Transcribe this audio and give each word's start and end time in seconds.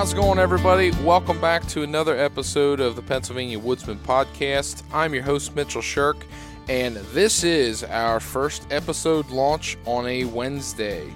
How's 0.00 0.14
it 0.14 0.16
going, 0.16 0.38
everybody? 0.38 0.92
Welcome 1.04 1.42
back 1.42 1.66
to 1.66 1.82
another 1.82 2.16
episode 2.16 2.80
of 2.80 2.96
the 2.96 3.02
Pennsylvania 3.02 3.58
Woodsman 3.58 3.98
Podcast. 3.98 4.82
I'm 4.94 5.12
your 5.12 5.22
host, 5.22 5.54
Mitchell 5.54 5.82
Shirk, 5.82 6.24
and 6.70 6.96
this 7.12 7.44
is 7.44 7.84
our 7.84 8.18
first 8.18 8.66
episode 8.70 9.28
launch 9.28 9.76
on 9.84 10.06
a 10.06 10.24
Wednesday. 10.24 11.12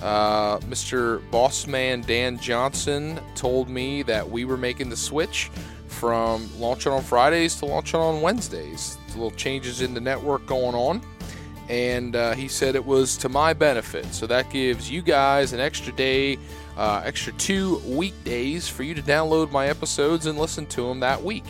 Uh, 0.00 0.58
Mr. 0.60 1.28
Bossman 1.32 2.06
Dan 2.06 2.38
Johnson 2.38 3.18
told 3.34 3.68
me 3.68 4.04
that 4.04 4.30
we 4.30 4.44
were 4.44 4.56
making 4.56 4.90
the 4.90 4.96
switch 4.96 5.50
from 5.88 6.48
launching 6.60 6.92
on 6.92 7.02
Fridays 7.02 7.56
to 7.56 7.66
launching 7.66 7.98
on 7.98 8.20
Wednesdays. 8.20 8.96
Little 9.08 9.32
changes 9.32 9.80
in 9.80 9.92
the 9.92 10.00
network 10.00 10.46
going 10.46 10.76
on, 10.76 11.02
and 11.68 12.14
uh, 12.14 12.34
he 12.34 12.46
said 12.46 12.76
it 12.76 12.86
was 12.86 13.16
to 13.16 13.28
my 13.28 13.52
benefit. 13.52 14.06
So 14.14 14.28
that 14.28 14.50
gives 14.50 14.88
you 14.88 15.02
guys 15.02 15.52
an 15.52 15.58
extra 15.58 15.92
day 15.92 16.38
uh, 16.80 17.02
extra 17.04 17.30
two 17.34 17.76
weekdays 17.84 18.66
for 18.66 18.84
you 18.84 18.94
to 18.94 19.02
download 19.02 19.50
my 19.52 19.68
episodes 19.68 20.24
and 20.24 20.38
listen 20.38 20.64
to 20.64 20.88
them 20.88 20.98
that 21.00 21.22
week. 21.22 21.44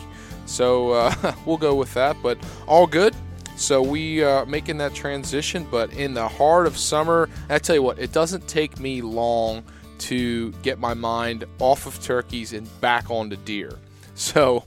So 0.45 0.91
uh, 0.91 1.33
we'll 1.45 1.57
go 1.57 1.73
with 1.73 1.93
that, 1.93 2.17
but 2.21 2.37
all 2.67 2.85
good. 2.85 3.15
So 3.55 3.81
we 3.81 4.23
are 4.23 4.41
uh, 4.41 4.45
making 4.45 4.77
that 4.79 4.93
transition, 4.93 5.65
but 5.71 5.93
in 5.93 6.13
the 6.13 6.27
heart 6.27 6.67
of 6.67 6.77
summer, 6.77 7.29
I 7.49 7.59
tell 7.59 7.75
you 7.75 7.83
what, 7.83 7.97
it 7.97 8.11
doesn't 8.11 8.47
take 8.49 8.77
me 8.77 9.01
long 9.01 9.63
to 9.99 10.51
get 10.63 10.79
my 10.79 10.93
mind 10.93 11.45
off 11.59 11.85
of 11.85 12.01
turkeys 12.03 12.51
and 12.51 12.67
back 12.81 13.09
onto 13.09 13.37
deer. 13.37 13.71
So 14.13 14.65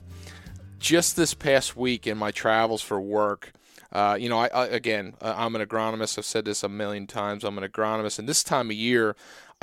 just 0.79 1.15
this 1.15 1.33
past 1.33 1.77
week 1.77 2.07
in 2.07 2.17
my 2.17 2.31
travels 2.31 2.81
for 2.81 2.99
work, 2.99 3.53
uh, 3.95 4.17
you 4.19 4.27
know, 4.27 4.39
I, 4.39 4.47
I, 4.47 4.65
again, 4.65 5.13
I'm 5.21 5.55
an 5.55 5.65
agronomist. 5.65 6.17
I've 6.17 6.25
said 6.25 6.43
this 6.43 6.63
a 6.63 6.67
million 6.67 7.07
times. 7.07 7.45
I'm 7.45 7.57
an 7.57 7.63
agronomist, 7.63 8.19
and 8.19 8.27
this 8.27 8.43
time 8.43 8.69
of 8.69 8.75
year, 8.75 9.15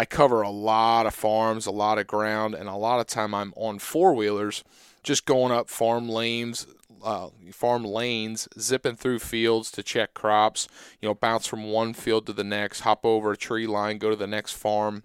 I 0.02 0.04
cover 0.04 0.42
a 0.42 0.50
lot 0.50 1.06
of 1.06 1.14
farms, 1.14 1.64
a 1.64 1.70
lot 1.70 1.96
of 1.96 2.08
ground, 2.08 2.56
and 2.56 2.68
a 2.68 2.74
lot 2.74 2.98
of 2.98 3.06
time 3.06 3.32
I'm 3.32 3.54
on 3.56 3.78
four 3.78 4.14
wheelers, 4.14 4.64
just 5.04 5.26
going 5.26 5.52
up 5.52 5.68
farm 5.68 6.08
lanes, 6.08 6.66
uh, 7.04 7.28
farm 7.52 7.84
lanes, 7.84 8.48
zipping 8.58 8.96
through 8.96 9.20
fields 9.20 9.70
to 9.70 9.82
check 9.84 10.12
crops. 10.12 10.66
You 11.00 11.08
know, 11.08 11.14
bounce 11.14 11.46
from 11.46 11.70
one 11.70 11.94
field 11.94 12.26
to 12.26 12.32
the 12.32 12.42
next, 12.42 12.80
hop 12.80 13.06
over 13.06 13.30
a 13.30 13.36
tree 13.36 13.68
line, 13.68 13.98
go 13.98 14.10
to 14.10 14.16
the 14.16 14.26
next 14.26 14.54
farm, 14.54 15.04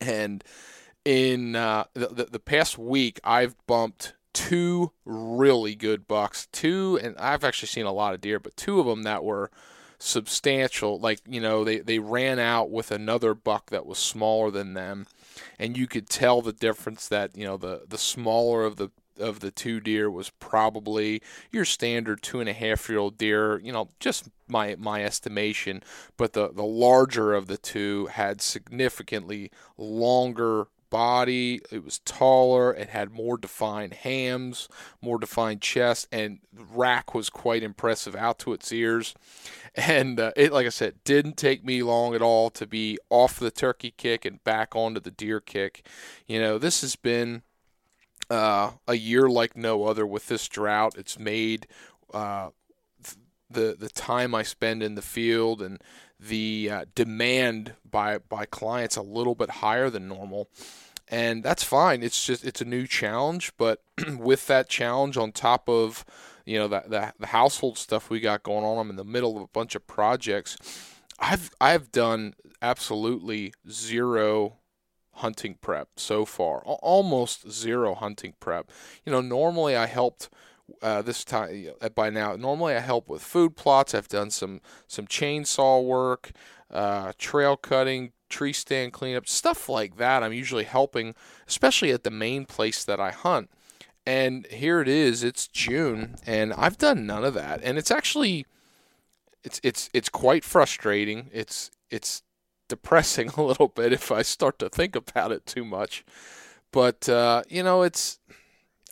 and 0.00 0.42
in 1.04 1.54
uh, 1.54 1.84
the, 1.92 2.26
the 2.30 2.40
past 2.40 2.78
week, 2.78 3.20
I've 3.22 3.54
bumped 3.66 4.14
two 4.32 4.92
really 5.04 5.74
good 5.74 6.08
bucks. 6.08 6.48
Two, 6.52 6.98
and 7.02 7.18
I've 7.18 7.44
actually 7.44 7.68
seen 7.68 7.84
a 7.84 7.92
lot 7.92 8.14
of 8.14 8.22
deer, 8.22 8.40
but 8.40 8.56
two 8.56 8.80
of 8.80 8.86
them 8.86 9.02
that 9.02 9.24
were 9.24 9.50
substantial. 9.98 10.98
Like, 10.98 11.20
you 11.26 11.40
know, 11.40 11.64
they, 11.64 11.78
they 11.78 11.98
ran 11.98 12.38
out 12.38 12.70
with 12.70 12.90
another 12.90 13.34
buck 13.34 13.70
that 13.70 13.86
was 13.86 13.98
smaller 13.98 14.50
than 14.50 14.74
them. 14.74 15.06
And 15.58 15.76
you 15.76 15.86
could 15.86 16.08
tell 16.08 16.42
the 16.42 16.52
difference 16.52 17.08
that, 17.08 17.36
you 17.36 17.44
know, 17.44 17.56
the, 17.56 17.82
the 17.88 17.98
smaller 17.98 18.64
of 18.64 18.76
the 18.76 18.90
of 19.18 19.40
the 19.40 19.50
two 19.50 19.80
deer 19.80 20.10
was 20.10 20.28
probably 20.28 21.22
your 21.50 21.64
standard 21.64 22.22
two 22.22 22.40
and 22.40 22.48
a 22.48 22.52
half 22.52 22.88
year 22.88 22.98
old 22.98 23.16
deer, 23.16 23.58
you 23.58 23.72
know, 23.72 23.88
just 23.98 24.28
my 24.48 24.76
my 24.78 25.04
estimation. 25.04 25.82
But 26.16 26.32
the, 26.34 26.52
the 26.52 26.64
larger 26.64 27.32
of 27.34 27.46
the 27.46 27.56
two 27.56 28.06
had 28.06 28.40
significantly 28.42 29.50
longer 29.78 30.68
body. 30.90 31.60
It 31.70 31.84
was 31.84 31.98
taller. 32.00 32.72
It 32.72 32.88
had 32.88 33.10
more 33.10 33.36
defined 33.36 33.94
hams, 33.94 34.68
more 35.00 35.18
defined 35.18 35.62
chest, 35.62 36.08
and 36.10 36.38
rack 36.52 37.14
was 37.14 37.30
quite 37.30 37.62
impressive 37.62 38.14
out 38.16 38.38
to 38.40 38.52
its 38.52 38.72
ears. 38.72 39.14
And 39.78 40.18
uh, 40.18 40.32
it, 40.36 40.54
like 40.54 40.64
I 40.64 40.70
said, 40.70 41.04
didn't 41.04 41.36
take 41.36 41.62
me 41.62 41.82
long 41.82 42.14
at 42.14 42.22
all 42.22 42.48
to 42.48 42.66
be 42.66 42.96
off 43.10 43.38
the 43.38 43.50
turkey 43.50 43.92
kick 43.94 44.24
and 44.24 44.42
back 44.42 44.74
onto 44.74 45.00
the 45.00 45.10
deer 45.10 45.38
kick. 45.38 45.86
You 46.26 46.40
know, 46.40 46.56
this 46.56 46.80
has 46.80 46.96
been 46.96 47.42
uh, 48.30 48.70
a 48.88 48.94
year 48.94 49.28
like 49.28 49.54
no 49.54 49.84
other 49.84 50.06
with 50.06 50.28
this 50.28 50.48
drought. 50.48 50.94
It's 50.96 51.18
made 51.18 51.66
uh, 52.14 52.52
the 53.50 53.76
the 53.78 53.88
time 53.88 54.34
I 54.34 54.42
spend 54.42 54.82
in 54.82 54.94
the 54.94 55.02
field 55.02 55.62
and 55.62 55.80
the 56.18 56.70
uh, 56.72 56.84
demand 56.94 57.74
by 57.88 58.18
by 58.18 58.46
clients 58.46 58.96
a 58.96 59.02
little 59.02 59.34
bit 59.34 59.50
higher 59.50 59.90
than 59.90 60.08
normal. 60.08 60.48
And 61.08 61.44
that's 61.44 61.62
fine. 61.62 62.02
It's 62.02 62.24
just 62.24 62.44
it's 62.44 62.60
a 62.60 62.64
new 62.64 62.86
challenge 62.86 63.52
but 63.56 63.82
with 64.18 64.46
that 64.46 64.68
challenge 64.68 65.16
on 65.16 65.32
top 65.32 65.68
of 65.68 66.04
you 66.46 66.58
know 66.58 66.68
the, 66.68 66.84
the, 66.86 67.12
the 67.18 67.26
household 67.26 67.76
stuff 67.76 68.08
we 68.08 68.20
got 68.20 68.42
going 68.42 68.64
on 68.64 68.78
i'm 68.78 68.88
in 68.88 68.96
the 68.96 69.04
middle 69.04 69.36
of 69.36 69.42
a 69.42 69.48
bunch 69.48 69.74
of 69.74 69.86
projects. 69.86 70.56
I've 71.18 71.50
i've 71.60 71.92
done 71.92 72.34
absolutely 72.62 73.52
zero 73.68 74.56
hunting 75.14 75.56
prep 75.60 75.88
so 75.96 76.24
far 76.24 76.60
almost 76.60 77.50
zero 77.50 77.94
hunting 77.94 78.34
prep. 78.40 78.70
You 79.04 79.12
know 79.12 79.20
normally 79.20 79.76
i 79.76 79.86
helped 79.86 80.28
uh, 80.82 81.02
this 81.02 81.24
time 81.24 81.70
by 81.94 82.10
now. 82.10 82.36
Normally, 82.36 82.74
I 82.74 82.80
help 82.80 83.08
with 83.08 83.22
food 83.22 83.56
plots. 83.56 83.94
I've 83.94 84.08
done 84.08 84.30
some 84.30 84.60
some 84.86 85.06
chainsaw 85.06 85.84
work, 85.84 86.32
uh, 86.70 87.12
trail 87.18 87.56
cutting, 87.56 88.12
tree 88.28 88.52
stand 88.52 88.92
cleanup, 88.92 89.28
stuff 89.28 89.68
like 89.68 89.96
that. 89.96 90.22
I'm 90.22 90.32
usually 90.32 90.64
helping, 90.64 91.14
especially 91.46 91.92
at 91.92 92.04
the 92.04 92.10
main 92.10 92.44
place 92.44 92.84
that 92.84 93.00
I 93.00 93.10
hunt. 93.10 93.50
And 94.04 94.46
here 94.46 94.80
it 94.80 94.88
is. 94.88 95.24
It's 95.24 95.48
June, 95.48 96.16
and 96.24 96.52
I've 96.54 96.78
done 96.78 97.06
none 97.06 97.24
of 97.24 97.34
that. 97.34 97.60
And 97.62 97.76
it's 97.76 97.90
actually, 97.90 98.46
it's 99.42 99.60
it's 99.62 99.90
it's 99.92 100.08
quite 100.08 100.44
frustrating. 100.44 101.28
It's 101.32 101.70
it's 101.90 102.22
depressing 102.68 103.28
a 103.36 103.42
little 103.42 103.68
bit 103.68 103.92
if 103.92 104.12
I 104.12 104.22
start 104.22 104.58
to 104.60 104.68
think 104.68 104.94
about 104.96 105.32
it 105.32 105.46
too 105.46 105.64
much. 105.64 106.04
But 106.72 107.08
uh, 107.08 107.42
you 107.48 107.62
know, 107.62 107.82
it's 107.82 108.18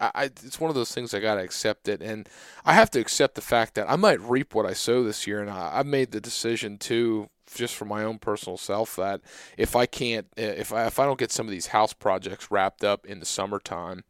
I, 0.00 0.24
it's 0.24 0.58
one 0.58 0.70
of 0.70 0.74
those 0.74 0.92
things 0.92 1.14
I 1.14 1.20
gotta 1.20 1.42
accept 1.42 1.88
it, 1.88 2.02
and 2.02 2.28
I 2.64 2.72
have 2.74 2.90
to 2.92 3.00
accept 3.00 3.36
the 3.36 3.40
fact 3.40 3.74
that 3.74 3.88
I 3.88 3.96
might 3.96 4.20
reap 4.20 4.54
what 4.54 4.66
I 4.66 4.72
sow 4.72 5.04
this 5.04 5.26
year, 5.26 5.40
and 5.40 5.50
I, 5.50 5.70
I've 5.74 5.86
made 5.86 6.10
the 6.10 6.20
decision 6.20 6.78
too, 6.78 7.28
just 7.54 7.76
for 7.76 7.84
my 7.84 8.02
own 8.02 8.18
personal 8.18 8.56
self, 8.56 8.96
that 8.96 9.20
if 9.56 9.76
I 9.76 9.86
can't, 9.86 10.26
eh, 10.36 10.54
if 10.56 10.72
I 10.72 10.86
if 10.86 10.98
I 10.98 11.06
don't 11.06 11.18
get 11.18 11.30
some 11.30 11.46
of 11.46 11.52
these 11.52 11.68
house 11.68 11.92
projects 11.92 12.50
wrapped 12.50 12.82
up 12.82 13.06
in 13.06 13.20
the 13.20 13.26
summertime, 13.26 14.02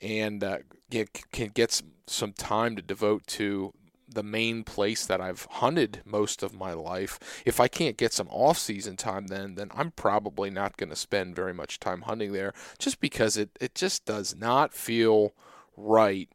and 0.00 0.44
uh, 0.44 0.58
get, 0.90 1.12
can 1.32 1.48
get 1.48 1.82
some 2.06 2.32
time 2.32 2.76
to 2.76 2.82
devote 2.82 3.26
to 3.26 3.72
the 4.16 4.22
main 4.22 4.64
place 4.64 5.06
that 5.06 5.20
I've 5.20 5.46
hunted 5.50 6.00
most 6.04 6.42
of 6.42 6.54
my 6.54 6.72
life. 6.72 7.42
If 7.44 7.60
I 7.60 7.68
can't 7.68 7.98
get 7.98 8.12
some 8.12 8.28
off-season 8.30 8.96
time 8.96 9.28
then 9.28 9.54
then 9.54 9.70
I'm 9.74 9.92
probably 9.92 10.50
not 10.50 10.76
going 10.76 10.90
to 10.90 10.96
spend 10.96 11.36
very 11.36 11.54
much 11.54 11.78
time 11.78 12.02
hunting 12.02 12.32
there 12.32 12.52
just 12.78 12.98
because 12.98 13.36
it 13.36 13.50
it 13.60 13.74
just 13.74 14.06
does 14.06 14.34
not 14.34 14.72
feel 14.74 15.34
right 15.76 16.28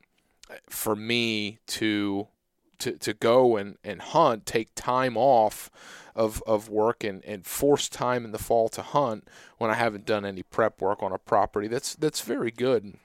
eh, 0.49 0.57
for 0.69 0.95
me 0.95 1.57
to 1.67 2.27
to, 2.79 2.97
to 2.97 3.13
go 3.13 3.57
and, 3.57 3.77
and 3.83 4.01
hunt, 4.01 4.45
take 4.45 4.69
time 4.73 5.15
off 5.15 5.69
of, 6.15 6.41
of 6.47 6.67
work 6.67 7.03
and, 7.03 7.23
and 7.25 7.45
force 7.45 7.87
time 7.87 8.25
in 8.25 8.31
the 8.31 8.39
fall 8.39 8.69
to 8.69 8.81
hunt 8.81 9.27
when 9.59 9.69
I 9.69 9.75
haven't 9.75 10.05
done 10.05 10.25
any 10.25 10.43
prep 10.43 10.81
work 10.81 11.03
on 11.03 11.11
a 11.11 11.17
property. 11.17 11.67
That's 11.67 11.95
that's 11.95 12.21
very 12.21 12.51
good 12.51 12.97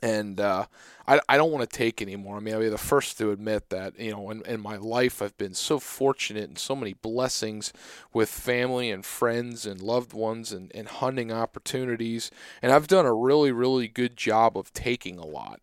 and 0.00 0.40
uh, 0.40 0.66
I, 1.06 1.20
I 1.28 1.36
don't 1.36 1.52
want 1.52 1.68
to 1.68 1.76
take 1.76 2.00
anymore. 2.00 2.36
I 2.36 2.40
mean, 2.40 2.54
I'll 2.54 2.60
be 2.60 2.68
the 2.68 2.78
first 2.78 3.18
to 3.18 3.30
admit 3.30 3.68
that, 3.70 3.98
you 3.98 4.12
know, 4.12 4.30
in, 4.30 4.42
in 4.46 4.60
my 4.60 4.76
life, 4.76 5.20
I've 5.20 5.36
been 5.36 5.54
so 5.54 5.78
fortunate 5.78 6.44
and 6.44 6.58
so 6.58 6.74
many 6.74 6.94
blessings 6.94 7.72
with 8.12 8.28
family 8.28 8.90
and 8.90 9.04
friends 9.04 9.66
and 9.66 9.80
loved 9.80 10.12
ones 10.12 10.52
and, 10.52 10.70
and 10.74 10.88
hunting 10.88 11.32
opportunities. 11.32 12.30
And 12.62 12.72
I've 12.72 12.86
done 12.86 13.06
a 13.06 13.14
really, 13.14 13.52
really 13.52 13.88
good 13.88 14.16
job 14.16 14.56
of 14.56 14.72
taking 14.72 15.18
a 15.18 15.26
lot. 15.26 15.60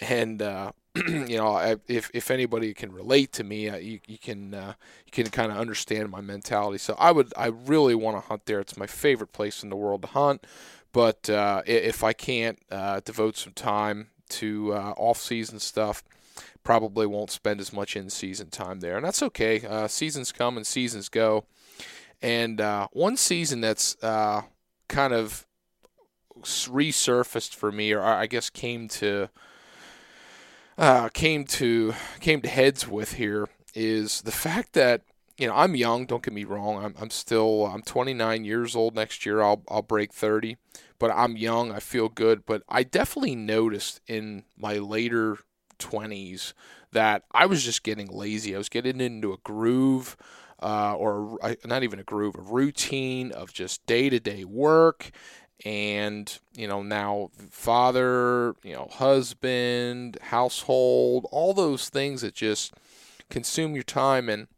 And, 0.00 0.42
uh, 0.42 0.72
you 0.96 1.36
know, 1.36 1.48
I, 1.48 1.76
if, 1.86 2.10
if 2.12 2.30
anybody 2.30 2.74
can 2.74 2.92
relate 2.92 3.32
to 3.34 3.44
me, 3.44 3.68
uh, 3.68 3.76
you, 3.76 4.00
you 4.08 4.18
can 4.18 4.54
uh, 4.54 4.74
you 5.06 5.12
can 5.12 5.30
kind 5.30 5.52
of 5.52 5.58
understand 5.58 6.10
my 6.10 6.20
mentality. 6.20 6.78
So 6.78 6.96
I 6.98 7.12
would 7.12 7.32
I 7.36 7.46
really 7.46 7.94
want 7.94 8.16
to 8.16 8.28
hunt 8.28 8.46
there. 8.46 8.58
It's 8.58 8.76
my 8.76 8.88
favorite 8.88 9.32
place 9.32 9.62
in 9.62 9.70
the 9.70 9.76
world 9.76 10.02
to 10.02 10.08
hunt 10.08 10.44
But 10.92 11.30
uh, 11.30 11.62
if 11.66 12.02
I 12.02 12.12
can't 12.12 12.58
uh, 12.70 13.00
devote 13.04 13.36
some 13.36 13.52
time 13.52 14.08
to 14.30 14.72
uh, 14.72 14.94
off-season 14.96 15.60
stuff, 15.60 16.02
probably 16.62 17.06
won't 17.06 17.30
spend 17.30 17.60
as 17.60 17.72
much 17.72 17.96
in-season 17.96 18.50
time 18.50 18.80
there, 18.80 18.96
and 18.96 19.04
that's 19.04 19.22
okay. 19.22 19.64
Uh, 19.64 19.88
seasons 19.88 20.32
come 20.32 20.56
and 20.56 20.66
seasons 20.66 21.08
go, 21.08 21.44
and 22.20 22.60
uh, 22.60 22.88
one 22.92 23.16
season 23.16 23.60
that's 23.60 23.96
uh, 24.02 24.42
kind 24.88 25.12
of 25.12 25.46
resurfaced 26.42 27.54
for 27.54 27.70
me, 27.70 27.92
or 27.92 28.02
I 28.02 28.26
guess 28.26 28.50
came 28.50 28.88
to 28.88 29.28
came 31.12 31.44
to 31.44 31.94
came 32.20 32.40
to 32.40 32.48
heads 32.48 32.88
with 32.88 33.14
here, 33.14 33.48
is 33.74 34.22
the 34.22 34.32
fact 34.32 34.72
that 34.72 35.02
you 35.40 35.46
know, 35.46 35.54
I'm 35.54 35.74
young. 35.74 36.04
Don't 36.04 36.22
get 36.22 36.34
me 36.34 36.44
wrong. 36.44 36.84
I'm, 36.84 36.94
I'm 37.00 37.08
still 37.08 37.64
I'm 37.66 37.80
29 37.80 38.44
years 38.44 38.76
old. 38.76 38.94
Next 38.94 39.24
year, 39.24 39.40
I'll 39.40 39.62
I'll 39.68 39.82
break 39.82 40.12
30. 40.12 40.58
But 40.98 41.10
I'm 41.12 41.36
young. 41.38 41.72
I 41.72 41.80
feel 41.80 42.10
good. 42.10 42.44
But 42.44 42.62
I 42.68 42.82
definitely 42.82 43.36
noticed 43.36 44.02
in 44.06 44.44
my 44.58 44.74
later 44.74 45.38
20s 45.78 46.52
that 46.92 47.22
I 47.32 47.46
was 47.46 47.64
just 47.64 47.82
getting 47.82 48.08
lazy. 48.08 48.54
I 48.54 48.58
was 48.58 48.68
getting 48.68 49.00
into 49.00 49.32
a 49.32 49.38
groove, 49.38 50.18
uh, 50.62 50.94
or 50.94 51.38
not 51.64 51.84
even 51.84 51.98
a 51.98 52.04
groove, 52.04 52.34
a 52.36 52.42
routine 52.42 53.32
of 53.32 53.54
just 53.54 53.84
day 53.86 54.10
to 54.10 54.20
day 54.20 54.44
work. 54.44 55.10
And, 55.64 56.38
you 56.54 56.68
know, 56.68 56.82
now 56.82 57.30
father, 57.50 58.54
you 58.62 58.74
know, 58.74 58.88
husband, 58.90 60.18
household, 60.20 61.26
all 61.30 61.54
those 61.54 61.88
things 61.88 62.20
that 62.20 62.34
just 62.34 62.74
consume 63.30 63.74
your 63.74 63.84
time. 63.84 64.28
And 64.28 64.48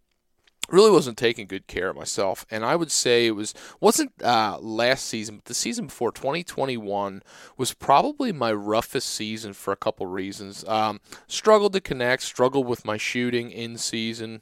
really 0.72 0.90
wasn't 0.90 1.18
taking 1.18 1.46
good 1.46 1.66
care 1.66 1.90
of 1.90 1.96
myself 1.96 2.44
and 2.50 2.64
i 2.64 2.74
would 2.74 2.90
say 2.90 3.26
it 3.26 3.36
was 3.36 3.54
wasn't 3.80 4.10
uh, 4.22 4.58
last 4.60 5.06
season 5.06 5.36
but 5.36 5.44
the 5.44 5.54
season 5.54 5.86
before 5.86 6.10
2021 6.10 7.22
was 7.56 7.74
probably 7.74 8.32
my 8.32 8.52
roughest 8.52 9.08
season 9.08 9.52
for 9.52 9.72
a 9.72 9.76
couple 9.76 10.06
reasons. 10.06 10.64
Um, 10.66 11.00
struggled 11.26 11.74
to 11.74 11.80
connect 11.80 12.22
struggled 12.22 12.66
with 12.66 12.84
my 12.84 12.96
shooting 12.96 13.50
in 13.50 13.76
season 13.76 14.40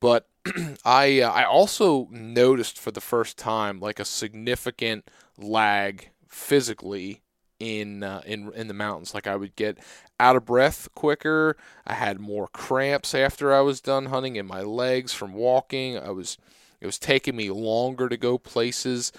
but 0.00 0.28
i 0.84 1.20
uh, 1.20 1.30
i 1.30 1.44
also 1.44 2.08
noticed 2.10 2.78
for 2.78 2.90
the 2.90 3.00
first 3.00 3.36
time 3.36 3.80
like 3.80 3.98
a 3.98 4.04
significant 4.04 5.10
lag 5.36 6.10
physically 6.28 7.23
in 7.58 8.02
uh, 8.02 8.22
in 8.26 8.52
in 8.54 8.68
the 8.68 8.74
mountains. 8.74 9.14
Like 9.14 9.26
I 9.26 9.36
would 9.36 9.56
get 9.56 9.78
out 10.18 10.36
of 10.36 10.44
breath 10.44 10.88
quicker. 10.94 11.56
I 11.86 11.94
had 11.94 12.20
more 12.20 12.48
cramps 12.48 13.14
after 13.14 13.52
I 13.52 13.60
was 13.60 13.80
done 13.80 14.06
hunting 14.06 14.36
in 14.36 14.46
my 14.46 14.62
legs 14.62 15.12
from 15.12 15.34
walking. 15.34 15.98
I 15.98 16.10
was 16.10 16.38
it 16.80 16.86
was 16.86 16.98
taking 16.98 17.36
me 17.36 17.50
longer 17.50 18.08
to 18.08 18.16
go 18.16 18.38
places, 18.38 19.12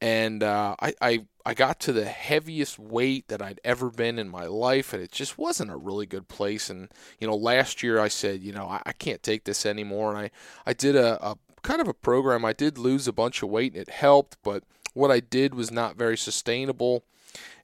and 0.00 0.42
uh, 0.42 0.76
I, 0.80 0.94
I 1.00 1.24
I 1.46 1.54
got 1.54 1.78
to 1.80 1.92
the 1.92 2.06
heaviest 2.06 2.78
weight 2.78 3.28
that 3.28 3.42
I'd 3.42 3.60
ever 3.64 3.90
been 3.90 4.18
in 4.18 4.28
my 4.28 4.46
life, 4.46 4.92
and 4.92 5.02
it 5.02 5.12
just 5.12 5.36
wasn't 5.38 5.70
a 5.70 5.76
really 5.76 6.06
good 6.06 6.28
place. 6.28 6.70
And 6.70 6.88
you 7.20 7.26
know, 7.26 7.36
last 7.36 7.82
year 7.82 8.00
I 8.00 8.08
said, 8.08 8.42
you 8.42 8.52
know, 8.52 8.66
I, 8.66 8.82
I 8.86 8.92
can't 8.92 9.22
take 9.22 9.44
this 9.44 9.66
anymore, 9.66 10.10
and 10.10 10.18
I 10.18 10.30
I 10.66 10.72
did 10.72 10.96
a, 10.96 11.24
a 11.24 11.36
kind 11.62 11.80
of 11.80 11.88
a 11.88 11.94
program. 11.94 12.44
I 12.44 12.52
did 12.52 12.78
lose 12.78 13.06
a 13.06 13.12
bunch 13.12 13.42
of 13.42 13.50
weight, 13.50 13.72
and 13.72 13.82
it 13.82 13.90
helped, 13.90 14.36
but 14.42 14.64
what 14.94 15.10
I 15.10 15.20
did 15.20 15.54
was 15.54 15.70
not 15.70 15.96
very 15.96 16.16
sustainable 16.16 17.04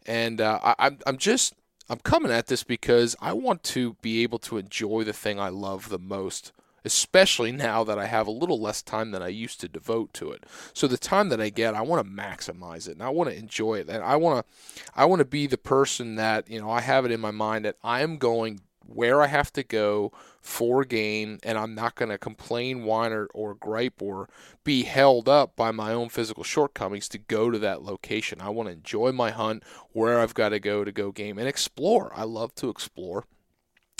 and 0.06 0.40
uh, 0.40 0.58
I, 0.62 0.74
I'm 0.78 0.98
I'm 1.06 1.16
just 1.16 1.54
I'm 1.88 1.98
coming 1.98 2.30
at 2.30 2.46
this 2.46 2.62
because 2.62 3.16
I 3.20 3.32
want 3.32 3.62
to 3.64 3.96
be 4.00 4.22
able 4.22 4.38
to 4.40 4.58
enjoy 4.58 5.04
the 5.04 5.12
thing 5.12 5.40
I 5.40 5.48
love 5.48 5.88
the 5.88 5.98
most, 5.98 6.52
especially 6.84 7.50
now 7.50 7.82
that 7.84 7.98
I 7.98 8.06
have 8.06 8.26
a 8.26 8.32
little 8.32 8.60
less 8.60 8.80
time 8.80 9.10
than 9.10 9.22
I 9.22 9.28
used 9.28 9.60
to 9.60 9.68
devote 9.68 10.12
to 10.14 10.30
it. 10.30 10.44
So 10.72 10.86
the 10.86 10.96
time 10.96 11.30
that 11.30 11.40
I 11.40 11.48
get, 11.48 11.74
I 11.74 11.82
want 11.82 12.06
to 12.06 12.12
maximize 12.12 12.88
it 12.88 12.92
and 12.92 13.02
I 13.02 13.08
want 13.08 13.30
to 13.30 13.36
enjoy 13.36 13.80
it. 13.80 13.88
And 13.88 14.04
I 14.04 14.16
want 14.16 14.46
to 14.46 14.52
I 14.94 15.04
want 15.04 15.18
to 15.18 15.24
be 15.24 15.46
the 15.46 15.58
person 15.58 16.14
that, 16.14 16.48
you 16.48 16.60
know, 16.60 16.70
I 16.70 16.80
have 16.80 17.04
it 17.04 17.10
in 17.10 17.20
my 17.20 17.32
mind 17.32 17.64
that 17.64 17.76
I 17.82 18.02
am 18.02 18.18
going 18.18 18.60
where 18.90 19.22
I 19.22 19.28
have 19.28 19.52
to 19.52 19.62
go 19.62 20.12
for 20.40 20.84
game, 20.84 21.38
and 21.42 21.56
I'm 21.56 21.74
not 21.74 21.94
going 21.94 22.08
to 22.08 22.18
complain, 22.18 22.84
whine, 22.84 23.12
or, 23.12 23.26
or 23.32 23.54
gripe 23.54 24.02
or 24.02 24.28
be 24.64 24.82
held 24.82 25.28
up 25.28 25.54
by 25.54 25.70
my 25.70 25.92
own 25.92 26.08
physical 26.08 26.44
shortcomings 26.44 27.08
to 27.10 27.18
go 27.18 27.50
to 27.50 27.58
that 27.58 27.82
location. 27.82 28.40
I 28.40 28.48
want 28.48 28.68
to 28.68 28.74
enjoy 28.74 29.12
my 29.12 29.30
hunt 29.30 29.62
where 29.92 30.20
I've 30.20 30.34
got 30.34 30.50
to 30.50 30.60
go 30.60 30.84
to 30.84 30.92
go 30.92 31.12
game 31.12 31.38
and 31.38 31.46
explore. 31.46 32.12
I 32.14 32.24
love 32.24 32.54
to 32.56 32.68
explore. 32.68 33.24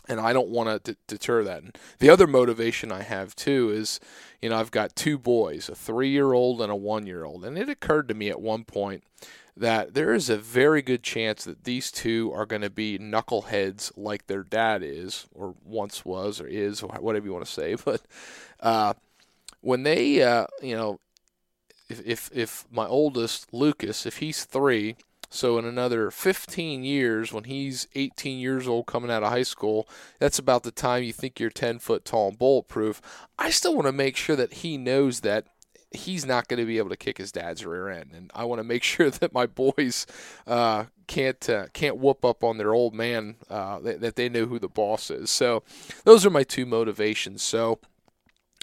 And 0.08 0.19
I 0.19 0.32
don't 0.32 0.48
want 0.48 0.84
to 0.84 0.92
d- 0.92 0.98
deter 1.06 1.44
that. 1.44 1.62
And 1.62 1.78
the 2.00 2.10
other 2.10 2.26
motivation 2.26 2.90
I 2.90 3.02
have 3.02 3.37
too 3.37 3.70
is, 3.70 4.00
you 4.40 4.48
know, 4.48 4.56
I've 4.56 4.72
got 4.72 4.96
two 4.96 5.19
boys, 5.19 5.69
a 5.69 5.75
three 5.76 6.08
year 6.08 6.32
old 6.32 6.60
and 6.60 6.72
a 6.72 6.75
one 6.75 7.06
year 7.06 7.25
old. 7.25 7.44
And 7.44 7.56
it 7.56 7.69
occurred 7.69 8.08
to 8.08 8.14
me 8.14 8.28
at 8.28 8.40
one 8.40 8.64
point 8.64 9.04
that 9.61 9.93
there 9.93 10.15
is 10.15 10.31
a 10.31 10.39
very 10.39 10.81
good 10.81 11.03
chance 11.03 11.45
that 11.45 11.65
these 11.65 11.93
two 11.93 12.33
are 12.35 12.47
going 12.47 12.62
to 12.62 12.71
be 12.71 12.99
knuckleheads 12.99 13.93
like 13.95 14.27
their 14.27 14.43
dad 14.43 14.83
is, 14.83 15.27
or 15.35 15.55
once 15.62 16.03
was, 16.03 16.41
or 16.41 16.47
is, 16.47 16.83
or 16.83 16.89
whatever 16.99 17.27
you 17.27 17.33
want 17.33 17.45
to 17.45 17.51
say. 17.51 17.77
But 17.85 18.01
uh, 18.61 18.95
when 19.61 19.83
they, 19.83 20.23
uh, 20.23 20.47
you 20.62 20.77
know, 20.77 20.99
if, 21.91 22.01
if 22.07 22.31
if 22.33 22.65
my 22.71 22.87
oldest 22.87 23.53
Lucas, 23.53 24.07
if 24.07 24.19
he's 24.19 24.45
three, 24.45 24.97
so 25.29 25.59
in 25.59 25.67
another 25.67 26.11
15 26.11 26.83
years, 26.83 27.31
when 27.31 27.45
he's 27.45 27.87
18 27.95 28.39
years 28.39 28.67
old 28.67 28.87
coming 28.87 29.11
out 29.11 29.23
of 29.23 29.31
high 29.31 29.43
school, 29.43 29.87
that's 30.19 30.39
about 30.39 30.62
the 30.62 30.71
time 30.71 31.03
you 31.03 31.12
think 31.12 31.39
you're 31.39 31.51
10 31.51 31.81
foot 31.81 32.07
tall 32.07 32.29
and 32.29 32.39
bulletproof. 32.39 33.03
I 33.39 33.51
still 33.51 33.75
want 33.75 33.87
to 33.87 33.93
make 33.93 34.17
sure 34.17 34.37
that 34.37 34.55
he 34.55 34.79
knows 34.79 35.21
that 35.21 35.47
he's 35.90 36.25
not 36.25 36.48
going 36.48 36.60
to 36.60 36.66
be 36.66 36.78
able 36.78 36.90
to 36.90 36.96
kick 36.96 37.19
his 37.19 37.32
dad's 37.32 37.64
rear 37.64 37.88
end, 37.88 38.10
and 38.14 38.31
I 38.34 38.44
want 38.44 38.60
to 38.60 38.64
make 38.64 38.82
sure 38.84 39.10
that 39.10 39.32
my 39.32 39.46
boys 39.46 40.06
uh, 40.46 40.84
can't 41.06 41.48
uh, 41.48 41.66
can't 41.72 41.98
whoop 41.98 42.25
up 42.25 42.44
on 42.44 42.58
their 42.58 42.75
old 42.75 42.94
man 42.94 43.37
uh, 43.48 43.81
that, 43.81 44.00
that, 44.00 44.16
they 44.16 44.28
know 44.28 44.46
who 44.46 44.58
the 44.58 44.69
boss 44.69 45.10
is. 45.10 45.31
So 45.31 45.62
those 46.04 46.25
are 46.25 46.31
my 46.31 46.44
two 46.44 46.66
motivations. 46.66 47.42
So 47.42 47.81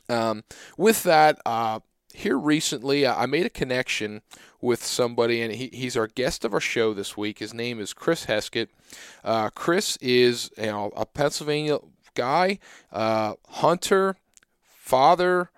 um, 0.09 0.43
with 0.77 1.03
that, 1.03 1.39
uh, 1.45 1.81
here 2.13 2.37
recently 2.37 3.05
I 3.05 3.25
made 3.25 3.45
a 3.45 3.49
connection 3.49 4.21
with 4.61 4.83
somebody, 4.83 5.41
and 5.41 5.53
he, 5.53 5.69
he's 5.73 5.97
our 5.97 6.07
guest 6.07 6.43
of 6.45 6.53
our 6.53 6.59
show 6.59 6.93
this 6.93 7.15
week. 7.15 7.39
His 7.39 7.53
name 7.53 7.79
is 7.79 7.93
Chris 7.93 8.25
Heskett. 8.25 8.69
Uh, 9.23 9.49
Chris 9.49 9.97
is 9.97 10.49
you 10.57 10.67
know, 10.67 10.91
a 10.95 11.05
Pennsylvania 11.05 11.77
guy, 12.15 12.59
uh, 12.91 13.33
hunter, 13.49 14.15
father, 14.63 15.51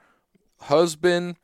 husband 0.62 1.38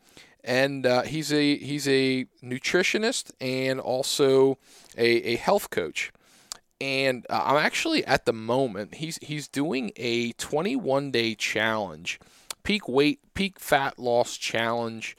and 0.46 0.86
uh, 0.86 1.02
he's 1.02 1.34
a 1.34 1.58
he's 1.58 1.88
a 1.88 2.26
nutritionist 2.44 3.32
and 3.42 3.80
also 3.80 4.58
a, 4.98 5.34
a 5.34 5.36
health 5.36 5.72
coach. 5.72 6.14
And 6.80 7.26
uh, 7.30 7.42
I'm 7.44 7.58
actually 7.58 8.06
at 8.06 8.26
the 8.26 8.34
moment 8.34 8.96
he's 8.96 9.18
he's 9.22 9.48
doing 9.48 9.92
a 9.96 10.32
21 10.34 11.12
day 11.12 11.34
challenge, 11.36 12.20
peak 12.64 12.88
weight 12.88 13.20
peak 13.34 13.60
fat 13.60 13.98
loss 13.98 14.38
challenge. 14.38 15.18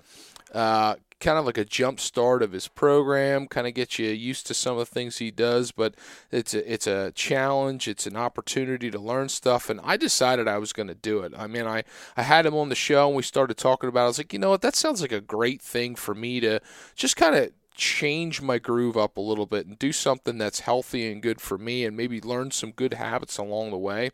Uh, 0.55 0.95
kind 1.19 1.39
of 1.39 1.47
like 1.47 1.59
a 1.59 1.65
jump 1.65 1.99
start 1.99 2.43
of 2.43 2.53
his 2.53 2.69
program, 2.69 3.47
kind 3.47 3.67
of 3.67 3.75
get 3.75 3.99
you 3.99 4.09
used 4.09 4.47
to 4.47 4.55
some 4.55 4.73
of 4.75 4.79
the 4.79 4.95
things 4.95 5.19
he 5.19 5.31
does. 5.31 5.73
But 5.73 5.95
it's 6.31 6.55
a 6.55 6.73
it's 6.73 6.87
a 6.87 7.13
challenge. 7.13 7.89
It's 7.89 8.07
an 8.07 8.17
opportunity 8.17 8.91
to 8.91 8.99
learn 8.99 9.29
stuff, 9.29 9.71
and 9.71 9.81
I 9.83 9.97
decided 9.97 10.49
I 10.49 10.59
was 10.59 10.73
going 10.73 10.89
to 10.89 10.95
do 10.95 11.21
it. 11.21 11.33
I 11.37 11.47
mean, 11.47 11.67
I 11.67 11.85
I 12.17 12.23
had 12.23 12.47
him 12.47 12.55
on 12.55 12.69
the 12.69 12.75
show 12.75 13.07
and 13.09 13.17
we 13.17 13.23
started 13.23 13.57
talking 13.57 13.89
about. 13.89 14.03
it. 14.03 14.05
I 14.05 14.09
was 14.09 14.19
like, 14.19 14.33
you 14.33 14.39
know 14.39 14.51
what, 14.51 14.63
that 14.63 14.77
sounds 14.77 15.01
like 15.01 15.13
a 15.13 15.21
great 15.21 15.63
thing 15.63 15.95
for 15.95 16.15
me 16.15 16.41
to 16.41 16.61
just 16.95 17.17
kind 17.17 17.35
of 17.35 17.51
change 17.77 18.41
my 18.41 18.59
groove 18.59 18.97
up 18.97 19.17
a 19.17 19.21
little 19.21 19.45
bit 19.45 19.67
and 19.67 19.79
do 19.79 19.93
something 19.93 20.39
that's 20.39 20.61
healthy 20.61 21.13
and 21.13 21.23
good 21.23 21.41
for 21.41 21.59
me 21.59 21.85
and 21.85 21.97
maybe 21.97 22.21
learn 22.21 22.51
some 22.51 22.71
good 22.71 22.95
habits 22.95 23.37
along 23.37 23.71
the 23.71 23.77
way. 23.77 24.11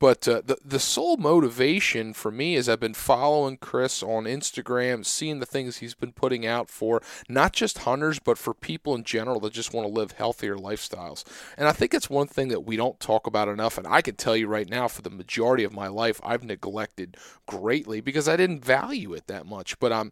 But 0.00 0.26
uh, 0.26 0.42
the 0.44 0.58
the 0.64 0.80
sole 0.80 1.16
motivation 1.16 2.12
for 2.12 2.32
me 2.32 2.56
is 2.56 2.68
I've 2.68 2.80
been 2.80 2.94
following 2.94 3.56
Chris 3.56 4.02
on 4.02 4.24
Instagram, 4.24 5.06
seeing 5.06 5.38
the 5.38 5.46
things 5.46 5.76
he's 5.76 5.94
been 5.94 6.12
putting 6.12 6.44
out 6.44 6.68
for 6.68 7.00
not 7.28 7.52
just 7.52 7.78
hunters 7.78 8.18
but 8.18 8.38
for 8.38 8.52
people 8.52 8.94
in 8.96 9.04
general 9.04 9.38
that 9.40 9.52
just 9.52 9.72
want 9.72 9.86
to 9.86 9.92
live 9.92 10.12
healthier 10.12 10.56
lifestyles. 10.56 11.24
And 11.56 11.68
I 11.68 11.72
think 11.72 11.94
it's 11.94 12.10
one 12.10 12.26
thing 12.26 12.48
that 12.48 12.64
we 12.66 12.76
don't 12.76 12.98
talk 12.98 13.28
about 13.28 13.48
enough 13.48 13.78
and 13.78 13.86
I 13.86 14.02
can 14.02 14.16
tell 14.16 14.36
you 14.36 14.48
right 14.48 14.68
now 14.68 14.88
for 14.88 15.02
the 15.02 15.10
majority 15.10 15.62
of 15.62 15.72
my 15.72 15.86
life 15.86 16.20
I've 16.24 16.44
neglected 16.44 17.16
greatly 17.46 18.00
because 18.00 18.28
I 18.28 18.36
didn't 18.36 18.64
value 18.64 19.14
it 19.14 19.28
that 19.28 19.46
much. 19.46 19.78
But 19.78 19.92
um 19.92 20.10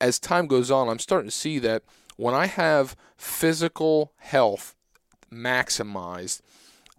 as 0.00 0.18
time 0.18 0.48
goes 0.48 0.72
on, 0.72 0.88
I'm 0.88 0.98
starting 0.98 1.30
to 1.30 1.36
see 1.36 1.60
that 1.60 1.84
when 2.16 2.34
I 2.34 2.46
have 2.46 2.96
physical 3.16 4.12
health 4.16 4.74
maximized, 5.32 6.40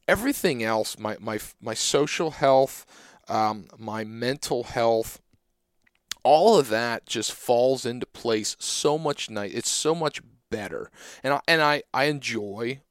everything 0.07 0.63
else, 0.63 0.97
my 0.97 1.17
my 1.19 1.39
my 1.61 1.73
social 1.73 2.31
health, 2.31 2.85
um, 3.27 3.67
my 3.77 4.03
mental 4.03 4.63
health, 4.63 5.21
all 6.23 6.57
of 6.57 6.69
that 6.69 7.05
just 7.05 7.31
falls 7.31 7.85
into 7.85 8.05
place 8.05 8.55
so 8.59 8.97
much 8.97 9.29
nice. 9.29 9.53
It's 9.53 9.69
so 9.69 9.95
much 9.95 10.21
better, 10.49 10.91
and 11.23 11.33
I, 11.33 11.41
and 11.47 11.61
I 11.61 11.83
I 11.93 12.05
enjoy 12.05 12.81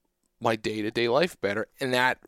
my 0.41 0.57
day 0.57 0.83
to 0.83 0.91
day 0.91 1.09
life 1.09 1.41
better, 1.41 1.69
and 1.81 1.93
that 1.95 2.19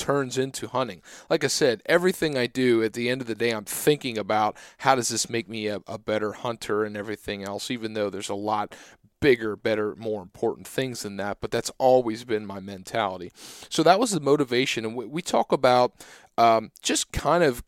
turns 0.00 0.38
into 0.38 0.66
hunting. 0.66 1.02
Like 1.28 1.44
I 1.44 1.48
said, 1.48 1.82
everything 1.84 2.36
I 2.36 2.46
do 2.46 2.82
at 2.82 2.94
the 2.94 3.10
end 3.10 3.20
of 3.20 3.26
the 3.26 3.34
day, 3.34 3.50
I'm 3.50 3.66
thinking 3.66 4.16
about 4.16 4.56
how 4.78 4.94
does 4.94 5.10
this 5.10 5.28
make 5.28 5.46
me 5.46 5.66
a, 5.66 5.82
a 5.86 5.98
better 5.98 6.32
hunter 6.32 6.84
and 6.84 6.96
everything 6.96 7.44
else, 7.44 7.70
even 7.70 7.92
though 7.92 8.08
there's 8.08 8.30
a 8.30 8.34
lot 8.34 8.74
bigger, 9.20 9.56
better, 9.56 9.94
more 9.96 10.22
important 10.22 10.66
things 10.66 11.02
than 11.02 11.16
that. 11.18 11.38
But 11.40 11.50
that's 11.50 11.70
always 11.78 12.24
been 12.24 12.46
my 12.46 12.60
mentality. 12.60 13.32
So 13.68 13.82
that 13.82 14.00
was 14.00 14.10
the 14.10 14.20
motivation. 14.20 14.84
And 14.84 14.96
we, 14.96 15.22
talk 15.22 15.52
about 15.52 15.92
um, 16.38 16.72
just 16.82 17.12
kind 17.12 17.44
of 17.44 17.62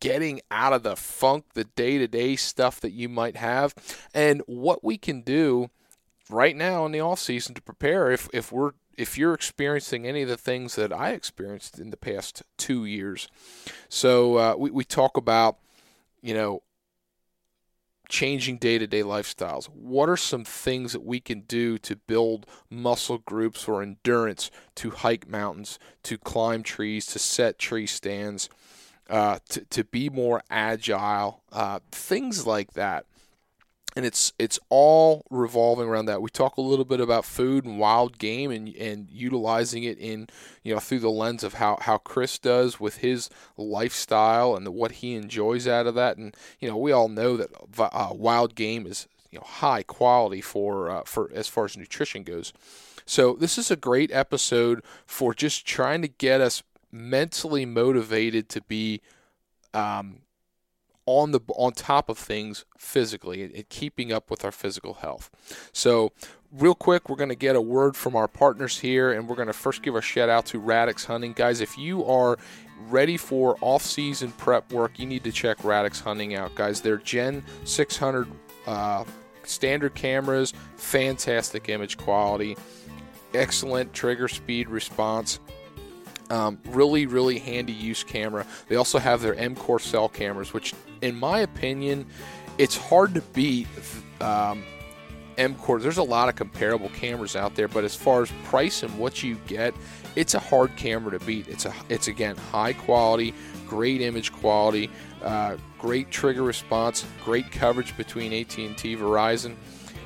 getting 0.00 0.40
out 0.50 0.72
of 0.72 0.82
the 0.82 0.96
funk, 0.96 1.46
the 1.54 1.64
day 1.64 1.98
to 1.98 2.06
day 2.06 2.36
stuff 2.36 2.80
that 2.80 2.92
you 2.92 3.08
might 3.08 3.36
have, 3.36 3.74
and 4.14 4.42
what 4.46 4.84
we 4.84 4.98
can 4.98 5.22
do 5.22 5.70
right 6.30 6.56
now 6.56 6.84
in 6.86 6.92
the 6.92 7.00
off 7.00 7.18
season 7.18 7.54
to 7.54 7.62
prepare 7.62 8.10
if, 8.10 8.28
if 8.32 8.52
we're 8.52 8.72
if 8.96 9.16
you're 9.16 9.34
experiencing 9.34 10.06
any 10.06 10.22
of 10.22 10.28
the 10.28 10.36
things 10.36 10.74
that 10.76 10.92
I 10.92 11.10
experienced 11.10 11.78
in 11.78 11.90
the 11.90 11.96
past 11.96 12.42
two 12.58 12.84
years. 12.84 13.28
So 13.88 14.36
uh, 14.36 14.54
we, 14.58 14.70
we 14.70 14.84
talk 14.84 15.16
about, 15.16 15.58
you 16.20 16.34
know, 16.34 16.62
changing 18.12 18.58
day 18.58 18.76
to 18.76 18.86
day 18.86 19.02
lifestyles. 19.02 19.70
What 19.70 20.10
are 20.10 20.18
some 20.18 20.44
things 20.44 20.92
that 20.92 21.02
we 21.02 21.18
can 21.18 21.40
do 21.40 21.78
to 21.78 21.96
build 21.96 22.44
muscle 22.68 23.16
groups 23.16 23.66
or 23.66 23.82
endurance, 23.82 24.50
to 24.76 24.90
hike 24.90 25.26
mountains, 25.26 25.78
to 26.02 26.18
climb 26.18 26.62
trees, 26.62 27.06
to 27.06 27.18
set 27.18 27.58
tree 27.58 27.86
stands, 27.86 28.50
uh, 29.08 29.38
to, 29.48 29.64
to 29.64 29.84
be 29.84 30.10
more 30.10 30.42
agile, 30.50 31.42
uh, 31.52 31.80
things 31.90 32.46
like 32.46 32.74
that 32.74 33.06
and 33.94 34.06
it's 34.06 34.32
it's 34.38 34.58
all 34.68 35.24
revolving 35.30 35.88
around 35.88 36.06
that. 36.06 36.22
We 36.22 36.30
talk 36.30 36.56
a 36.56 36.62
little 36.62 36.84
bit 36.84 37.00
about 37.00 37.24
food 37.24 37.64
and 37.64 37.78
wild 37.78 38.18
game 38.18 38.50
and 38.50 38.74
and 38.76 39.08
utilizing 39.10 39.84
it 39.84 39.98
in 39.98 40.28
you 40.62 40.74
know 40.74 40.80
through 40.80 41.00
the 41.00 41.10
lens 41.10 41.44
of 41.44 41.54
how 41.54 41.78
how 41.80 41.98
Chris 41.98 42.38
does 42.38 42.80
with 42.80 42.98
his 42.98 43.28
lifestyle 43.56 44.56
and 44.56 44.66
the, 44.66 44.70
what 44.70 44.92
he 44.92 45.14
enjoys 45.14 45.68
out 45.68 45.86
of 45.86 45.94
that. 45.94 46.16
And 46.16 46.34
you 46.58 46.68
know 46.68 46.76
we 46.76 46.92
all 46.92 47.08
know 47.08 47.36
that 47.36 47.50
uh, 47.78 48.10
wild 48.12 48.54
game 48.54 48.86
is 48.86 49.08
you 49.30 49.38
know 49.38 49.46
high 49.46 49.82
quality 49.82 50.40
for 50.40 50.90
uh, 50.90 51.02
for 51.04 51.30
as 51.34 51.48
far 51.48 51.66
as 51.66 51.76
nutrition 51.76 52.22
goes. 52.22 52.52
So 53.04 53.34
this 53.34 53.58
is 53.58 53.70
a 53.70 53.76
great 53.76 54.10
episode 54.12 54.82
for 55.06 55.34
just 55.34 55.66
trying 55.66 56.02
to 56.02 56.08
get 56.08 56.40
us 56.40 56.62
mentally 56.90 57.66
motivated 57.66 58.48
to 58.50 58.60
be 58.62 59.00
um, 59.74 60.21
on 61.06 61.32
the 61.32 61.40
on 61.56 61.72
top 61.72 62.08
of 62.08 62.18
things 62.18 62.64
physically 62.78 63.42
and, 63.42 63.68
keeping 63.68 64.12
up 64.12 64.30
with 64.30 64.44
our 64.44 64.52
physical 64.52 64.94
health. 64.94 65.30
So, 65.72 66.12
real 66.52 66.74
quick, 66.74 67.08
we're 67.08 67.16
going 67.16 67.28
to 67.28 67.34
get 67.34 67.56
a 67.56 67.60
word 67.60 67.96
from 67.96 68.14
our 68.14 68.28
partners 68.28 68.78
here, 68.78 69.12
and 69.12 69.28
we're 69.28 69.36
going 69.36 69.48
to 69.48 69.52
first 69.52 69.82
give 69.82 69.94
a 69.94 70.02
shout 70.02 70.28
out 70.28 70.46
to 70.46 70.58
Radix 70.58 71.04
Hunting, 71.04 71.32
guys. 71.32 71.60
If 71.60 71.76
you 71.78 72.04
are 72.04 72.38
ready 72.88 73.16
for 73.16 73.56
off-season 73.60 74.32
prep 74.32 74.72
work, 74.72 74.98
you 74.98 75.06
need 75.06 75.24
to 75.24 75.32
check 75.32 75.64
Radix 75.64 76.00
Hunting 76.00 76.34
out, 76.34 76.54
guys. 76.54 76.80
They're 76.80 76.98
Gen 76.98 77.44
600 77.64 78.28
uh, 78.66 79.04
standard 79.44 79.94
cameras, 79.94 80.52
fantastic 80.76 81.68
image 81.68 81.96
quality, 81.96 82.56
excellent 83.34 83.92
trigger 83.92 84.28
speed 84.28 84.68
response 84.68 85.40
um, 86.32 86.58
really, 86.70 87.04
really 87.04 87.38
handy 87.38 87.74
use 87.74 88.02
camera. 88.02 88.46
They 88.68 88.76
also 88.76 88.98
have 88.98 89.20
their 89.20 89.34
M 89.34 89.54
Core 89.54 89.78
cell 89.78 90.08
cameras, 90.08 90.54
which, 90.54 90.72
in 91.02 91.14
my 91.14 91.40
opinion, 91.40 92.06
it's 92.56 92.76
hard 92.76 93.14
to 93.14 93.20
beat 93.20 93.68
um, 94.20 94.64
M 95.36 95.54
Core. 95.56 95.78
There's 95.78 95.98
a 95.98 96.02
lot 96.02 96.30
of 96.30 96.34
comparable 96.34 96.88
cameras 96.88 97.36
out 97.36 97.54
there, 97.54 97.68
but 97.68 97.84
as 97.84 97.94
far 97.94 98.22
as 98.22 98.32
price 98.44 98.82
and 98.82 98.98
what 98.98 99.22
you 99.22 99.36
get, 99.46 99.74
it's 100.16 100.32
a 100.32 100.38
hard 100.38 100.74
camera 100.76 101.18
to 101.18 101.24
beat. 101.24 101.48
It's 101.48 101.66
a, 101.66 101.74
it's 101.90 102.08
again 102.08 102.36
high 102.36 102.72
quality, 102.72 103.34
great 103.66 104.00
image 104.00 104.32
quality, 104.32 104.90
uh, 105.22 105.58
great 105.78 106.10
trigger 106.10 106.42
response, 106.42 107.04
great 107.24 107.50
coverage 107.52 107.94
between 107.98 108.32
AT&T, 108.32 108.96
Verizon, 108.96 109.54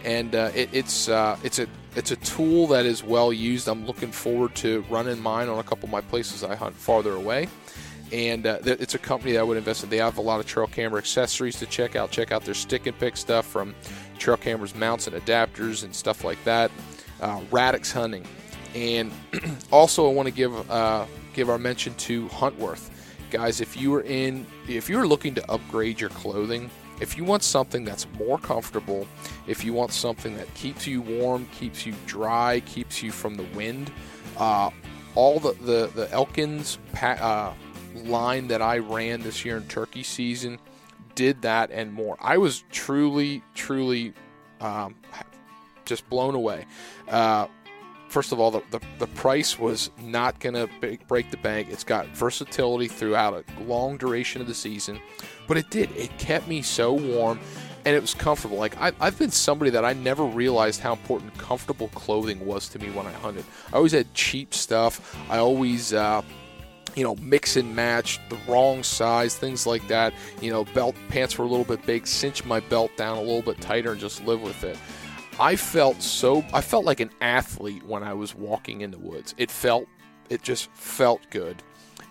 and 0.07 0.37
uh, 0.37 0.51
it, 0.55 0.71
it's 0.73 1.09
uh, 1.09 1.37
it's 1.43 1.59
a 1.59 1.67
it's 1.97 2.13
a 2.13 2.17
tool 2.17 2.69
that 2.69 2.87
is 2.87 3.03
well 3.03 3.33
used. 3.33 3.69
I'm 3.69 3.85
looking 3.85 4.13
forward 4.13 4.55
to 4.57 4.85
running 4.89 5.21
mine 5.21 5.49
on 5.49 5.59
a 5.59 5.65
couple 5.65 5.87
of 5.87 5.91
my 5.91 6.01
places 6.01 6.45
I 6.45 6.55
hunt 6.55 6.77
farther 6.77 7.13
away. 7.13 7.49
And 8.13 8.47
uh, 8.47 8.61
it's 8.63 8.95
a 8.95 9.01
company 9.01 9.33
that 9.33 9.41
I 9.41 9.43
would 9.43 9.57
invest 9.57 9.83
in. 9.83 9.91
They 9.91 9.97
have 9.97 10.17
a 10.19 10.23
lot 10.23 10.39
of 10.39 10.47
trail 10.47 10.69
camera 10.69 10.99
accessories 10.99 11.59
to 11.59 11.67
check 11.67 11.97
out. 11.97 12.13
Check 12.13 12.31
out 12.31 12.45
their 12.45 12.55
stick 12.55 12.87
and 12.87 12.97
pick 12.97 13.17
stuff 13.17 13.45
from 13.47 13.75
trail 14.17 14.37
cameras, 14.37 14.77
mounts, 14.77 15.09
and 15.09 15.17
adapters 15.17 15.83
and 15.83 15.93
stuff 15.93 16.23
like 16.23 16.43
that. 16.45 16.71
Uh, 17.21 17.41
Radix 17.51 17.91
Hunting, 17.91 18.25
and 18.77 19.11
also 19.73 20.09
I 20.09 20.13
want 20.13 20.29
to 20.29 20.35
give 20.35 20.71
uh, 20.71 21.07
give 21.35 21.51
our 21.51 21.59
mention 21.59 21.95
to 21.95 22.29
Huntworth, 22.29 22.91
guys. 23.31 23.61
If 23.61 23.77
you 23.77 23.93
are 23.97 24.03
in, 24.03 24.47
if 24.69 24.89
you 24.89 25.01
are 25.01 25.07
looking 25.07 25.35
to 25.35 25.51
upgrade 25.51 26.01
your 26.01 26.11
clothing, 26.11 26.71
if 27.01 27.17
you 27.17 27.25
want 27.25 27.43
something 27.43 27.85
that's 27.85 28.07
more 28.19 28.39
comfortable, 28.39 29.07
if 29.47 29.65
you 29.65 29.73
want 29.73 29.93
something 29.93 30.37
that 30.37 30.53
keeps 30.55 30.87
you 30.87 31.03
warm, 31.03 31.47
keeps 31.47 31.85
you 31.87 31.95
dry, 32.07 32.61
keeps 32.67 33.03
you 33.03 33.13
from 33.13 33.35
the 33.35 33.47
wind, 33.55 33.91
uh, 34.39 34.71
all 35.15 35.39
the, 35.39 35.53
the, 35.55 35.91
the 35.95 36.11
Elkins 36.13 36.79
uh, 37.03 37.53
line 37.95 38.49
that 38.49 38.63
I 38.63 38.79
ran 38.79 39.23
this 39.23 39.45
year 39.45 39.57
in 39.57 39.67
turkey 39.69 40.03
season 40.03 40.59
did 41.17 41.43
that 41.43 41.71
and 41.73 41.93
more. 41.93 42.17
I 42.21 42.39
was 42.39 42.63
truly, 42.71 43.43
truly 43.55 44.13
um, 44.61 44.95
just 45.85 46.09
blown 46.09 46.37
away. 46.37 46.67
Uh, 47.09 47.49
first 48.17 48.33
of 48.33 48.41
all, 48.41 48.51
the, 48.51 48.63
the, 48.71 48.81
the, 48.99 49.07
price 49.09 49.59
was 49.59 49.91
not 50.01 50.41
going 50.41 50.55
to 50.55 50.67
break 51.07 51.31
the 51.31 51.37
bank. 51.37 51.69
It's 51.71 51.85
got 51.85 52.07
versatility 52.07 52.89
throughout 52.89 53.35
a 53.35 53.63
long 53.65 53.99
duration 53.99 54.41
of 54.41 54.47
the 54.47 54.55
season, 54.55 54.99
but 55.47 55.59
it 55.59 55.69
did. 55.69 55.95
It 55.95 56.17
kept 56.17 56.49
me 56.49 56.63
so 56.63 56.95
warm 56.95 57.39
and 57.85 57.95
it 57.95 58.01
was 58.01 58.15
comfortable. 58.15 58.57
Like, 58.57 58.75
I, 58.81 58.91
have 59.05 59.19
been 59.19 59.31
somebody 59.31 59.71
that 59.73 59.85
I 59.85 59.93
never 59.93 60.25
realized 60.25 60.81
how 60.81 60.95
important 60.95 61.37
comfortable 61.37 61.89
clothing 61.89 62.47
was 62.47 62.71
to 62.71 62.79
me 62.79 62.89
when 62.89 63.05
I 63.05 63.13
hunted. 63.13 63.45
I 63.71 63.77
always 63.77 63.93
had 63.93 64.15
cheap 64.15 64.55
stuff. 64.55 65.15
I 65.29 65.37
always, 65.37 65.93
uh, 65.93 66.23
you 66.95 67.05
know, 67.05 67.17
mix 67.17 67.57
and 67.57 67.77
match 67.77 68.19
the 68.31 68.39
wrong 68.49 68.83
size, 68.83 69.37
things 69.37 69.67
like 69.67 69.87
that. 69.89 70.15
You 70.41 70.53
know, 70.53 70.65
belt 70.65 70.97
pants 71.11 71.37
were 71.37 71.45
a 71.45 71.49
little 71.49 71.67
bit 71.67 71.85
big, 71.85 72.07
cinch 72.07 72.47
my 72.47 72.61
belt 72.61 72.97
down 72.97 73.19
a 73.19 73.21
little 73.21 73.43
bit 73.43 73.61
tighter, 73.61 73.93
and 73.93 74.01
just 74.01 74.25
live 74.25 74.41
with 74.41 74.65
it. 74.65 74.79
I 75.39 75.57
felt 75.57 76.03
so 76.03 76.45
I 76.53 76.63
felt 76.63 76.85
like 76.85 77.01
an 77.01 77.11
athlete 77.21 77.83
when 77.85 78.03
I 78.03 78.15
was 78.15 78.35
walking 78.35 78.81
in 78.81 78.91
the 78.91 78.99
woods. 78.99 79.35
It 79.37 79.51
felt 79.51 79.87
it 80.31 80.43
just 80.43 80.71
felt 80.73 81.21
good. 81.31 81.63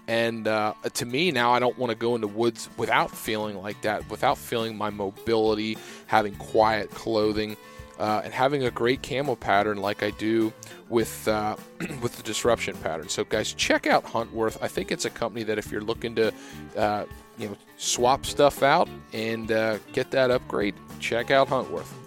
And 0.07 0.47
uh, 0.47 0.73
to 0.93 1.05
me 1.05 1.31
now, 1.31 1.51
I 1.51 1.59
don't 1.59 1.77
want 1.79 1.89
to 1.89 1.97
go 1.97 2.13
into 2.13 2.27
woods 2.27 2.69
without 2.77 3.09
feeling 3.09 3.57
like 3.57 3.81
that, 3.81 4.07
without 4.09 4.37
feeling 4.37 4.77
my 4.77 4.91
mobility, 4.91 5.77
having 6.05 6.35
quiet 6.35 6.91
clothing, 6.91 7.57
uh, 7.97 8.21
and 8.23 8.31
having 8.31 8.63
a 8.63 8.71
great 8.71 9.01
camo 9.01 9.35
pattern 9.35 9.77
like 9.77 10.03
I 10.03 10.11
do 10.11 10.53
with 10.89 11.27
uh, 11.27 11.55
with 12.01 12.15
the 12.17 12.23
disruption 12.23 12.77
pattern. 12.77 13.09
So 13.09 13.23
guys, 13.23 13.53
check 13.53 13.87
out 13.87 14.05
Huntworth. 14.05 14.59
I 14.61 14.67
think 14.67 14.91
it's 14.91 15.05
a 15.05 15.09
company 15.09 15.43
that 15.43 15.57
if 15.57 15.71
you're 15.71 15.81
looking 15.81 16.13
to 16.15 16.31
uh, 16.77 17.05
you 17.39 17.49
know 17.49 17.57
swap 17.77 18.27
stuff 18.27 18.61
out 18.61 18.87
and 19.13 19.51
uh, 19.51 19.79
get 19.93 20.11
that 20.11 20.29
upgrade, 20.29 20.75
check 20.99 21.31
out 21.31 21.47
Huntworth. 21.47 22.04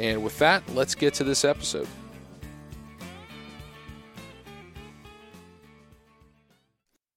And 0.00 0.24
with 0.24 0.38
that, 0.38 0.62
let's 0.74 0.94
get 0.94 1.12
to 1.14 1.24
this 1.24 1.44
episode. 1.44 1.86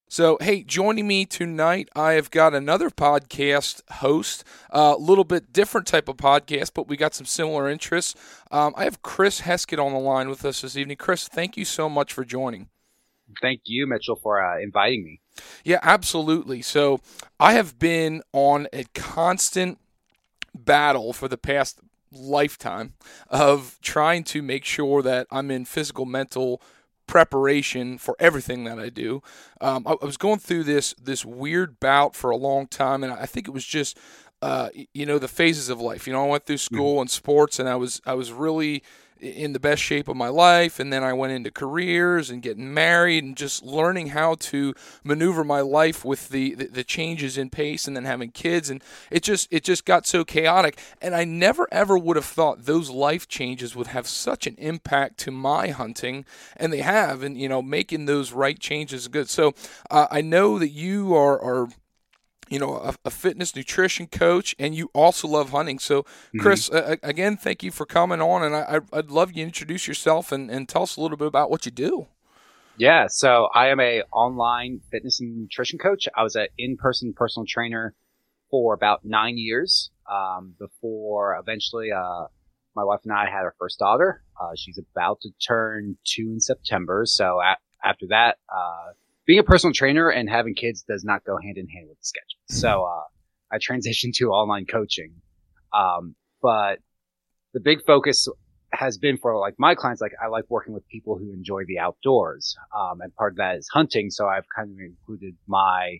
So, 0.09 0.37
hey, 0.41 0.63
joining 0.63 1.07
me 1.07 1.25
tonight, 1.25 1.87
I 1.95 2.11
have 2.13 2.29
got 2.29 2.53
another 2.53 2.89
podcast 2.89 3.81
host, 3.89 4.43
a 4.69 4.77
uh, 4.77 4.95
little 4.97 5.23
bit 5.23 5.53
different 5.53 5.87
type 5.87 6.09
of 6.09 6.17
podcast, 6.17 6.71
but 6.75 6.89
we 6.89 6.97
got 6.97 7.15
some 7.15 7.25
similar 7.25 7.69
interests. 7.69 8.15
Um, 8.51 8.73
I 8.77 8.83
have 8.83 9.01
Chris 9.01 9.41
Heskett 9.41 9.83
on 9.83 9.93
the 9.93 9.99
line 9.99 10.27
with 10.27 10.43
us 10.43 10.61
this 10.61 10.75
evening. 10.75 10.97
Chris, 10.97 11.29
thank 11.29 11.55
you 11.55 11.63
so 11.65 11.87
much 11.87 12.11
for 12.11 12.25
joining. 12.25 12.67
Thank 13.41 13.61
you, 13.63 13.87
Mitchell, 13.87 14.19
for 14.21 14.43
uh, 14.43 14.61
inviting 14.61 15.05
me. 15.05 15.21
Yeah, 15.63 15.79
absolutely. 15.81 16.61
So, 16.61 16.99
I 17.39 17.53
have 17.53 17.79
been 17.79 18.21
on 18.33 18.67
a 18.73 18.83
constant 18.93 19.79
battle 20.53 21.13
for 21.13 21.29
the 21.29 21.37
past 21.37 21.79
lifetime 22.13 22.93
of 23.29 23.77
trying 23.81 24.23
to 24.25 24.41
make 24.41 24.65
sure 24.65 25.01
that 25.01 25.27
I'm 25.31 25.51
in 25.51 25.65
physical, 25.65 26.05
mental 26.05 26.61
preparation 27.07 27.97
for 27.97 28.15
everything 28.19 28.63
that 28.63 28.79
I 28.79 28.89
do. 28.89 29.21
Um, 29.61 29.85
I, 29.85 29.95
I, 30.01 30.05
was 30.05 30.17
going 30.17 30.39
through 30.39 30.63
this 30.63 30.93
this 31.01 31.25
weird 31.25 31.79
bout 31.79 32.15
for 32.15 32.29
a 32.31 32.37
long 32.37 32.67
time, 32.67 33.03
and 33.03 33.13
I 33.13 33.25
think 33.25 33.47
it 33.47 33.51
was 33.51 33.65
just. 33.65 33.97
Uh, 34.41 34.67
you 34.93 35.05
know 35.05 35.17
the 35.17 35.29
phases 35.29 35.69
of 35.69 35.79
life. 35.79 36.05
You 36.05 36.11
know, 36.11 36.25
I 36.25 36.27
went 36.27 36.45
through 36.45 36.57
school 36.57 36.99
and 36.99 37.09
sports, 37.09 37.59
and 37.59 37.69
I 37.69 37.77
was 37.77 38.01
I 38.05 38.13
was 38.13 38.33
really 38.33 38.83
in 39.19 39.53
the 39.53 39.59
best 39.59 39.81
shape 39.81 40.07
of 40.07 40.17
my 40.17 40.27
life 40.27 40.79
and 40.79 40.91
then 40.91 41.03
I 41.03 41.13
went 41.13 41.33
into 41.33 41.51
careers 41.51 42.29
and 42.29 42.41
getting 42.41 42.73
married 42.73 43.23
and 43.23 43.37
just 43.37 43.63
learning 43.63 44.07
how 44.07 44.35
to 44.35 44.73
maneuver 45.03 45.43
my 45.43 45.61
life 45.61 46.03
with 46.03 46.29
the, 46.29 46.55
the, 46.55 46.65
the 46.65 46.83
changes 46.83 47.37
in 47.37 47.49
pace 47.49 47.87
and 47.87 47.95
then 47.95 48.05
having 48.05 48.31
kids 48.31 48.69
and 48.69 48.83
it 49.09 49.23
just 49.23 49.47
it 49.51 49.63
just 49.63 49.85
got 49.85 50.05
so 50.05 50.23
chaotic. 50.23 50.79
And 51.01 51.15
I 51.15 51.23
never 51.23 51.67
ever 51.71 51.97
would 51.97 52.15
have 52.15 52.25
thought 52.25 52.65
those 52.65 52.89
life 52.89 53.27
changes 53.27 53.75
would 53.75 53.87
have 53.87 54.07
such 54.07 54.47
an 54.47 54.55
impact 54.57 55.17
to 55.19 55.31
my 55.31 55.69
hunting 55.69 56.25
and 56.57 56.73
they 56.73 56.81
have 56.81 57.23
and 57.23 57.37
you 57.37 57.47
know 57.47 57.61
making 57.61 58.05
those 58.05 58.31
right 58.31 58.59
changes 58.59 59.07
good. 59.07 59.29
So 59.29 59.53
uh, 59.89 60.07
I 60.11 60.21
know 60.21 60.59
that 60.59 60.69
you 60.69 61.15
are 61.15 61.41
are 61.41 61.69
you 62.49 62.59
know, 62.59 62.75
a, 62.75 62.95
a, 63.05 63.09
fitness 63.09 63.55
nutrition 63.55 64.07
coach, 64.07 64.55
and 64.59 64.75
you 64.75 64.89
also 64.93 65.27
love 65.27 65.51
hunting. 65.51 65.79
So, 65.79 66.03
mm-hmm. 66.03 66.39
Chris, 66.39 66.69
mm-hmm. 66.69 66.91
uh, 66.91 66.95
again, 67.03 67.37
thank 67.37 67.63
you 67.63 67.71
for 67.71 67.85
coming 67.85 68.21
on, 68.21 68.43
and 68.43 68.55
I, 68.55 68.79
would 68.95 69.11
love 69.11 69.31
you 69.31 69.37
to 69.37 69.41
introduce 69.41 69.87
yourself 69.87 70.31
and, 70.31 70.49
and 70.49 70.67
tell 70.67 70.83
us 70.83 70.97
a 70.97 71.01
little 71.01 71.17
bit 71.17 71.27
about 71.27 71.49
what 71.49 71.65
you 71.65 71.71
do. 71.71 72.07
Yeah, 72.77 73.05
so 73.07 73.49
I 73.53 73.67
am 73.67 73.79
a 73.79 74.01
online 74.11 74.81
fitness 74.91 75.19
and 75.19 75.37
nutrition 75.37 75.77
coach. 75.77 76.07
I 76.15 76.23
was 76.23 76.35
an 76.35 76.47
in-person 76.57 77.13
personal 77.15 77.45
trainer 77.47 77.93
for 78.49 78.73
about 78.73 79.01
nine 79.03 79.37
years 79.37 79.91
um, 80.11 80.55
before 80.59 81.37
eventually 81.39 81.91
uh, 81.91 82.25
my 82.75 82.83
wife 82.83 83.01
and 83.03 83.13
I 83.13 83.25
had 83.25 83.43
our 83.43 83.55
first 83.59 83.79
daughter. 83.79 84.23
Uh, 84.39 84.51
she's 84.55 84.79
about 84.79 85.21
to 85.21 85.29
turn 85.45 85.97
two 86.03 86.31
in 86.33 86.39
September. 86.39 87.03
So 87.05 87.39
a- 87.39 87.57
after 87.87 88.07
that, 88.09 88.37
uh, 88.49 88.93
being 89.25 89.39
a 89.39 89.43
personal 89.43 89.73
trainer 89.73 90.09
and 90.09 90.29
having 90.29 90.55
kids 90.55 90.83
does 90.83 91.03
not 91.03 91.23
go 91.23 91.37
hand 91.37 91.57
in 91.57 91.67
hand 91.67 91.87
with 91.87 91.97
the 91.99 92.05
schedule. 92.05 92.39
So 92.49 92.83
uh, 92.83 93.03
I 93.51 93.57
transitioned 93.57 94.13
to 94.15 94.31
online 94.31 94.65
coaching. 94.65 95.13
Um, 95.73 96.15
but 96.41 96.79
the 97.53 97.59
big 97.59 97.79
focus 97.85 98.27
has 98.73 98.97
been 98.97 99.17
for 99.17 99.37
like 99.39 99.55
my 99.57 99.75
clients, 99.75 100.01
like 100.01 100.13
I 100.23 100.27
like 100.27 100.45
working 100.49 100.73
with 100.73 100.87
people 100.87 101.17
who 101.17 101.31
enjoy 101.31 101.63
the 101.65 101.79
outdoors. 101.79 102.55
Um, 102.77 103.01
and 103.01 103.15
part 103.15 103.33
of 103.33 103.37
that 103.37 103.57
is 103.57 103.69
hunting. 103.71 104.09
So 104.09 104.27
I've 104.27 104.45
kind 104.55 104.71
of 104.71 104.77
included 104.79 105.35
my, 105.47 105.99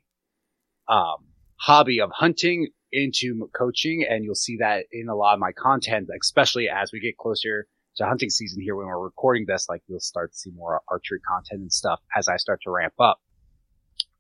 um, 0.88 1.28
hobby 1.58 2.02
of 2.02 2.12
hunting 2.14 2.68
into 2.92 3.50
coaching. 3.56 4.06
And 4.08 4.24
you'll 4.24 4.36
see 4.36 4.58
that 4.58 4.86
in 4.92 5.08
a 5.08 5.16
lot 5.16 5.34
of 5.34 5.40
my 5.40 5.52
content, 5.54 6.10
especially 6.22 6.68
as 6.68 6.92
we 6.92 7.00
get 7.00 7.18
closer 7.18 7.68
to 7.98 8.06
hunting 8.06 8.30
season 8.30 8.62
here 8.62 8.76
when 8.76 8.88
we're 8.88 9.00
recording 9.00 9.46
this, 9.48 9.68
like 9.70 9.82
you'll 9.88 10.00
start 10.00 10.32
to 10.32 10.38
see 10.38 10.52
more 10.52 10.82
archery 10.88 11.20
content 11.20 11.62
and 11.62 11.72
stuff 11.72 12.00
as 12.16 12.28
I 12.28 12.38
start 12.38 12.62
to 12.64 12.72
ramp 12.72 12.94
up. 13.00 13.20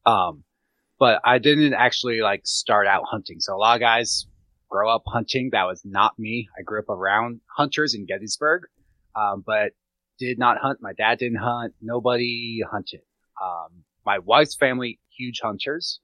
Um, 0.06 0.44
but 1.00 1.22
I 1.26 1.40
didn't 1.40 1.74
actually 1.74 2.22
like 2.22 2.42
start 2.46 2.88
out 2.88 3.04
hunting. 3.06 3.40
So 3.40 3.56
a 3.56 3.58
lot 3.58 3.76
of 3.76 3.82
guys 3.82 4.28
grow 4.70 4.94
up 4.94 5.04
hunting. 5.06 5.50
That 5.52 5.66
was 5.66 5.82
not 5.86 6.18
me. 6.18 6.50
I 6.58 6.62
grew 6.62 6.80
up 6.80 6.90
around 6.90 7.42
hunters 7.56 7.94
in 7.94 8.06
Gettysburg, 8.06 8.64
um, 9.16 9.44
but 9.46 9.72
did 10.20 10.38
not 10.38 10.58
hunt. 10.58 10.80
My 10.82 10.94
dad 10.94 11.20
didn't 11.20 11.40
hunt. 11.40 11.74
Nobody 11.82 12.62
hunted. 12.70 13.02
Um, 13.42 13.84
my 14.06 14.20
wife's 14.20 14.56
family, 14.56 15.00
huge 15.18 15.40
hunters. 15.42 16.00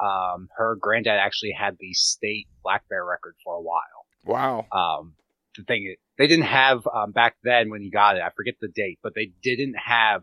Um, 0.00 0.48
her 0.56 0.76
granddad 0.80 1.18
actually 1.18 1.52
had 1.52 1.76
the 1.80 1.92
state 1.92 2.46
black 2.62 2.88
bear 2.88 3.04
record 3.04 3.34
for 3.42 3.56
a 3.56 3.60
while. 3.60 4.06
Wow. 4.24 4.66
Um, 4.72 5.14
the 5.56 5.64
thing 5.64 5.94
they 6.18 6.26
didn't 6.26 6.46
have 6.46 6.86
um, 6.92 7.12
back 7.12 7.36
then 7.44 7.70
when 7.70 7.80
he 7.80 7.90
got 7.90 8.16
it. 8.16 8.22
I 8.22 8.30
forget 8.30 8.54
the 8.60 8.68
date, 8.68 8.98
but 9.02 9.14
they 9.14 9.30
didn't 9.42 9.74
have 9.74 10.22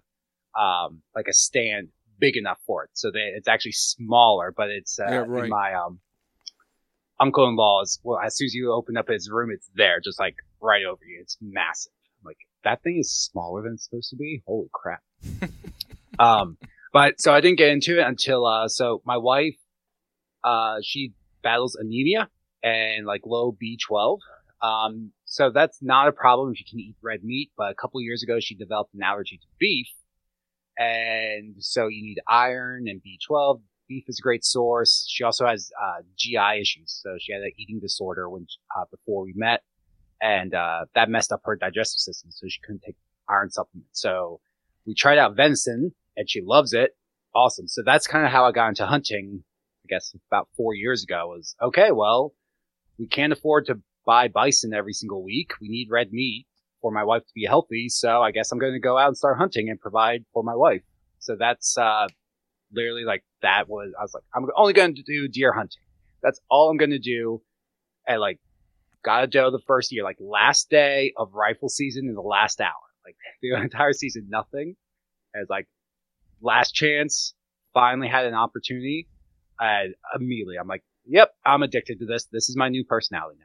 um, 0.57 1.01
like 1.15 1.27
a 1.27 1.33
stand 1.33 1.87
big 2.19 2.37
enough 2.37 2.59
for 2.67 2.83
it. 2.83 2.89
So 2.93 3.11
they, 3.11 3.31
it's 3.35 3.47
actually 3.47 3.71
smaller, 3.71 4.53
but 4.55 4.69
it's 4.69 4.99
uh, 4.99 5.05
yeah, 5.09 5.23
right. 5.27 5.45
in 5.45 5.49
my 5.49 5.73
um, 5.73 5.99
uncle-in-law's. 7.19 7.99
Well, 8.03 8.19
as 8.19 8.35
soon 8.35 8.45
as 8.45 8.53
you 8.53 8.73
open 8.73 8.97
up 8.97 9.07
his 9.07 9.29
room, 9.29 9.49
it's 9.51 9.69
there, 9.73 9.99
just 10.03 10.19
like 10.19 10.35
right 10.61 10.83
over 10.85 11.03
you. 11.05 11.19
It's 11.21 11.37
massive. 11.41 11.93
I'm 12.21 12.27
like 12.27 12.37
that 12.63 12.83
thing 12.83 12.97
is 12.99 13.11
smaller 13.11 13.63
than 13.63 13.73
it's 13.73 13.85
supposed 13.85 14.09
to 14.09 14.17
be. 14.17 14.43
Holy 14.45 14.69
crap! 14.73 15.01
um, 16.19 16.57
but 16.91 17.21
so 17.21 17.33
I 17.33 17.39
didn't 17.39 17.57
get 17.57 17.69
into 17.69 17.99
it 17.99 18.05
until 18.05 18.45
uh, 18.45 18.67
so 18.67 19.01
my 19.05 19.17
wife, 19.17 19.55
uh, 20.43 20.77
she 20.83 21.13
battles 21.41 21.75
anemia 21.75 22.29
and 22.63 23.05
like 23.05 23.21
low 23.25 23.55
B12. 23.61 24.19
Um, 24.61 25.11
so 25.25 25.51
that's 25.51 25.79
not 25.81 26.07
a 26.07 26.11
problem 26.11 26.51
if 26.51 26.59
you 26.59 26.65
can 26.69 26.79
eat 26.79 26.95
red 27.01 27.23
meat. 27.23 27.51
But 27.57 27.71
a 27.71 27.75
couple 27.75 27.99
years 28.01 28.23
ago, 28.23 28.39
she 28.39 28.55
developed 28.55 28.93
an 28.93 29.01
allergy 29.03 29.37
to 29.37 29.47
beef, 29.59 29.87
and 30.77 31.55
so 31.59 31.87
you 31.87 32.03
need 32.03 32.19
iron 32.27 32.87
and 32.87 33.01
B12 33.01 33.61
beef 33.87 34.05
is 34.07 34.19
a 34.19 34.21
great 34.21 34.43
source. 34.43 35.05
She 35.09 35.23
also 35.23 35.45
has 35.45 35.71
uh, 35.81 36.01
GI 36.17 36.59
issues, 36.61 36.99
so 37.03 37.17
she 37.19 37.33
had 37.33 37.41
an 37.41 37.51
eating 37.57 37.79
disorder 37.79 38.29
when 38.29 38.47
uh, 38.75 38.85
before 38.91 39.23
we 39.23 39.33
met, 39.35 39.63
and 40.21 40.53
uh, 40.53 40.85
that 40.95 41.09
messed 41.09 41.31
up 41.31 41.41
her 41.45 41.55
digestive 41.55 41.99
system, 41.99 42.31
so 42.31 42.47
she 42.47 42.59
couldn't 42.61 42.83
take 42.83 42.95
iron 43.29 43.49
supplements. 43.49 44.01
So 44.01 44.39
we 44.85 44.93
tried 44.93 45.17
out 45.17 45.35
venison, 45.35 45.93
and 46.15 46.29
she 46.29 46.41
loves 46.41 46.73
it. 46.73 46.95
Awesome. 47.33 47.67
So 47.67 47.81
that's 47.85 48.07
kind 48.07 48.25
of 48.25 48.31
how 48.31 48.45
I 48.45 48.51
got 48.51 48.69
into 48.69 48.85
hunting. 48.85 49.43
I 49.85 49.87
guess 49.87 50.15
about 50.31 50.47
four 50.57 50.73
years 50.73 51.03
ago 51.03 51.27
was 51.27 51.55
okay. 51.61 51.91
Well, 51.91 52.33
we 52.97 53.07
can't 53.07 53.33
afford 53.33 53.67
to 53.67 53.81
buy 54.05 54.27
bison 54.27 54.73
every 54.73 54.93
single 54.93 55.23
week. 55.23 55.51
We 55.61 55.69
need 55.69 55.87
red 55.89 56.11
meat 56.11 56.45
for 56.81 56.91
my 56.91 57.03
wife 57.03 57.23
to 57.23 57.33
be 57.33 57.45
healthy. 57.45 57.89
So 57.89 58.21
I 58.21 58.31
guess 58.31 58.51
I'm 58.51 58.59
going 58.59 58.73
to 58.73 58.79
go 58.79 58.97
out 58.97 59.07
and 59.07 59.17
start 59.17 59.37
hunting 59.37 59.69
and 59.69 59.79
provide 59.79 60.23
for 60.33 60.43
my 60.43 60.55
wife. 60.55 60.83
So 61.19 61.35
that's 61.37 61.77
uh, 61.77 62.07
literally 62.71 63.03
like 63.03 63.23
that 63.41 63.67
was, 63.67 63.91
I 63.99 64.03
was 64.03 64.13
like, 64.13 64.23
I'm 64.35 64.45
only 64.55 64.73
going 64.73 64.95
to 64.95 65.03
do 65.03 65.27
deer 65.27 65.51
hunting. 65.51 65.81
That's 66.21 66.39
all 66.49 66.69
I'm 66.69 66.77
going 66.77 66.91
to 66.91 66.99
do. 66.99 67.41
And 68.07 68.21
like, 68.21 68.39
got 69.03 69.23
a 69.23 69.27
doe 69.27 69.51
the 69.51 69.61
first 69.67 69.91
year, 69.91 70.03
like 70.03 70.17
last 70.19 70.69
day 70.69 71.13
of 71.17 71.33
rifle 71.33 71.69
season 71.69 72.07
in 72.07 72.15
the 72.15 72.21
last 72.21 72.59
hour, 72.59 72.73
like 73.05 73.15
the 73.41 73.55
entire 73.55 73.93
season, 73.93 74.27
nothing. 74.29 74.75
As 75.35 75.47
like 75.49 75.67
last 76.41 76.71
chance, 76.73 77.33
finally 77.73 78.07
had 78.07 78.25
an 78.25 78.33
opportunity. 78.33 79.07
And 79.59 79.95
immediately 80.15 80.57
I'm 80.57 80.67
like, 80.67 80.83
yep, 81.05 81.31
I'm 81.45 81.63
addicted 81.63 81.99
to 81.99 82.05
this. 82.05 82.25
This 82.31 82.49
is 82.49 82.57
my 82.57 82.69
new 82.69 82.83
personality 82.83 83.37
now. 83.39 83.44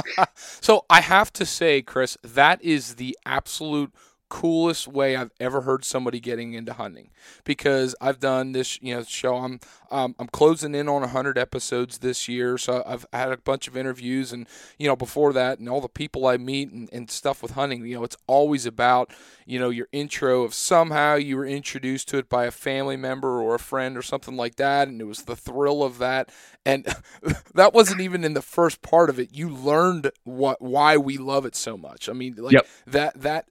so 0.34 0.84
I 0.90 1.00
have 1.00 1.32
to 1.34 1.46
say, 1.46 1.82
Chris, 1.82 2.16
that 2.22 2.62
is 2.62 2.96
the 2.96 3.16
absolute 3.24 3.92
coolest 4.32 4.88
way 4.88 5.14
I've 5.14 5.30
ever 5.38 5.60
heard 5.60 5.84
somebody 5.84 6.18
getting 6.18 6.54
into 6.54 6.72
hunting. 6.72 7.10
Because 7.44 7.94
I've 8.00 8.18
done 8.18 8.52
this 8.52 8.80
you 8.80 8.94
know 8.94 9.02
show 9.02 9.36
I'm 9.36 9.60
um, 9.90 10.14
I'm 10.18 10.28
closing 10.28 10.74
in 10.74 10.88
on 10.88 11.02
100 11.02 11.36
episodes 11.36 11.98
this 11.98 12.28
year. 12.28 12.56
So 12.56 12.82
I've 12.86 13.04
had 13.12 13.30
a 13.30 13.36
bunch 13.36 13.68
of 13.68 13.76
interviews 13.76 14.32
and 14.32 14.48
you 14.78 14.88
know 14.88 14.96
before 14.96 15.34
that 15.34 15.58
and 15.58 15.68
all 15.68 15.82
the 15.82 15.88
people 15.88 16.26
I 16.26 16.38
meet 16.38 16.72
and, 16.72 16.88
and 16.94 17.10
stuff 17.10 17.42
with 17.42 17.52
hunting 17.52 17.84
you 17.84 17.96
know 17.96 18.04
it's 18.04 18.16
always 18.26 18.64
about 18.64 19.12
you 19.44 19.58
know 19.58 19.68
your 19.68 19.88
intro 19.92 20.44
of 20.44 20.54
somehow 20.54 21.16
you 21.16 21.36
were 21.36 21.46
introduced 21.46 22.08
to 22.08 22.18
it 22.18 22.30
by 22.30 22.46
a 22.46 22.50
family 22.50 22.96
member 22.96 23.42
or 23.42 23.54
a 23.54 23.58
friend 23.58 23.98
or 23.98 24.02
something 24.02 24.36
like 24.36 24.56
that. 24.56 24.88
And 24.88 24.98
it 24.98 25.04
was 25.04 25.24
the 25.24 25.36
thrill 25.36 25.82
of 25.82 25.98
that. 25.98 26.30
And 26.64 26.86
that 27.54 27.74
wasn't 27.74 28.00
even 28.00 28.24
in 28.24 28.32
the 28.32 28.42
first 28.42 28.80
part 28.80 29.10
of 29.10 29.18
it. 29.18 29.28
You 29.32 29.50
learned 29.50 30.10
what 30.24 30.62
why 30.62 30.96
we 30.96 31.18
love 31.18 31.44
it 31.44 31.54
so 31.54 31.76
much. 31.76 32.08
I 32.08 32.14
mean 32.14 32.36
like 32.38 32.54
yep. 32.54 32.66
that 32.86 33.20
that 33.20 33.46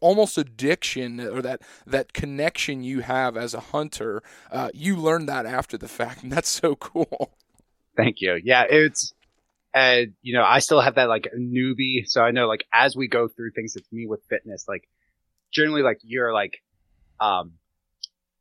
almost 0.00 0.38
addiction 0.38 1.20
or 1.20 1.42
that 1.42 1.62
that 1.86 2.12
connection 2.12 2.82
you 2.82 3.00
have 3.00 3.36
as 3.36 3.54
a 3.54 3.60
hunter. 3.60 4.22
Uh, 4.50 4.70
you 4.74 4.96
learn 4.96 5.26
that 5.26 5.46
after 5.46 5.76
the 5.78 5.88
fact, 5.88 6.22
and 6.22 6.32
that's 6.32 6.48
so 6.48 6.76
cool. 6.76 7.32
Thank 7.96 8.20
you. 8.20 8.40
Yeah, 8.42 8.64
it's 8.68 9.12
and 9.74 10.14
you 10.22 10.34
know 10.34 10.44
I 10.44 10.58
still 10.60 10.80
have 10.80 10.96
that 10.96 11.08
like 11.08 11.28
newbie, 11.38 12.06
so 12.06 12.22
I 12.22 12.30
know 12.30 12.46
like 12.46 12.64
as 12.72 12.96
we 12.96 13.08
go 13.08 13.28
through 13.28 13.52
things, 13.52 13.76
it's 13.76 13.90
me 13.92 14.06
with 14.06 14.20
fitness. 14.28 14.66
Like 14.68 14.88
generally, 15.52 15.82
like 15.82 15.98
you're 16.02 16.32
like 16.32 16.62
um. 17.20 17.52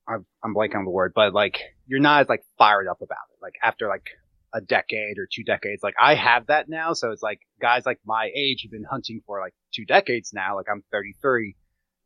I'm, 0.08 0.24
I'm 0.44 0.54
blanking 0.54 0.76
on 0.76 0.86
the 0.86 0.92
word, 0.92 1.14
but 1.16 1.34
like 1.34 1.62
you're 1.88 2.00
not 2.00 2.22
as 2.22 2.30
like 2.30 2.44
fired 2.60 2.88
up 2.88 3.02
about 3.02 3.26
it. 3.34 3.42
Like 3.42 3.56
after 3.64 3.88
like 3.88 4.12
a 4.56 4.62
decade 4.62 5.18
or 5.18 5.28
two 5.32 5.44
decades. 5.44 5.84
Like 5.84 5.96
I 6.02 6.16
have 6.16 6.48
that 6.48 6.70
now. 6.70 6.94
So 6.94 7.12
it's 7.12 7.22
like 7.22 7.42
guys 7.62 7.86
like 7.86 8.00
my 8.06 8.32
age 8.34 8.62
have 8.64 8.72
been 8.72 8.86
hunting 8.90 9.22
for 9.28 9.42
like 9.42 9.54
two 9.74 9.86
decades 9.86 10.32
now. 10.34 10.56
Like 10.56 10.68
I'm 10.72 10.84
33. 10.92 11.56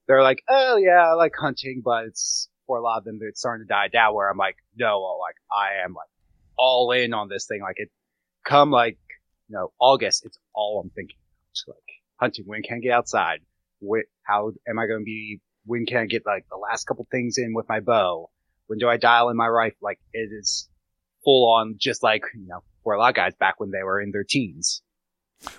They're 0.08 0.24
like, 0.24 0.42
oh 0.50 0.78
yeah, 0.78 1.12
I 1.12 1.14
like 1.14 1.34
hunting, 1.40 1.84
but 1.86 2.06
it's 2.06 2.50
for 2.66 2.78
a 2.78 2.82
lot 2.82 2.98
of 2.98 3.04
them, 3.04 3.20
it's 3.22 3.40
starting 3.40 3.68
to 3.68 3.72
die 3.72 3.88
down 3.88 4.16
where 4.16 4.30
I'm 4.30 4.38
like, 4.38 4.56
no, 4.76 5.00
like 5.22 5.36
I 5.52 5.86
am 5.86 5.94
like 5.94 6.10
all 6.58 6.92
in 6.92 7.14
on 7.14 7.30
this 7.30 7.46
thing. 7.46 7.62
Like 7.62 7.76
it 7.78 7.90
come 8.44 8.72
like, 8.72 8.98
you 9.48 9.56
know, 9.56 9.72
August, 9.80 10.26
it's 10.26 10.40
all 10.54 10.82
I'm 10.84 10.90
thinking. 10.90 11.18
It's 11.52 11.66
like 11.68 11.78
hunting. 12.20 12.46
When 12.48 12.64
can 12.64 12.78
I 12.78 12.80
get 12.80 12.94
outside? 12.94 13.42
What, 13.80 14.06
how 14.24 14.52
am 14.68 14.80
I 14.80 14.88
going 14.88 15.02
to 15.02 15.06
be? 15.06 15.40
When 15.66 15.86
can 15.86 15.98
I 15.98 16.06
get 16.08 16.26
like 16.26 16.46
the 16.50 16.58
last 16.58 16.86
couple 16.86 17.08
things 17.12 17.38
in 17.38 17.54
with 17.54 17.70
my 17.70 17.80
bow? 17.80 18.32
When 18.66 18.80
do 18.80 18.90
I 18.90 18.98
dial 18.98 19.30
in 19.30 19.38
my 19.38 19.48
rifle? 19.48 19.78
Like 19.82 20.00
it 20.14 20.30
is 20.32 20.68
full 21.24 21.52
on, 21.52 21.76
just 21.78 22.04
like 22.04 22.24
you 22.34 22.48
know, 22.48 22.64
for 22.84 22.94
a 22.94 23.00
lot 23.00 23.10
of 23.10 23.16
guys 23.16 23.34
back 23.40 23.60
when 23.60 23.72
they 23.72 23.84
were 23.84 24.00
in 24.00 24.12
their 24.12 24.24
teens. 24.24 24.82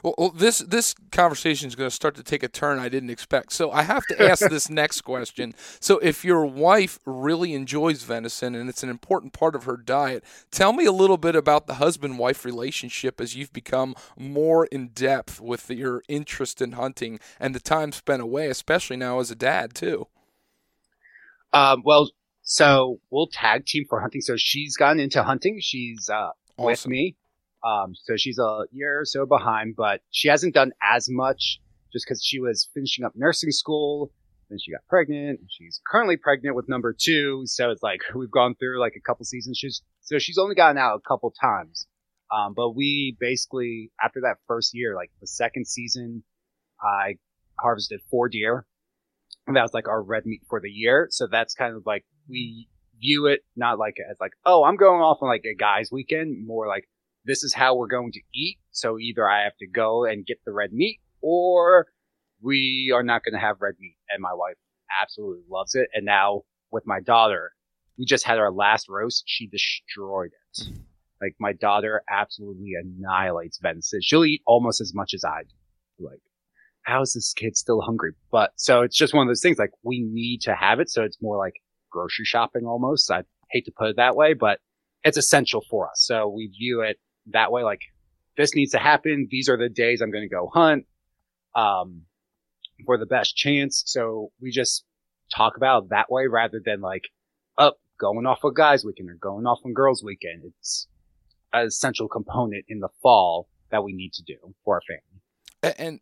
Well, 0.03 0.14
well, 0.18 0.31
this 0.31 0.59
this 0.59 0.94
conversation 1.11 1.68
is 1.68 1.75
going 1.75 1.88
to 1.88 1.94
start 1.94 2.14
to 2.16 2.23
take 2.23 2.42
a 2.42 2.49
turn 2.49 2.79
I 2.79 2.90
didn't 2.90 3.11
expect. 3.11 3.53
So 3.53 3.70
I 3.70 3.83
have 3.83 4.05
to 4.07 4.23
ask 4.31 4.46
this 4.49 4.68
next 4.68 5.03
question. 5.03 5.55
So 5.81 5.99
if 5.99 6.25
your 6.25 6.44
wife 6.44 6.99
really 7.07 7.55
enjoys 7.55 8.03
venison 8.03 8.55
and 8.55 8.68
it's 8.68 8.83
an 8.83 8.90
important 8.90 9.33
part 9.33 9.55
of 9.55 9.64
her 9.64 9.79
diet, 9.79 10.23
tell 10.51 10.73
me 10.73 10.85
a 10.85 10.92
little 10.92 11.16
bit 11.16 11.35
about 11.35 11.66
the 11.66 11.75
husband-wife 11.75 12.44
relationship 12.44 13.20
as 13.20 13.35
you've 13.35 13.53
become 13.53 13.94
more 14.18 14.66
in 14.66 14.88
depth 14.88 15.40
with 15.40 15.70
your 15.70 16.03
interest 16.09 16.61
in 16.61 16.73
hunting 16.73 17.18
and 17.38 17.55
the 17.55 17.61
time 17.61 17.92
spent 17.92 18.20
away, 18.20 18.49
especially 18.49 18.96
now 18.96 19.18
as 19.18 19.31
a 19.31 19.37
dad 19.37 19.75
too. 19.75 20.07
Um, 21.53 21.83
well, 21.85 22.11
so 22.50 22.98
we'll 23.12 23.28
tag 23.28 23.64
team 23.64 23.84
for 23.88 24.00
hunting. 24.00 24.20
So 24.22 24.34
she's 24.36 24.76
gotten 24.76 24.98
into 24.98 25.22
hunting. 25.22 25.60
She's 25.60 26.10
uh, 26.12 26.30
awesome. 26.56 26.66
with 26.66 26.86
me. 26.88 27.16
Um, 27.64 27.94
so 27.94 28.16
she's 28.16 28.40
a 28.40 28.64
year 28.72 29.02
or 29.02 29.04
so 29.04 29.24
behind, 29.24 29.76
but 29.76 30.00
she 30.10 30.26
hasn't 30.26 30.52
done 30.52 30.72
as 30.82 31.06
much 31.08 31.60
just 31.92 32.06
because 32.06 32.20
she 32.24 32.40
was 32.40 32.68
finishing 32.74 33.04
up 33.04 33.12
nursing 33.14 33.52
school. 33.52 34.10
Then 34.48 34.58
she 34.58 34.72
got 34.72 34.80
pregnant. 34.88 35.38
And 35.38 35.48
she's 35.48 35.80
currently 35.88 36.16
pregnant 36.16 36.56
with 36.56 36.68
number 36.68 36.92
two. 36.92 37.42
So 37.44 37.70
it's 37.70 37.84
like 37.84 38.00
we've 38.16 38.32
gone 38.32 38.56
through 38.56 38.80
like 38.80 38.94
a 38.96 39.00
couple 39.00 39.24
seasons. 39.24 39.56
She's 39.56 39.82
so 40.00 40.18
she's 40.18 40.36
only 40.36 40.56
gotten 40.56 40.76
out 40.76 40.96
a 40.96 41.08
couple 41.08 41.32
times. 41.40 41.86
Um, 42.36 42.54
but 42.56 42.70
we 42.70 43.16
basically 43.20 43.92
after 44.02 44.22
that 44.22 44.38
first 44.48 44.74
year, 44.74 44.96
like 44.96 45.12
the 45.20 45.28
second 45.28 45.68
season, 45.68 46.24
I 46.82 47.14
harvested 47.60 48.00
four 48.10 48.28
deer. 48.28 48.66
And 49.46 49.54
that 49.54 49.62
was 49.62 49.72
like 49.72 49.86
our 49.86 50.02
red 50.02 50.26
meat 50.26 50.42
for 50.48 50.60
the 50.60 50.68
year. 50.68 51.06
So 51.10 51.28
that's 51.30 51.54
kind 51.54 51.76
of 51.76 51.86
like 51.86 52.04
we 52.28 52.68
view 53.00 53.26
it 53.26 53.40
not 53.56 53.78
like 53.78 53.96
as 54.09 54.16
like, 54.20 54.33
oh, 54.44 54.64
I'm 54.64 54.76
going 54.76 55.00
off 55.00 55.18
on 55.22 55.28
like 55.28 55.44
a 55.44 55.54
guy's 55.54 55.90
weekend, 55.90 56.46
more 56.46 56.66
like 56.66 56.88
this 57.24 57.42
is 57.42 57.54
how 57.54 57.74
we're 57.74 57.87
going 57.87 58.12
to 58.12 58.20
eat. 58.35 58.59
So 58.70 58.98
either 58.98 59.28
I 59.28 59.44
have 59.44 59.56
to 59.59 59.66
go 59.66 60.04
and 60.04 60.26
get 60.26 60.38
the 60.44 60.52
red 60.52 60.72
meat 60.72 61.00
or 61.20 61.87
we 62.42 62.92
are 62.94 63.02
not 63.02 63.22
going 63.24 63.35
to 63.35 63.40
have 63.40 63.56
red 63.61 63.74
meat. 63.78 63.96
And 64.11 64.22
my 64.22 64.33
wife 64.33 64.56
absolutely 65.00 65.44
loves 65.50 65.74
it. 65.74 65.88
And 65.94 66.04
now 66.04 66.42
with 66.70 66.87
my 66.87 67.00
daughter, 67.00 67.52
we 67.98 68.04
just 68.04 68.24
had 68.24 68.38
our 68.38 68.50
last 68.50 68.88
roast. 68.88 69.24
She 69.26 69.46
destroyed 69.46 70.30
it. 70.33 70.62
Mm-hmm. 70.62 70.80
Like 71.20 71.37
my 71.38 71.52
daughter 71.52 72.02
absolutely 72.09 72.72
annihilates 72.80 73.59
venison. 73.61 74.00
She'll 74.02 74.24
eat 74.24 74.42
almost 74.46 74.80
as 74.80 74.94
much 74.94 75.12
as 75.12 75.22
I 75.24 75.42
do. 75.42 76.06
Like, 76.06 76.20
how 76.83 77.02
is 77.02 77.12
this 77.12 77.35
kid 77.35 77.56
still 77.59 77.83
hungry? 77.83 78.12
But 78.33 78.52
so 78.56 78.80
it's 78.80 78.96
just 78.96 79.12
one 79.12 79.26
of 79.26 79.28
those 79.28 79.42
things 79.42 79.59
like 79.59 79.72
we 79.83 80.00
need 80.00 80.40
to 80.42 80.54
have 80.54 80.80
it. 80.80 80.88
So 80.88 81.02
it's 81.02 81.18
more 81.20 81.37
like 81.37 81.61
grocery 81.90 82.24
shopping 82.24 82.66
almost. 82.66 83.11
I 83.11 83.24
hate 83.50 83.64
to 83.66 83.72
put 83.72 83.90
it 83.90 83.96
that 83.96 84.16
way, 84.16 84.35
but 84.35 84.61
it's 85.03 85.16
essential 85.16 85.62
for 85.68 85.88
us. 85.90 86.05
So 86.05 86.29
we 86.29 86.48
view 86.48 86.83
it 86.83 86.98
that 87.33 87.53
way. 87.53 87.62
Like 87.62 87.81
this 88.37 88.55
needs 88.55 88.72
to 88.72 88.79
happen. 88.79 89.29
These 89.31 89.48
are 89.48 89.57
the 89.57 89.68
days 89.68 90.00
I'm 90.00 90.11
going 90.11 90.29
to 90.29 90.35
go 90.35 90.50
hunt, 90.53 90.87
um, 91.55 92.03
for 92.87 92.96
the 92.98 93.07
best 93.07 93.37
chance. 93.37 93.83
So 93.87 94.31
we 94.40 94.50
just 94.50 94.85
talk 95.35 95.57
about 95.57 95.90
that 95.90 96.11
way 96.11 96.26
rather 96.26 96.61
than 96.64 96.81
like, 96.81 97.05
up 97.59 97.74
oh, 97.76 97.81
going 97.98 98.26
off 98.26 98.44
on 98.44 98.55
guys 98.55 98.85
weekend 98.85 99.11
or 99.11 99.14
going 99.20 99.46
off 99.46 99.61
on 99.64 99.74
girls 99.74 100.03
weekend. 100.03 100.42
It's 100.44 100.88
an 101.53 101.66
essential 101.66 102.09
component 102.09 102.64
in 102.68 102.81
the 102.81 102.88
fall 103.03 103.48
that 103.70 103.85
we 103.85 103.92
need 103.92 104.12
to 104.14 104.22
do 104.22 104.37
for 104.64 104.76
our 104.76 104.83
family. 104.88 105.76
And 105.79 106.00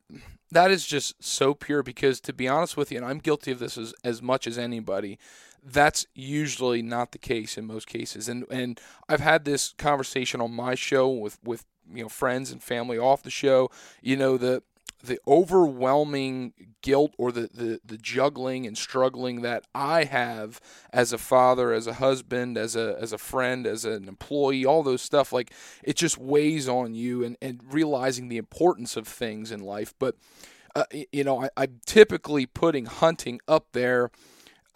that 0.52 0.70
is 0.70 0.86
just 0.86 1.22
so 1.22 1.52
pure 1.52 1.82
because 1.82 2.20
to 2.22 2.32
be 2.32 2.46
honest 2.46 2.76
with 2.76 2.92
you, 2.92 2.98
and 2.98 3.06
I'm 3.06 3.18
guilty 3.18 3.50
of 3.50 3.58
this 3.58 3.76
as, 3.76 3.92
as 4.04 4.22
much 4.22 4.46
as 4.46 4.56
anybody, 4.56 5.18
that's 5.64 6.06
usually 6.14 6.82
not 6.82 7.12
the 7.12 7.18
case 7.18 7.58
in 7.58 7.66
most 7.66 7.86
cases. 7.86 8.28
And 8.28 8.44
and 8.50 8.80
I've 9.08 9.20
had 9.20 9.44
this 9.44 9.74
conversation 9.78 10.40
on 10.40 10.52
my 10.52 10.74
show 10.74 11.08
with 11.08 11.38
with 11.44 11.64
you 11.92 12.02
know 12.02 12.08
friends 12.08 12.50
and 12.50 12.62
family 12.62 12.98
off 12.98 13.22
the 13.22 13.30
show. 13.30 13.70
You 14.02 14.16
know 14.16 14.36
the 14.36 14.62
the 15.02 15.20
overwhelming 15.28 16.52
guilt 16.82 17.14
or 17.18 17.30
the, 17.30 17.48
the, 17.54 17.80
the 17.84 17.96
juggling 17.96 18.66
and 18.66 18.76
struggling 18.76 19.42
that 19.42 19.64
I 19.72 20.04
have 20.04 20.60
as 20.92 21.12
a 21.12 21.18
father, 21.18 21.72
as 21.72 21.86
a 21.86 21.94
husband, 21.94 22.58
as 22.58 22.74
a 22.74 22.96
as 23.00 23.12
a 23.12 23.18
friend, 23.18 23.66
as 23.66 23.84
an 23.84 24.08
employee, 24.08 24.64
all 24.64 24.82
those 24.82 25.02
stuff, 25.02 25.32
like 25.32 25.52
it 25.84 25.96
just 25.96 26.18
weighs 26.18 26.68
on 26.68 26.94
you 26.94 27.24
and, 27.24 27.36
and 27.40 27.60
realizing 27.70 28.28
the 28.28 28.38
importance 28.38 28.96
of 28.96 29.06
things 29.06 29.52
in 29.52 29.60
life. 29.60 29.94
But 29.98 30.16
uh, 30.74 30.84
you 31.12 31.24
know, 31.24 31.44
I, 31.44 31.50
I'm 31.56 31.80
typically 31.86 32.46
putting 32.46 32.86
hunting 32.86 33.40
up 33.46 33.68
there 33.72 34.10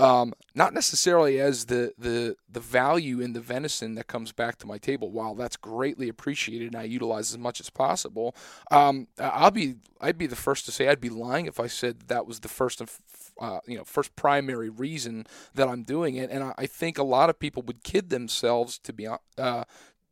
um, 0.02 0.32
not 0.56 0.74
necessarily 0.74 1.38
as 1.38 1.66
the, 1.66 1.92
the 1.96 2.34
the 2.50 2.58
value 2.58 3.20
in 3.20 3.34
the 3.34 3.40
venison 3.40 3.94
that 3.94 4.08
comes 4.08 4.32
back 4.32 4.58
to 4.58 4.66
my 4.66 4.76
table. 4.76 5.12
While 5.12 5.36
that's 5.36 5.56
greatly 5.56 6.08
appreciated 6.08 6.72
and 6.72 6.76
I 6.76 6.82
utilize 6.82 7.30
as 7.30 7.38
much 7.38 7.60
as 7.60 7.70
possible, 7.70 8.34
um, 8.72 9.06
I'll 9.16 9.52
be 9.52 9.76
I'd 10.00 10.18
be 10.18 10.26
the 10.26 10.34
first 10.34 10.64
to 10.64 10.72
say 10.72 10.88
I'd 10.88 11.00
be 11.00 11.08
lying 11.08 11.46
if 11.46 11.60
I 11.60 11.68
said 11.68 12.08
that 12.08 12.26
was 12.26 12.40
the 12.40 12.48
first 12.48 12.82
uh, 13.40 13.60
you 13.64 13.78
know 13.78 13.84
first 13.84 14.16
primary 14.16 14.68
reason 14.68 15.24
that 15.54 15.68
I'm 15.68 15.84
doing 15.84 16.16
it. 16.16 16.30
And 16.30 16.42
I, 16.42 16.54
I 16.58 16.66
think 16.66 16.98
a 16.98 17.04
lot 17.04 17.30
of 17.30 17.38
people 17.38 17.62
would 17.62 17.84
kid 17.84 18.10
themselves 18.10 18.80
to 18.80 18.92
be 18.92 19.06
uh, 19.06 19.64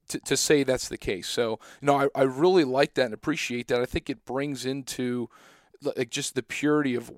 to, 0.06 0.20
to 0.20 0.36
say 0.36 0.62
that's 0.62 0.88
the 0.88 0.98
case. 0.98 1.26
So, 1.26 1.58
you 1.80 1.86
know, 1.86 2.00
I, 2.00 2.08
I 2.14 2.22
really 2.22 2.64
like 2.64 2.94
that 2.94 3.06
and 3.06 3.14
appreciate 3.14 3.66
that. 3.68 3.80
I 3.80 3.86
think 3.86 4.08
it 4.08 4.24
brings 4.24 4.64
into 4.64 5.28
like 5.82 6.10
just 6.10 6.36
the 6.36 6.44
purity 6.44 6.94
of 6.94 7.10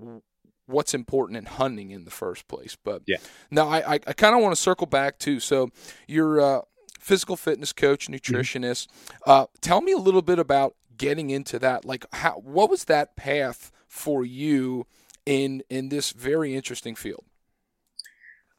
what's 0.72 0.94
important 0.94 1.36
in 1.36 1.46
hunting 1.46 1.90
in 1.90 2.04
the 2.04 2.10
first 2.10 2.48
place. 2.48 2.76
But 2.82 3.02
yeah, 3.06 3.18
now 3.50 3.68
I, 3.68 3.94
I, 3.94 4.00
I 4.06 4.12
kind 4.12 4.34
of 4.34 4.42
want 4.42 4.54
to 4.54 4.60
circle 4.60 4.86
back 4.86 5.18
too. 5.18 5.38
So 5.40 5.70
you're 6.06 6.38
a 6.38 6.62
physical 6.98 7.36
fitness 7.36 7.72
coach, 7.72 8.08
nutritionist. 8.08 8.88
Mm-hmm. 8.88 9.30
Uh, 9.30 9.46
tell 9.60 9.80
me 9.80 9.92
a 9.92 9.98
little 9.98 10.22
bit 10.22 10.38
about 10.38 10.74
getting 10.96 11.30
into 11.30 11.58
that. 11.58 11.84
Like, 11.84 12.06
how 12.12 12.34
what 12.38 12.70
was 12.70 12.84
that 12.84 13.16
path 13.16 13.70
for 13.86 14.24
you 14.24 14.86
in 15.26 15.62
in 15.68 15.88
this 15.88 16.12
very 16.12 16.54
interesting 16.54 16.94
field? 16.94 17.24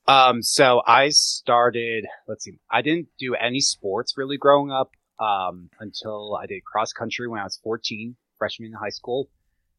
Um, 0.07 0.41
so 0.41 0.81
I 0.85 1.09
started. 1.09 2.05
Let's 2.27 2.43
see. 2.43 2.59
I 2.69 2.81
didn't 2.81 3.07
do 3.19 3.35
any 3.35 3.61
sports 3.61 4.13
really 4.17 4.37
growing 4.37 4.71
up 4.71 4.91
um, 5.19 5.69
until 5.79 6.35
I 6.35 6.45
did 6.45 6.63
cross 6.65 6.91
country 6.91 7.27
when 7.27 7.39
I 7.39 7.45
was 7.45 7.59
14, 7.63 8.15
freshman 8.37 8.67
in 8.67 8.73
high 8.73 8.89
school. 8.89 9.29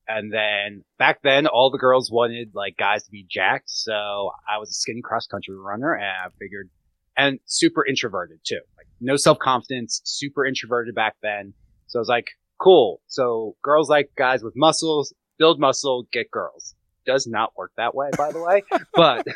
And 0.06 0.32
then 0.32 0.84
back 0.98 1.20
then, 1.22 1.46
all 1.46 1.70
the 1.70 1.78
girls 1.78 2.10
wanted 2.10 2.50
like 2.54 2.76
guys 2.76 3.04
to 3.04 3.10
be 3.10 3.26
jacked. 3.28 3.70
So 3.70 3.92
I 3.92 4.58
was 4.58 4.70
a 4.70 4.74
skinny 4.74 5.00
cross 5.02 5.26
country 5.26 5.56
runner 5.56 5.94
and 5.94 6.04
I 6.04 6.28
figured, 6.38 6.68
and 7.16 7.38
super 7.46 7.86
introverted 7.86 8.40
too. 8.44 8.60
Like 8.76 8.86
no 9.00 9.16
self 9.16 9.38
confidence, 9.38 10.00
super 10.04 10.44
introverted 10.44 10.94
back 10.94 11.16
then. 11.22 11.54
So 11.86 11.98
I 11.98 12.00
was 12.00 12.08
like, 12.08 12.28
cool. 12.60 13.00
So 13.06 13.56
girls 13.62 13.88
like 13.88 14.10
guys 14.16 14.42
with 14.42 14.54
muscles, 14.56 15.14
build 15.38 15.58
muscle, 15.58 16.06
get 16.12 16.30
girls. 16.30 16.74
Does 17.06 17.26
not 17.26 17.52
work 17.56 17.72
that 17.76 17.94
way, 17.94 18.08
by 18.16 18.32
the 18.32 18.42
way, 18.42 18.62
but 18.94 19.26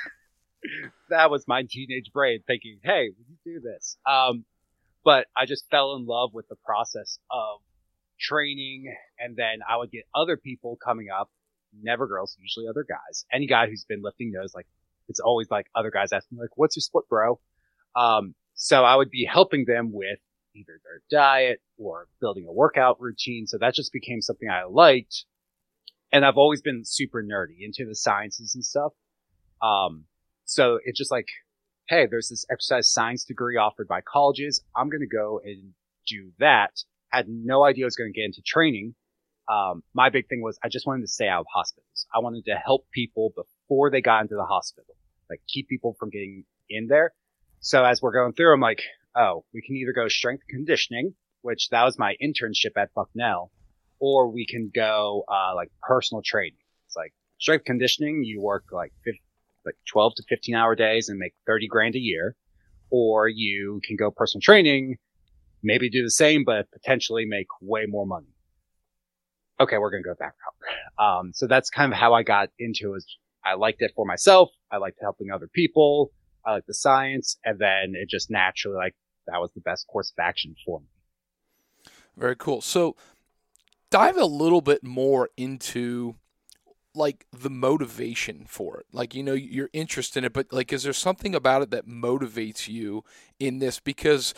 that 1.11 1.31
was 1.31 1.45
my 1.47 1.65
teenage 1.69 2.11
brain 2.13 2.41
thinking, 2.47 2.79
Hey, 2.83 3.11
we 3.17 3.25
can 3.25 3.39
do 3.45 3.61
this. 3.61 3.99
Um, 4.07 4.45
but 5.05 5.27
I 5.37 5.47
just 5.47 5.65
fell 5.71 5.95
in 5.95 6.07
love 6.07 6.31
with 6.35 6.49
the 6.49 6.57
process 6.65 7.19
of 7.31 7.61
training, 8.19 8.95
and 9.19 9.37
then 9.37 9.61
I 9.69 9.77
would 9.77 9.91
get 9.91 10.05
other 10.15 10.37
people 10.37 10.77
coming 10.83 11.09
up, 11.11 11.31
never 11.83 12.07
girls, 12.07 12.37
usually 12.41 12.67
other 12.69 12.85
guys. 12.89 13.25
Any 13.33 13.47
guy 13.47 13.69
who's 13.69 13.85
been 13.85 14.03
lifting 14.03 14.33
knows 14.33 14.55
like 14.55 14.67
it's 15.09 15.21
always 15.21 15.51
like 15.51 15.67
other 15.75 15.91
guys 15.91 16.13
asking 16.13 16.39
like, 16.39 16.57
"What's 16.57 16.77
your 16.77 16.83
split, 16.83 17.09
bro?" 17.09 17.41
Um, 17.97 18.35
so 18.55 18.85
I 18.85 18.97
would 18.97 19.11
be 19.11 19.25
helping 19.25 19.65
them 19.65 19.93
with 19.93 20.19
either 20.55 20.81
their 20.85 21.03
diet 21.11 21.61
or 21.79 22.09
building 22.21 22.47
a 22.49 22.53
workout 22.53 23.01
routine. 23.01 23.47
So 23.47 23.59
that 23.59 23.75
just 23.75 23.93
became 23.93 24.21
something 24.21 24.49
I 24.49 24.65
liked. 24.65 25.25
And 26.11 26.25
I've 26.25 26.37
always 26.37 26.63
been 26.63 26.85
super 26.85 27.23
nerdy 27.23 27.61
into 27.61 27.85
the 27.87 27.95
sciences 27.95 28.55
and 28.55 28.65
stuff. 28.65 28.93
Um, 29.63 30.05
so 30.45 30.79
it's 30.85 30.99
just 30.99 31.11
like, 31.11 31.29
hey, 31.89 32.07
there's 32.07 32.29
this 32.29 32.47
exercise 32.51 32.91
science 32.91 33.25
degree 33.25 33.57
offered 33.57 33.89
by 33.89 34.01
colleges. 34.01 34.63
I'm 34.75 34.91
to 34.91 35.07
go 35.07 35.41
and 35.45 35.73
do 36.07 36.33
that 36.39 36.83
had 37.11 37.27
no 37.29 37.65
idea 37.65 37.85
I 37.85 37.87
was 37.87 37.97
going 37.97 38.13
to 38.13 38.19
get 38.19 38.25
into 38.25 38.43
training. 38.43 38.95
Um, 39.49 39.83
my 39.95 40.11
big 40.11 40.29
thing 40.29 40.43
was 40.43 40.59
I 40.63 40.69
just 40.69 40.87
wanted 40.87 41.03
to 41.03 41.09
stay 41.09 41.29
out 41.29 41.41
of 41.41 41.47
hospitals. 41.53 42.07
I 42.15 42.19
wanted 42.19 42.45
to 42.47 42.55
help 42.55 42.87
people 42.93 43.33
before 43.35 43.91
they 43.91 44.03
got 44.03 44.23
into 44.23 44.35
the 44.35 44.45
hospital, 44.45 44.95
like 45.31 45.41
keep 45.49 45.69
people 45.69 45.97
from 45.99 46.11
getting 46.11 46.45
in 46.69 46.87
there. 46.87 47.13
So 47.61 47.83
as 47.85 48.03
we're 48.03 48.13
going 48.13 48.35
through, 48.35 48.53
I'm 48.53 48.61
like, 48.61 48.83
oh, 49.17 49.45
we 49.55 49.63
can 49.63 49.77
either 49.77 49.93
go 49.93 50.09
strength 50.09 50.45
conditioning, 50.49 51.15
which 51.41 51.71
that 51.71 51.85
was 51.85 51.99
my 51.99 52.15
internship 52.23 52.77
at 52.77 52.93
Bucknell, 52.95 53.51
or 53.99 54.29
we 54.29 54.47
can 54.47 54.71
go, 54.75 55.25
uh, 55.29 55.55
like 55.55 55.71
personal 55.83 56.23
training. 56.23 56.59
It's 56.87 56.97
like 56.97 57.13
strength 57.39 57.65
conditioning. 57.65 58.23
You 58.25 58.41
work 58.43 58.65
like 58.71 58.93
50, 59.05 59.21
like 59.65 59.77
12 59.91 60.15
to 60.17 60.23
15 60.29 60.55
hour 60.55 60.75
days 60.75 61.09
and 61.09 61.19
make 61.19 61.35
30 61.47 61.69
grand 61.69 61.95
a 61.95 62.01
year. 62.01 62.37
Or 62.91 63.29
you 63.29 63.81
can 63.85 63.97
go 63.97 64.11
personal 64.11 64.41
training 64.41 64.97
maybe 65.63 65.91
do 65.91 66.03
the 66.03 66.11
same, 66.11 66.45
but 66.45 66.71
potentially 66.71 67.25
make 67.27 67.47
way 67.61 67.87
more 67.87 68.07
money. 68.07 68.27
Okay, 69.61 69.79
we're 69.79 69.91
going 69.91 70.03
to 70.03 70.09
go 70.09 70.15
that 70.19 70.33
route. 70.99 71.19
Um, 71.19 71.33
so 71.35 71.47
that's 71.47 71.69
kind 71.69 71.93
of 71.93 71.99
how 71.99 72.15
I 72.15 72.23
got 72.23 72.51
into 72.59 72.95
it. 72.95 73.05
I 73.45 73.55
liked 73.55 73.83
it 73.83 73.93
for 73.97 74.07
myself. 74.07 74.51
I 74.71 74.77
liked 74.77 74.99
helping 75.01 75.31
other 75.31 75.49
people. 75.53 76.13
I 76.47 76.53
liked 76.53 76.69
the 76.69 76.75
science. 76.75 77.39
And 77.45 77.59
then 77.59 77.95
it 77.95 78.09
just 78.09 78.31
naturally, 78.31 78.77
like, 78.77 78.95
that 79.27 79.41
was 79.41 79.51
the 79.53 79.61
best 79.61 79.87
course 79.89 80.13
of 80.17 80.23
action 80.23 80.55
for 80.65 80.81
me. 80.81 80.87
Very 82.17 82.37
cool. 82.37 82.61
So 82.61 82.97
dive 83.91 84.17
a 84.17 84.25
little 84.25 84.61
bit 84.61 84.85
more 84.85 85.31
into 85.37 86.17
like 86.95 87.27
the 87.33 87.51
motivation 87.51 88.45
for 88.49 88.79
it 88.79 88.87
like 88.93 89.15
you 89.15 89.23
know 89.23 89.35
you're 89.35 89.71
interested 89.73 90.21
in 90.21 90.25
it 90.25 90.33
but 90.33 90.53
like 90.53 90.73
is 90.73 90.83
there 90.83 90.93
something 90.93 91.35
about 91.35 91.63
it 91.63 91.71
that 91.71 91.87
motivates 91.87 92.67
you 92.67 93.05
in 93.39 93.59
this 93.59 93.79
because 93.79 94.35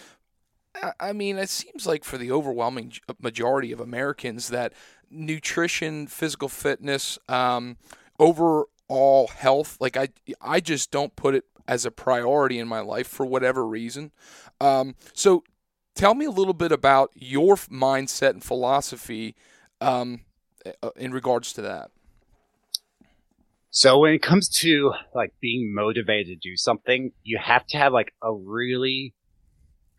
I 0.98 1.12
mean, 1.12 1.36
it 1.36 1.48
seems 1.48 1.86
like 1.86 2.04
for 2.04 2.16
the 2.16 2.30
overwhelming 2.30 2.92
majority 3.20 3.72
of 3.72 3.80
Americans 3.80 4.48
that 4.48 4.72
nutrition, 5.10 6.06
physical 6.06 6.48
fitness, 6.48 7.18
um, 7.28 7.76
overall 8.18 9.28
health, 9.36 9.76
like 9.80 9.96
I, 9.96 10.08
I 10.40 10.60
just 10.60 10.90
don't 10.90 11.14
put 11.16 11.34
it 11.34 11.44
as 11.66 11.84
a 11.84 11.90
priority 11.90 12.58
in 12.58 12.68
my 12.68 12.80
life 12.80 13.08
for 13.08 13.26
whatever 13.26 13.66
reason. 13.66 14.12
Um, 14.60 14.94
so, 15.12 15.44
tell 15.94 16.14
me 16.14 16.24
a 16.24 16.30
little 16.30 16.54
bit 16.54 16.72
about 16.72 17.10
your 17.14 17.56
mindset 17.56 18.30
and 18.30 18.44
philosophy 18.44 19.34
um, 19.80 20.20
in 20.96 21.12
regards 21.12 21.52
to 21.54 21.62
that. 21.62 21.90
So 23.70 23.98
when 24.00 24.12
it 24.12 24.22
comes 24.22 24.48
to 24.60 24.92
like 25.14 25.32
being 25.40 25.72
motivated 25.72 26.42
to 26.42 26.50
do 26.50 26.56
something, 26.56 27.12
you 27.22 27.38
have 27.38 27.66
to 27.68 27.78
have 27.78 27.92
like 27.92 28.12
a 28.20 28.32
really 28.32 29.14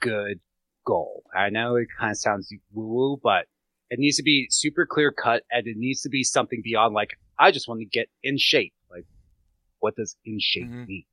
good 0.01 0.39
goal. 0.85 1.23
I 1.35 1.49
know 1.49 1.75
it 1.75 1.87
kind 1.99 2.11
of 2.11 2.17
sounds 2.17 2.53
woo 2.73 2.87
woo, 2.87 3.19
but 3.21 3.45
it 3.89 3.99
needs 3.99 4.17
to 4.17 4.23
be 4.23 4.47
super 4.49 4.85
clear 4.85 5.11
cut 5.11 5.43
and 5.51 5.67
it 5.67 5.77
needs 5.77 6.01
to 6.01 6.09
be 6.09 6.23
something 6.23 6.61
beyond 6.63 6.93
like, 6.93 7.09
I 7.37 7.51
just 7.51 7.67
want 7.67 7.81
to 7.81 7.85
get 7.85 8.07
in 8.23 8.37
shape. 8.37 8.73
Like, 8.89 9.05
what 9.79 9.95
does 9.95 10.15
in 10.25 10.37
shape 10.39 10.65
mm-hmm. 10.65 10.85
mean? 10.85 11.05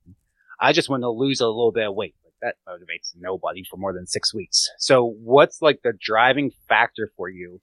I 0.59 0.73
just 0.73 0.89
want 0.89 1.03
to 1.03 1.09
lose 1.09 1.41
a 1.41 1.47
little 1.47 1.71
bit 1.71 1.87
of 1.87 1.95
weight. 1.95 2.15
Like 2.23 2.33
that 2.41 2.55
motivates 2.67 3.11
nobody 3.17 3.63
for 3.69 3.77
more 3.77 3.93
than 3.93 4.07
six 4.07 4.33
weeks. 4.33 4.69
So 4.77 5.15
what's 5.21 5.61
like 5.61 5.81
the 5.83 5.93
driving 5.99 6.51
factor 6.67 7.11
for 7.17 7.29
you? 7.29 7.61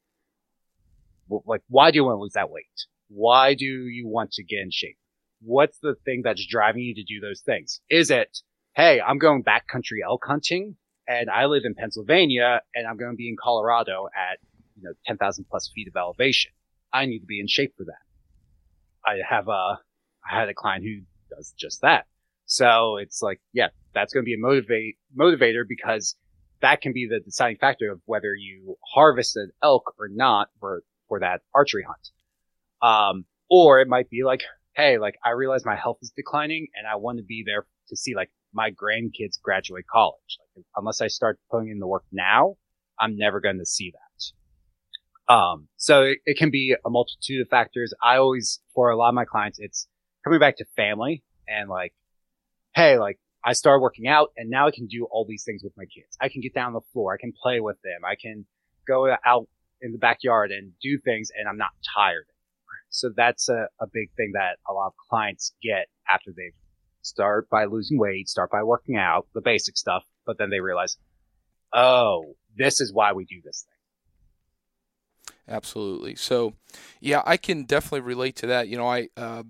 Like, 1.28 1.62
why 1.68 1.90
do 1.90 1.96
you 1.96 2.04
want 2.04 2.16
to 2.16 2.20
lose 2.20 2.34
that 2.34 2.50
weight? 2.50 2.66
Why 3.08 3.54
do 3.54 3.64
you 3.64 4.06
want 4.06 4.32
to 4.32 4.44
get 4.44 4.60
in 4.60 4.70
shape? 4.70 4.98
What's 5.42 5.78
the 5.78 5.94
thing 6.04 6.22
that's 6.24 6.46
driving 6.46 6.82
you 6.82 6.94
to 6.94 7.02
do 7.02 7.20
those 7.20 7.40
things? 7.40 7.80
Is 7.90 8.10
it, 8.10 8.38
hey, 8.74 9.00
I'm 9.00 9.18
going 9.18 9.42
backcountry 9.42 10.02
elk 10.04 10.24
hunting 10.26 10.76
and 11.08 11.30
I 11.30 11.46
live 11.46 11.62
in 11.64 11.74
Pennsylvania 11.74 12.60
and 12.74 12.86
I'm 12.86 12.96
going 12.96 13.12
to 13.12 13.16
be 13.16 13.28
in 13.28 13.36
Colorado 13.40 14.06
at, 14.14 14.38
you 14.76 14.82
know, 14.82 14.92
10,000 15.06 15.44
plus 15.48 15.70
feet 15.74 15.88
of 15.88 15.96
elevation. 15.96 16.52
I 16.92 17.06
need 17.06 17.20
to 17.20 17.26
be 17.26 17.40
in 17.40 17.46
shape 17.46 17.74
for 17.76 17.84
that. 17.84 17.92
I 19.04 19.18
have 19.28 19.48
a, 19.48 19.78
I 20.28 20.38
had 20.40 20.48
a 20.48 20.54
client 20.54 20.84
who 20.84 21.02
does 21.34 21.54
just 21.56 21.82
that. 21.82 22.06
So 22.46 22.96
it's 22.96 23.22
like, 23.22 23.40
yeah, 23.52 23.68
that's 23.94 24.12
going 24.12 24.24
to 24.24 24.26
be 24.26 24.34
a 24.34 24.38
motivate, 24.38 24.96
motivator 25.18 25.62
because 25.68 26.16
that 26.62 26.80
can 26.80 26.92
be 26.92 27.06
the 27.08 27.20
deciding 27.20 27.58
factor 27.58 27.92
of 27.92 28.00
whether 28.06 28.34
you 28.34 28.76
harvest 28.94 29.36
an 29.36 29.50
elk 29.62 29.94
or 29.98 30.08
not 30.08 30.48
for, 30.60 30.82
for 31.08 31.20
that 31.20 31.42
archery 31.54 31.84
hunt. 31.86 32.10
Um, 32.82 33.24
or 33.48 33.80
it 33.80 33.88
might 33.88 34.10
be 34.10 34.24
like, 34.24 34.42
hey, 34.74 34.98
like 34.98 35.16
I 35.24 35.30
realize 35.30 35.64
my 35.64 35.76
health 35.76 35.98
is 36.02 36.12
declining 36.16 36.68
and 36.76 36.86
I 36.86 36.96
want 36.96 37.18
to 37.18 37.24
be 37.24 37.44
there 37.46 37.66
to 37.88 37.96
see 37.96 38.14
like 38.14 38.30
my 38.56 38.70
grandkids 38.70 39.40
graduate 39.40 39.86
college. 39.86 40.38
Like 40.56 40.64
unless 40.74 41.00
I 41.00 41.08
start 41.08 41.38
putting 41.50 41.68
in 41.68 41.78
the 41.78 41.86
work 41.86 42.04
now, 42.10 42.56
I'm 42.98 43.16
never 43.16 43.40
going 43.40 43.58
to 43.58 43.66
see 43.66 43.92
that. 43.92 45.32
Um, 45.32 45.68
so 45.76 46.02
it, 46.02 46.18
it, 46.24 46.38
can 46.38 46.50
be 46.50 46.74
a 46.84 46.88
multitude 46.88 47.42
of 47.42 47.48
factors. 47.48 47.92
I 48.02 48.16
always, 48.16 48.60
for 48.74 48.90
a 48.90 48.96
lot 48.96 49.08
of 49.08 49.14
my 49.14 49.24
clients, 49.24 49.58
it's 49.60 49.86
coming 50.24 50.40
back 50.40 50.56
to 50.58 50.64
family 50.76 51.22
and 51.46 51.68
like, 51.68 51.92
hey, 52.74 52.96
like 52.98 53.18
I 53.44 53.52
started 53.52 53.82
working 53.82 54.06
out 54.06 54.28
and 54.36 54.48
now 54.48 54.68
I 54.68 54.70
can 54.70 54.86
do 54.86 55.06
all 55.10 55.26
these 55.28 55.42
things 55.44 55.62
with 55.62 55.72
my 55.76 55.84
kids. 55.84 56.16
I 56.20 56.28
can 56.28 56.40
get 56.40 56.54
down 56.54 56.68
on 56.68 56.72
the 56.74 56.86
floor. 56.92 57.12
I 57.12 57.20
can 57.20 57.32
play 57.32 57.60
with 57.60 57.76
them. 57.82 58.04
I 58.04 58.14
can 58.14 58.46
go 58.86 59.14
out 59.26 59.48
in 59.82 59.92
the 59.92 59.98
backyard 59.98 60.52
and 60.52 60.72
do 60.80 60.96
things 60.98 61.28
and 61.36 61.48
I'm 61.48 61.58
not 61.58 61.70
tired. 61.94 62.26
So 62.88 63.10
that's 63.14 63.48
a, 63.48 63.68
a 63.80 63.86
big 63.92 64.10
thing 64.16 64.32
that 64.34 64.58
a 64.68 64.72
lot 64.72 64.86
of 64.86 64.92
clients 65.10 65.52
get 65.60 65.88
after 66.08 66.30
they've 66.30 66.54
start 67.06 67.48
by 67.48 67.64
losing 67.64 67.98
weight, 67.98 68.28
start 68.28 68.50
by 68.50 68.62
working 68.62 68.96
out, 68.96 69.26
the 69.34 69.40
basic 69.40 69.76
stuff, 69.76 70.04
but 70.24 70.38
then 70.38 70.50
they 70.50 70.60
realize, 70.60 70.96
oh, 71.72 72.34
this 72.56 72.80
is 72.80 72.92
why 72.92 73.12
we 73.12 73.24
do 73.24 73.40
this 73.44 73.64
thing. 73.66 73.72
Absolutely. 75.48 76.16
So, 76.16 76.54
yeah, 77.00 77.22
I 77.24 77.36
can 77.36 77.64
definitely 77.64 78.00
relate 78.00 78.36
to 78.36 78.48
that. 78.48 78.68
You 78.68 78.76
know, 78.76 78.88
I 78.88 79.08
uh, 79.16 79.44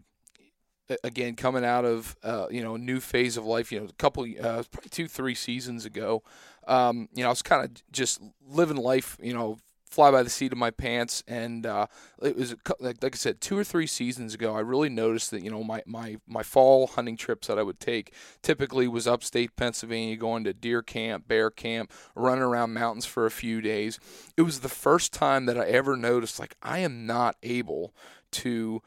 again 1.03 1.35
coming 1.35 1.65
out 1.65 1.85
of 1.85 2.17
uh, 2.23 2.47
you 2.51 2.63
know 2.63 2.75
a 2.75 2.79
new 2.79 3.01
phase 3.01 3.37
of 3.37 3.45
life. 3.45 3.73
You 3.73 3.81
know, 3.81 3.87
a 3.87 3.93
couple, 3.95 4.25
uh, 4.25 4.63
probably 4.71 4.91
two, 4.91 5.09
three 5.09 5.35
seasons 5.35 5.85
ago. 5.85 6.23
Um, 6.67 7.09
you 7.15 7.23
know, 7.23 7.29
I 7.29 7.31
was 7.31 7.43
kind 7.43 7.65
of 7.65 7.71
just 7.93 8.21
living 8.47 8.77
life. 8.77 9.17
You 9.23 9.35
know, 9.35 9.59
fly 9.89 10.11
by 10.11 10.23
the 10.23 10.31
seat 10.31 10.53
of 10.53 10.59
my 10.59 10.71
pants. 10.71 11.23
And 11.27 11.65
uh, 11.65 11.87
it 12.23 12.37
was 12.37 12.55
like, 12.81 13.03
like 13.03 13.15
I 13.15 13.17
said, 13.17 13.41
two 13.41 13.57
or 13.57 13.65
three 13.65 13.87
seasons 13.87 14.35
ago, 14.35 14.55
I 14.55 14.61
really 14.61 14.89
noticed 14.89 15.31
that 15.31 15.43
you 15.43 15.51
know 15.51 15.63
my 15.63 15.83
my 15.87 16.17
my 16.27 16.43
fall 16.43 16.89
hunting 16.89 17.17
trips 17.17 17.49
that 17.49 17.59
I 17.59 17.63
would 17.63 17.81
take 17.81 18.13
typically 18.43 18.89
was 18.89 19.07
upstate 19.07 19.57
Pennsylvania, 19.57 20.17
going 20.17 20.45
to 20.45 20.53
deer 20.53 20.83
camp, 20.83 21.29
bear 21.29 21.51
camp, 21.51 21.93
running 22.15 22.43
around 22.43 22.75
mountains 22.75 23.07
for 23.07 23.27
a 23.27 23.31
few 23.31 23.61
days. 23.61 23.99
It 24.37 24.43
was 24.43 24.61
the 24.61 24.69
first 24.69 25.13
time 25.13 25.47
that 25.47 25.59
I 25.59 25.67
ever 25.67 25.97
noticed 25.97 26.39
like 26.39 26.57
I 26.63 26.81
am 26.81 27.07
not 27.07 27.37
able 27.43 27.95
to 28.33 28.83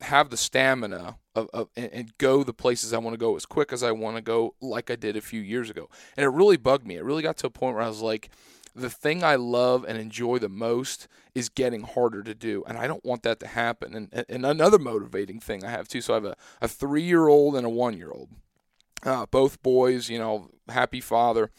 have 0.00 0.30
the 0.30 0.36
stamina 0.36 1.16
of, 1.34 1.48
of 1.52 1.68
and, 1.76 1.90
and, 1.92 2.18
go 2.18 2.44
the 2.44 2.52
places 2.52 2.92
I 2.92 2.98
want 2.98 3.14
to 3.14 3.18
go 3.18 3.36
as 3.36 3.46
quick 3.46 3.72
as 3.72 3.82
I 3.82 3.90
want 3.92 4.16
to 4.16 4.22
go, 4.22 4.54
like 4.60 4.90
I 4.90 4.96
did 4.96 5.16
a 5.16 5.20
few 5.20 5.40
years 5.40 5.70
ago. 5.70 5.88
And 6.16 6.24
it 6.24 6.28
really 6.28 6.56
bugged 6.56 6.86
me. 6.86 6.96
It 6.96 7.04
really 7.04 7.22
got 7.22 7.36
to 7.38 7.46
a 7.46 7.50
point 7.50 7.74
where 7.74 7.84
I 7.84 7.88
was 7.88 8.02
like, 8.02 8.30
the 8.74 8.90
thing 8.90 9.22
I 9.22 9.36
love 9.36 9.84
and 9.86 9.98
enjoy 9.98 10.38
the 10.38 10.48
most 10.48 11.08
is 11.34 11.48
getting 11.48 11.82
harder 11.82 12.22
to 12.22 12.34
do. 12.34 12.64
And 12.66 12.76
I 12.76 12.86
don't 12.86 13.04
want 13.04 13.22
that 13.22 13.40
to 13.40 13.46
happen. 13.46 13.94
And, 13.94 14.24
and 14.28 14.44
another 14.44 14.78
motivating 14.78 15.40
thing 15.40 15.64
I 15.64 15.70
have 15.70 15.88
too. 15.88 16.00
So 16.00 16.14
I 16.14 16.16
have 16.16 16.24
a, 16.24 16.36
a 16.60 16.68
three 16.68 17.02
year 17.02 17.28
old 17.28 17.56
and 17.56 17.66
a 17.66 17.70
one 17.70 17.96
year 17.96 18.10
old. 18.10 18.30
Uh, 19.04 19.26
both 19.26 19.62
boys, 19.62 20.08
you 20.08 20.18
know, 20.18 20.48
happy 20.68 21.00
father. 21.00 21.50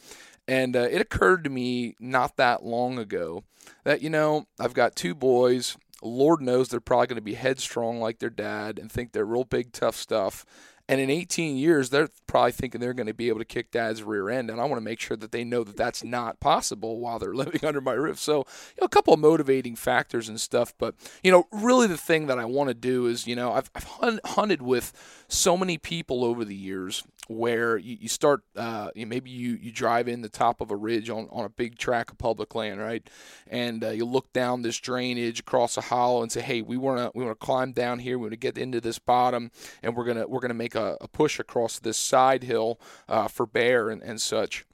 And 0.47 0.75
uh, 0.75 0.87
it 0.91 1.01
occurred 1.01 1.43
to 1.45 1.49
me 1.49 1.95
not 1.99 2.37
that 2.37 2.63
long 2.63 2.97
ago 2.97 3.43
that, 3.83 4.01
you 4.01 4.09
know, 4.09 4.47
I've 4.59 4.73
got 4.73 4.95
two 4.95 5.15
boys. 5.15 5.77
Lord 6.03 6.41
knows 6.41 6.69
they're 6.69 6.79
probably 6.79 7.07
going 7.07 7.15
to 7.15 7.21
be 7.21 7.33
headstrong 7.35 7.99
like 7.99 8.19
their 8.19 8.29
dad 8.29 8.77
and 8.77 8.91
think 8.91 9.11
they're 9.11 9.25
real 9.25 9.43
big, 9.43 9.71
tough 9.71 9.95
stuff. 9.95 10.45
And 10.87 11.01
in 11.01 11.09
18 11.09 11.57
years, 11.57 11.89
they're 11.89 12.09
probably 12.27 12.51
thinking 12.51 12.79
they're 12.79 12.93
going 12.93 13.07
to 13.07 13.13
be 13.13 13.29
able 13.29 13.39
to 13.39 13.45
kick 13.45 13.71
dad's 13.71 14.03
rear 14.03 14.29
end. 14.29 14.51
And 14.51 14.61
I 14.61 14.65
want 14.65 14.77
to 14.77 14.85
make 14.85 14.99
sure 14.99 15.17
that 15.17 15.31
they 15.31 15.43
know 15.43 15.63
that 15.63 15.77
that's 15.77 16.03
not 16.03 16.39
possible 16.39 16.99
while 16.99 17.17
they're 17.17 17.33
living 17.35 17.65
under 17.65 17.81
my 17.81 17.93
roof. 17.93 18.19
So, 18.19 18.39
you 18.39 18.81
know, 18.81 18.85
a 18.85 18.89
couple 18.89 19.13
of 19.13 19.19
motivating 19.19 19.75
factors 19.75 20.29
and 20.29 20.39
stuff. 20.39 20.73
But, 20.77 20.95
you 21.23 21.31
know, 21.31 21.47
really 21.51 21.87
the 21.87 21.97
thing 21.97 22.27
that 22.27 22.37
I 22.37 22.45
want 22.45 22.69
to 22.69 22.75
do 22.75 23.07
is, 23.07 23.25
you 23.25 23.35
know, 23.35 23.53
I've, 23.53 23.71
I've 23.73 24.19
hunted 24.25 24.61
with 24.61 25.24
so 25.27 25.57
many 25.57 25.77
people 25.77 26.23
over 26.23 26.45
the 26.45 26.55
years 26.55 27.03
where 27.27 27.77
you, 27.77 27.97
you 28.01 28.07
start 28.07 28.41
uh, 28.55 28.89
maybe 28.95 29.29
you, 29.29 29.57
you 29.61 29.71
drive 29.71 30.07
in 30.07 30.21
the 30.21 30.29
top 30.29 30.61
of 30.61 30.69
a 30.71 30.75
ridge 30.75 31.09
on, 31.09 31.27
on 31.31 31.45
a 31.45 31.49
big 31.49 31.77
track 31.77 32.11
of 32.11 32.17
public 32.17 32.53
land 32.53 32.79
right? 32.79 33.09
And 33.47 33.83
uh, 33.83 33.89
you 33.89 34.05
look 34.05 34.31
down 34.33 34.61
this 34.61 34.79
drainage 34.79 35.39
across 35.39 35.77
a 35.77 35.81
hollow 35.81 36.21
and 36.21 36.31
say 36.31 36.41
hey 36.41 36.61
we 36.61 36.77
want 36.77 36.99
to 36.99 37.11
we 37.17 37.23
want 37.23 37.39
to 37.39 37.45
climb 37.45 37.71
down 37.71 37.99
here. 37.99 38.17
We 38.17 38.23
want 38.23 38.33
to 38.33 38.37
get 38.37 38.57
into 38.57 38.79
this 38.79 38.99
bottom 38.99 39.51
and 39.81 39.95
we're 39.95 40.05
gonna 40.05 40.27
we're 40.27 40.41
gonna 40.41 40.53
make 40.53 40.75
a, 40.75 40.97
a 41.01 41.07
push 41.07 41.39
across 41.39 41.79
this 41.79 41.97
side 41.97 42.43
hill 42.43 42.79
uh, 43.09 43.27
for 43.27 43.45
bear 43.45 43.89
and, 43.89 44.01
and 44.03 44.21
such. 44.21 44.65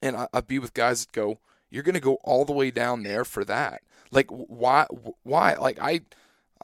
And 0.00 0.16
I, 0.16 0.28
I'd 0.32 0.46
be 0.46 0.58
with 0.58 0.74
guys 0.74 1.04
that 1.04 1.12
go 1.12 1.38
you're 1.70 1.82
gonna 1.82 2.00
go 2.00 2.18
all 2.22 2.44
the 2.44 2.52
way 2.52 2.70
down 2.70 3.02
there 3.02 3.24
for 3.24 3.44
that. 3.44 3.82
Like 4.12 4.28
why 4.30 4.86
why? 5.24 5.54
Like 5.54 5.78
I 5.80 6.02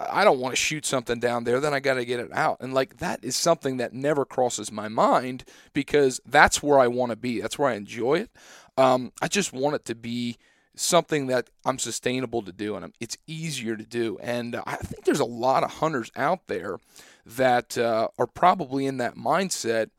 I 0.08 0.24
don't 0.24 0.40
want 0.40 0.52
to 0.52 0.60
shoot 0.60 0.86
something 0.86 1.20
down 1.20 1.44
there, 1.44 1.60
then 1.60 1.74
I 1.74 1.80
got 1.80 1.94
to 1.94 2.04
get 2.04 2.20
it 2.20 2.32
out. 2.32 2.58
And 2.60 2.72
like 2.72 2.98
that 2.98 3.24
is 3.24 3.36
something 3.36 3.76
that 3.78 3.92
never 3.92 4.24
crosses 4.24 4.72
my 4.72 4.88
mind 4.88 5.44
because 5.72 6.20
that's 6.24 6.62
where 6.62 6.78
I 6.78 6.86
want 6.86 7.10
to 7.10 7.16
be. 7.16 7.40
That's 7.40 7.58
where 7.58 7.68
I 7.68 7.74
enjoy 7.74 8.20
it. 8.20 8.30
Um, 8.78 9.12
I 9.20 9.28
just 9.28 9.52
want 9.52 9.76
it 9.76 9.84
to 9.86 9.94
be 9.94 10.38
something 10.74 11.26
that 11.26 11.50
I'm 11.64 11.78
sustainable 11.78 12.42
to 12.42 12.52
do 12.52 12.76
and 12.76 12.94
it's 13.00 13.18
easier 13.26 13.76
to 13.76 13.84
do. 13.84 14.18
And 14.22 14.56
I 14.56 14.76
think 14.76 15.04
there's 15.04 15.20
a 15.20 15.24
lot 15.24 15.64
of 15.64 15.72
hunters 15.72 16.10
out 16.16 16.46
there 16.46 16.78
that 17.26 17.76
uh, 17.76 18.08
are 18.18 18.26
probably 18.26 18.86
in 18.86 18.96
that 18.98 19.16
mindset. 19.16 19.90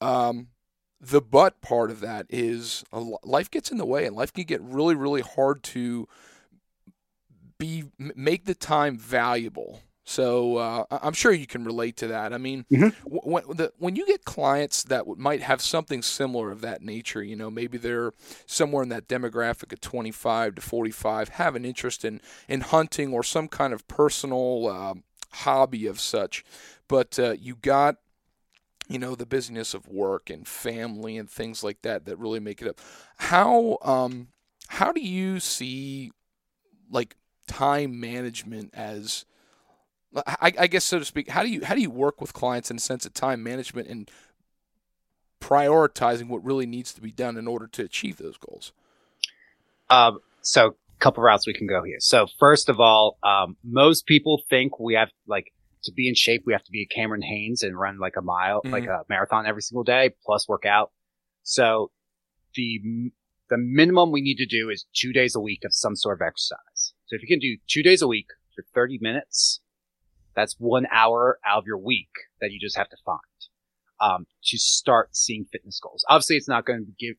Um, 0.00 0.48
the 1.00 1.20
but 1.20 1.60
part 1.60 1.90
of 1.90 2.00
that 2.00 2.26
is 2.30 2.84
life 2.92 3.50
gets 3.50 3.70
in 3.70 3.76
the 3.76 3.84
way 3.84 4.06
and 4.06 4.16
life 4.16 4.32
can 4.32 4.44
get 4.44 4.62
really, 4.62 4.94
really 4.94 5.20
hard 5.20 5.62
to 5.62 6.08
be 7.58 7.84
make 7.98 8.44
the 8.44 8.54
time 8.54 8.98
valuable. 8.98 9.80
So 10.08 10.58
uh, 10.58 10.84
I'm 10.88 11.14
sure 11.14 11.32
you 11.32 11.48
can 11.48 11.64
relate 11.64 11.96
to 11.96 12.06
that. 12.06 12.32
I 12.32 12.38
mean, 12.38 12.64
mm-hmm. 12.70 12.90
when, 13.06 13.42
the, 13.48 13.72
when 13.76 13.96
you 13.96 14.06
get 14.06 14.24
clients 14.24 14.84
that 14.84 15.04
might 15.18 15.42
have 15.42 15.60
something 15.60 16.00
similar 16.00 16.52
of 16.52 16.60
that 16.60 16.80
nature, 16.80 17.24
you 17.24 17.34
know, 17.34 17.50
maybe 17.50 17.76
they're 17.76 18.12
somewhere 18.46 18.84
in 18.84 18.88
that 18.90 19.08
demographic 19.08 19.72
of 19.72 19.80
25 19.80 20.54
to 20.54 20.62
45, 20.62 21.30
have 21.30 21.56
an 21.56 21.64
interest 21.64 22.04
in 22.04 22.20
in 22.48 22.60
hunting 22.60 23.12
or 23.12 23.24
some 23.24 23.48
kind 23.48 23.72
of 23.72 23.88
personal 23.88 24.68
uh, 24.68 24.94
hobby 25.38 25.86
of 25.86 25.98
such, 25.98 26.44
but 26.86 27.18
uh, 27.18 27.32
you 27.32 27.56
got 27.56 27.96
you 28.88 29.00
know 29.00 29.16
the 29.16 29.26
busyness 29.26 29.74
of 29.74 29.88
work 29.88 30.30
and 30.30 30.46
family 30.46 31.18
and 31.18 31.28
things 31.28 31.64
like 31.64 31.82
that 31.82 32.04
that 32.04 32.16
really 32.18 32.40
make 32.40 32.62
it 32.62 32.68
up. 32.68 32.80
How 33.16 33.78
um, 33.82 34.28
how 34.68 34.92
do 34.92 35.00
you 35.00 35.40
see 35.40 36.12
like 36.90 37.16
time 37.46 37.98
management 37.98 38.70
as 38.74 39.24
I, 40.26 40.52
I, 40.58 40.66
guess 40.66 40.84
so 40.84 40.98
to 40.98 41.04
speak 41.04 41.28
how 41.28 41.42
do 41.42 41.48
you 41.48 41.64
how 41.64 41.74
do 41.74 41.80
you 41.80 41.90
work 41.90 42.20
with 42.20 42.32
clients 42.32 42.70
in 42.70 42.78
a 42.78 42.80
sense 42.80 43.04
of 43.06 43.12
time 43.12 43.42
management 43.42 43.88
and 43.88 44.10
prioritizing 45.40 46.28
what 46.28 46.44
really 46.44 46.66
needs 46.66 46.92
to 46.94 47.00
be 47.00 47.10
done 47.10 47.36
in 47.36 47.46
order 47.46 47.66
to 47.66 47.82
achieve 47.82 48.16
those 48.16 48.36
goals 48.38 48.72
um, 49.90 50.18
so 50.40 50.68
a 50.68 50.98
couple 50.98 51.22
routes 51.22 51.46
we 51.46 51.54
can 51.54 51.66
go 51.66 51.82
here 51.82 51.98
so 52.00 52.26
first 52.38 52.68
of 52.68 52.80
all 52.80 53.18
um, 53.22 53.56
most 53.62 54.06
people 54.06 54.42
think 54.48 54.80
we 54.80 54.94
have 54.94 55.10
like 55.26 55.52
to 55.84 55.92
be 55.92 56.08
in 56.08 56.14
shape 56.14 56.42
we 56.46 56.52
have 56.52 56.64
to 56.64 56.72
be 56.72 56.82
a 56.82 56.86
cameron 56.86 57.22
hanes 57.22 57.62
and 57.62 57.78
run 57.78 57.98
like 57.98 58.14
a 58.16 58.22
mile 58.22 58.60
mm-hmm. 58.60 58.72
like 58.72 58.86
a 58.86 59.02
marathon 59.08 59.46
every 59.46 59.62
single 59.62 59.84
day 59.84 60.14
plus 60.24 60.48
work 60.48 60.64
out 60.64 60.90
so 61.42 61.90
the 62.54 63.10
the 63.48 63.58
minimum 63.58 64.10
we 64.10 64.20
need 64.20 64.36
to 64.36 64.46
do 64.46 64.70
is 64.70 64.86
two 64.94 65.12
days 65.12 65.34
a 65.34 65.40
week 65.40 65.64
of 65.64 65.74
some 65.74 65.96
sort 65.96 66.20
of 66.20 66.26
exercise. 66.26 66.58
So 67.06 67.16
if 67.16 67.22
you 67.22 67.28
can 67.28 67.38
do 67.38 67.56
two 67.68 67.82
days 67.82 68.02
a 68.02 68.08
week 68.08 68.26
for 68.54 68.64
30 68.74 68.98
minutes, 69.00 69.60
That's 70.34 70.54
one 70.58 70.86
hour 70.92 71.38
out 71.46 71.58
of 71.58 71.66
your 71.66 71.78
week 71.78 72.10
that 72.40 72.50
you 72.52 72.60
just 72.60 72.76
have 72.76 72.90
to 72.90 72.96
find 73.04 73.20
um, 74.00 74.26
to 74.44 74.58
start 74.58 75.16
seeing 75.16 75.46
fitness 75.50 75.80
goals. 75.80 76.04
Obviously, 76.10 76.36
it's 76.36 76.48
not 76.48 76.66
going 76.66 76.84
to 76.84 76.92
give. 76.98 77.16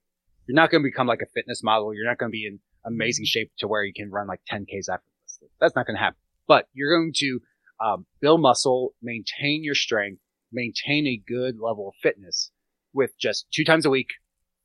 You're 0.47 0.56
not 0.56 0.69
going 0.69 0.84
to 0.84 0.88
become 0.88 1.08
like 1.08 1.21
a 1.21 1.32
fitness 1.34 1.63
model. 1.63 1.93
You're 1.93 2.06
not 2.06 2.19
going 2.19 2.32
to 2.32 2.32
be 2.32 2.45
in 2.45 2.60
amazing 2.86 3.26
shape 3.26 3.52
to 3.58 3.67
where 3.67 3.84
you 3.84 3.91
can 3.93 4.12
run 4.12 4.28
like 4.28 4.41
10ks 4.52 4.88
effortlessly. 4.88 5.50
That's 5.60 5.76
not 5.76 5.88
going 5.88 5.97
to 5.97 6.04
happen. 6.04 6.19
But 6.47 6.67
you're 6.73 6.95
going 6.95 7.12
to 7.17 7.39
um, 7.84 8.06
build 8.21 8.41
muscle, 8.41 8.93
maintain 9.02 9.63
your 9.63 9.76
strength, 9.76 10.21
maintain 10.52 11.08
a 11.08 11.21
good 11.28 11.56
level 11.60 11.89
of 11.89 11.95
fitness 12.02 12.52
with 12.93 13.17
just 13.19 13.47
two 13.52 13.65
times 13.65 13.86
a 13.86 13.89
week, 13.89 14.12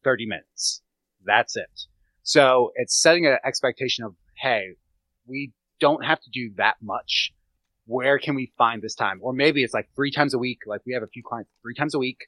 30 0.04 0.26
minutes. 0.26 0.82
That's 1.24 1.56
it. 1.56 1.86
So 2.22 2.70
it's 2.76 3.00
setting 3.00 3.26
an 3.26 3.38
expectation 3.44 4.04
of, 4.04 4.14
hey, 4.36 4.76
we 5.26 5.52
don't 5.80 6.04
have 6.04 6.20
to 6.20 6.30
do 6.30 6.52
that 6.56 6.76
much. 6.80 7.32
Where 7.86 8.18
can 8.18 8.34
we 8.34 8.52
find 8.56 8.80
this 8.80 8.94
time? 8.94 9.18
Or 9.22 9.32
maybe 9.32 9.62
it's 9.62 9.74
like 9.74 9.88
three 9.94 10.12
times 10.12 10.34
a 10.34 10.38
week. 10.38 10.60
Like 10.66 10.80
we 10.86 10.94
have 10.94 11.02
a 11.02 11.08
few 11.08 11.22
clients, 11.22 11.50
three 11.62 11.74
times 11.74 11.94
a 11.94 11.98
week, 11.98 12.18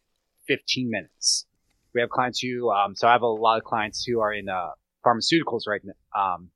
15 0.48 0.90
minutes. 0.90 1.46
We 1.94 2.00
have 2.00 2.10
clients 2.10 2.40
who, 2.40 2.70
um, 2.70 2.96
so 2.96 3.06
I 3.06 3.12
have 3.12 3.22
a 3.22 3.26
lot 3.26 3.58
of 3.58 3.64
clients 3.64 4.04
who 4.04 4.20
are 4.20 4.32
in, 4.32 4.48
uh, 4.48 4.70
pharmaceuticals 5.06 5.68
right 5.68 5.82
now. 5.84 6.20
Um, 6.20 6.50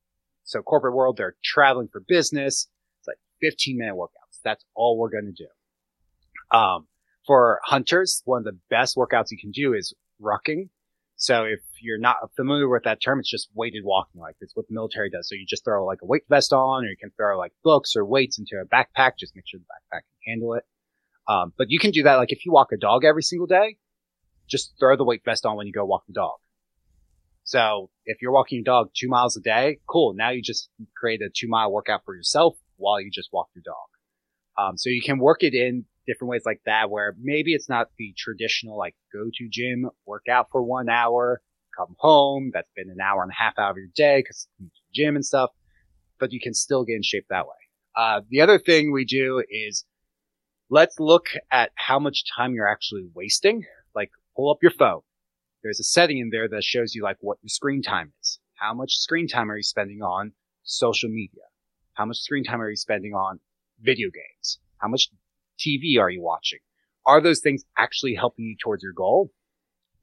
so 0.45 0.63
corporate 0.63 0.95
world, 0.95 1.17
they're 1.17 1.37
traveling 1.45 1.89
for 1.93 2.01
business. 2.01 2.69
It's 3.01 3.09
like 3.09 3.19
15 3.41 3.79
minute 3.79 3.95
workouts. 3.95 4.41
That's 4.43 4.65
all 4.75 4.99
we're 4.99 5.11
going 5.11 5.33
to 5.37 5.45
do. 5.45 6.57
Um, 6.57 6.89
for 7.27 7.61
hunters, 7.65 8.23
one 8.25 8.39
of 8.39 8.45
the 8.45 8.59
best 8.71 8.97
workouts 8.97 9.31
you 9.31 9.39
can 9.39 9.51
do 9.51 9.75
is 9.75 9.95
rucking. 10.21 10.71
So 11.21 11.43
if 11.43 11.59
you're 11.83 11.99
not 11.99 12.17
familiar 12.37 12.69
with 12.69 12.85
that 12.85 13.03
term, 13.03 13.19
it's 13.19 13.29
just 13.29 13.49
weighted 13.53 13.85
walking. 13.85 14.21
Like 14.21 14.37
it's 14.41 14.55
what 14.55 14.69
the 14.69 14.75
military 14.75 15.11
does. 15.11 15.29
So 15.29 15.35
you 15.35 15.45
just 15.47 15.65
throw 15.65 15.85
like 15.85 15.99
a 16.01 16.07
weight 16.07 16.23
vest 16.29 16.53
on, 16.53 16.85
or 16.85 16.89
you 16.89 16.97
can 16.97 17.11
throw 17.17 17.37
like 17.37 17.53
books 17.65 17.97
or 17.97 18.05
weights 18.05 18.39
into 18.39 18.55
a 18.55 18.65
backpack. 18.65 19.19
Just 19.19 19.35
make 19.35 19.45
sure 19.47 19.59
the 19.59 19.67
backpack 19.67 20.03
can 20.03 20.33
handle 20.33 20.55
it. 20.55 20.63
Um, 21.27 21.53
but 21.59 21.67
you 21.71 21.81
can 21.81 21.91
do 21.91 22.05
that. 22.05 22.15
Like 22.17 22.31
if 22.31 22.47
you 22.47 22.53
walk 22.53 22.69
a 22.73 22.77
dog 22.77 23.05
every 23.05 23.25
single 23.25 23.49
day, 23.49 23.79
just 24.49 24.75
throw 24.79 24.97
the 24.97 25.05
weight 25.05 25.23
vest 25.25 25.45
on 25.45 25.57
when 25.57 25.67
you 25.67 25.73
go 25.73 25.85
walk 25.85 26.05
the 26.07 26.13
dog. 26.13 26.37
So 27.43 27.91
if 28.07 28.23
you're 28.23 28.33
walking 28.33 28.59
your 28.59 28.65
dog 28.65 28.91
two 28.95 29.09
miles 29.09 29.37
a 29.37 29.41
day, 29.41 29.81
cool. 29.89 30.15
Now 30.15 30.31
you 30.31 30.41
just 30.41 30.71
create 30.97 31.21
a 31.21 31.31
two 31.35 31.49
mile 31.49 31.73
workout 31.73 32.03
for 32.05 32.15
yourself 32.15 32.57
while 32.77 33.01
you 33.01 33.11
just 33.11 33.31
walk 33.33 33.49
your 33.57 33.63
dog. 33.65 33.89
Um, 34.57 34.79
so 34.79 34.89
you 34.89 35.03
can 35.03 35.19
work 35.19 35.43
it 35.43 35.55
in 35.55 35.85
different 36.09 36.31
ways 36.31 36.43
like 36.47 36.61
that 36.67 36.91
where 36.91 37.15
maybe 37.21 37.53
it's 37.53 37.69
not 37.69 37.89
the 37.99 38.15
traditional 38.17 38.77
like 38.77 38.97
go 39.13 39.27
to 39.33 39.49
gym, 39.49 39.89
work 40.07 40.25
out 40.29 40.49
for 40.51 40.63
one 40.63 40.89
hour, 40.89 41.41
come 41.77 41.95
home. 41.99 42.51
That's 42.53 42.71
been 42.75 42.91
an 42.91 43.01
hour 43.01 43.23
and 43.23 43.31
a 43.31 43.35
half 43.41 43.55
out 43.59 43.73
of 43.73 43.77
your 43.77 43.91
day 43.95 44.21
because 44.21 44.49
gym 44.93 45.15
and 45.15 45.25
stuff, 45.25 45.51
but 46.19 46.33
you 46.33 46.41
can 46.41 46.55
still 46.55 46.85
get 46.85 46.97
in 46.97 47.03
shape 47.03 47.27
that 47.29 47.47
way. 47.47 47.53
Uh, 47.95 48.23
the 48.31 48.41
other 48.41 48.59
thing 48.59 48.91
we 48.91 49.05
do 49.05 49.45
is 49.49 49.85
let's 50.71 50.99
look 50.99 51.27
at 51.53 51.71
how 51.77 51.99
much 51.99 52.25
time 52.37 52.55
you're 52.55 52.69
actually 52.69 53.07
wasting. 53.15 53.65
Like 53.95 54.11
pull 54.35 54.51
up 54.51 54.59
your 54.63 54.73
phone. 54.73 55.03
There's 55.63 55.81
a 55.81 55.85
setting 55.85 56.19
in 56.19 56.31
there 56.31 56.49
that 56.49 56.65
shows 56.65 56.95
you 56.95 57.03
like 57.03 57.19
what 57.21 57.39
your 57.43 57.49
screen 57.49 57.83
time 57.83 58.13
is. 58.23 58.39
How 58.55 58.73
much 58.75 58.97
screen 58.97 59.29
time 59.29 59.51
are 59.51 59.57
you 59.57 59.63
spending 59.63 60.03
on 60.03 60.33
social 60.63 61.11
media? 61.11 61.43
How 61.95 62.07
much 62.07 62.19
screen 62.19 62.45
time 62.45 62.63
are 62.63 62.71
you 62.71 62.77
spending 62.77 63.13
on 63.13 63.41
video 63.81 64.09
games? 64.09 64.59
How 64.79 64.89
much 64.89 65.11
TV 65.59 66.01
are 66.01 66.11
you 66.11 66.23
watching? 66.23 66.61
Are 67.07 67.21
those 67.21 67.41
things 67.41 67.65
actually 67.77 68.15
helping 68.15 68.45
you 68.45 68.57
towards 68.63 68.83
your 68.83 68.93
goal? 68.93 69.31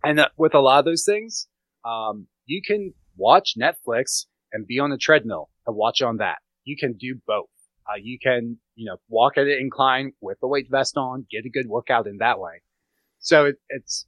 And 0.03 0.19
uh, 0.19 0.29
with 0.37 0.53
a 0.53 0.59
lot 0.59 0.79
of 0.79 0.85
those 0.85 1.05
things, 1.05 1.47
um, 1.83 2.27
you 2.45 2.61
can 2.65 2.93
watch 3.17 3.55
Netflix 3.59 4.25
and 4.51 4.67
be 4.67 4.79
on 4.79 4.89
the 4.89 4.97
treadmill 4.97 5.49
and 5.65 5.75
watch 5.75 6.01
on 6.01 6.17
that. 6.17 6.37
You 6.63 6.75
can 6.77 6.93
do 6.93 7.15
both. 7.27 7.49
Uh, 7.87 7.97
you 8.01 8.17
can, 8.19 8.57
you 8.75 8.85
know, 8.85 8.97
walk 9.09 9.37
at 9.37 9.45
an 9.45 9.57
incline 9.59 10.13
with 10.21 10.37
a 10.41 10.47
weight 10.47 10.67
vest 10.69 10.97
on, 10.97 11.27
get 11.29 11.45
a 11.45 11.49
good 11.49 11.67
workout 11.67 12.07
in 12.07 12.17
that 12.17 12.39
way. 12.39 12.61
So 13.19 13.45
it, 13.45 13.55
it's 13.69 14.07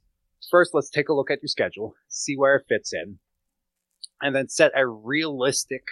first, 0.50 0.74
let's 0.74 0.90
take 0.90 1.08
a 1.08 1.12
look 1.12 1.30
at 1.30 1.40
your 1.42 1.48
schedule, 1.48 1.94
see 2.08 2.36
where 2.36 2.56
it 2.56 2.64
fits 2.68 2.92
in, 2.92 3.18
and 4.20 4.34
then 4.34 4.48
set 4.48 4.72
a 4.74 4.86
realistic 4.86 5.82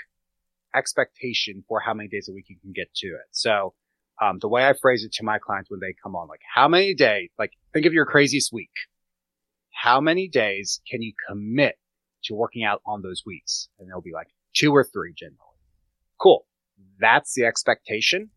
expectation 0.75 1.65
for 1.69 1.81
how 1.81 1.95
many 1.95 2.09
days 2.09 2.29
a 2.29 2.33
week 2.33 2.47
you 2.49 2.57
can 2.61 2.73
get 2.73 2.93
to 2.97 3.09
it. 3.09 3.27
So 3.31 3.75
um, 4.23 4.39
the 4.41 4.49
way 4.49 4.65
I 4.65 4.75
phrase 4.81 5.05
it 5.05 5.13
to 5.15 5.25
my 5.25 5.39
clients 5.39 5.71
when 5.71 5.81
they 5.81 5.95
come 6.03 6.17
on, 6.17 6.29
like 6.29 6.41
how 6.55 6.69
many 6.69 6.95
days, 6.95 7.31
like 7.39 7.53
think 7.73 7.87
of 7.87 7.93
your 7.93 8.07
craziest 8.07 8.53
week. 8.53 8.71
How 9.73 10.01
many 10.01 10.29
days 10.29 10.81
can 10.91 11.03
you 11.03 11.13
commit 11.29 11.77
to 12.25 12.35
working 12.35 12.65
out 12.65 12.81
on 12.87 13.03
those 13.03 13.23
weeks? 13.27 13.69
And 13.79 13.89
they'll 13.89 14.01
be 14.01 14.13
like 14.13 14.29
two 14.55 14.73
or 14.73 14.85
three 14.85 15.13
generally. 15.17 15.39
Cool. 16.21 16.47
That's 16.99 17.35
the 17.35 17.45
expectation. 17.45 18.31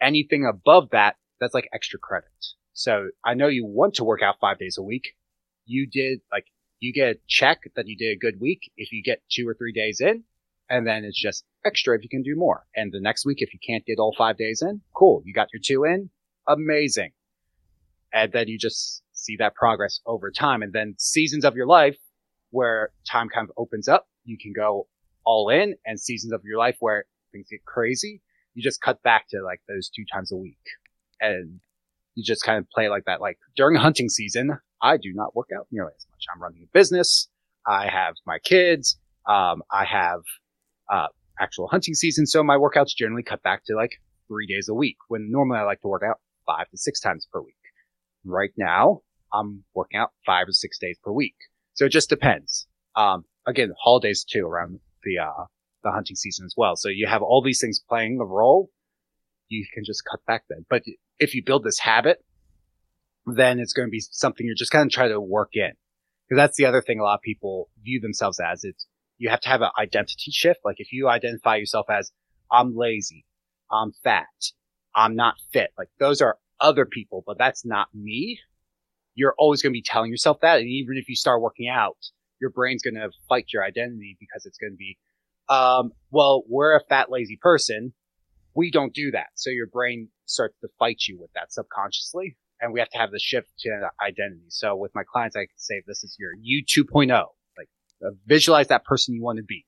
Anything 0.00 0.46
above 0.46 0.90
that, 0.90 1.16
that's 1.40 1.54
like 1.54 1.68
extra 1.72 1.98
credit. 1.98 2.28
So 2.72 3.08
I 3.24 3.34
know 3.34 3.48
you 3.48 3.66
want 3.66 3.94
to 3.94 4.04
work 4.04 4.22
out 4.22 4.36
five 4.40 4.58
days 4.58 4.78
a 4.78 4.82
week. 4.82 5.16
You 5.64 5.88
did 5.88 6.20
like, 6.30 6.46
you 6.78 6.92
get 6.92 7.16
a 7.16 7.18
check 7.26 7.62
that 7.74 7.88
you 7.88 7.96
did 7.96 8.12
a 8.12 8.18
good 8.18 8.40
week 8.40 8.70
if 8.76 8.92
you 8.92 9.02
get 9.02 9.22
two 9.30 9.48
or 9.48 9.54
three 9.54 9.72
days 9.72 10.00
in 10.00 10.22
and 10.68 10.86
then 10.86 11.04
it's 11.04 11.20
just 11.20 11.44
extra 11.64 11.96
if 11.96 12.02
you 12.02 12.08
can 12.08 12.22
do 12.22 12.34
more. 12.36 12.64
And 12.74 12.92
the 12.92 13.00
next 13.00 13.24
week, 13.24 13.38
if 13.40 13.52
you 13.52 13.60
can't 13.64 13.84
get 13.84 13.98
all 13.98 14.14
five 14.16 14.36
days 14.36 14.62
in, 14.62 14.80
cool. 14.94 15.22
You 15.24 15.32
got 15.32 15.48
your 15.52 15.60
two 15.64 15.84
in. 15.84 16.10
Amazing. 16.48 17.12
And 18.12 18.32
then 18.32 18.48
you 18.48 18.58
just 18.58 19.02
see 19.12 19.36
that 19.38 19.54
progress 19.54 20.00
over 20.06 20.30
time. 20.30 20.62
And 20.62 20.72
then 20.72 20.94
seasons 20.98 21.44
of 21.44 21.54
your 21.54 21.66
life 21.66 21.96
where 22.50 22.90
time 23.10 23.28
kind 23.28 23.48
of 23.48 23.54
opens 23.56 23.88
up, 23.88 24.06
you 24.24 24.38
can 24.40 24.52
go 24.52 24.86
all 25.24 25.48
in 25.50 25.74
and 25.84 26.00
seasons 26.00 26.32
of 26.32 26.42
your 26.44 26.58
life 26.58 26.76
where 26.80 27.04
things 27.32 27.48
get 27.50 27.64
crazy. 27.64 28.22
You 28.54 28.62
just 28.62 28.80
cut 28.80 29.02
back 29.02 29.28
to 29.30 29.42
like 29.42 29.60
those 29.68 29.90
two 29.94 30.04
times 30.10 30.32
a 30.32 30.36
week 30.36 30.56
and 31.20 31.60
you 32.14 32.24
just 32.24 32.42
kind 32.44 32.58
of 32.58 32.68
play 32.70 32.88
like 32.88 33.04
that. 33.04 33.20
Like 33.20 33.38
during 33.56 33.76
hunting 33.76 34.08
season, 34.08 34.58
I 34.80 34.96
do 34.96 35.12
not 35.14 35.34
work 35.36 35.48
out 35.56 35.66
nearly 35.70 35.92
as 35.96 36.06
much. 36.10 36.24
I'm 36.34 36.42
running 36.42 36.62
a 36.62 36.70
business. 36.72 37.28
I 37.66 37.88
have 37.88 38.14
my 38.26 38.38
kids. 38.38 38.98
Um, 39.28 39.62
I 39.70 39.84
have 39.84 40.20
uh, 40.90 41.06
actual 41.38 41.68
hunting 41.68 41.94
season. 41.94 42.26
So 42.26 42.42
my 42.42 42.56
workouts 42.56 42.94
generally 42.96 43.22
cut 43.22 43.42
back 43.42 43.64
to 43.66 43.74
like 43.74 44.00
three 44.28 44.46
days 44.46 44.68
a 44.68 44.74
week 44.74 44.96
when 45.08 45.30
normally 45.30 45.58
I 45.58 45.62
like 45.62 45.80
to 45.82 45.88
work 45.88 46.02
out 46.08 46.20
five 46.46 46.68
to 46.70 46.76
six 46.76 47.00
times 47.00 47.26
per 47.32 47.40
week. 47.40 47.54
Right 48.24 48.52
now, 48.56 49.02
I'm 49.32 49.64
working 49.74 50.00
out 50.00 50.10
five 50.24 50.48
or 50.48 50.52
six 50.52 50.78
days 50.78 50.98
per 51.02 51.12
week. 51.12 51.36
So 51.74 51.84
it 51.84 51.92
just 51.92 52.08
depends. 52.08 52.66
Um, 52.94 53.24
again, 53.46 53.72
holidays 53.78 54.24
too 54.24 54.46
around 54.46 54.80
the, 55.04 55.18
uh, 55.18 55.44
the 55.84 55.90
hunting 55.92 56.16
season 56.16 56.46
as 56.46 56.54
well. 56.56 56.76
So 56.76 56.88
you 56.88 57.06
have 57.06 57.22
all 57.22 57.42
these 57.42 57.60
things 57.60 57.80
playing 57.88 58.18
a 58.20 58.24
role. 58.24 58.70
You 59.48 59.64
can 59.72 59.84
just 59.84 60.02
cut 60.10 60.20
back 60.26 60.44
then. 60.48 60.64
But 60.68 60.82
if 61.18 61.34
you 61.34 61.44
build 61.44 61.64
this 61.64 61.78
habit, 61.78 62.24
then 63.26 63.58
it's 63.58 63.72
going 63.72 63.88
to 63.88 63.90
be 63.90 64.00
something 64.00 64.46
you're 64.46 64.54
just 64.54 64.72
going 64.72 64.88
to 64.88 64.94
try 64.94 65.08
to 65.08 65.20
work 65.20 65.50
in. 65.54 65.72
Because 66.28 66.40
that's 66.40 66.56
the 66.56 66.66
other 66.66 66.82
thing 66.82 66.98
a 66.98 67.04
lot 67.04 67.16
of 67.16 67.22
people 67.22 67.68
view 67.84 68.00
themselves 68.00 68.40
as. 68.40 68.64
It's 68.64 68.86
you 69.18 69.28
have 69.30 69.40
to 69.40 69.48
have 69.48 69.62
an 69.62 69.70
identity 69.78 70.30
shift. 70.30 70.60
Like 70.64 70.76
if 70.78 70.92
you 70.92 71.08
identify 71.08 71.56
yourself 71.56 71.86
as 71.90 72.12
I'm 72.50 72.76
lazy, 72.76 73.24
I'm 73.70 73.92
fat, 74.04 74.26
I'm 74.94 75.16
not 75.16 75.34
fit, 75.52 75.70
like 75.78 75.88
those 75.98 76.20
are 76.20 76.38
other 76.60 76.86
people, 76.86 77.22
but 77.26 77.38
that's 77.38 77.64
not 77.64 77.88
me. 77.94 78.38
You're 79.14 79.34
always 79.38 79.62
going 79.62 79.72
to 79.72 79.76
be 79.76 79.82
telling 79.82 80.10
yourself 80.10 80.38
that. 80.42 80.58
And 80.58 80.68
even 80.68 80.96
if 80.96 81.08
you 81.08 81.16
start 81.16 81.40
working 81.40 81.68
out, 81.68 81.96
your 82.40 82.50
brain's 82.50 82.82
going 82.82 82.94
to 82.94 83.10
fight 83.28 83.46
your 83.52 83.64
identity 83.64 84.16
because 84.20 84.44
it's 84.44 84.58
going 84.58 84.72
to 84.72 84.76
be, 84.76 84.98
um, 85.48 85.92
well, 86.10 86.44
we're 86.48 86.76
a 86.76 86.84
fat, 86.88 87.10
lazy 87.10 87.38
person. 87.40 87.94
We 88.54 88.70
don't 88.70 88.94
do 88.94 89.10
that. 89.12 89.28
So 89.34 89.50
your 89.50 89.66
brain 89.66 90.08
starts 90.26 90.58
to 90.60 90.68
fight 90.78 91.02
you 91.08 91.18
with 91.18 91.30
that 91.34 91.52
subconsciously. 91.52 92.36
And 92.60 92.72
we 92.72 92.80
have 92.80 92.88
to 92.90 92.98
have 92.98 93.10
the 93.10 93.18
shift 93.18 93.48
to 93.60 93.88
identity. 94.02 94.46
So 94.48 94.76
with 94.76 94.94
my 94.94 95.02
clients, 95.10 95.36
I 95.36 95.40
can 95.40 95.48
say 95.56 95.82
this 95.86 96.04
is 96.04 96.16
your 96.18 96.30
you 96.40 96.64
2.0 96.64 97.12
uh, 97.12 97.24
Uh, 98.04 98.10
visualize 98.26 98.68
that 98.68 98.84
person 98.84 99.14
you 99.14 99.22
want 99.22 99.38
to 99.38 99.44
be. 99.44 99.64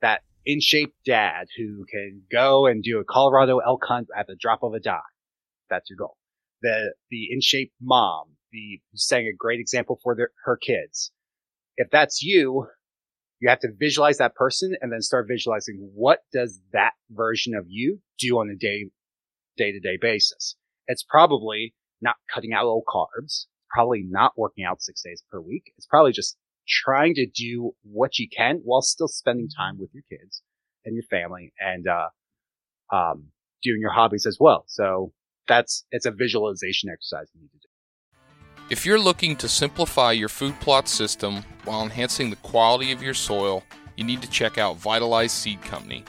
That 0.00 0.22
in 0.46 0.60
shape 0.60 0.94
dad 1.04 1.46
who 1.56 1.84
can 1.84 2.22
go 2.32 2.66
and 2.66 2.82
do 2.82 2.98
a 2.98 3.04
Colorado 3.04 3.58
elk 3.58 3.84
hunt 3.86 4.08
at 4.16 4.26
the 4.26 4.36
drop 4.40 4.62
of 4.62 4.72
a 4.72 4.80
dime. 4.80 5.00
That's 5.68 5.90
your 5.90 5.98
goal. 5.98 6.16
The, 6.62 6.94
the 7.10 7.28
in 7.30 7.40
shape 7.40 7.72
mom, 7.80 8.36
the, 8.50 8.80
setting 8.94 9.26
a 9.26 9.36
great 9.36 9.60
example 9.60 9.98
for 10.02 10.16
their, 10.16 10.30
her 10.44 10.56
kids. 10.56 11.12
If 11.76 11.90
that's 11.90 12.22
you, 12.22 12.66
you 13.40 13.48
have 13.48 13.60
to 13.60 13.68
visualize 13.78 14.18
that 14.18 14.34
person 14.34 14.74
and 14.80 14.90
then 14.90 15.02
start 15.02 15.26
visualizing 15.28 15.90
what 15.94 16.20
does 16.32 16.60
that 16.72 16.92
version 17.10 17.54
of 17.54 17.66
you 17.68 18.00
do 18.18 18.38
on 18.38 18.50
a 18.50 18.56
day, 18.56 18.86
day 19.56 19.72
to 19.72 19.80
day 19.80 19.98
basis. 20.00 20.56
It's 20.86 21.04
probably 21.04 21.74
not 22.00 22.16
cutting 22.32 22.52
out 22.52 22.64
all 22.64 22.82
carbs, 22.88 23.46
probably 23.70 24.02
not 24.08 24.32
working 24.36 24.64
out 24.64 24.82
six 24.82 25.02
days 25.02 25.22
per 25.30 25.40
week. 25.40 25.72
It's 25.76 25.86
probably 25.86 26.12
just 26.12 26.36
trying 26.68 27.14
to 27.14 27.26
do 27.26 27.72
what 27.82 28.18
you 28.18 28.28
can 28.28 28.60
while 28.64 28.82
still 28.82 29.08
spending 29.08 29.48
time 29.48 29.78
with 29.78 29.90
your 29.92 30.04
kids 30.08 30.42
and 30.84 30.94
your 30.94 31.04
family 31.04 31.52
and, 31.58 31.86
uh, 31.88 32.08
um, 32.94 33.24
doing 33.62 33.80
your 33.80 33.92
hobbies 33.92 34.26
as 34.26 34.38
well. 34.38 34.64
So 34.66 35.12
that's, 35.46 35.84
it's 35.90 36.06
a 36.06 36.10
visualization 36.10 36.90
exercise 36.90 37.28
you 37.34 37.40
need 37.40 37.50
to 37.52 37.58
do. 37.58 37.68
If 38.70 38.84
you're 38.84 38.98
looking 38.98 39.34
to 39.36 39.48
simplify 39.48 40.12
your 40.12 40.28
food 40.28 40.58
plot 40.60 40.88
system 40.88 41.42
while 41.64 41.82
enhancing 41.82 42.28
the 42.28 42.36
quality 42.36 42.92
of 42.92 43.02
your 43.02 43.14
soil, 43.14 43.64
you 43.96 44.04
need 44.04 44.20
to 44.22 44.30
check 44.30 44.58
out 44.58 44.76
Vitalize 44.76 45.32
Seed 45.32 45.62
Company. 45.62 46.04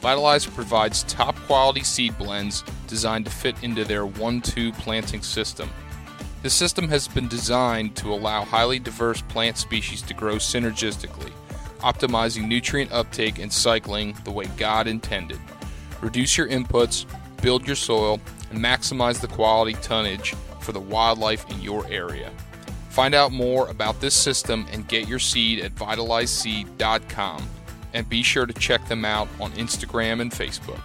Vitalize 0.00 0.46
provides 0.46 1.02
top 1.04 1.34
quality 1.46 1.82
seed 1.82 2.16
blends 2.16 2.62
designed 2.86 3.24
to 3.24 3.30
fit 3.30 3.56
into 3.64 3.84
their 3.84 4.06
1 4.06 4.40
2 4.40 4.72
planting 4.72 5.20
system. 5.20 5.68
The 6.46 6.50
system 6.50 6.88
has 6.90 7.08
been 7.08 7.26
designed 7.26 7.96
to 7.96 8.12
allow 8.12 8.44
highly 8.44 8.78
diverse 8.78 9.20
plant 9.20 9.58
species 9.58 10.00
to 10.02 10.14
grow 10.14 10.36
synergistically, 10.36 11.32
optimizing 11.80 12.46
nutrient 12.46 12.92
uptake 12.92 13.40
and 13.40 13.52
cycling 13.52 14.16
the 14.22 14.30
way 14.30 14.44
God 14.56 14.86
intended. 14.86 15.40
Reduce 16.00 16.38
your 16.38 16.46
inputs, 16.46 17.04
build 17.42 17.66
your 17.66 17.74
soil, 17.74 18.20
and 18.52 18.60
maximize 18.60 19.20
the 19.20 19.26
quality 19.26 19.72
tonnage 19.82 20.36
for 20.60 20.70
the 20.70 20.78
wildlife 20.78 21.50
in 21.50 21.60
your 21.62 21.84
area. 21.88 22.30
Find 22.90 23.12
out 23.12 23.32
more 23.32 23.66
about 23.68 24.00
this 24.00 24.14
system 24.14 24.68
and 24.70 24.86
get 24.86 25.08
your 25.08 25.18
seed 25.18 25.58
at 25.58 25.74
vitalizeseed.com 25.74 27.42
and 27.92 28.08
be 28.08 28.22
sure 28.22 28.46
to 28.46 28.52
check 28.52 28.86
them 28.86 29.04
out 29.04 29.26
on 29.40 29.50
Instagram 29.54 30.20
and 30.20 30.30
Facebook. 30.30 30.80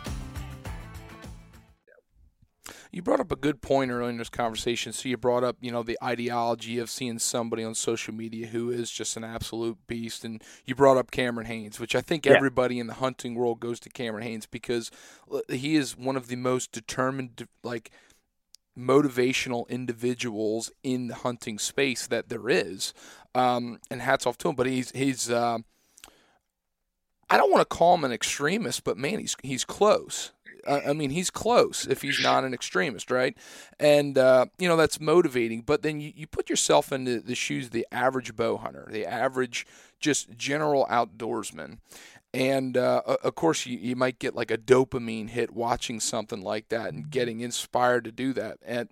You 2.92 3.02
brought 3.02 3.22
up 3.22 3.32
a 3.32 3.38
good 3.38 3.62
point 3.62 3.89
earlier 3.89 4.10
in 4.10 4.18
this 4.18 4.30
conversation. 4.30 4.92
So 4.92 5.08
you 5.08 5.16
brought 5.16 5.46
up, 5.46 5.56
you 5.62 5.72
know, 5.72 5.82
the 5.82 5.98
ideology 6.04 6.78
of 6.78 6.89
seeing 6.89 7.20
somebody 7.20 7.64
on 7.64 7.74
social 7.74 8.14
media 8.14 8.48
who 8.48 8.70
is 8.70 8.92
just 8.92 9.16
an 9.16 9.24
absolute 9.24 9.78
beast, 9.88 10.26
and 10.26 10.44
you 10.66 10.76
brought 10.76 10.98
up 10.98 11.10
Cameron 11.10 11.48
Hanes, 11.48 11.80
which 11.80 11.96
I 11.96 12.02
think 12.02 12.26
yeah. 12.26 12.34
everybody 12.34 12.80
in 12.80 12.88
the 12.88 12.96
hunting 12.96 13.36
world 13.36 13.62
goes 13.62 13.80
to 13.82 13.89
Cameron 13.89 14.24
Hanes 14.24 14.46
because 14.46 14.92
he 15.48 15.76
is 15.76 15.98
one 15.98 16.18
of 16.18 16.28
the 16.28 16.36
most 16.36 16.74
determined, 16.74 17.48
like 17.64 17.92
motivational 18.78 19.68
individuals 19.70 20.72
in 20.84 21.08
the 21.08 21.16
hunting 21.16 21.60
space 21.60 22.08
that 22.08 22.30
there 22.30 22.50
is. 22.50 22.94
Um, 23.34 23.80
and 23.89 24.02
hats 24.02 24.26
off 24.26 24.38
to 24.39 24.50
him. 24.50 24.56
But 24.56 24.68
he's 24.68 24.92
he's 24.92 25.30
uh, 25.30 25.60
I 27.30 27.38
don't 27.38 27.50
want 27.50 27.62
to 27.62 27.76
call 27.76 27.96
him 27.96 28.04
an 28.04 28.12
extremist, 28.12 28.84
but 28.84 28.98
man, 28.98 29.20
he's 29.20 29.38
he's 29.42 29.64
close. 29.64 30.34
I 30.68 30.93
mean, 30.93 31.09
he's 31.09 31.30
close 31.30 31.88
if 31.88 32.01
he's 32.01 32.22
not 32.22 32.43
an 32.43 32.53
extremist, 32.53 33.12
right? 33.12 33.38
And 33.80 34.18
uh, 34.18 34.47
you 34.57 34.68
know 34.68 34.78
that's 34.78 34.99
motivating. 34.99 35.62
But 35.62 35.82
then 35.82 35.99
you, 35.99 36.12
you 36.16 36.28
put 36.28 36.49
yourself 36.49 36.91
into 36.91 37.20
the 37.20 37.36
shoes 37.36 37.68
of 37.68 37.72
the 37.72 37.88
average 37.91 38.36
bow 38.36 38.57
hunter, 38.57 38.88
the 38.89 39.05
average 39.05 39.66
just 39.99 40.36
general 40.38 40.88
outdoorsman, 40.89 41.78
and 42.34 42.78
uh, 42.78 43.01
of 43.05 43.36
course 43.36 43.66
you, 43.66 43.78
you 43.78 43.95
might 43.95 44.20
get 44.20 44.36
like 44.36 44.51
a 44.51 44.57
dopamine 44.57 45.30
hit 45.30 45.51
watching 45.51 45.99
something 45.99 46.41
like 46.41 46.70
that 46.70 46.93
and 46.93 47.09
getting 47.09 47.41
inspired 47.41 48.05
to 48.05 48.12
do 48.12 48.34
that. 48.34 48.57
And 48.66 48.89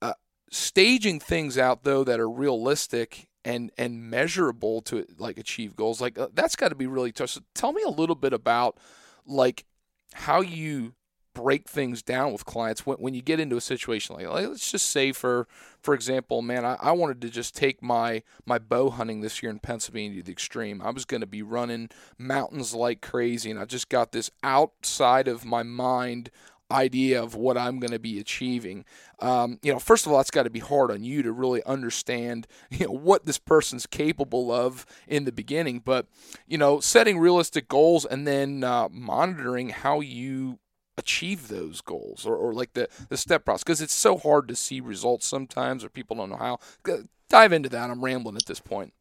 uh, 0.00 0.14
staging 0.50 1.20
things 1.20 1.58
out 1.58 1.84
though 1.84 2.04
that 2.04 2.20
are 2.20 2.30
realistic 2.30 3.28
and 3.44 3.70
and 3.76 4.10
measurable 4.10 4.80
to 4.80 5.04
like 5.18 5.36
achieve 5.36 5.76
goals 5.76 6.00
like 6.00 6.18
uh, 6.18 6.28
that's 6.32 6.56
got 6.56 6.68
to 6.68 6.74
be 6.74 6.86
really 6.86 7.12
tough 7.12 7.30
so 7.30 7.40
tell 7.54 7.72
me 7.72 7.82
a 7.82 7.90
little 7.90 8.14
bit 8.14 8.32
about 8.32 8.78
like 9.26 9.66
how 10.14 10.40
you 10.40 10.94
break 11.34 11.68
things 11.68 12.00
down 12.00 12.32
with 12.32 12.44
clients 12.44 12.86
when, 12.86 12.96
when 12.98 13.12
you 13.12 13.20
get 13.20 13.40
into 13.40 13.56
a 13.56 13.60
situation 13.60 14.14
like, 14.14 14.28
like 14.28 14.48
let's 14.48 14.70
just 14.70 14.88
say 14.88 15.10
for 15.10 15.48
for 15.80 15.92
example 15.92 16.40
man 16.42 16.64
I, 16.64 16.76
I 16.80 16.92
wanted 16.92 17.20
to 17.22 17.28
just 17.28 17.56
take 17.56 17.82
my 17.82 18.22
my 18.46 18.60
bow 18.60 18.88
hunting 18.88 19.20
this 19.20 19.42
year 19.42 19.50
in 19.50 19.58
pennsylvania 19.58 20.18
to 20.18 20.26
the 20.26 20.32
extreme. 20.32 20.80
I 20.80 20.90
was 20.90 21.04
going 21.04 21.22
to 21.22 21.26
be 21.26 21.42
running 21.42 21.90
mountains 22.16 22.72
like 22.72 23.00
crazy 23.00 23.50
and 23.50 23.58
i 23.58 23.64
just 23.64 23.88
got 23.88 24.12
this 24.12 24.30
outside 24.44 25.26
of 25.26 25.44
my 25.44 25.64
mind 25.64 26.30
idea 26.70 27.22
of 27.22 27.34
what 27.34 27.56
I'm 27.56 27.78
going 27.78 27.92
to 27.92 27.98
be 27.98 28.18
achieving. 28.18 28.84
Um, 29.20 29.58
you 29.62 29.72
know, 29.72 29.78
first 29.78 30.06
of 30.06 30.12
all, 30.12 30.20
it's 30.20 30.30
got 30.30 30.44
to 30.44 30.50
be 30.50 30.60
hard 30.60 30.90
on 30.90 31.04
you 31.04 31.22
to 31.22 31.32
really 31.32 31.62
understand, 31.64 32.46
you 32.70 32.86
know, 32.86 32.92
what 32.92 33.26
this 33.26 33.38
person's 33.38 33.86
capable 33.86 34.50
of 34.50 34.86
in 35.06 35.24
the 35.24 35.32
beginning. 35.32 35.80
But 35.80 36.06
you 36.46 36.58
know, 36.58 36.80
setting 36.80 37.18
realistic 37.18 37.68
goals 37.68 38.04
and 38.04 38.26
then 38.26 38.64
uh, 38.64 38.88
monitoring 38.90 39.70
how 39.70 40.00
you 40.00 40.58
achieve 40.96 41.48
those 41.48 41.80
goals 41.80 42.24
or, 42.24 42.36
or 42.36 42.52
like 42.52 42.72
the, 42.74 42.88
the 43.08 43.16
step 43.16 43.44
process 43.44 43.64
because 43.64 43.80
it's 43.80 43.94
so 43.94 44.16
hard 44.16 44.46
to 44.46 44.54
see 44.54 44.80
results 44.80 45.26
sometimes 45.26 45.82
or 45.84 45.88
people 45.88 46.16
don't 46.16 46.30
know 46.30 46.36
how. 46.36 46.58
Dive 47.28 47.52
into 47.52 47.68
that. 47.70 47.90
I'm 47.90 48.04
rambling 48.04 48.36
at 48.36 48.46
this 48.46 48.60
point. 48.60 48.92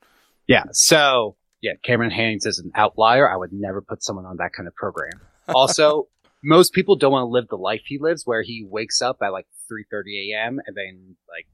Yeah. 0.48 0.64
So 0.72 1.36
yeah 1.62 1.74
cameron 1.84 2.12
Hanes 2.12 2.46
is 2.46 2.60
an 2.60 2.72
outlier. 2.76 3.30
I 3.30 3.36
would 3.36 3.54
never 3.54 3.82
put 3.82 4.04
someone 4.04 4.26
on 4.26 4.38
that 4.38 4.54
kind 4.54 4.68
of 4.68 4.76
program. 4.76 5.14
Also 5.48 6.08
most 6.44 6.74
people 6.74 6.96
don't 6.96 7.14
want 7.14 7.24
to 7.24 7.28
live 7.28 7.48
the 7.48 7.56
life 7.56 7.82
he 7.86 7.98
lives 7.98 8.24
where 8.26 8.42
he 8.42 8.66
wakes 8.70 9.02
up 9.02 9.18
at 9.24 9.32
like 9.32 9.48
3.30 9.72 10.32
a.m. 10.32 10.60
and 10.66 10.76
then 10.76 11.16
like 11.30 11.48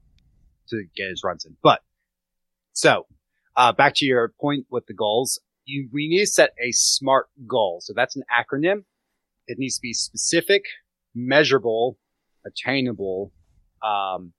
to 0.68 0.84
get 0.96 1.08
his 1.08 1.22
runs 1.24 1.44
in. 1.44 1.56
But 1.62 1.80
so, 2.72 3.06
uh, 3.56 3.72
back 3.72 3.94
to 3.96 4.04
your 4.04 4.32
point 4.40 4.66
with 4.70 4.86
the 4.86 4.94
goals. 4.94 5.40
You, 5.64 5.88
we 5.92 6.08
need 6.08 6.20
to 6.20 6.26
set 6.26 6.50
a 6.62 6.72
SMART 6.72 7.28
goal. 7.46 7.80
So 7.82 7.92
that's 7.94 8.16
an 8.16 8.24
acronym. 8.32 8.84
It 9.46 9.58
needs 9.58 9.76
to 9.76 9.82
be 9.82 9.92
specific, 9.92 10.64
measurable, 11.14 11.98
attainable, 12.44 13.32
um, 13.82 14.32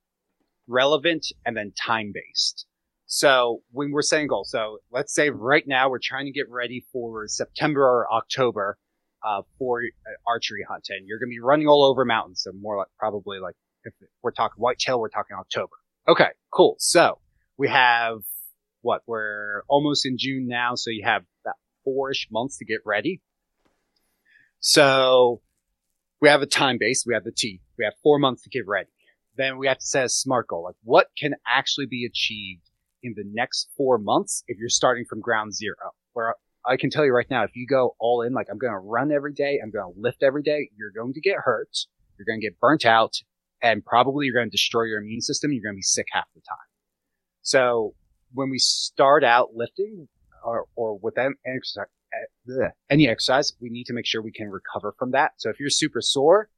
relevant, 0.66 1.26
and 1.46 1.56
then 1.56 1.72
time 1.72 2.12
based. 2.12 2.66
So 3.06 3.62
when 3.72 3.90
we're 3.90 4.02
setting 4.02 4.26
goals, 4.26 4.50
so 4.50 4.78
let's 4.90 5.14
say 5.14 5.30
right 5.30 5.64
now 5.66 5.90
we're 5.90 6.00
trying 6.02 6.26
to 6.26 6.32
get 6.32 6.50
ready 6.50 6.86
for 6.92 7.26
September 7.28 7.82
or 7.82 8.12
October 8.12 8.78
uh, 9.24 9.42
for 9.58 9.82
archery 10.26 10.64
hunt, 10.68 10.86
you're 11.04 11.18
going 11.18 11.30
to 11.30 11.34
be 11.34 11.40
running 11.40 11.68
all 11.68 11.84
over 11.84 12.04
mountains. 12.04 12.42
So 12.44 12.52
more 12.52 12.76
like 12.76 12.88
probably 12.98 13.38
like 13.38 13.54
if 13.84 13.92
we're 14.22 14.32
talking 14.32 14.56
whitetail, 14.60 15.00
we're 15.00 15.08
talking 15.08 15.36
October. 15.38 15.74
Okay, 16.08 16.30
cool. 16.52 16.76
So 16.78 17.18
we 17.56 17.68
have 17.68 18.18
what 18.80 19.02
we're 19.06 19.62
almost 19.68 20.06
in 20.06 20.16
June 20.18 20.48
now, 20.48 20.74
so 20.74 20.90
you 20.90 21.04
have 21.04 21.22
about 21.44 21.54
four-ish 21.84 22.28
months 22.30 22.58
to 22.58 22.64
get 22.64 22.80
ready. 22.84 23.20
So 24.60 25.40
we 26.20 26.28
have 26.28 26.42
a 26.42 26.46
time 26.46 26.76
base. 26.78 27.04
We 27.06 27.14
have 27.14 27.24
the 27.24 27.32
T. 27.32 27.60
We 27.78 27.84
have 27.84 27.94
four 28.02 28.18
months 28.18 28.42
to 28.42 28.50
get 28.50 28.66
ready. 28.66 28.90
Then 29.36 29.58
we 29.58 29.66
have 29.66 29.78
to 29.78 29.86
set 29.86 30.04
a 30.04 30.08
SMART 30.08 30.48
goal. 30.48 30.64
Like 30.64 30.76
what 30.84 31.08
can 31.18 31.34
actually 31.46 31.86
be 31.86 32.04
achieved 32.04 32.68
in 33.02 33.14
the 33.16 33.24
next 33.26 33.68
four 33.76 33.98
months 33.98 34.44
if 34.46 34.58
you're 34.58 34.68
starting 34.68 35.04
from 35.08 35.20
ground 35.20 35.54
zero? 35.54 35.92
Where 36.12 36.34
I 36.66 36.76
can 36.76 36.90
tell 36.90 37.04
you 37.04 37.12
right 37.12 37.28
now, 37.30 37.44
if 37.44 37.54
you 37.54 37.66
go 37.66 37.96
all 37.98 38.22
in, 38.22 38.32
like 38.32 38.46
I'm 38.50 38.58
going 38.58 38.72
to 38.72 38.78
run 38.78 39.10
every 39.12 39.32
day, 39.32 39.58
I'm 39.62 39.70
going 39.70 39.92
to 39.92 40.00
lift 40.00 40.22
every 40.22 40.42
day, 40.42 40.70
you're 40.76 40.90
going 40.90 41.14
to 41.14 41.20
get 41.20 41.36
hurt, 41.36 41.76
you're 42.18 42.26
going 42.26 42.40
to 42.40 42.46
get 42.46 42.60
burnt 42.60 42.84
out, 42.84 43.14
and 43.62 43.84
probably 43.84 44.26
you're 44.26 44.34
going 44.34 44.48
to 44.48 44.50
destroy 44.50 44.84
your 44.84 45.00
immune 45.00 45.20
system. 45.20 45.52
You're 45.52 45.62
going 45.62 45.74
to 45.74 45.78
be 45.78 45.82
sick 45.82 46.06
half 46.12 46.26
the 46.34 46.40
time. 46.40 46.56
So 47.42 47.94
when 48.34 48.50
we 48.50 48.58
start 48.58 49.24
out 49.24 49.50
lifting 49.54 50.08
or, 50.44 50.66
or 50.76 50.98
with 50.98 51.18
any 51.18 51.34
exercise, 51.46 51.86
eh, 52.48 52.68
any 52.90 53.08
exercise, 53.08 53.52
we 53.60 53.68
need 53.70 53.84
to 53.84 53.92
make 53.92 54.06
sure 54.06 54.22
we 54.22 54.32
can 54.32 54.48
recover 54.48 54.94
from 54.98 55.12
that. 55.12 55.32
So 55.38 55.50
if 55.50 55.60
you're 55.60 55.70
super 55.70 56.00
sore, 56.00 56.48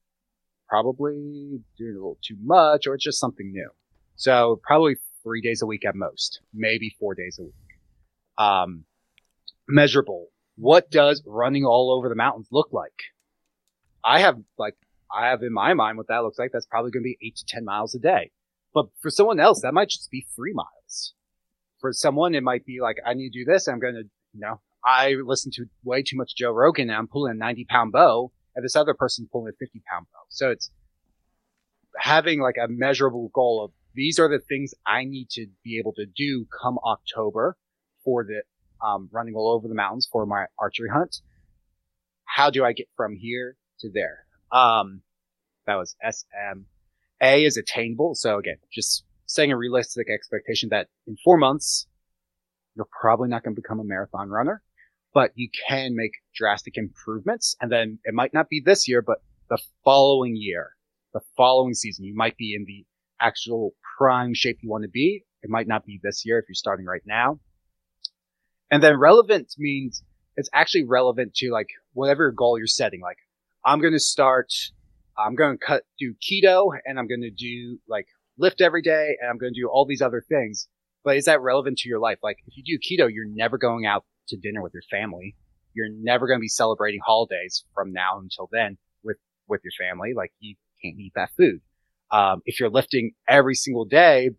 probably 0.68 1.60
doing 1.78 1.92
a 1.92 1.94
little 1.94 2.18
too 2.22 2.36
much 2.42 2.86
or 2.86 2.96
just 2.96 3.18
something 3.18 3.52
new. 3.52 3.70
So 4.16 4.60
probably 4.62 4.96
three 5.22 5.40
days 5.40 5.62
a 5.62 5.66
week 5.66 5.84
at 5.84 5.94
most, 5.94 6.40
maybe 6.52 6.94
four 6.98 7.14
days 7.14 7.38
a 7.38 7.44
week. 7.44 7.54
Um, 8.38 8.84
measurable. 9.68 10.28
What 10.56 10.90
does 10.90 11.22
running 11.26 11.64
all 11.64 11.92
over 11.92 12.08
the 12.08 12.14
mountains 12.14 12.48
look 12.50 12.68
like? 12.72 12.92
I 14.04 14.20
have 14.20 14.36
like, 14.58 14.74
I 15.14 15.28
have 15.28 15.42
in 15.42 15.52
my 15.52 15.74
mind 15.74 15.98
what 15.98 16.08
that 16.08 16.22
looks 16.22 16.38
like. 16.38 16.50
That's 16.52 16.66
probably 16.66 16.90
going 16.90 17.02
to 17.02 17.14
be 17.18 17.18
eight 17.26 17.36
to 17.36 17.44
10 17.46 17.64
miles 17.64 17.94
a 17.94 17.98
day. 17.98 18.30
But 18.72 18.86
for 19.00 19.10
someone 19.10 19.40
else, 19.40 19.62
that 19.62 19.74
might 19.74 19.88
just 19.88 20.10
be 20.10 20.26
three 20.34 20.52
miles. 20.52 21.14
For 21.80 21.92
someone, 21.92 22.34
it 22.34 22.42
might 22.42 22.64
be 22.64 22.80
like, 22.80 22.98
I 23.06 23.14
need 23.14 23.30
to 23.30 23.44
do 23.44 23.44
this. 23.44 23.68
I'm 23.68 23.78
going 23.78 23.94
to, 23.94 24.04
you 24.32 24.40
know, 24.40 24.60
I 24.84 25.14
listen 25.24 25.50
to 25.52 25.66
way 25.84 26.02
too 26.02 26.16
much 26.16 26.36
Joe 26.36 26.52
Rogan 26.52 26.90
and 26.90 26.98
I'm 26.98 27.08
pulling 27.08 27.32
a 27.32 27.34
90 27.34 27.64
pound 27.66 27.92
bow 27.92 28.32
and 28.54 28.64
this 28.64 28.76
other 28.76 28.94
person's 28.94 29.28
pulling 29.32 29.52
a 29.52 29.56
50 29.56 29.82
pound 29.90 30.06
bow. 30.12 30.20
So 30.28 30.50
it's 30.50 30.70
having 31.98 32.40
like 32.40 32.56
a 32.62 32.68
measurable 32.68 33.30
goal 33.32 33.64
of 33.64 33.72
these 33.94 34.18
are 34.18 34.28
the 34.28 34.40
things 34.40 34.74
I 34.86 35.04
need 35.04 35.30
to 35.30 35.46
be 35.62 35.78
able 35.78 35.92
to 35.94 36.06
do 36.06 36.46
come 36.62 36.78
October 36.84 37.56
for 38.04 38.24
the 38.24 38.42
um, 38.82 39.08
running 39.12 39.34
all 39.34 39.52
over 39.52 39.68
the 39.68 39.74
mountains 39.74 40.08
for 40.10 40.26
my 40.26 40.46
archery 40.58 40.88
hunt. 40.92 41.20
How 42.24 42.50
do 42.50 42.64
I 42.64 42.72
get 42.72 42.88
from 42.96 43.16
here 43.16 43.56
to 43.80 43.90
there? 43.92 44.26
Um, 44.52 45.02
that 45.66 45.76
was 45.76 45.96
SM. 46.02 46.60
A 47.22 47.44
is 47.44 47.56
attainable. 47.56 48.14
So 48.14 48.38
again, 48.38 48.56
just 48.72 49.04
setting 49.26 49.52
a 49.52 49.56
realistic 49.56 50.08
expectation 50.10 50.68
that 50.70 50.88
in 51.06 51.16
four 51.24 51.36
months, 51.36 51.86
you're 52.76 52.88
probably 53.00 53.28
not 53.28 53.44
going 53.44 53.54
to 53.54 53.60
become 53.60 53.80
a 53.80 53.84
marathon 53.84 54.28
runner, 54.28 54.62
but 55.12 55.30
you 55.34 55.48
can 55.68 55.94
make 55.94 56.12
drastic 56.34 56.76
improvements. 56.76 57.56
And 57.60 57.70
then 57.70 57.98
it 58.04 58.14
might 58.14 58.34
not 58.34 58.48
be 58.48 58.60
this 58.64 58.88
year, 58.88 59.00
but 59.00 59.18
the 59.48 59.58
following 59.84 60.34
year, 60.36 60.70
the 61.12 61.20
following 61.36 61.74
season, 61.74 62.04
you 62.04 62.14
might 62.14 62.36
be 62.36 62.54
in 62.54 62.64
the 62.66 62.84
actual 63.20 63.74
prime 63.96 64.34
shape 64.34 64.58
you 64.60 64.70
want 64.70 64.82
to 64.82 64.90
be. 64.90 65.24
It 65.42 65.50
might 65.50 65.68
not 65.68 65.84
be 65.84 66.00
this 66.02 66.24
year 66.26 66.38
if 66.38 66.46
you're 66.48 66.54
starting 66.54 66.86
right 66.86 67.02
now. 67.06 67.38
And 68.70 68.82
then 68.82 68.98
relevant 68.98 69.54
means 69.58 70.02
it's 70.36 70.50
actually 70.52 70.84
relevant 70.84 71.34
to 71.34 71.50
like 71.50 71.68
whatever 71.92 72.32
goal 72.32 72.58
you're 72.58 72.66
setting. 72.66 73.00
Like 73.00 73.18
I'm 73.64 73.80
going 73.80 73.92
to 73.92 74.00
start, 74.00 74.52
I'm 75.16 75.34
going 75.34 75.56
to 75.58 75.64
cut, 75.64 75.82
do 75.98 76.14
keto 76.14 76.70
and 76.84 76.98
I'm 76.98 77.06
going 77.06 77.22
to 77.22 77.30
do 77.30 77.78
like 77.88 78.06
lift 78.38 78.60
every 78.60 78.82
day 78.82 79.16
and 79.20 79.30
I'm 79.30 79.38
going 79.38 79.54
to 79.54 79.60
do 79.60 79.68
all 79.68 79.86
these 79.86 80.02
other 80.02 80.22
things. 80.28 80.68
But 81.04 81.16
is 81.16 81.26
that 81.26 81.40
relevant 81.40 81.78
to 81.78 81.88
your 81.88 82.00
life? 82.00 82.18
Like 82.22 82.38
if 82.46 82.54
you 82.56 82.64
do 82.64 82.78
keto, 82.78 83.08
you're 83.12 83.28
never 83.28 83.58
going 83.58 83.86
out 83.86 84.04
to 84.28 84.36
dinner 84.36 84.62
with 84.62 84.72
your 84.72 84.82
family. 84.90 85.36
you're 85.74 85.90
never 85.90 86.26
going 86.26 86.38
to 86.38 86.40
be 86.40 86.48
celebrating 86.48 87.00
holidays 87.04 87.64
from 87.74 87.92
now 87.92 88.18
until 88.18 88.48
then 88.50 88.78
with, 89.02 89.18
with 89.48 89.60
your 89.64 89.72
family. 89.78 90.12
Like 90.16 90.32
you 90.40 90.54
can't 90.82 90.98
eat 90.98 91.12
that 91.16 91.30
food. 91.36 91.60
Um, 92.10 92.42
if 92.46 92.60
you're 92.60 92.70
lifting 92.70 93.12
every 93.28 93.54
single 93.54 93.84
day, 93.84 94.30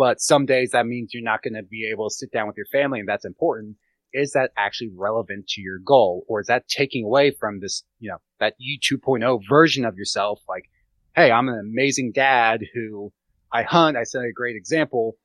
but 0.00 0.18
some 0.18 0.46
days 0.46 0.70
that 0.70 0.86
means 0.86 1.12
you're 1.12 1.22
not 1.22 1.42
going 1.42 1.52
to 1.52 1.62
be 1.62 1.86
able 1.92 2.08
to 2.08 2.14
sit 2.14 2.32
down 2.32 2.46
with 2.46 2.56
your 2.56 2.64
family 2.72 3.00
and 3.00 3.06
that's 3.06 3.26
important. 3.26 3.76
Is 4.14 4.32
that 4.32 4.50
actually 4.56 4.88
relevant 4.96 5.46
to 5.48 5.60
your 5.60 5.78
goal 5.78 6.24
or 6.26 6.40
is 6.40 6.46
that 6.46 6.66
taking 6.68 7.04
away 7.04 7.32
from 7.38 7.60
this, 7.60 7.84
you 7.98 8.08
know, 8.08 8.16
that 8.38 8.54
you 8.56 8.78
2.0 8.80 9.42
version 9.46 9.84
of 9.84 9.98
yourself? 9.98 10.40
Like, 10.48 10.70
Hey, 11.14 11.30
I'm 11.30 11.50
an 11.50 11.58
amazing 11.58 12.12
dad 12.14 12.62
who 12.72 13.12
I 13.52 13.62
hunt. 13.62 13.98
I 13.98 14.04
set 14.04 14.22
a 14.22 14.32
great 14.32 14.56
example. 14.56 15.18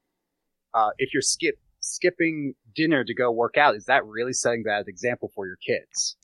Uh, 0.74 0.90
if 0.98 1.14
you're 1.14 1.22
skip, 1.22 1.56
skipping 1.80 2.54
dinner 2.76 3.06
to 3.06 3.14
go 3.16 3.32
work 3.32 3.56
out, 3.56 3.78
is 3.78 3.86
that 3.86 4.06
really 4.06 4.34
setting 4.34 4.64
that 4.66 4.90
example 4.90 5.32
for 5.34 5.48
your 5.48 5.58
kids? 5.66 6.18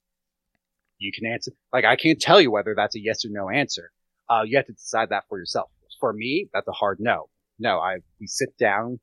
You 0.97 1.13
can 1.13 1.25
answer, 1.25 1.53
like, 1.71 1.85
I 1.85 1.95
can't 1.95 2.19
tell 2.19 2.41
you 2.41 2.51
whether 2.51 2.75
that's 2.75 2.97
a 2.97 3.01
yes 3.01 3.23
or 3.23 3.29
no 3.31 3.49
answer. 3.49 3.93
Uh, 4.29 4.41
you 4.45 4.57
have 4.57 4.65
to 4.65 4.73
decide 4.73 5.07
that 5.11 5.23
for 5.29 5.39
yourself. 5.39 5.71
For 6.01 6.11
me, 6.11 6.49
that's 6.53 6.67
a 6.67 6.73
hard 6.73 6.97
no. 6.99 7.29
No, 7.61 7.77
I, 7.77 7.97
we 8.19 8.25
sit 8.27 8.57
down 8.57 8.99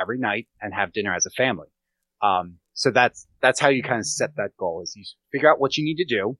every 0.00 0.18
night 0.18 0.46
and 0.62 0.72
have 0.72 0.92
dinner 0.92 1.12
as 1.14 1.26
a 1.26 1.30
family. 1.30 1.66
Um, 2.22 2.58
so 2.74 2.90
that's, 2.90 3.26
that's 3.42 3.58
how 3.58 3.68
you 3.68 3.82
kind 3.82 3.98
of 3.98 4.06
set 4.06 4.36
that 4.36 4.56
goal 4.56 4.80
is 4.82 4.94
you 4.96 5.04
figure 5.32 5.50
out 5.50 5.60
what 5.60 5.76
you 5.76 5.84
need 5.84 5.96
to 5.96 6.04
do. 6.04 6.38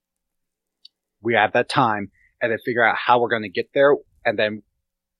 We 1.20 1.34
have 1.34 1.52
that 1.52 1.68
time 1.68 2.10
and 2.40 2.52
then 2.52 2.58
figure 2.64 2.86
out 2.86 2.96
how 2.96 3.20
we're 3.20 3.28
going 3.28 3.42
to 3.42 3.50
get 3.50 3.70
there. 3.74 3.94
And 4.24 4.38
then 4.38 4.62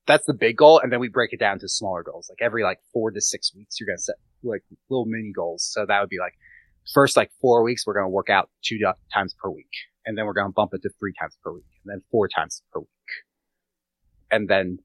that's 0.07 0.25
the 0.27 0.35
big 0.35 0.57
goal. 0.57 0.79
And 0.79 0.93
then 0.93 1.01
we 1.01 1.09
break 1.09 1.33
it 1.33 1.41
down 1.41 1.59
to 1.59 1.69
smaller 1.69 2.05
goals. 2.05 2.31
Like 2.31 2.41
every 2.41 2.63
like 2.63 2.79
four 2.93 3.11
to 3.11 3.21
six 3.21 3.53
weeks, 3.55 3.79
you're 3.81 3.89
going 3.89 3.99
to 3.99 4.03
set 4.03 4.17
like 4.45 4.63
little 4.89 5.07
mini 5.07 5.33
goals. 5.35 5.69
So 5.71 5.85
that 5.87 6.01
would 6.01 6.09
be 6.09 6.19
like 6.21 6.35
first 6.95 7.17
like 7.17 7.31
four 7.41 7.63
weeks, 7.65 7.87
we're 7.87 7.95
going 7.95 8.07
to 8.07 8.11
work 8.11 8.31
out 8.31 8.51
two 8.63 8.79
times 9.13 9.35
per 9.43 9.51
week. 9.51 9.71
And 10.07 10.17
then 10.17 10.27
we're 10.27 10.33
going 10.33 10.49
to 10.49 10.53
bump 10.53 10.73
it 10.75 10.83
to 10.83 10.91
three 10.99 11.13
times 11.21 11.37
per 11.43 11.53
week 11.53 11.67
and 11.85 11.93
then 11.93 12.03
four 12.11 12.29
times 12.29 12.63
per 12.73 12.81
week. 12.81 12.89
And 14.31 14.49
then, 14.49 14.79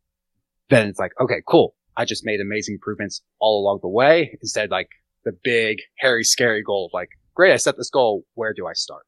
then 0.70 0.88
it's 0.88 1.00
like, 1.00 1.12
okay, 1.20 1.42
cool. 1.48 1.76
I 1.98 2.06
just 2.06 2.26
made 2.26 2.42
amazing 2.42 2.76
improvements 2.76 3.22
all 3.40 3.62
along 3.62 3.80
the 3.82 3.88
way 3.88 4.38
instead 4.42 4.70
like 4.70 4.90
the 5.24 5.32
big, 5.44 5.80
hairy, 5.98 6.24
scary 6.24 6.62
goal 6.62 6.88
of 6.88 6.92
like, 6.94 7.10
great, 7.34 7.54
I 7.54 7.58
set 7.58 7.78
this 7.78 7.90
goal. 7.90 8.26
Where 8.34 8.54
do 8.54 8.68
I 8.68 8.74
start? 8.74 9.04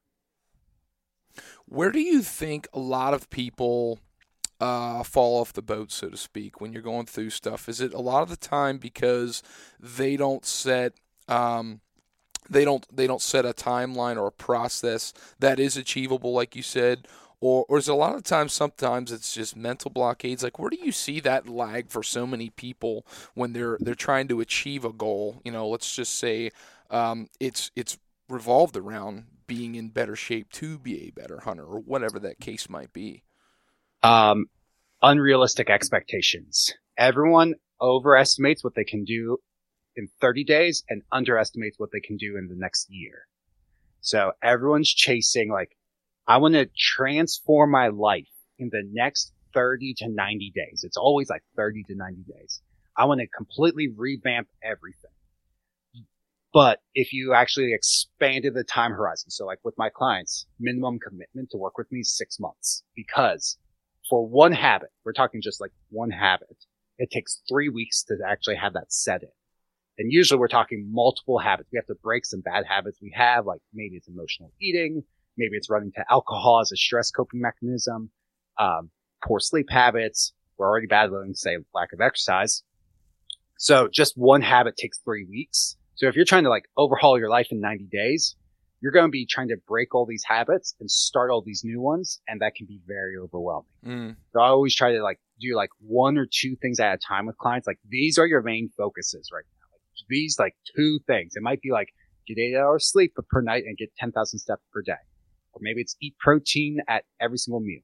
Where 1.66 1.92
do 1.92 2.00
you 2.00 2.22
think 2.22 2.66
a 2.72 2.78
lot 2.78 3.12
of 3.12 3.28
people 3.28 3.98
uh, 4.58 5.02
fall 5.02 5.40
off 5.40 5.52
the 5.52 5.62
boat, 5.62 5.92
so 5.92 6.08
to 6.08 6.16
speak, 6.16 6.60
when 6.60 6.72
you're 6.72 6.82
going 6.82 7.06
through 7.06 7.30
stuff? 7.30 7.68
Is 7.68 7.80
it 7.80 7.92
a 7.92 8.00
lot 8.00 8.22
of 8.22 8.30
the 8.30 8.36
time 8.36 8.78
because 8.78 9.42
they 9.78 10.16
don't 10.16 10.44
set 10.46 10.94
um, 11.28 11.82
they 12.48 12.64
don't 12.64 12.86
they 12.94 13.06
don't 13.06 13.22
set 13.22 13.44
a 13.44 13.52
timeline 13.52 14.16
or 14.16 14.28
a 14.28 14.32
process 14.32 15.12
that 15.38 15.60
is 15.60 15.76
achievable, 15.76 16.32
like 16.32 16.56
you 16.56 16.62
said, 16.62 17.06
or 17.40 17.64
or 17.68 17.78
is 17.78 17.88
a 17.88 17.94
lot 17.94 18.14
of 18.14 18.22
times 18.22 18.52
sometimes 18.52 19.12
it's 19.12 19.34
just 19.34 19.56
mental 19.56 19.90
blockades? 19.90 20.42
Like 20.42 20.58
where 20.58 20.70
do 20.70 20.78
you 20.82 20.92
see 20.92 21.20
that 21.20 21.48
lag 21.48 21.90
for 21.90 22.02
so 22.02 22.26
many 22.26 22.50
people 22.50 23.06
when 23.34 23.52
they're 23.52 23.78
they're 23.80 23.94
trying 23.94 24.28
to 24.28 24.40
achieve 24.40 24.84
a 24.84 24.92
goal? 24.92 25.40
You 25.44 25.52
know, 25.52 25.68
let's 25.68 25.94
just 25.94 26.14
say 26.14 26.50
um, 26.90 27.28
it's 27.40 27.70
it's 27.76 27.98
revolved 28.28 28.76
around 28.76 29.24
being 29.46 29.74
in 29.74 29.88
better 29.88 30.14
shape 30.14 30.52
to 30.52 30.78
be 30.78 31.06
a 31.06 31.10
better 31.10 31.40
hunter 31.40 31.64
or 31.64 31.80
whatever 31.80 32.18
that 32.18 32.38
case 32.40 32.68
might 32.68 32.92
be. 32.92 33.22
Um, 34.02 34.46
unrealistic 35.02 35.70
expectations. 35.70 36.72
Everyone 36.98 37.54
overestimates 37.80 38.62
what 38.62 38.74
they 38.74 38.84
can 38.84 39.04
do 39.04 39.38
in 39.96 40.08
30 40.20 40.44
days 40.44 40.84
and 40.88 41.02
underestimates 41.10 41.78
what 41.78 41.90
they 41.92 42.00
can 42.00 42.16
do 42.16 42.36
in 42.36 42.48
the 42.48 42.54
next 42.56 42.86
year. 42.90 43.26
So 44.00 44.32
everyone's 44.42 44.92
chasing 44.92 45.50
like, 45.50 45.76
I 46.28 46.36
want 46.36 46.54
to 46.54 46.68
transform 46.76 47.70
my 47.70 47.88
life 47.88 48.28
in 48.58 48.68
the 48.70 48.82
next 48.92 49.32
30 49.54 49.94
to 49.98 50.08
90 50.08 50.52
days. 50.54 50.82
It's 50.84 50.98
always 50.98 51.30
like 51.30 51.42
30 51.56 51.84
to 51.84 51.94
90 51.94 52.22
days. 52.30 52.60
I 52.98 53.06
want 53.06 53.20
to 53.20 53.26
completely 53.26 53.88
revamp 53.96 54.48
everything. 54.62 55.10
But 56.52 56.80
if 56.94 57.14
you 57.14 57.32
actually 57.32 57.72
expanded 57.72 58.52
the 58.54 58.64
time 58.64 58.92
horizon, 58.92 59.30
so 59.30 59.46
like 59.46 59.58
with 59.64 59.76
my 59.78 59.88
clients, 59.88 60.46
minimum 60.60 60.98
commitment 60.98 61.50
to 61.50 61.56
work 61.56 61.78
with 61.78 61.90
me 61.90 62.00
is 62.00 62.14
six 62.14 62.38
months 62.38 62.82
because 62.94 63.56
for 64.08 64.26
one 64.26 64.52
habit, 64.52 64.90
we're 65.04 65.12
talking 65.12 65.40
just 65.40 65.60
like 65.60 65.72
one 65.88 66.10
habit, 66.10 66.64
it 66.98 67.10
takes 67.10 67.40
three 67.48 67.70
weeks 67.70 68.02
to 68.04 68.16
actually 68.26 68.56
have 68.56 68.74
that 68.74 68.92
set 68.92 69.22
in. 69.22 69.28
And 69.98 70.12
usually 70.12 70.38
we're 70.38 70.48
talking 70.48 70.90
multiple 70.90 71.38
habits. 71.38 71.68
We 71.72 71.76
have 71.76 71.86
to 71.86 71.96
break 72.02 72.24
some 72.24 72.40
bad 72.40 72.64
habits 72.66 72.98
we 73.00 73.12
have, 73.16 73.46
like 73.46 73.60
maybe 73.72 73.96
it's 73.96 74.08
emotional 74.08 74.52
eating, 74.60 75.04
maybe 75.38 75.56
it's 75.56 75.70
running 75.70 75.92
to 75.92 76.04
alcohol 76.10 76.60
as 76.60 76.72
a 76.72 76.76
stress 76.76 77.10
coping 77.10 77.40
mechanism, 77.40 78.10
um, 78.58 78.90
poor 79.24 79.40
sleep 79.40 79.70
habits. 79.70 80.32
We're 80.58 80.68
already 80.68 80.88
battling, 80.88 81.34
say, 81.34 81.56
lack 81.74 81.92
of 81.92 82.00
exercise. 82.00 82.62
So 83.56 83.88
just 83.88 84.14
one 84.16 84.42
habit 84.42 84.76
takes 84.76 84.98
three 84.98 85.24
weeks. 85.24 85.76
So 85.94 86.06
if 86.06 86.16
you're 86.16 86.24
trying 86.24 86.44
to 86.44 86.50
like 86.50 86.64
overhaul 86.76 87.18
your 87.18 87.28
life 87.28 87.48
in 87.50 87.60
90 87.60 87.86
days, 87.90 88.36
you're 88.80 88.92
going 88.92 89.06
to 89.06 89.10
be 89.10 89.26
trying 89.26 89.48
to 89.48 89.56
break 89.66 89.94
all 89.94 90.06
these 90.06 90.22
habits 90.24 90.74
and 90.78 90.90
start 90.90 91.30
all 91.30 91.42
these 91.42 91.62
new 91.64 91.80
ones. 91.80 92.20
And 92.28 92.40
that 92.40 92.54
can 92.54 92.66
be 92.66 92.80
very 92.86 93.16
overwhelming. 93.16 93.66
Mm. 93.84 94.16
So 94.32 94.40
I 94.40 94.48
always 94.48 94.74
try 94.74 94.92
to 94.92 95.02
like 95.02 95.18
do 95.40 95.56
like 95.56 95.70
one 95.80 96.18
or 96.18 96.26
two 96.30 96.56
things 96.56 96.78
at 96.78 96.94
a 96.94 96.98
time 96.98 97.26
with 97.26 97.36
clients. 97.38 97.66
Like 97.66 97.80
these 97.88 98.18
are 98.18 98.26
your 98.26 98.42
main 98.42 98.70
focuses 98.76 99.30
right 99.32 99.44
now. 99.44 99.66
Like 99.72 100.06
these 100.08 100.38
like 100.38 100.54
two 100.76 101.00
things. 101.06 101.34
It 101.34 101.42
might 101.42 101.60
be 101.60 101.72
like 101.72 101.88
get 102.28 102.38
eight 102.38 102.56
hours 102.56 102.90
sleep 102.90 103.14
per 103.28 103.40
night 103.40 103.64
and 103.66 103.76
get 103.76 103.90
10,000 103.96 104.38
steps 104.38 104.62
per 104.72 104.82
day. 104.82 104.92
Or 105.58 105.62
maybe 105.62 105.80
it's 105.80 105.96
eat 106.00 106.16
protein 106.18 106.78
at 106.88 107.04
every 107.20 107.38
single 107.38 107.60
meal. 107.60 107.80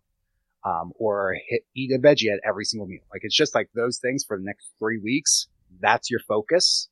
Um, 0.64 0.92
or 0.98 1.36
hit, 1.46 1.62
eat 1.76 1.90
a 1.92 1.98
veggie 1.98 2.32
at 2.32 2.40
every 2.42 2.64
single 2.64 2.86
meal. 2.86 3.02
Like 3.12 3.20
it's 3.24 3.36
just 3.36 3.54
like 3.54 3.68
those 3.74 3.98
things 3.98 4.24
for 4.26 4.38
the 4.38 4.44
next 4.44 4.70
three 4.78 4.98
weeks. 4.98 5.46
That's 5.80 6.10
your 6.10 6.20
focus 6.20 6.88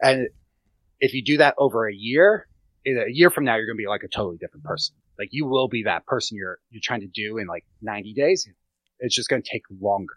and 0.00 0.28
if 1.00 1.14
you 1.14 1.22
do 1.22 1.38
that 1.38 1.54
over 1.58 1.88
a 1.88 1.94
year, 1.94 2.46
a 2.86 3.10
year 3.10 3.30
from 3.30 3.44
now, 3.44 3.56
you're 3.56 3.66
going 3.66 3.76
to 3.76 3.82
be 3.82 3.88
like 3.88 4.02
a 4.02 4.08
totally 4.08 4.36
different 4.36 4.64
person. 4.64 4.94
Like 5.18 5.28
you 5.30 5.46
will 5.46 5.68
be 5.68 5.84
that 5.84 6.06
person 6.06 6.36
you're, 6.36 6.58
you're 6.70 6.82
trying 6.82 7.00
to 7.00 7.06
do 7.06 7.38
in 7.38 7.46
like 7.46 7.64
90 7.82 8.14
days. 8.14 8.48
It's 8.98 9.14
just 9.14 9.28
going 9.28 9.42
to 9.42 9.48
take 9.48 9.62
longer. 9.80 10.14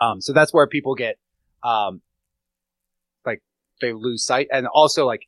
Um, 0.00 0.20
so 0.20 0.32
that's 0.32 0.52
where 0.52 0.66
people 0.66 0.94
get, 0.94 1.16
um, 1.62 2.00
like 3.26 3.42
they 3.80 3.92
lose 3.92 4.24
sight. 4.24 4.48
And 4.52 4.66
also 4.66 5.06
like 5.06 5.26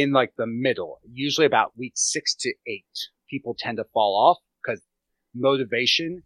in 0.00 0.12
like 0.12 0.32
the 0.36 0.46
middle, 0.46 1.00
usually 1.10 1.46
about 1.46 1.76
week 1.76 1.92
six 1.94 2.34
to 2.40 2.52
eight, 2.66 2.84
people 3.30 3.54
tend 3.58 3.78
to 3.78 3.84
fall 3.92 4.16
off 4.16 4.38
because 4.62 4.82
motivation, 5.34 6.22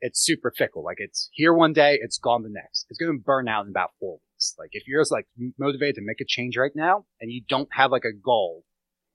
it's 0.00 0.24
super 0.24 0.52
fickle. 0.56 0.82
Like 0.84 0.96
it's 0.98 1.28
here 1.32 1.54
one 1.54 1.72
day, 1.72 1.98
it's 2.00 2.18
gone 2.18 2.42
the 2.42 2.48
next. 2.50 2.86
It's 2.90 2.98
going 2.98 3.16
to 3.16 3.22
burn 3.22 3.48
out 3.48 3.64
in 3.64 3.70
about 3.70 3.90
four 4.00 4.14
weeks. 4.14 4.54
Like 4.58 4.70
if 4.72 4.86
you're 4.86 5.04
like 5.10 5.26
motivated 5.58 5.96
to 5.96 6.02
make 6.02 6.20
a 6.20 6.24
change 6.26 6.56
right 6.56 6.72
now 6.74 7.04
and 7.20 7.30
you 7.30 7.42
don't 7.48 7.68
have 7.72 7.90
like 7.92 8.04
a 8.04 8.12
goal 8.12 8.64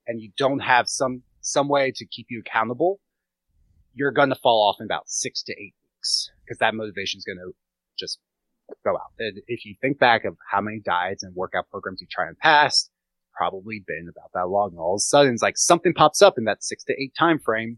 and 0.07 0.21
you 0.21 0.31
don't 0.37 0.59
have 0.59 0.87
some, 0.87 1.23
some 1.41 1.67
way 1.67 1.91
to 1.95 2.05
keep 2.05 2.27
you 2.29 2.41
accountable, 2.45 2.99
you're 3.93 4.11
going 4.11 4.29
to 4.29 4.35
fall 4.35 4.69
off 4.69 4.77
in 4.79 4.85
about 4.85 5.09
six 5.09 5.43
to 5.43 5.53
eight 5.53 5.73
weeks 5.83 6.31
because 6.45 6.59
that 6.59 6.75
motivation 6.75 7.17
is 7.17 7.25
going 7.25 7.39
to 7.39 7.51
just 7.99 8.19
go 8.83 8.91
out. 8.91 9.11
And 9.19 9.39
if 9.47 9.65
you 9.65 9.75
think 9.81 9.99
back 9.99 10.23
of 10.25 10.37
how 10.49 10.61
many 10.61 10.79
diets 10.79 11.23
and 11.23 11.35
workout 11.35 11.69
programs 11.69 12.01
you 12.01 12.07
try 12.09 12.29
the 12.29 12.35
past, 12.35 12.91
probably 13.37 13.83
been 13.85 14.07
about 14.09 14.31
that 14.33 14.49
long. 14.49 14.71
And 14.71 14.79
all 14.79 14.95
of 14.95 14.99
a 14.99 15.01
sudden 15.01 15.33
it's 15.33 15.43
like 15.43 15.57
something 15.57 15.93
pops 15.93 16.21
up 16.21 16.37
in 16.37 16.45
that 16.45 16.63
six 16.63 16.83
to 16.85 16.93
eight 16.93 17.13
time 17.17 17.39
frame. 17.39 17.77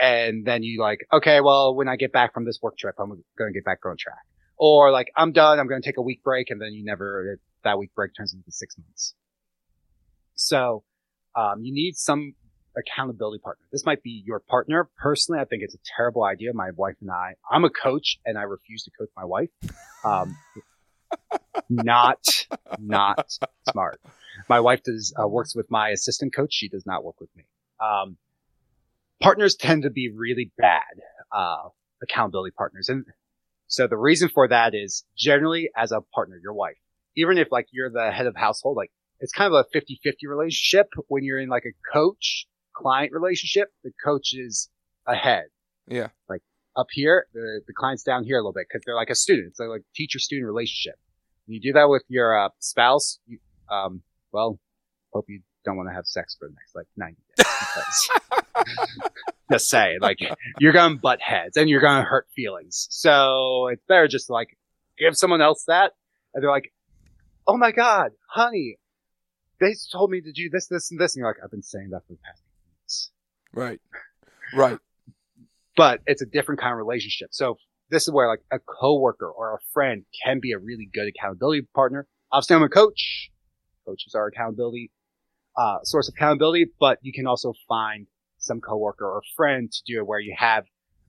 And 0.00 0.44
then 0.44 0.62
you 0.62 0.80
like, 0.80 1.06
okay, 1.12 1.40
well, 1.40 1.74
when 1.74 1.88
I 1.88 1.96
get 1.96 2.12
back 2.12 2.34
from 2.34 2.44
this 2.44 2.58
work 2.60 2.76
trip, 2.76 2.96
I'm 2.98 3.22
going 3.38 3.52
to 3.52 3.56
get 3.56 3.64
back 3.64 3.78
on 3.86 3.96
track 3.96 4.24
or 4.56 4.90
like 4.90 5.10
I'm 5.16 5.32
done, 5.32 5.58
I'm 5.58 5.66
going 5.66 5.80
to 5.80 5.86
take 5.86 5.96
a 5.96 6.02
week 6.02 6.22
break, 6.22 6.50
and 6.50 6.60
then 6.60 6.72
you 6.72 6.84
never 6.84 7.38
that 7.64 7.78
week 7.78 7.94
break 7.94 8.12
turns 8.16 8.34
into 8.34 8.50
six 8.50 8.76
months. 8.78 9.14
So 10.34 10.84
um, 11.36 11.62
you 11.62 11.72
need 11.72 11.96
some 11.96 12.34
accountability 12.76 13.40
partner. 13.40 13.64
This 13.72 13.86
might 13.86 14.02
be 14.02 14.22
your 14.26 14.40
partner. 14.40 14.88
Personally, 14.98 15.40
I 15.40 15.44
think 15.44 15.62
it's 15.62 15.74
a 15.74 15.78
terrible 15.96 16.24
idea. 16.24 16.52
My 16.52 16.70
wife 16.76 16.96
and 17.00 17.10
I, 17.10 17.34
I'm 17.50 17.64
a 17.64 17.70
coach, 17.70 18.18
and 18.24 18.38
I 18.38 18.42
refuse 18.42 18.84
to 18.84 18.90
coach 18.98 19.10
my 19.16 19.24
wife. 19.24 19.50
Um, 20.04 20.36
not 21.68 22.46
not 22.78 23.38
smart. 23.70 24.00
My 24.48 24.60
wife 24.60 24.82
does 24.82 25.14
uh, 25.20 25.28
works 25.28 25.54
with 25.54 25.70
my 25.70 25.90
assistant 25.90 26.34
coach. 26.34 26.52
She 26.52 26.68
does 26.68 26.86
not 26.86 27.04
work 27.04 27.20
with 27.20 27.30
me. 27.36 27.44
Um, 27.80 28.16
partners 29.20 29.56
tend 29.56 29.82
to 29.82 29.90
be 29.90 30.10
really 30.10 30.52
bad 30.58 30.82
uh, 31.32 31.68
accountability 32.02 32.52
partners, 32.56 32.88
and 32.88 33.04
so 33.66 33.86
the 33.86 33.96
reason 33.96 34.28
for 34.28 34.48
that 34.48 34.74
is 34.74 35.04
generally 35.16 35.70
as 35.76 35.92
a 35.92 36.00
partner, 36.00 36.38
your 36.42 36.52
wife, 36.52 36.76
even 37.16 37.38
if 37.38 37.48
like 37.50 37.66
you're 37.72 37.90
the 37.90 38.10
head 38.12 38.26
of 38.26 38.36
household, 38.36 38.76
like 38.76 38.90
it's 39.20 39.32
kind 39.32 39.52
of 39.52 39.64
a 39.64 39.76
50-50 39.76 40.28
relationship 40.28 40.88
when 41.08 41.24
you're 41.24 41.38
in 41.38 41.48
like 41.48 41.64
a 41.64 41.92
coach 41.92 42.46
client 42.74 43.12
relationship, 43.12 43.72
the 43.82 43.92
coach 44.04 44.34
is 44.34 44.68
ahead. 45.06 45.44
Yeah. 45.86 46.08
Like 46.28 46.42
up 46.76 46.88
here, 46.90 47.26
the, 47.32 47.60
the 47.66 47.72
client's 47.72 48.02
down 48.02 48.24
here 48.24 48.36
a 48.36 48.40
little 48.40 48.52
bit 48.52 48.66
because 48.68 48.82
they're 48.84 48.94
like 48.94 49.10
a 49.10 49.14
student. 49.14 49.48
It's 49.48 49.60
like 49.60 49.82
teacher 49.94 50.18
student 50.18 50.46
relationship. 50.46 50.98
When 51.46 51.54
you 51.54 51.60
do 51.60 51.72
that 51.74 51.88
with 51.88 52.02
your 52.08 52.38
uh, 52.38 52.48
spouse, 52.58 53.18
you, 53.26 53.38
um, 53.70 54.02
well, 54.34 54.58
hope 55.12 55.26
you 55.28 55.40
don't 55.64 55.76
want 55.76 55.88
to 55.88 55.94
have 55.94 56.06
sex 56.06 56.36
for 56.38 56.48
the 56.48 56.54
next 56.54 56.74
like 56.74 56.86
90 56.96 57.16
days 57.38 57.46
because 57.46 59.10
just 59.52 59.68
say 59.70 59.96
like 60.00 60.18
you're 60.58 60.72
gonna 60.72 60.96
butt 60.96 61.20
heads 61.22 61.56
and 61.56 61.70
you're 61.70 61.80
gonna 61.80 62.04
hurt 62.04 62.26
feelings. 62.34 62.86
So 62.90 63.68
it's 63.68 63.82
better 63.88 64.08
just 64.08 64.26
to, 64.26 64.32
like 64.32 64.58
give 64.98 65.16
someone 65.16 65.40
else 65.40 65.64
that 65.68 65.92
and 66.34 66.42
they're 66.42 66.50
like, 66.50 66.72
Oh 67.46 67.56
my 67.56 67.70
god, 67.72 68.10
honey, 68.28 68.76
they 69.60 69.74
told 69.92 70.10
me 70.10 70.20
to 70.20 70.32
do 70.32 70.50
this, 70.50 70.66
this, 70.66 70.90
and 70.90 71.00
this, 71.00 71.14
and 71.14 71.20
you're 71.20 71.28
like, 71.28 71.36
I've 71.42 71.50
been 71.50 71.62
saying 71.62 71.90
that 71.90 72.00
for 72.06 72.14
the 72.14 72.18
past 72.24 72.42
weeks. 72.82 73.10
Right. 73.52 73.80
Right. 74.54 74.78
but 75.76 76.00
it's 76.06 76.22
a 76.22 76.26
different 76.26 76.60
kind 76.60 76.72
of 76.72 76.78
relationship. 76.78 77.28
So 77.32 77.56
this 77.90 78.02
is 78.04 78.12
where 78.12 78.28
like 78.28 78.40
a 78.50 78.58
coworker 78.58 79.28
or 79.30 79.54
a 79.54 79.58
friend 79.72 80.04
can 80.24 80.40
be 80.40 80.52
a 80.52 80.58
really 80.58 80.88
good 80.92 81.06
accountability 81.08 81.66
partner. 81.74 82.06
Obviously, 82.32 82.56
I'm 82.56 82.62
a 82.62 82.68
coach. 82.68 83.30
Coaches 83.86 84.14
are 84.14 84.26
accountability, 84.26 84.90
uh, 85.56 85.78
source 85.82 86.08
of 86.08 86.14
accountability, 86.16 86.66
but 86.80 86.98
you 87.02 87.12
can 87.12 87.26
also 87.26 87.52
find 87.68 88.06
some 88.38 88.60
coworker 88.60 89.06
or 89.06 89.22
friend 89.36 89.70
to 89.70 89.82
do 89.86 89.98
it 89.98 90.06
where 90.06 90.20
you 90.20 90.34
have, 90.36 90.64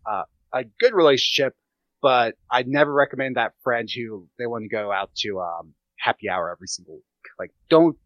uh, 0.05 0.23
a 0.53 0.63
good 0.79 0.93
relationship, 0.93 1.53
but 2.01 2.35
I'd 2.49 2.67
never 2.67 2.93
recommend 2.93 3.35
that 3.35 3.53
friend 3.63 3.89
who 3.89 4.27
they 4.37 4.45
want 4.45 4.63
to 4.63 4.69
go 4.69 4.91
out 4.91 5.13
to, 5.17 5.39
um, 5.39 5.73
happy 5.99 6.29
hour 6.29 6.51
every 6.51 6.67
single 6.67 6.95
week. 6.95 7.03
Like, 7.39 7.51
don't 7.69 7.97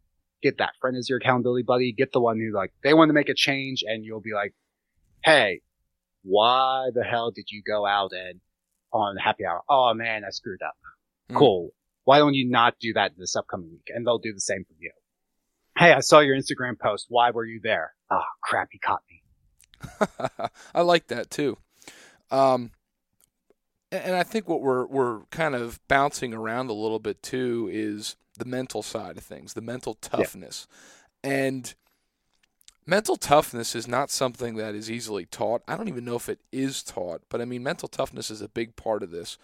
get 0.42 0.58
that 0.58 0.72
friend 0.80 0.96
as 0.96 1.08
your 1.08 1.18
accountability 1.18 1.62
buddy. 1.62 1.92
Get 1.92 2.12
the 2.12 2.20
one 2.20 2.38
who 2.38 2.52
like, 2.52 2.72
they 2.82 2.94
want 2.94 3.10
to 3.10 3.12
make 3.12 3.28
a 3.28 3.34
change 3.34 3.84
and 3.86 4.04
you'll 4.04 4.20
be 4.20 4.32
like, 4.32 4.54
Hey, 5.22 5.60
why 6.22 6.88
the 6.94 7.04
hell 7.04 7.30
did 7.30 7.50
you 7.50 7.62
go 7.66 7.86
out 7.86 8.12
and 8.12 8.40
on 8.92 9.16
happy 9.16 9.44
hour? 9.44 9.62
Oh 9.68 9.92
man, 9.94 10.24
I 10.24 10.30
screwed 10.30 10.62
up. 10.62 10.76
Mm. 11.30 11.36
Cool. 11.36 11.70
Why 12.04 12.18
don't 12.18 12.34
you 12.34 12.48
not 12.48 12.74
do 12.80 12.92
that 12.94 13.12
this 13.16 13.36
upcoming 13.36 13.70
week? 13.70 13.88
And 13.88 14.06
they'll 14.06 14.18
do 14.18 14.32
the 14.32 14.40
same 14.40 14.64
for 14.64 14.74
you. 14.78 14.90
Hey, 15.78 15.92
I 15.92 16.00
saw 16.00 16.20
your 16.20 16.36
Instagram 16.36 16.78
post. 16.78 17.06
Why 17.08 17.30
were 17.30 17.44
you 17.44 17.60
there? 17.62 17.94
Oh 18.10 18.22
crap, 18.42 18.68
he 18.72 18.78
caught 18.78 19.02
me. 19.08 20.48
I 20.74 20.82
like 20.82 21.06
that 21.08 21.30
too. 21.30 21.56
Um, 22.30 22.72
and 23.92 24.14
I 24.14 24.22
think 24.22 24.48
what 24.48 24.60
we're 24.60 24.86
we're 24.86 25.20
kind 25.30 25.54
of 25.54 25.80
bouncing 25.88 26.34
around 26.34 26.70
a 26.70 26.74
little 26.74 26.98
bit 26.98 27.22
too 27.22 27.68
is 27.72 28.16
the 28.38 28.44
mental 28.44 28.82
side 28.82 29.16
of 29.16 29.24
things, 29.24 29.54
the 29.54 29.60
mental 29.60 29.94
toughness, 29.94 30.66
yeah. 31.24 31.30
and 31.30 31.74
mental 32.86 33.16
toughness 33.16 33.74
is 33.74 33.88
not 33.88 34.10
something 34.10 34.56
that 34.56 34.74
is 34.74 34.90
easily 34.90 35.26
taught. 35.26 35.62
I 35.66 35.76
don't 35.76 35.88
even 35.88 36.04
know 36.04 36.16
if 36.16 36.28
it 36.28 36.40
is 36.52 36.82
taught, 36.82 37.22
but 37.28 37.40
I 37.40 37.44
mean, 37.44 37.62
mental 37.62 37.88
toughness 37.88 38.30
is 38.30 38.42
a 38.42 38.48
big 38.48 38.76
part 38.76 39.02
of 39.02 39.10
this. 39.10 39.38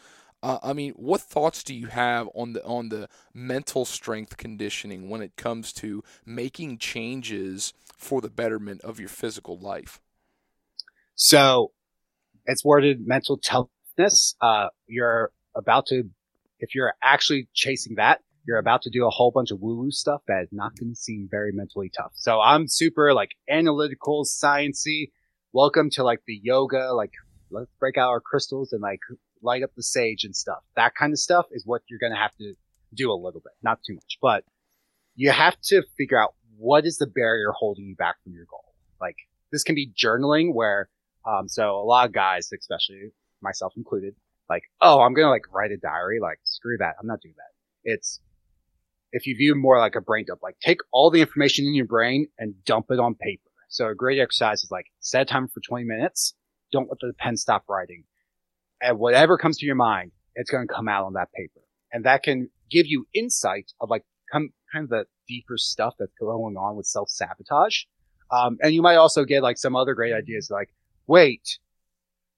Uh, 0.46 0.60
I 0.62 0.74
mean, 0.74 0.92
what 0.92 1.22
thoughts 1.22 1.64
do 1.64 1.74
you 1.74 1.88
have 1.88 2.28
on 2.32 2.52
the 2.52 2.64
on 2.64 2.88
the 2.88 3.08
mental 3.34 3.84
strength 3.84 4.36
conditioning 4.36 5.10
when 5.10 5.20
it 5.20 5.34
comes 5.34 5.72
to 5.72 6.04
making 6.24 6.78
changes 6.78 7.74
for 7.96 8.20
the 8.20 8.30
betterment 8.30 8.80
of 8.82 9.00
your 9.00 9.08
physical 9.08 9.58
life? 9.58 10.00
So, 11.16 11.72
it's 12.44 12.64
worded 12.64 13.08
mental 13.08 13.38
toughness. 13.38 14.36
Uh, 14.40 14.68
you're 14.86 15.32
about 15.56 15.86
to, 15.86 16.04
if 16.60 16.76
you're 16.76 16.94
actually 17.02 17.48
chasing 17.52 17.96
that, 17.96 18.20
you're 18.46 18.58
about 18.58 18.82
to 18.82 18.90
do 18.90 19.04
a 19.04 19.10
whole 19.10 19.32
bunch 19.32 19.50
of 19.50 19.58
woo 19.60 19.76
woo 19.76 19.90
stuff 19.90 20.20
that 20.28 20.44
is 20.44 20.52
not 20.52 20.76
going 20.78 20.92
to 20.92 20.96
seem 20.96 21.26
very 21.28 21.50
mentally 21.50 21.90
tough. 21.90 22.12
So 22.14 22.40
I'm 22.40 22.68
super 22.68 23.12
like 23.14 23.30
analytical, 23.50 24.24
sciency. 24.24 25.10
Welcome 25.52 25.90
to 25.94 26.04
like 26.04 26.20
the 26.24 26.38
yoga, 26.40 26.92
like 26.94 27.14
let's 27.50 27.72
break 27.80 27.98
out 27.98 28.10
our 28.10 28.20
crystals 28.20 28.72
and 28.72 28.80
like 28.80 29.00
light 29.42 29.62
up 29.62 29.70
the 29.76 29.82
sage 29.82 30.24
and 30.24 30.34
stuff. 30.34 30.62
That 30.76 30.94
kind 30.94 31.12
of 31.12 31.18
stuff 31.18 31.46
is 31.50 31.64
what 31.66 31.82
you're 31.88 31.98
going 31.98 32.12
to 32.12 32.18
have 32.18 32.34
to 32.36 32.54
do 32.94 33.10
a 33.10 33.14
little 33.14 33.40
bit, 33.40 33.52
not 33.62 33.80
too 33.86 33.94
much, 33.94 34.18
but 34.20 34.44
you 35.14 35.30
have 35.30 35.60
to 35.64 35.82
figure 35.96 36.20
out 36.20 36.34
what 36.56 36.86
is 36.86 36.98
the 36.98 37.06
barrier 37.06 37.52
holding 37.52 37.86
you 37.86 37.96
back 37.96 38.16
from 38.22 38.32
your 38.32 38.46
goal. 38.46 38.74
Like 39.00 39.16
this 39.52 39.62
can 39.62 39.74
be 39.74 39.92
journaling 39.92 40.54
where, 40.54 40.88
um, 41.26 41.48
so 41.48 41.76
a 41.76 41.84
lot 41.84 42.06
of 42.06 42.12
guys, 42.12 42.50
especially 42.52 43.10
myself 43.42 43.74
included, 43.76 44.14
like, 44.48 44.62
oh, 44.80 45.00
I'm 45.00 45.14
going 45.14 45.26
to 45.26 45.30
like 45.30 45.52
write 45.52 45.72
a 45.72 45.76
diary. 45.76 46.18
Like 46.20 46.38
screw 46.44 46.76
that. 46.78 46.94
I'm 47.00 47.06
not 47.06 47.20
doing 47.20 47.34
that. 47.36 47.90
It's 47.90 48.20
if 49.12 49.26
you 49.26 49.36
view 49.36 49.54
more 49.54 49.78
like 49.78 49.94
a 49.94 50.00
brain 50.00 50.24
dump, 50.26 50.42
like 50.42 50.58
take 50.60 50.80
all 50.92 51.10
the 51.10 51.20
information 51.20 51.64
in 51.64 51.74
your 51.74 51.86
brain 51.86 52.28
and 52.38 52.54
dump 52.64 52.86
it 52.90 53.00
on 53.00 53.14
paper. 53.14 53.42
So 53.68 53.88
a 53.88 53.94
great 53.94 54.18
exercise 54.18 54.62
is 54.62 54.70
like 54.70 54.86
set 55.00 55.22
a 55.22 55.24
timer 55.24 55.48
for 55.48 55.60
20 55.60 55.84
minutes. 55.84 56.34
Don't 56.72 56.88
let 56.88 56.98
the 57.00 57.12
pen 57.18 57.36
stop 57.36 57.64
writing. 57.68 58.04
And 58.80 58.98
whatever 58.98 59.38
comes 59.38 59.58
to 59.58 59.66
your 59.66 59.74
mind, 59.74 60.12
it's 60.34 60.50
going 60.50 60.66
to 60.66 60.72
come 60.72 60.88
out 60.88 61.04
on 61.04 61.14
that 61.14 61.32
paper. 61.32 61.60
And 61.92 62.04
that 62.04 62.22
can 62.22 62.50
give 62.70 62.86
you 62.86 63.06
insight 63.14 63.72
of 63.80 63.90
like 63.90 64.04
come, 64.30 64.50
kind 64.72 64.84
of 64.84 64.90
the 64.90 65.04
deeper 65.28 65.56
stuff 65.56 65.94
that's 65.98 66.12
going 66.20 66.56
on 66.56 66.76
with 66.76 66.86
self 66.86 67.08
sabotage. 67.08 67.84
Um, 68.30 68.58
and 68.60 68.74
you 68.74 68.82
might 68.82 68.96
also 68.96 69.24
get 69.24 69.42
like 69.42 69.56
some 69.56 69.76
other 69.76 69.94
great 69.94 70.12
ideas 70.12 70.50
like, 70.50 70.68
wait, 71.06 71.58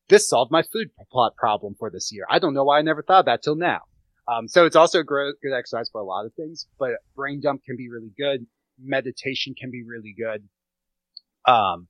this 0.09 0.29
solved 0.29 0.51
my 0.51 0.63
food 0.63 0.91
plot 1.11 1.35
problem 1.37 1.75
for 1.79 1.91
this 1.91 2.13
year. 2.13 2.25
I 2.31 2.39
don't 2.39 2.55
know 2.55 2.65
why 2.65 2.79
I 2.79 2.83
never 2.83 3.03
thought 3.03 3.27
that 3.27 3.43
till 3.43 3.57
now. 3.57 3.81
Um, 4.27 4.47
so 4.47 4.67
it's 4.67 4.77
also 4.77 5.01
a 5.01 5.05
great, 5.05 5.35
good 5.43 5.55
exercise 5.57 5.89
for 5.91 6.01
a 6.01 6.05
lot 6.05 6.27
of 6.27 6.35
things, 6.35 6.67
but 6.79 6.91
brain 7.17 7.41
dump 7.41 7.65
can 7.65 7.77
be 7.77 7.89
really 7.89 8.13
good. 8.19 8.47
Meditation 8.79 9.55
can 9.59 9.71
be 9.71 9.83
really 9.83 10.15
good. 10.17 10.47
Um, 11.51 11.89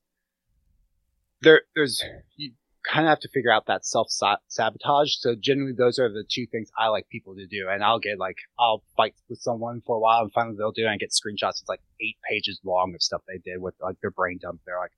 there, 1.43 1.63
there's, 1.75 2.03
you 2.37 2.53
kind 2.85 3.07
of 3.07 3.11
have 3.11 3.21
to 3.21 3.29
figure 3.29 3.53
out 3.53 3.67
that 3.67 3.85
self 3.85 4.09
sabotage. 4.49 5.17
So 5.19 5.35
generally 5.35 5.73
those 5.77 5.99
are 5.99 6.09
the 6.09 6.25
two 6.29 6.47
things 6.47 6.71
I 6.79 6.89
like 6.89 7.09
people 7.09 7.35
to 7.37 7.47
do. 7.47 7.69
And 7.71 7.83
I'll 7.83 7.99
get 7.99 8.19
like, 8.19 8.37
I'll 8.59 8.83
fight 8.97 9.15
with 9.29 9.41
someone 9.41 9.83
for 9.87 9.97
a 9.97 10.01
while 10.01 10.23
and 10.23 10.33
finally 10.33 10.57
they'll 10.57 10.73
do 10.73 10.87
it 10.87 10.91
and 10.91 11.01
get 11.01 11.11
screenshots. 11.11 11.61
It's 11.61 11.69
like 11.69 11.83
eight 12.01 12.17
pages 12.29 12.61
long 12.65 12.95
of 12.95 13.03
stuff 13.03 13.23
they 13.27 13.39
did 13.39 13.61
with 13.61 13.75
like 13.81 14.01
their 14.01 14.11
brain 14.11 14.39
dump. 14.41 14.61
They're 14.67 14.79
like, 14.79 14.93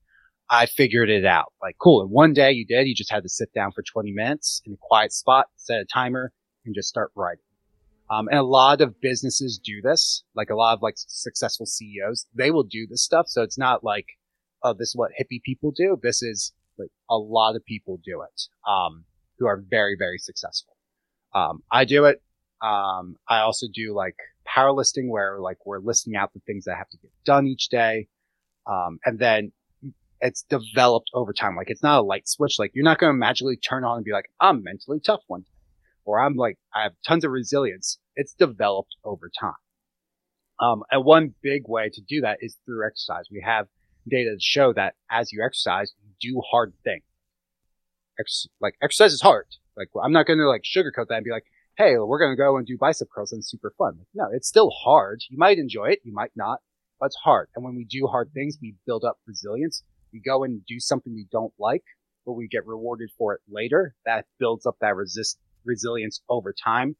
I 0.49 0.67
figured 0.67 1.11
it 1.11 1.25
out. 1.25 1.53
Like, 1.63 1.77
cool. 1.81 2.03
And 2.03 2.11
one 2.11 2.33
day 2.33 2.51
you 2.51 2.67
did, 2.67 2.89
you 2.89 2.95
just 2.95 3.11
had 3.11 3.23
to 3.23 3.29
sit 3.29 3.53
down 3.55 3.71
for 3.73 3.83
20 3.83 4.13
minutes 4.13 4.61
in 4.67 4.73
a 4.73 4.77
quiet 4.81 5.13
spot, 5.13 5.47
set 5.57 5.81
a 5.81 5.85
timer, 5.85 6.33
and 6.67 6.75
just 6.75 6.89
start 6.89 7.13
writing. 7.15 7.45
Um, 8.11 8.27
and 8.27 8.39
a 8.39 8.43
lot 8.43 8.81
of 8.81 9.01
businesses 9.01 9.61
do 9.63 9.81
this, 9.81 10.25
like 10.35 10.51
a 10.51 10.57
lot 10.57 10.75
of 10.75 10.83
like 10.83 10.95
successful 10.97 11.67
CEOs, 11.67 12.27
they 12.35 12.51
will 12.51 12.65
do 12.65 12.89
this 12.89 13.05
stuff. 13.05 13.29
So 13.29 13.43
it's 13.43 13.57
not 13.57 13.85
like, 13.85 14.07
oh, 14.65 14.75
this 14.75 14.89
is 14.89 14.97
what 14.97 15.13
hippie 15.13 15.41
people 15.41 15.71
do. 15.71 15.97
This 16.03 16.21
is 16.21 16.53
like 16.81 16.91
a 17.09 17.17
lot 17.17 17.57
of 17.57 17.65
people 17.65 18.01
do 18.05 18.23
it, 18.23 18.43
um, 18.69 19.05
who 19.39 19.47
are 19.47 19.63
very, 19.69 19.97
very 19.99 20.19
successful. 20.19 20.77
Um, 21.35 21.63
I 21.71 21.85
do 21.85 22.07
it. 22.07 22.23
Um, 22.63 23.17
I 23.29 23.41
also 23.41 23.67
do 23.73 23.95
like 23.95 24.17
power 24.45 24.73
listing 24.73 25.11
where 25.11 25.39
like 25.41 25.65
we're 25.65 25.79
listing 25.79 26.17
out 26.17 26.33
the 26.35 26.41
things 26.41 26.65
that 26.65 26.77
have 26.77 26.89
to 26.91 26.99
get 26.99 27.11
done 27.25 27.47
each 27.47 27.69
day. 27.69 28.09
Um, 28.67 28.99
and 29.05 29.19
then 29.19 29.53
it's 30.21 30.45
developed 30.51 31.11
over 31.15 31.33
time. 31.33 31.57
Like 31.57 31.71
it's 31.71 31.83
not 31.83 32.01
a 32.01 32.03
light 32.03 32.29
switch. 32.29 32.59
Like 32.59 32.73
you're 32.75 32.85
not 32.85 32.99
going 32.99 33.13
to 33.13 33.19
magically 33.19 33.57
turn 33.57 33.85
on 33.85 33.97
and 33.97 34.05
be 34.05 34.13
like, 34.13 34.31
I'm 34.41 34.63
mentally 34.63 35.01
tough 35.01 35.23
one 35.29 35.43
day 35.43 35.61
or 36.05 36.21
I'm 36.21 36.35
like, 36.35 36.59
I 36.75 36.83
have 36.83 36.93
tons 37.07 37.25
of 37.25 37.31
resilience. 37.31 37.99
It's 38.17 38.35
developed 38.35 38.97
over 39.05 39.31
time. 39.41 39.55
Um, 40.61 40.83
and 40.91 41.05
one 41.05 41.35
big 41.43 41.63
way 41.67 41.89
to 41.93 42.01
do 42.03 42.21
that 42.23 42.39
is 42.41 42.57
through 42.67 42.87
exercise. 42.87 43.25
We 43.31 43.43
have 43.47 43.67
data 44.09 44.31
to 44.35 44.41
show 44.41 44.73
that 44.73 44.95
as 45.11 45.33
you 45.33 45.43
exercise, 45.45 45.93
you 46.03 46.33
do 46.33 46.43
hard 46.51 46.73
things. 46.85 47.03
Ex- 48.19 48.47
like 48.61 48.75
exercise 48.83 49.13
is 49.13 49.23
hard. 49.23 49.47
Like 49.77 49.89
I'm 50.03 50.13
not 50.13 50.27
going 50.27 50.39
to 50.39 50.49
like 50.49 50.63
sugarcoat 50.63 51.09
that 51.09 51.17
and 51.17 51.25
be 51.25 51.31
like, 51.31 51.45
Hey, 51.77 51.97
we're 51.97 52.19
going 52.19 52.33
to 52.33 52.37
go 52.37 52.57
and 52.57 52.67
do 52.67 52.77
bicep 52.79 53.09
curls 53.15 53.33
and 53.33 53.41
it's 53.41 53.51
super 53.51 53.73
fun. 53.79 53.97
Like, 53.99 54.09
no, 54.15 54.29
it's 54.33 54.49
still 54.49 54.71
hard. 54.71 55.23
You 55.31 55.39
might 55.39 55.59
enjoy 55.59 55.87
it. 55.87 56.01
You 56.05 56.13
might 56.13 56.33
not, 56.37 56.59
but 56.99 57.07
it's 57.07 57.17
hard. 57.25 57.49
And 57.57 57.65
when 57.65 57.75
we 57.75 57.85
do 57.85 58.07
hard 58.07 58.31
things, 58.35 58.59
we 58.61 58.75
build 58.87 59.05
up 59.05 59.19
resilience. 59.27 59.83
We 60.13 60.21
go 60.21 60.45
and 60.45 60.65
do 60.67 60.79
something 60.79 61.15
we 61.15 61.27
don't 61.33 61.55
like, 61.59 61.85
but 62.27 62.33
we 62.33 62.49
get 62.49 62.67
rewarded 62.67 63.11
for 63.17 63.35
it 63.35 63.41
later. 63.49 63.95
That 64.05 64.27
builds 64.39 64.67
up 64.67 64.77
that 64.81 64.97
resist, 64.97 65.39
resilience 65.65 66.21
over 66.29 66.53
time. 66.53 66.97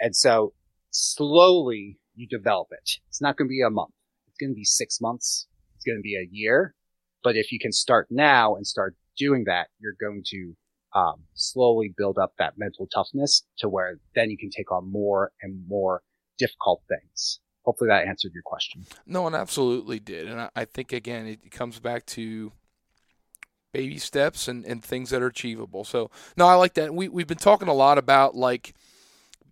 And 0.00 0.16
so 0.16 0.54
slowly 0.90 1.98
you 2.14 2.26
develop 2.26 2.68
it. 2.72 2.98
It's 3.08 3.20
not 3.20 3.36
going 3.36 3.46
to 3.46 3.50
be 3.50 3.62
a 3.62 3.70
month. 3.70 3.92
It's 4.28 4.38
going 4.38 4.50
to 4.50 4.56
be 4.56 4.64
six 4.64 5.00
months. 5.00 5.46
It's 5.78 5.84
going 5.84 5.98
to 5.98 6.02
be 6.02 6.16
a 6.16 6.28
year. 6.30 6.74
But 7.22 7.36
if 7.36 7.52
you 7.52 7.60
can 7.60 7.70
start 7.70 8.08
now 8.10 8.56
and 8.56 8.66
start 8.66 8.96
doing 9.16 9.44
that, 9.46 9.68
you're 9.78 9.96
going 10.00 10.24
to 10.26 10.56
um, 10.92 11.22
slowly 11.34 11.94
build 11.96 12.18
up 12.18 12.32
that 12.38 12.54
mental 12.56 12.88
toughness 12.92 13.44
to 13.58 13.68
where 13.68 14.00
then 14.16 14.28
you 14.28 14.36
can 14.36 14.50
take 14.50 14.72
on 14.72 14.90
more 14.90 15.30
and 15.40 15.64
more 15.68 16.02
difficult 16.36 16.82
things. 16.88 17.38
Hopefully 17.62 17.88
that 17.88 18.08
answered 18.08 18.32
your 18.34 18.42
question. 18.44 18.86
No, 19.06 19.28
it 19.28 19.34
absolutely 19.34 20.00
did. 20.00 20.26
And 20.26 20.40
I, 20.40 20.50
I 20.56 20.64
think, 20.64 20.92
again, 20.92 21.26
it 21.26 21.50
comes 21.52 21.78
back 21.78 22.06
to 22.06 22.52
baby 23.72 23.98
steps 23.98 24.48
and, 24.48 24.64
and 24.64 24.82
things 24.82 25.10
that 25.10 25.22
are 25.22 25.26
achievable. 25.26 25.84
So 25.84 26.10
no, 26.36 26.46
I 26.46 26.54
like 26.54 26.74
that. 26.74 26.92
We 26.92 27.08
we've 27.08 27.26
been 27.26 27.38
talking 27.38 27.68
a 27.68 27.74
lot 27.74 27.98
about 27.98 28.34
like 28.34 28.74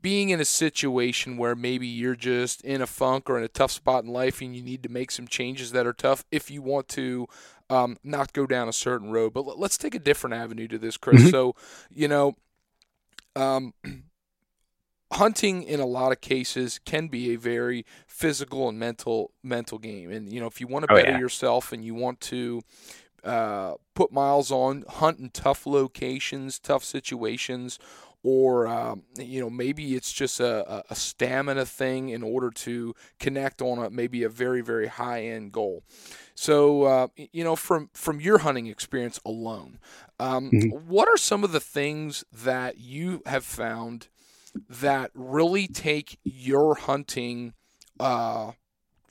being 0.03 0.31
in 0.31 0.41
a 0.41 0.45
situation 0.45 1.37
where 1.37 1.55
maybe 1.55 1.87
you're 1.87 2.17
just 2.17 2.63
in 2.63 2.81
a 2.81 2.87
funk 2.87 3.29
or 3.29 3.39
in 3.39 3.45
a 3.45 3.49
tough 3.49 3.71
spot 3.71 4.05
in 4.05 4.11
life 4.11 4.41
and 4.41 4.55
you 4.55 4.63
need 4.63 4.83
to 4.83 4.89
make 4.89 5.11
some 5.11 5.27
changes 5.27 5.73
that 5.73 5.87
are 5.87 5.93
tough 5.93 6.25
if 6.31 6.51
you 6.51 6.63
want 6.63 6.89
to 6.89 7.27
um, 7.71 7.97
not 8.05 8.33
go 8.33 8.47
down 8.47 8.69
a 8.69 8.73
certain 8.73 9.11
road. 9.11 9.33
But 9.33 9.59
let's 9.59 9.79
take 9.79 9.95
a 9.95 9.99
different 9.99 10.35
avenue 10.35 10.69
to 10.69 10.79
this, 10.79 10.97
Chris. 10.97 11.23
Mm-hmm. 11.23 11.31
So, 11.31 11.57
you 11.93 12.09
know, 12.09 12.37
um, 13.35 13.75
hunting 15.13 15.63
in 15.63 15.79
a 15.79 15.87
lot 15.87 16.11
of 16.11 16.21
cases 16.21 16.81
can 16.85 17.07
be 17.09 17.33
a 17.33 17.37
very 17.37 17.85
physical 18.07 18.69
and 18.69 18.79
mental 18.79 19.31
mental 19.43 19.79
game 19.79 20.11
and 20.11 20.33
you 20.33 20.41
know 20.41 20.47
if 20.47 20.61
you 20.61 20.67
want 20.67 20.85
to 20.85 20.93
oh, 20.93 20.97
better 20.97 21.13
yeah. 21.13 21.19
yourself 21.19 21.73
and 21.73 21.85
you 21.85 21.95
want 21.95 22.21
to 22.21 22.61
uh, 23.23 23.75
put 23.95 24.11
miles 24.11 24.51
on 24.51 24.85
hunt 24.89 25.21
in 25.21 25.31
tough 25.31 25.65
locations 25.65 26.59
tough 26.59 26.83
situations 26.83 27.79
or 28.27 28.67
um, 28.67 29.05
you 29.17 29.41
know 29.41 29.49
maybe 29.49 29.95
it's 29.95 30.13
just 30.13 30.41
a, 30.41 30.85
a, 30.91 30.97
stamina 30.97 31.65
thing 31.65 32.09
in 32.09 32.25
order 32.25 32.51
to 32.51 32.93
connect 33.21 33.63
on 33.63 33.79
a 33.79 33.89
maybe 33.89 34.25
a 34.25 34.29
very 34.29 34.63
very 34.63 34.89
high 34.89 35.23
end 35.23 35.53
goal. 35.53 35.85
So 36.35 36.83
uh, 36.83 37.07
you 37.17 37.45
know 37.45 37.55
from 37.55 37.89
from 37.95 38.21
your 38.21 38.39
hunting 38.39 38.67
experience 38.67 39.21
alone, 39.25 39.79
um, 40.19 40.51
mm-hmm. 40.51 40.71
what 40.89 41.09
are 41.09 41.17
some 41.17 41.45
of 41.45 41.53
the 41.53 41.61
things 41.61 42.25
that 42.33 42.79
you 42.79 43.23
have 43.27 43.45
found 43.45 44.09
that 44.69 45.13
really 45.15 45.69
take 45.69 46.19
your 46.25 46.75
hunting? 46.75 47.55
Uh, 48.01 48.53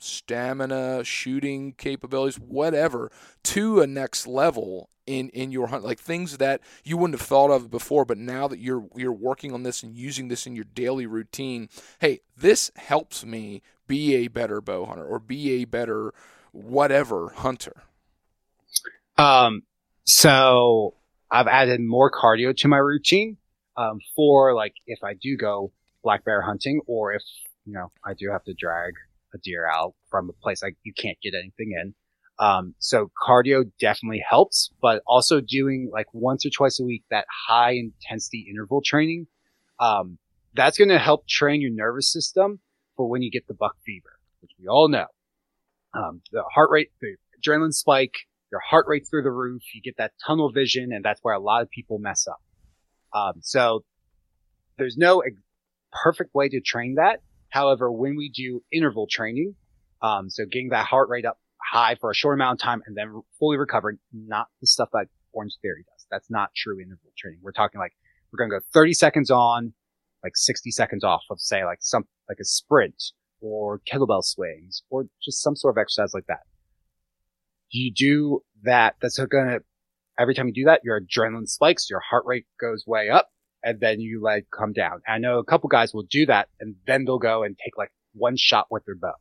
stamina, 0.06 1.04
shooting 1.04 1.72
capabilities, 1.72 2.38
whatever, 2.38 3.10
to 3.44 3.80
a 3.80 3.86
next 3.86 4.26
level 4.26 4.90
in 5.06 5.28
in 5.30 5.52
your 5.52 5.68
hunt. 5.68 5.84
Like 5.84 5.98
things 6.00 6.38
that 6.38 6.60
you 6.84 6.96
wouldn't 6.96 7.18
have 7.18 7.26
thought 7.26 7.50
of 7.50 7.70
before 7.70 8.04
but 8.04 8.18
now 8.18 8.48
that 8.48 8.58
you're 8.58 8.88
you're 8.94 9.12
working 9.12 9.52
on 9.52 9.62
this 9.62 9.82
and 9.82 9.96
using 9.96 10.28
this 10.28 10.46
in 10.46 10.54
your 10.54 10.64
daily 10.64 11.06
routine 11.06 11.68
hey 12.00 12.20
this 12.36 12.70
helps 12.76 13.24
me 13.24 13.62
be 13.86 14.14
a 14.16 14.28
better 14.28 14.60
bow 14.60 14.84
hunter 14.84 15.04
or 15.04 15.18
be 15.18 15.62
a 15.62 15.64
better 15.64 16.12
whatever 16.52 17.30
hunter. 17.30 17.82
Um 19.16 19.62
so 20.04 20.94
i've 21.30 21.48
added 21.48 21.80
more 21.80 22.10
cardio 22.10 22.56
to 22.56 22.68
my 22.68 22.76
routine 22.76 23.36
um 23.76 23.98
for 24.14 24.54
like 24.54 24.72
if 24.86 25.02
i 25.02 25.14
do 25.14 25.36
go 25.36 25.72
black 26.04 26.24
bear 26.24 26.40
hunting 26.40 26.80
or 26.86 27.12
if 27.12 27.22
you 27.64 27.72
know 27.72 27.90
i 28.04 28.14
do 28.14 28.30
have 28.30 28.44
to 28.44 28.54
drag 28.54 28.94
a 29.36 29.38
deer 29.42 29.66
out 29.66 29.94
from 30.10 30.30
a 30.30 30.32
place 30.42 30.62
like 30.62 30.76
you 30.82 30.92
can't 30.96 31.18
get 31.22 31.34
anything 31.34 31.72
in 31.80 31.94
um, 32.38 32.74
so 32.78 33.10
cardio 33.26 33.64
definitely 33.80 34.22
helps, 34.28 34.70
but 34.82 35.02
also 35.06 35.40
doing 35.40 35.90
like 35.92 36.06
once 36.12 36.44
or 36.44 36.50
twice 36.50 36.78
a 36.80 36.84
week 36.84 37.04
that 37.10 37.26
high 37.48 37.72
intensity 37.72 38.46
interval 38.50 38.82
training, 38.84 39.26
um, 39.80 40.18
that's 40.54 40.76
going 40.76 40.90
to 40.90 40.98
help 40.98 41.26
train 41.26 41.60
your 41.60 41.70
nervous 41.70 42.12
system 42.12 42.60
for 42.96 43.08
when 43.08 43.22
you 43.22 43.30
get 43.30 43.46
the 43.46 43.54
buck 43.54 43.76
fever, 43.84 44.18
which 44.40 44.50
we 44.60 44.66
all 44.68 44.88
know. 44.88 45.06
Um, 45.94 46.20
the 46.30 46.42
heart 46.42 46.70
rate, 46.70 46.90
the 47.00 47.16
adrenaline 47.40 47.72
spike, 47.72 48.14
your 48.50 48.60
heart 48.60 48.86
rate 48.86 49.06
through 49.08 49.22
the 49.22 49.30
roof, 49.30 49.62
you 49.74 49.80
get 49.80 49.96
that 49.96 50.12
tunnel 50.26 50.52
vision, 50.52 50.92
and 50.92 51.04
that's 51.04 51.20
where 51.22 51.34
a 51.34 51.40
lot 51.40 51.62
of 51.62 51.70
people 51.70 51.98
mess 51.98 52.26
up. 52.26 52.40
Um, 53.14 53.40
so 53.40 53.82
there's 54.76 54.98
no 54.98 55.22
perfect 55.90 56.34
way 56.34 56.50
to 56.50 56.60
train 56.60 56.96
that. 56.96 57.20
However, 57.56 57.90
when 57.90 58.16
we 58.16 58.28
do 58.28 58.62
interval 58.70 59.06
training, 59.10 59.54
um, 60.02 60.28
so 60.28 60.44
getting 60.44 60.68
that 60.68 60.84
heart 60.84 61.08
rate 61.08 61.24
up 61.24 61.38
high 61.72 61.96
for 61.98 62.10
a 62.10 62.14
short 62.14 62.34
amount 62.34 62.60
of 62.60 62.62
time 62.62 62.82
and 62.86 62.94
then 62.94 63.22
fully 63.38 63.56
recover. 63.56 63.96
Not 64.12 64.48
the 64.60 64.66
stuff 64.66 64.90
that 64.92 65.06
Orange 65.32 65.54
Theory 65.62 65.82
does. 65.84 66.06
That's 66.10 66.30
not 66.30 66.50
true 66.54 66.78
interval 66.78 67.12
training. 67.16 67.40
We're 67.42 67.52
talking 67.52 67.80
like 67.80 67.92
we're 68.30 68.36
going 68.36 68.50
to 68.50 68.58
go 68.58 68.64
30 68.74 68.92
seconds 68.92 69.30
on, 69.30 69.72
like 70.22 70.36
60 70.36 70.70
seconds 70.70 71.02
off 71.02 71.22
of 71.30 71.40
say 71.40 71.64
like 71.64 71.78
some 71.80 72.04
like 72.28 72.36
a 72.42 72.44
sprint 72.44 73.02
or 73.40 73.80
kettlebell 73.90 74.22
swings 74.22 74.82
or 74.90 75.06
just 75.24 75.42
some 75.42 75.56
sort 75.56 75.78
of 75.78 75.80
exercise 75.80 76.12
like 76.12 76.26
that. 76.26 76.40
You 77.70 77.90
do 77.90 78.42
that. 78.64 78.96
That's 79.00 79.16
going 79.16 79.48
to 79.48 79.60
every 80.18 80.34
time 80.34 80.48
you 80.48 80.52
do 80.52 80.64
that, 80.64 80.82
your 80.84 81.00
adrenaline 81.00 81.48
spikes, 81.48 81.88
your 81.88 82.00
heart 82.00 82.24
rate 82.26 82.44
goes 82.60 82.84
way 82.86 83.08
up, 83.08 83.30
and 83.66 83.80
then 83.80 84.00
you 84.00 84.22
like 84.22 84.46
come 84.56 84.72
down. 84.72 85.02
I 85.08 85.18
know 85.18 85.40
a 85.40 85.44
couple 85.44 85.68
guys 85.68 85.92
will 85.92 86.06
do 86.08 86.24
that, 86.26 86.48
and 86.60 86.76
then 86.86 87.04
they'll 87.04 87.18
go 87.18 87.42
and 87.42 87.58
take 87.58 87.76
like 87.76 87.90
one 88.14 88.36
shot 88.36 88.68
with 88.70 88.84
their 88.86 88.94
bow. 88.94 89.12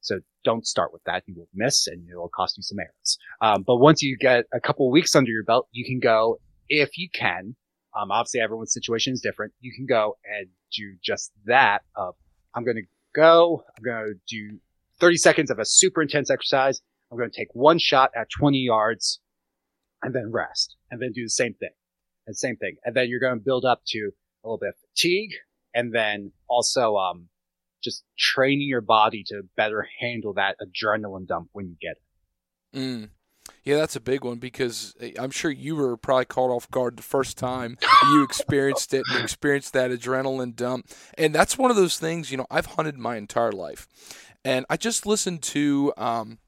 So 0.00 0.20
don't 0.44 0.64
start 0.64 0.92
with 0.92 1.02
that. 1.04 1.24
You 1.26 1.34
will 1.36 1.48
miss 1.52 1.88
and 1.88 2.06
it 2.08 2.14
will 2.14 2.30
cost 2.32 2.56
you 2.56 2.62
some 2.62 2.78
arrows. 2.78 3.18
Um, 3.40 3.64
but 3.66 3.76
once 3.76 4.00
you 4.00 4.16
get 4.16 4.44
a 4.52 4.60
couple 4.60 4.90
weeks 4.90 5.16
under 5.16 5.30
your 5.30 5.42
belt, 5.42 5.66
you 5.72 5.84
can 5.84 5.98
go, 5.98 6.38
if 6.68 6.96
you 6.96 7.08
can, 7.12 7.56
um, 7.98 8.10
obviously 8.10 8.40
everyone's 8.40 8.72
situation 8.72 9.12
is 9.12 9.20
different. 9.20 9.54
You 9.60 9.72
can 9.74 9.86
go 9.86 10.16
and 10.24 10.46
do 10.76 10.94
just 11.02 11.32
that 11.46 11.80
of, 11.96 12.14
I'm 12.54 12.64
going 12.64 12.76
to 12.76 12.82
go, 13.14 13.64
I'm 13.76 13.82
going 13.82 14.14
to 14.14 14.14
do 14.28 14.58
30 15.00 15.16
seconds 15.16 15.50
of 15.50 15.58
a 15.58 15.64
super 15.64 16.02
intense 16.02 16.30
exercise. 16.30 16.80
I'm 17.10 17.18
going 17.18 17.30
to 17.30 17.36
take 17.36 17.48
one 17.54 17.78
shot 17.78 18.10
at 18.14 18.28
20 18.38 18.58
yards 18.58 19.20
and 20.02 20.14
then 20.14 20.30
rest 20.30 20.76
and 20.90 21.00
then 21.00 21.12
do 21.12 21.24
the 21.24 21.30
same 21.30 21.54
thing 21.54 21.70
and 22.26 22.36
same 22.36 22.56
thing. 22.56 22.76
And 22.84 22.94
then 22.94 23.08
you're 23.08 23.20
going 23.20 23.38
to 23.38 23.44
build 23.44 23.64
up 23.64 23.82
to 23.88 23.98
a 23.98 24.46
little 24.46 24.58
bit 24.58 24.70
of 24.70 24.74
fatigue 24.90 25.32
and 25.74 25.92
then 25.92 26.32
also, 26.48 26.96
um, 26.96 27.28
just 27.84 28.02
training 28.18 28.66
your 28.66 28.80
body 28.80 29.22
to 29.28 29.42
better 29.56 29.86
handle 30.00 30.32
that 30.32 30.56
adrenaline 30.58 31.26
dump 31.26 31.50
when 31.52 31.68
you 31.68 31.76
get 31.80 31.96
it. 32.72 32.78
Mm. 32.78 33.10
Yeah, 33.62 33.76
that's 33.76 33.94
a 33.94 34.00
big 34.00 34.24
one 34.24 34.38
because 34.38 34.94
eh, 35.00 35.12
I'm 35.18 35.30
sure 35.30 35.50
you 35.50 35.76
were 35.76 35.96
probably 35.96 36.24
caught 36.24 36.50
off 36.50 36.70
guard 36.70 36.96
the 36.96 37.02
first 37.02 37.36
time 37.36 37.76
you 38.10 38.24
experienced 38.24 38.94
it 38.94 39.04
and 39.10 39.22
experienced 39.22 39.74
that 39.74 39.90
adrenaline 39.90 40.56
dump. 40.56 40.88
And 41.18 41.34
that's 41.34 41.58
one 41.58 41.70
of 41.70 41.76
those 41.76 41.98
things, 41.98 42.30
you 42.30 42.38
know, 42.38 42.46
I've 42.50 42.66
hunted 42.66 42.96
my 42.96 43.16
entire 43.16 43.52
life. 43.52 43.86
And 44.44 44.66
I 44.68 44.76
just 44.76 45.06
listened 45.06 45.42
to 45.42 45.92
um, 45.96 46.38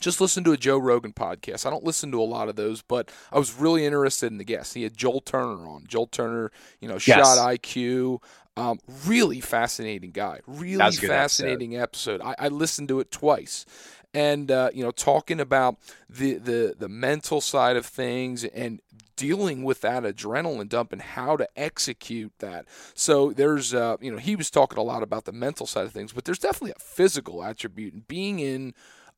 just 0.00 0.20
listen 0.20 0.44
to 0.44 0.52
a 0.52 0.56
Joe 0.56 0.78
Rogan 0.78 1.12
podcast. 1.12 1.66
I 1.66 1.70
don't 1.70 1.84
listen 1.84 2.10
to 2.12 2.20
a 2.20 2.24
lot 2.24 2.48
of 2.48 2.56
those, 2.56 2.82
but 2.82 3.10
I 3.32 3.38
was 3.38 3.54
really 3.54 3.84
interested 3.84 4.30
in 4.30 4.38
the 4.38 4.44
guest. 4.44 4.74
He 4.74 4.82
had 4.82 4.96
Joel 4.96 5.20
Turner 5.20 5.66
on. 5.66 5.84
Joel 5.86 6.06
Turner, 6.06 6.50
you 6.80 6.88
know, 6.88 6.94
yes. 6.94 7.04
shot 7.04 7.38
IQ. 7.38 8.22
Um, 8.56 8.78
really 9.06 9.40
fascinating 9.40 10.12
guy. 10.12 10.40
Really 10.46 10.92
fascinating 10.92 11.76
episode. 11.76 12.20
episode. 12.20 12.34
I, 12.38 12.46
I, 12.46 12.48
listened 12.48 12.86
to 12.88 13.00
it 13.00 13.10
twice, 13.10 13.66
and 14.12 14.48
uh, 14.48 14.70
you 14.72 14.84
know, 14.84 14.92
talking 14.92 15.40
about 15.40 15.76
the, 16.08 16.34
the 16.34 16.76
the 16.78 16.88
mental 16.88 17.40
side 17.40 17.76
of 17.76 17.84
things 17.84 18.44
and 18.44 18.80
dealing 19.16 19.62
with 19.62 19.80
that 19.80 20.02
adrenaline 20.02 20.68
dump 20.68 20.92
and 20.92 21.02
how 21.02 21.36
to 21.36 21.48
execute 21.56 22.32
that. 22.38 22.66
So 22.94 23.32
there's, 23.32 23.74
uh, 23.74 23.96
you 24.00 24.10
know, 24.10 24.18
he 24.18 24.36
was 24.36 24.50
talking 24.50 24.78
a 24.78 24.82
lot 24.82 25.02
about 25.02 25.24
the 25.24 25.32
mental 25.32 25.66
side 25.66 25.86
of 25.86 25.92
things, 25.92 26.12
but 26.12 26.24
there's 26.24 26.38
definitely 26.38 26.74
a 26.76 26.80
physical 26.80 27.42
attribute 27.42 27.94
and 27.94 28.08
being 28.08 28.40
in 28.40 28.74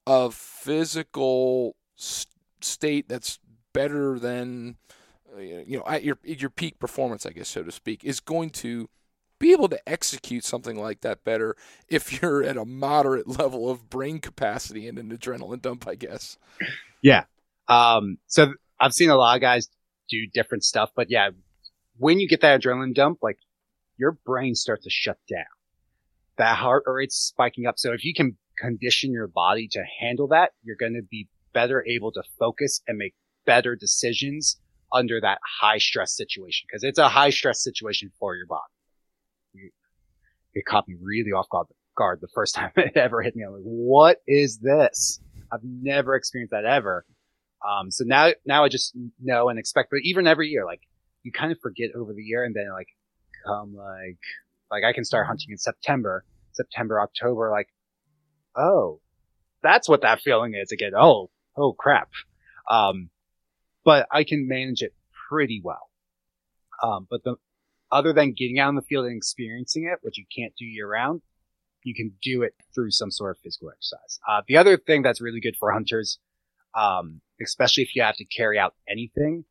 a 0.07 0.31
physical 0.31 1.77
st- 1.97 2.33
state 2.61 3.09
that's 3.09 3.39
better 3.73 4.19
than 4.19 4.77
uh, 5.35 5.41
you 5.41 5.79
know 5.79 5.85
at 5.87 6.05
your 6.05 6.19
your 6.25 6.51
peak 6.51 6.79
performance, 6.79 7.27
I 7.27 7.31
guess 7.31 7.49
so 7.49 7.63
to 7.63 7.73
speak, 7.73 8.05
is 8.05 8.21
going 8.21 8.51
to 8.51 8.89
be 9.39 9.53
able 9.53 9.69
to 9.69 9.89
execute 9.89 10.45
something 10.45 10.77
like 10.77 11.03
that 11.03 11.25
better 11.25 11.57
if 11.89 12.11
you're 12.23 12.43
at 12.43 12.57
a 12.57 12.65
moderate 12.65 13.29
level 13.29 13.71
of 13.71 13.91
brain 13.91 14.19
capacity 14.19 14.89
and 14.89 14.99
an 14.99 15.17
adrenaline 15.17 15.63
dump, 15.63 15.87
I 15.87 15.95
guess. 15.95 16.39
Yeah. 17.03 17.25
Um, 17.69 18.19
so 18.27 18.55
I've 18.81 18.93
seen 18.93 19.11
a 19.11 19.17
lot 19.17 19.37
of 19.37 19.41
guys 19.41 19.69
do 20.09 20.27
different 20.33 20.65
stuff, 20.65 20.91
but 20.95 21.11
yeah, 21.11 21.31
when 21.99 22.21
you 22.21 22.29
get 22.29 22.41
that 22.43 22.61
adrenaline 22.61 22.95
dump, 22.95 23.19
like 23.23 23.39
your 23.97 24.13
brain 24.25 24.55
starts 24.55 24.85
to 24.85 24.91
shut 24.91 25.19
down. 25.29 25.45
That 26.39 26.57
heart 26.57 26.85
rate's 26.87 27.17
spiking 27.17 27.67
up. 27.67 27.79
So 27.79 27.93
if 27.93 28.05
you 28.05 28.13
can 28.15 28.37
condition 28.59 29.13
your 29.13 29.29
body 29.29 29.69
to 29.73 29.85
handle 30.01 30.29
that, 30.29 30.53
you're 30.63 30.77
going 30.77 30.95
to 30.95 31.03
be 31.03 31.29
better 31.53 31.85
able 31.87 32.13
to 32.13 32.23
focus 32.39 32.81
and 32.87 32.99
make 32.99 33.15
better 33.45 33.77
decisions 33.77 34.59
under 34.93 35.21
that 35.21 35.39
high 35.61 35.79
stress 35.79 36.15
situation 36.17 36.67
because 36.69 36.85
it's 36.85 36.99
a 36.99 37.09
high 37.09 37.31
stress 37.31 37.63
situation 37.63 38.11
for 38.19 38.37
your 38.37 38.47
body 38.47 38.63
it 40.57 40.65
caught 40.65 40.89
me 40.89 40.97
really 41.01 41.33
off 41.33 41.47
guard 41.97 42.19
the 42.21 42.29
first 42.35 42.55
time 42.57 42.73
it 42.77 42.97
ever 42.97 43.23
hit 43.23 43.37
me. 43.37 43.45
I'm 43.45 43.53
like, 43.53 43.63
what 43.63 44.19
is 44.27 44.59
this? 44.59 45.21
I've 45.53 45.63
never 45.63 46.17
experienced 46.17 46.51
that 46.51 46.65
ever. 46.65 47.05
Um, 47.67 47.91
so 47.91 48.05
now, 48.05 48.31
now 48.45 48.65
I 48.65 48.69
just 48.69 48.97
know 49.23 49.49
and 49.49 49.59
expect, 49.59 49.91
but 49.91 50.01
even 50.03 50.27
every 50.27 50.49
year, 50.49 50.65
like 50.65 50.81
you 51.23 51.31
kind 51.31 51.53
of 51.53 51.59
forget 51.61 51.91
over 51.95 52.13
the 52.13 52.23
year 52.23 52.43
and 52.45 52.55
then 52.55 52.71
like 52.73 52.89
come 53.47 53.77
like, 53.77 54.19
like 54.71 54.83
I 54.85 54.93
can 54.93 55.05
start 55.05 55.27
hunting 55.27 55.51
in 55.51 55.59
September, 55.59 56.25
September, 56.53 57.01
October, 57.01 57.51
like, 57.51 57.69
oh, 58.57 59.01
that's 59.63 59.89
what 59.89 60.03
that 60.03 60.21
feeling 60.21 60.55
is 60.55 60.73
again. 60.73 60.93
Oh, 60.97 61.31
oh 61.57 61.73
crap. 61.73 62.09
Um, 62.69 63.11
but 63.85 64.07
I 64.11 64.25
can 64.25 64.49
manage 64.49 64.83
it 64.83 64.95
pretty 65.29 65.61
well. 65.63 65.91
Um, 66.83 67.07
but 67.09 67.25
the, 67.25 67.37
other 67.91 68.13
than 68.13 68.33
getting 68.33 68.59
out 68.59 68.69
in 68.69 68.75
the 68.75 68.83
field 68.83 69.07
and 69.07 69.17
experiencing 69.17 69.85
it, 69.85 70.01
which 70.03 70.19
you 70.19 70.25
can't 70.35 70.55
do 70.59 70.65
year 70.65 70.89
round, 70.89 71.23
you 71.85 71.95
can 71.95 72.13
do 72.21 72.43
it 72.43 72.55
through 72.75 72.91
some 72.91 73.11
sort 73.11 73.31
of 73.31 73.39
physical 73.43 73.71
exercise. 73.71 74.19
Uh, 74.29 74.43
the 74.49 74.57
other 74.57 74.77
thing 74.77 75.03
that's 75.03 75.21
really 75.21 75.41
good 75.41 75.57
for 75.57 75.73
hunters, 75.73 76.19
um, 76.75 77.21
especially 77.41 77.85
if 77.85 77.95
you 77.95 78.03
have 78.03 78.17
to 78.17 78.25
carry 78.25 78.59
out 78.59 78.75
anything, 78.89 79.45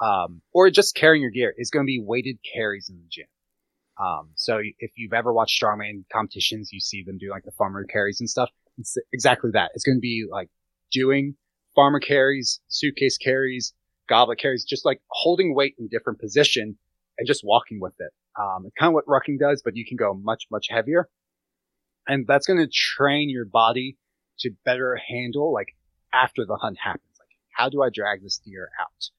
um, 0.00 0.40
or 0.52 0.70
just 0.70 0.94
carrying 0.94 1.22
your 1.22 1.30
gear, 1.30 1.54
is 1.56 1.70
going 1.70 1.84
to 1.84 1.86
be 1.86 2.02
weighted 2.02 2.38
carries 2.54 2.88
in 2.88 2.96
the 2.96 3.08
gym. 3.10 3.26
Um, 4.00 4.30
so 4.34 4.60
if 4.78 4.92
you've 4.96 5.12
ever 5.12 5.32
watched 5.32 5.60
strongman 5.60 6.04
competitions, 6.12 6.72
you 6.72 6.80
see 6.80 7.02
them 7.02 7.18
do 7.18 7.30
like 7.30 7.44
the 7.44 7.52
farmer 7.52 7.84
carries 7.84 8.20
and 8.20 8.28
stuff. 8.28 8.50
It's 8.78 8.96
exactly 9.12 9.50
that. 9.52 9.70
It's 9.74 9.84
going 9.84 9.98
to 9.98 10.00
be 10.00 10.24
like 10.30 10.48
doing 10.90 11.36
farmer 11.74 12.00
carries, 12.00 12.60
suitcase 12.68 13.18
carries, 13.18 13.74
goblet 14.08 14.38
carries, 14.38 14.64
just 14.64 14.84
like 14.84 15.00
holding 15.08 15.54
weight 15.54 15.74
in 15.78 15.88
different 15.88 16.20
position 16.20 16.76
and 17.18 17.26
just 17.26 17.42
walking 17.44 17.80
with 17.80 17.94
it. 17.98 18.12
Um, 18.38 18.70
kind 18.78 18.88
of 18.88 18.94
what 18.94 19.06
rucking 19.06 19.38
does, 19.38 19.62
but 19.62 19.76
you 19.76 19.84
can 19.86 19.96
go 19.96 20.14
much, 20.14 20.44
much 20.50 20.68
heavier. 20.70 21.08
And 22.08 22.26
that's 22.26 22.46
going 22.46 22.58
to 22.58 22.70
train 22.72 23.28
your 23.28 23.44
body 23.44 23.96
to 24.40 24.50
better 24.64 24.96
handle 24.96 25.52
like 25.52 25.76
after 26.12 26.44
the 26.46 26.56
hunt 26.56 26.78
happens. 26.82 27.04
Like, 27.18 27.28
how 27.50 27.68
do 27.68 27.82
I 27.82 27.90
drag 27.90 28.22
this 28.22 28.38
deer 28.38 28.70
out? 28.80 29.10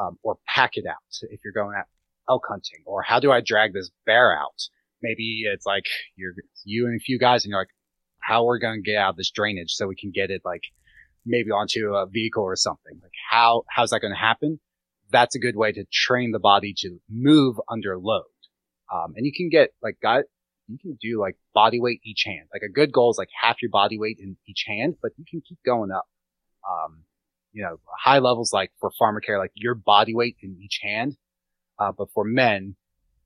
Um, 0.00 0.18
or 0.22 0.38
pack 0.46 0.76
it 0.76 0.86
out 0.86 0.96
if 1.30 1.40
you're 1.44 1.52
going 1.52 1.76
out 1.76 1.86
elk 2.28 2.44
hunting? 2.48 2.82
Or 2.86 3.02
how 3.02 3.20
do 3.20 3.30
I 3.30 3.40
drag 3.40 3.72
this 3.72 3.90
bear 4.06 4.36
out? 4.36 4.68
Maybe 5.02 5.44
it's 5.52 5.66
like 5.66 5.86
you're, 6.16 6.34
you 6.64 6.86
and 6.86 7.00
a 7.00 7.02
few 7.02 7.18
guys 7.18 7.44
and 7.44 7.50
you're 7.50 7.60
like, 7.60 7.74
how 8.20 8.46
are 8.46 8.52
we 8.52 8.60
going 8.60 8.82
to 8.82 8.90
get 8.90 8.98
out 8.98 9.10
of 9.10 9.16
this 9.16 9.30
drainage 9.30 9.72
so 9.72 9.86
we 9.86 9.96
can 9.96 10.12
get 10.14 10.30
it 10.30 10.42
like 10.44 10.62
maybe 11.24 11.50
onto 11.50 11.94
a 11.94 12.06
vehicle 12.06 12.42
or 12.42 12.56
something? 12.56 12.98
Like 13.02 13.12
how, 13.30 13.64
how's 13.68 13.90
that 13.90 14.00
going 14.00 14.12
to 14.12 14.18
happen? 14.18 14.60
That's 15.10 15.34
a 15.34 15.40
good 15.40 15.56
way 15.56 15.72
to 15.72 15.84
train 15.92 16.32
the 16.32 16.38
body 16.38 16.74
to 16.78 16.98
move 17.10 17.56
under 17.70 17.98
load. 17.98 18.24
Um, 18.92 19.14
and 19.16 19.24
you 19.24 19.32
can 19.34 19.48
get 19.48 19.70
like 19.82 19.96
got, 20.02 20.24
you 20.68 20.78
can 20.78 20.98
do 21.00 21.18
like 21.18 21.36
body 21.54 21.80
weight 21.80 22.00
each 22.04 22.24
hand. 22.26 22.48
Like 22.52 22.62
a 22.62 22.72
good 22.72 22.92
goal 22.92 23.10
is 23.10 23.18
like 23.18 23.30
half 23.40 23.62
your 23.62 23.70
body 23.70 23.98
weight 23.98 24.18
in 24.20 24.36
each 24.46 24.64
hand, 24.66 24.96
but 25.02 25.12
you 25.16 25.24
can 25.28 25.40
keep 25.40 25.58
going 25.64 25.90
up. 25.90 26.06
Um, 26.68 27.04
you 27.52 27.64
know, 27.64 27.80
high 27.98 28.18
levels 28.18 28.52
like 28.52 28.70
for 28.80 28.90
farmer 28.98 29.20
care, 29.20 29.38
like 29.38 29.52
your 29.54 29.74
body 29.74 30.14
weight 30.14 30.36
in 30.42 30.56
each 30.62 30.78
hand 30.82 31.16
uh, 31.80 31.92
but 31.96 32.08
for 32.14 32.24
men, 32.24 32.76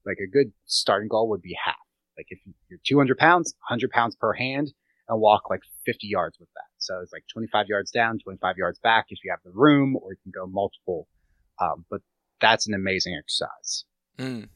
like 0.07 0.19
a 0.19 0.31
good 0.31 0.53
starting 0.67 1.09
goal 1.09 1.29
would 1.31 1.43
be 1.43 1.57
half. 1.63 1.75
Like 2.17 2.27
if 2.31 2.39
you're 2.69 2.79
200 2.87 3.19
pounds, 3.19 3.55
100 3.69 3.91
pounds 3.91 4.17
per 4.17 4.33
hand 4.33 4.73
and 5.09 5.21
walk 5.21 5.51
like 5.51 5.61
50 5.85 6.07
yards 6.07 6.39
with 6.39 6.49
that. 6.55 6.69
So 6.79 7.01
it's 7.03 7.13
like 7.13 7.25
25 7.33 7.67
yards 7.69 7.91
down, 7.91 8.19
25 8.19 8.57
yards 8.57 8.79
back 8.79 9.07
if 9.09 9.19
you 9.25 9.31
have 9.31 9.41
the 9.45 9.51
room 9.53 9.97
or 9.97 10.13
you 10.13 10.19
can 10.23 10.33
go 10.33 10.47
multiple. 10.47 11.09
Um, 11.61 11.85
but 11.91 12.01
that's 12.41 12.67
an 12.67 12.75
amazing 12.75 13.17
exercise. 13.19 13.85
Mm. 14.19 14.49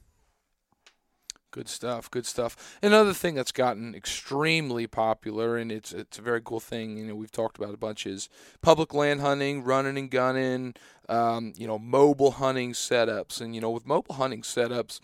Good 1.51 1.67
stuff. 1.67 2.11
Good 2.11 2.27
stuff. 2.27 2.77
Another 2.83 3.11
thing 3.11 3.33
that's 3.33 3.51
gotten 3.51 3.95
extremely 3.95 4.85
popular, 4.85 5.57
and 5.57 5.71
it's 5.71 5.91
it's 5.91 6.19
a 6.19 6.21
very 6.21 6.41
cool 6.43 6.59
thing. 6.59 6.97
You 6.97 7.05
know, 7.05 7.15
we've 7.15 7.31
talked 7.31 7.57
about 7.57 7.73
a 7.73 7.77
bunch 7.77 8.05
is 8.05 8.29
public 8.61 8.93
land 8.93 9.21
hunting, 9.21 9.63
running 9.63 9.97
and 9.97 10.11
gunning. 10.11 10.75
Um, 11.07 11.53
you 11.57 11.65
know, 11.65 11.79
mobile 11.79 12.31
hunting 12.31 12.73
setups, 12.73 13.41
and 13.41 13.55
you 13.55 13.61
know, 13.61 13.71
with 13.71 13.87
mobile 13.87 14.13
hunting 14.13 14.43
setups, 14.43 14.99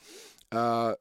uh, 0.52 0.94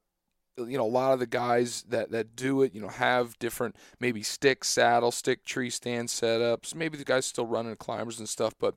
you 0.57 0.79
know, 0.79 0.85
a 0.85 0.87
lot 0.87 1.13
of 1.13 1.19
the 1.19 1.27
guys 1.27 1.83
that 1.89 2.09
that 2.09 2.35
do 2.35 2.63
it, 2.63 2.73
you 2.73 2.81
know, 2.81 2.87
have 2.87 3.37
different 3.37 3.75
maybe 3.99 4.23
stick 4.23 4.63
saddle, 4.63 5.11
stick 5.11 5.45
tree 5.45 5.69
stand 5.69 6.09
setups. 6.09 6.73
Maybe 6.73 6.97
the 6.97 7.05
guys 7.05 7.27
still 7.27 7.45
running 7.45 7.75
climbers 7.75 8.17
and 8.17 8.27
stuff, 8.27 8.55
but 8.59 8.73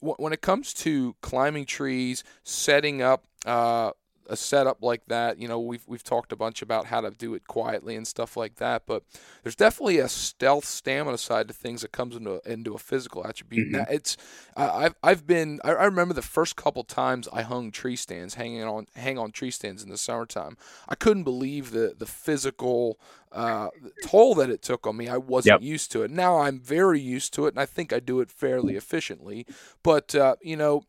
when 0.00 0.32
it 0.32 0.40
comes 0.40 0.72
to 0.74 1.14
climbing 1.20 1.66
trees, 1.66 2.24
setting 2.42 3.02
up. 3.02 3.24
Uh, 3.44 3.90
a 4.28 4.36
setup 4.36 4.82
like 4.82 5.06
that. 5.06 5.38
You 5.38 5.48
know, 5.48 5.60
we've 5.60 5.84
we've 5.86 6.02
talked 6.02 6.32
a 6.32 6.36
bunch 6.36 6.62
about 6.62 6.86
how 6.86 7.00
to 7.00 7.10
do 7.10 7.34
it 7.34 7.46
quietly 7.46 7.96
and 7.96 8.06
stuff 8.06 8.36
like 8.36 8.56
that, 8.56 8.82
but 8.86 9.02
there's 9.42 9.56
definitely 9.56 9.98
a 9.98 10.08
stealth 10.08 10.64
stamina 10.64 11.18
side 11.18 11.48
to 11.48 11.54
things 11.54 11.82
that 11.82 11.92
comes 11.92 12.16
into 12.16 12.40
into 12.44 12.74
a 12.74 12.78
physical 12.78 13.26
attribute. 13.26 13.68
Mm-hmm. 13.68 13.76
Now, 13.76 13.86
it's 13.90 14.16
I've 14.56 14.94
I've 15.02 15.26
been 15.26 15.60
I, 15.64 15.72
I, 15.72 15.84
remember 15.84 16.14
the 16.14 16.22
first 16.22 16.56
couple 16.56 16.84
times 16.84 17.28
I 17.32 17.42
hung 17.42 17.70
tree 17.70 17.96
stands, 17.96 18.34
hanging 18.34 18.64
on 18.64 18.86
hang 18.94 19.18
on 19.18 19.32
tree 19.32 19.50
stands 19.50 19.82
in 19.82 19.90
the 19.90 19.98
summertime. 19.98 20.56
I 20.88 20.94
couldn't 20.94 21.24
believe 21.24 21.70
the 21.70 21.94
the 21.96 22.06
physical 22.06 22.98
uh, 23.32 23.68
toll 24.04 24.34
that 24.36 24.50
it 24.50 24.62
took 24.62 24.86
on 24.86 24.96
me. 24.96 25.08
I 25.08 25.18
wasn't 25.18 25.62
yep. 25.62 25.68
used 25.68 25.92
to 25.92 26.02
it. 26.02 26.10
Now 26.10 26.38
I'm 26.38 26.58
very 26.58 27.00
used 27.00 27.34
to 27.34 27.46
it, 27.46 27.50
and 27.50 27.60
I 27.60 27.66
think 27.66 27.92
I 27.92 28.00
do 28.00 28.20
it 28.20 28.30
fairly 28.30 28.76
efficiently. 28.76 29.46
But 29.82 30.14
uh, 30.14 30.36
you 30.42 30.56
know 30.56 30.84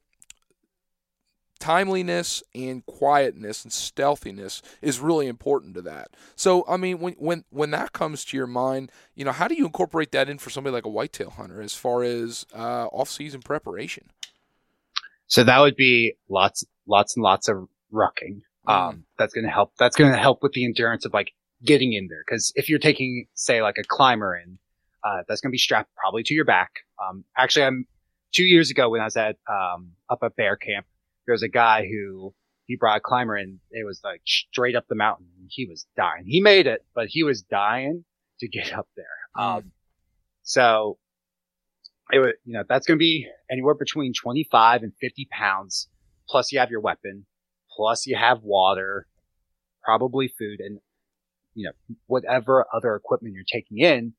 timeliness 1.57 2.43
and 2.55 2.85
quietness 2.85 3.63
and 3.63 3.73
stealthiness 3.73 4.61
is 4.81 4.99
really 4.99 5.27
important 5.27 5.73
to 5.75 5.81
that. 5.83 6.09
So, 6.35 6.63
I 6.67 6.77
mean, 6.77 6.99
when 6.99 7.13
when 7.13 7.43
when 7.49 7.71
that 7.71 7.93
comes 7.93 8.23
to 8.25 8.37
your 8.37 8.47
mind, 8.47 8.91
you 9.15 9.25
know, 9.25 9.31
how 9.31 9.47
do 9.47 9.55
you 9.55 9.65
incorporate 9.65 10.11
that 10.11 10.29
in 10.29 10.37
for 10.37 10.49
somebody 10.49 10.73
like 10.73 10.85
a 10.85 10.89
whitetail 10.89 11.31
hunter 11.31 11.61
as 11.61 11.73
far 11.73 12.03
as 12.03 12.45
uh, 12.53 12.87
off-season 12.87 13.41
preparation? 13.41 14.11
So 15.27 15.43
that 15.43 15.59
would 15.59 15.75
be 15.75 16.13
lots, 16.29 16.63
lots 16.87 17.15
and 17.17 17.23
lots 17.23 17.49
of 17.49 17.67
rucking. 17.93 18.41
Mm. 18.67 18.71
Um, 18.71 19.05
that's 19.17 19.33
going 19.33 19.45
to 19.45 19.51
help. 19.51 19.73
That's 19.77 19.95
going 19.95 20.11
to 20.11 20.17
help 20.17 20.41
with 20.41 20.53
the 20.53 20.65
endurance 20.65 21.05
of 21.05 21.13
like 21.13 21.31
getting 21.63 21.93
in 21.93 22.07
there. 22.07 22.23
Cause 22.29 22.53
if 22.55 22.69
you're 22.69 22.79
taking, 22.79 23.27
say, 23.33 23.61
like 23.61 23.77
a 23.77 23.83
climber 23.83 24.37
in, 24.37 24.57
uh, 25.03 25.23
that's 25.27 25.41
going 25.41 25.49
to 25.49 25.53
be 25.53 25.57
strapped 25.57 25.93
probably 25.95 26.23
to 26.23 26.33
your 26.33 26.45
back. 26.45 26.71
Um, 27.01 27.23
actually, 27.37 27.65
I'm 27.65 27.85
two 28.33 28.43
years 28.43 28.71
ago 28.71 28.89
when 28.89 29.01
I 29.01 29.05
was 29.05 29.17
at, 29.17 29.37
um, 29.49 29.91
up 30.09 30.19
at 30.23 30.35
bear 30.35 30.55
camp, 30.55 30.85
there's 31.27 31.43
a 31.43 31.49
guy 31.49 31.85
who 31.85 32.33
he 32.65 32.75
brought 32.75 32.97
a 32.97 33.01
climber 33.01 33.35
and 33.35 33.59
it 33.71 33.85
was 33.85 34.01
like 34.03 34.21
straight 34.25 34.75
up 34.75 34.85
the 34.87 34.95
mountain. 34.95 35.27
He 35.49 35.65
was 35.65 35.85
dying. 35.95 36.25
He 36.25 36.41
made 36.41 36.67
it, 36.67 36.85
but 36.95 37.07
he 37.07 37.23
was 37.23 37.41
dying 37.43 38.03
to 38.39 38.47
get 38.47 38.73
up 38.73 38.87
there. 38.95 39.05
Um, 39.37 39.71
so 40.43 40.97
it 42.11 42.19
would, 42.19 42.35
you 42.45 42.53
know, 42.53 42.63
that's 42.67 42.87
going 42.87 42.97
to 42.97 42.99
be 42.99 43.27
anywhere 43.51 43.75
between 43.75 44.13
25 44.13 44.83
and 44.83 44.93
50 44.99 45.27
pounds. 45.31 45.89
Plus 46.27 46.51
you 46.51 46.59
have 46.59 46.71
your 46.71 46.81
weapon. 46.81 47.25
Plus 47.75 48.07
you 48.07 48.15
have 48.15 48.43
water, 48.43 49.07
probably 49.83 50.27
food 50.27 50.59
and, 50.59 50.79
you 51.53 51.65
know, 51.65 51.95
whatever 52.07 52.65
other 52.73 52.95
equipment 52.95 53.35
you're 53.35 53.43
taking 53.51 53.79
in. 53.79 54.13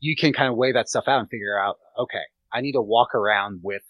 You 0.00 0.16
can 0.16 0.32
kind 0.32 0.48
of 0.48 0.56
weigh 0.56 0.72
that 0.72 0.88
stuff 0.88 1.04
out 1.06 1.20
and 1.20 1.28
figure 1.28 1.58
out, 1.58 1.76
okay, 1.98 2.22
I 2.52 2.62
need 2.62 2.72
to 2.72 2.82
walk 2.82 3.14
around 3.14 3.60
with 3.62 3.82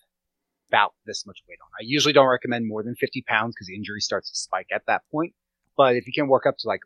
about 0.71 0.95
this 1.07 1.27
much 1.27 1.39
weight 1.49 1.59
on. 1.63 1.69
I 1.79 1.83
usually 1.83 2.13
don't 2.13 2.29
recommend 2.29 2.69
more 2.69 2.83
than 2.83 2.95
50 2.95 3.23
pounds 3.27 3.55
because 3.55 3.69
injury 3.69 4.01
starts 4.01 4.31
to 4.31 4.37
spike 4.37 4.69
at 4.73 4.83
that 4.87 5.03
point. 5.11 5.35
But 5.77 5.97
if 5.97 6.07
you 6.07 6.13
can 6.13 6.29
work 6.29 6.47
up 6.47 6.57
to 6.59 6.69
like 6.69 6.81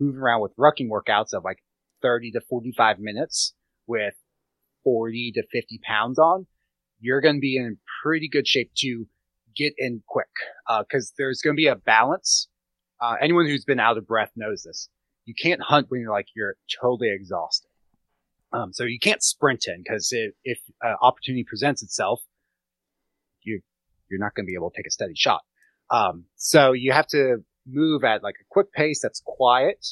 moving 0.00 0.20
around 0.20 0.40
with 0.40 0.56
rucking 0.56 0.88
workouts 0.88 1.32
of 1.32 1.44
like 1.44 1.58
30 2.00 2.32
to 2.32 2.40
45 2.40 2.98
minutes 2.98 3.54
with 3.86 4.14
40 4.84 5.32
to 5.32 5.42
50 5.52 5.80
pounds 5.86 6.18
on, 6.18 6.46
you're 7.00 7.20
going 7.20 7.36
to 7.36 7.40
be 7.40 7.56
in 7.56 7.78
pretty 8.02 8.28
good 8.28 8.46
shape 8.46 8.70
to 8.78 9.06
get 9.54 9.74
in 9.76 10.02
quick. 10.06 10.30
Uh, 10.68 10.84
cause 10.90 11.12
there's 11.18 11.42
going 11.42 11.54
to 11.54 11.60
be 11.60 11.66
a 11.66 11.76
balance. 11.76 12.48
Uh, 13.00 13.16
anyone 13.20 13.46
who's 13.46 13.64
been 13.64 13.80
out 13.80 13.98
of 13.98 14.06
breath 14.06 14.30
knows 14.36 14.62
this. 14.62 14.88
You 15.24 15.34
can't 15.40 15.60
hunt 15.60 15.86
when 15.90 16.00
you're 16.00 16.12
like, 16.12 16.26
you're 16.34 16.56
totally 16.80 17.10
exhausted. 17.12 17.68
Um, 18.52 18.72
so 18.72 18.84
you 18.84 18.98
can't 18.98 19.22
sprint 19.22 19.64
in 19.66 19.82
because 19.82 20.08
if, 20.12 20.34
if 20.44 20.58
uh, 20.84 20.94
opportunity 21.00 21.44
presents 21.44 21.82
itself, 21.82 22.22
you 23.44 23.60
you're 24.10 24.20
not 24.20 24.34
going 24.34 24.44
to 24.44 24.50
be 24.50 24.54
able 24.54 24.70
to 24.70 24.76
take 24.76 24.86
a 24.86 24.90
steady 24.90 25.14
shot. 25.16 25.40
Um, 25.90 26.24
so 26.36 26.72
you 26.72 26.92
have 26.92 27.06
to 27.08 27.38
move 27.66 28.04
at 28.04 28.22
like 28.22 28.36
a 28.40 28.44
quick 28.50 28.72
pace 28.72 29.00
that's 29.02 29.22
quiet, 29.24 29.84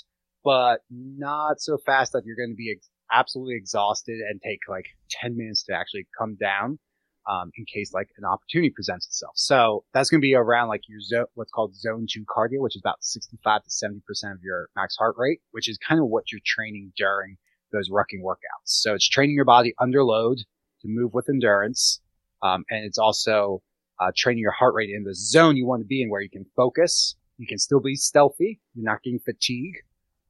but 0.45 0.81
not 0.91 1.61
so 1.61 1.79
fast 1.85 2.13
that 2.13 2.23
you're 2.25 2.37
going 2.37 2.51
to 2.51 2.57
be 2.57 2.73
ex- 2.73 2.91
absolutely 3.11 3.57
exhausted 3.57 4.21
and 4.21 4.41
take 4.43 4.61
like 4.69 4.87
10 5.11 5.37
minutes 5.37 5.65
to 5.65 5.75
actually 5.75 6.07
come 6.17 6.37
down. 6.37 6.79
Um, 7.31 7.51
in 7.55 7.67
case 7.67 7.93
like 7.93 8.09
an 8.17 8.25
opportunity 8.25 8.71
presents 8.71 9.07
itself. 9.07 9.33
So 9.37 9.85
that's 9.93 10.09
going 10.09 10.21
to 10.21 10.25
be 10.25 10.35
around 10.35 10.69
like 10.69 10.81
your 10.89 11.01
zone, 11.01 11.27
what's 11.35 11.53
called 11.53 11.77
zone 11.77 12.07
two 12.11 12.25
cardio, 12.25 12.61
which 12.61 12.75
is 12.75 12.83
about 12.83 13.05
65 13.05 13.61
to 13.63 13.69
70% 13.71 14.01
of 14.33 14.39
your 14.43 14.71
max 14.75 14.97
heart 14.97 15.17
rate, 15.19 15.41
which 15.51 15.69
is 15.69 15.79
kind 15.87 16.01
of 16.01 16.09
what 16.09 16.33
you're 16.33 16.41
training 16.45 16.93
during 16.97 17.37
those 17.73 17.91
rucking 17.91 18.23
workouts. 18.25 18.65
So 18.65 18.95
it's 18.95 19.09
training 19.09 19.37
your 19.37 19.45
body 19.45 19.75
under 19.79 20.03
load 20.03 20.39
to 20.39 20.89
move 20.89 21.13
with 21.13 21.29
endurance 21.29 22.01
um, 22.43 22.65
and 22.71 22.85
it's 22.85 22.99
also 22.99 23.63
uh, 23.99 24.11
training 24.17 24.41
your 24.41 24.53
heart 24.53 24.75
rate 24.75 24.91
in 24.91 25.05
the 25.05 25.15
zone 25.15 25.57
you 25.57 25.67
want 25.67 25.83
to 25.83 25.87
be 25.87 26.03
in 26.03 26.11
where 26.11 26.21
you 26.21 26.31
can 26.31 26.47
focus. 26.57 27.17
You 27.39 27.47
can 27.47 27.59
still 27.59 27.81
be 27.81 27.95
stealthy. 27.95 28.61
You're 28.75 28.85
not 28.85 29.03
getting 29.03 29.21
fatigue. 29.21 29.77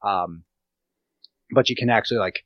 Um, 0.03 0.43
but 1.51 1.69
you 1.69 1.75
can 1.75 1.89
actually 1.89 2.19
like 2.19 2.43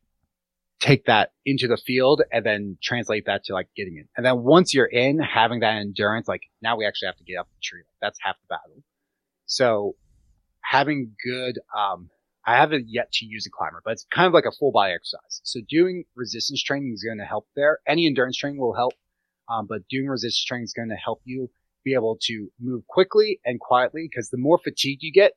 take 0.79 1.05
that 1.05 1.31
into 1.45 1.67
the 1.67 1.77
field 1.77 2.21
and 2.31 2.45
then 2.45 2.77
translate 2.81 3.25
that 3.25 3.43
to 3.45 3.53
like 3.53 3.69
getting 3.75 3.97
in. 3.97 4.07
And 4.17 4.25
then 4.25 4.43
once 4.43 4.73
you're 4.73 4.85
in, 4.85 5.19
having 5.19 5.61
that 5.61 5.77
endurance, 5.77 6.27
like 6.27 6.41
now 6.61 6.77
we 6.77 6.85
actually 6.85 7.07
have 7.07 7.17
to 7.17 7.23
get 7.23 7.37
up 7.37 7.47
the 7.47 7.61
tree. 7.63 7.81
That's 8.01 8.19
half 8.21 8.35
the 8.41 8.55
battle. 8.55 8.83
So 9.45 9.95
having 10.61 11.15
good, 11.23 11.59
um, 11.75 12.09
I 12.45 12.57
haven't 12.57 12.85
yet 12.87 13.11
to 13.13 13.25
use 13.25 13.47
a 13.47 13.49
climber, 13.49 13.81
but 13.83 13.91
it's 13.91 14.05
kind 14.13 14.27
of 14.27 14.33
like 14.33 14.45
a 14.45 14.51
full 14.51 14.71
body 14.71 14.93
exercise. 14.93 15.41
So 15.43 15.61
doing 15.67 16.03
resistance 16.15 16.61
training 16.61 16.91
is 16.93 17.03
going 17.03 17.17
to 17.17 17.25
help 17.25 17.47
there. 17.55 17.79
Any 17.87 18.05
endurance 18.05 18.37
training 18.37 18.59
will 18.59 18.75
help. 18.75 18.93
Um, 19.49 19.67
but 19.67 19.87
doing 19.89 20.07
resistance 20.07 20.43
training 20.43 20.65
is 20.65 20.73
going 20.73 20.89
to 20.89 20.95
help 20.95 21.21
you 21.23 21.49
be 21.83 21.93
able 21.93 22.17
to 22.23 22.51
move 22.59 22.85
quickly 22.87 23.39
and 23.45 23.59
quietly 23.59 24.07
because 24.09 24.29
the 24.29 24.37
more 24.37 24.57
fatigue 24.57 24.99
you 25.01 25.11
get, 25.11 25.33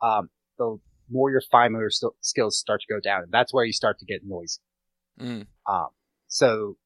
um, 0.00 0.30
the 0.58 0.78
more 1.10 1.30
your 1.30 1.42
fine 1.50 1.72
motor 1.72 1.90
st- 1.90 2.12
skills 2.20 2.56
start 2.56 2.80
to 2.80 2.92
go 2.92 3.00
down. 3.00 3.22
And 3.24 3.32
that's 3.32 3.52
where 3.52 3.64
you 3.64 3.72
start 3.72 3.98
to 3.98 4.04
get 4.04 4.20
noisy. 4.24 4.60
Mm. 5.20 5.46
Um, 5.68 5.88
so 6.28 6.76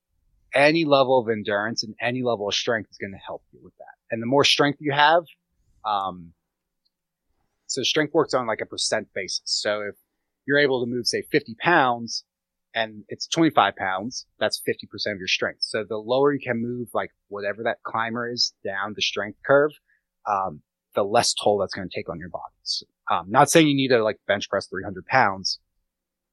any 0.55 0.85
level 0.85 1.19
of 1.19 1.29
endurance 1.29 1.83
and 1.83 1.95
any 2.01 2.23
level 2.23 2.49
of 2.49 2.55
strength 2.55 2.91
is 2.91 2.99
going 2.99 3.13
to 3.13 3.19
help 3.19 3.43
you 3.53 3.61
with 3.63 3.77
that. 3.79 3.95
And 4.11 4.23
the 4.23 4.27
more 4.27 4.45
strength 4.45 4.79
you 4.81 4.93
have, 4.93 5.25
um, 5.85 6.33
so 7.67 7.83
strength 7.83 8.13
works 8.15 8.35
on 8.35 8.47
like 8.47 8.61
a 8.61 8.67
percent 8.67 9.09
basis. 9.15 9.43
So 9.45 9.81
if 9.81 9.95
you're 10.47 10.59
able 10.59 10.85
to 10.85 10.91
move, 10.91 11.07
say 11.07 11.23
50 11.23 11.57
pounds, 11.61 12.25
and 12.75 13.05
it's 13.09 13.27
25 13.27 13.77
pounds, 13.77 14.27
that's 14.39 14.61
50% 14.67 15.13
of 15.13 15.19
your 15.19 15.29
strength. 15.29 15.63
So 15.63 15.85
the 15.87 15.97
lower 15.97 16.33
you 16.33 16.41
can 16.41 16.61
move, 16.61 16.89
like 16.95 17.11
whatever 17.29 17.63
that 17.65 17.83
climber 17.83 18.31
is 18.31 18.55
down 18.65 18.95
the 18.95 19.03
strength 19.03 19.39
curve, 19.45 19.73
um, 20.27 20.63
the 20.95 21.03
less 21.03 21.35
toll 21.35 21.59
that's 21.59 21.75
going 21.75 21.89
to 21.89 21.95
take 21.95 22.09
on 22.09 22.19
your 22.19 22.29
body. 22.29 22.43
Um, 23.11 23.31
not 23.31 23.51
saying 23.51 23.67
you 23.69 23.75
need 23.75 23.89
to 23.89 24.03
like 24.03 24.19
bench 24.27 24.49
press 24.49 24.67
300 24.67 25.07
pounds, 25.07 25.59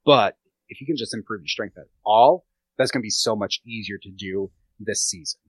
but 0.05 0.37
if 0.69 0.79
you 0.79 0.87
can 0.87 0.97
just 0.97 1.13
improve 1.13 1.41
your 1.41 1.47
strength 1.47 1.77
at 1.77 1.85
all, 2.05 2.45
that's 2.77 2.91
going 2.91 3.01
to 3.01 3.05
be 3.05 3.09
so 3.09 3.35
much 3.35 3.61
easier 3.65 3.97
to 4.01 4.09
do 4.09 4.51
this 4.79 5.03
season. 5.03 5.39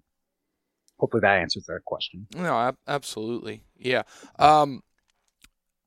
Hopefully 0.98 1.20
that 1.20 1.38
answers 1.38 1.64
that 1.66 1.80
question. 1.84 2.26
No, 2.34 2.74
absolutely. 2.86 3.62
Yeah. 3.78 4.02
Um, 4.38 4.82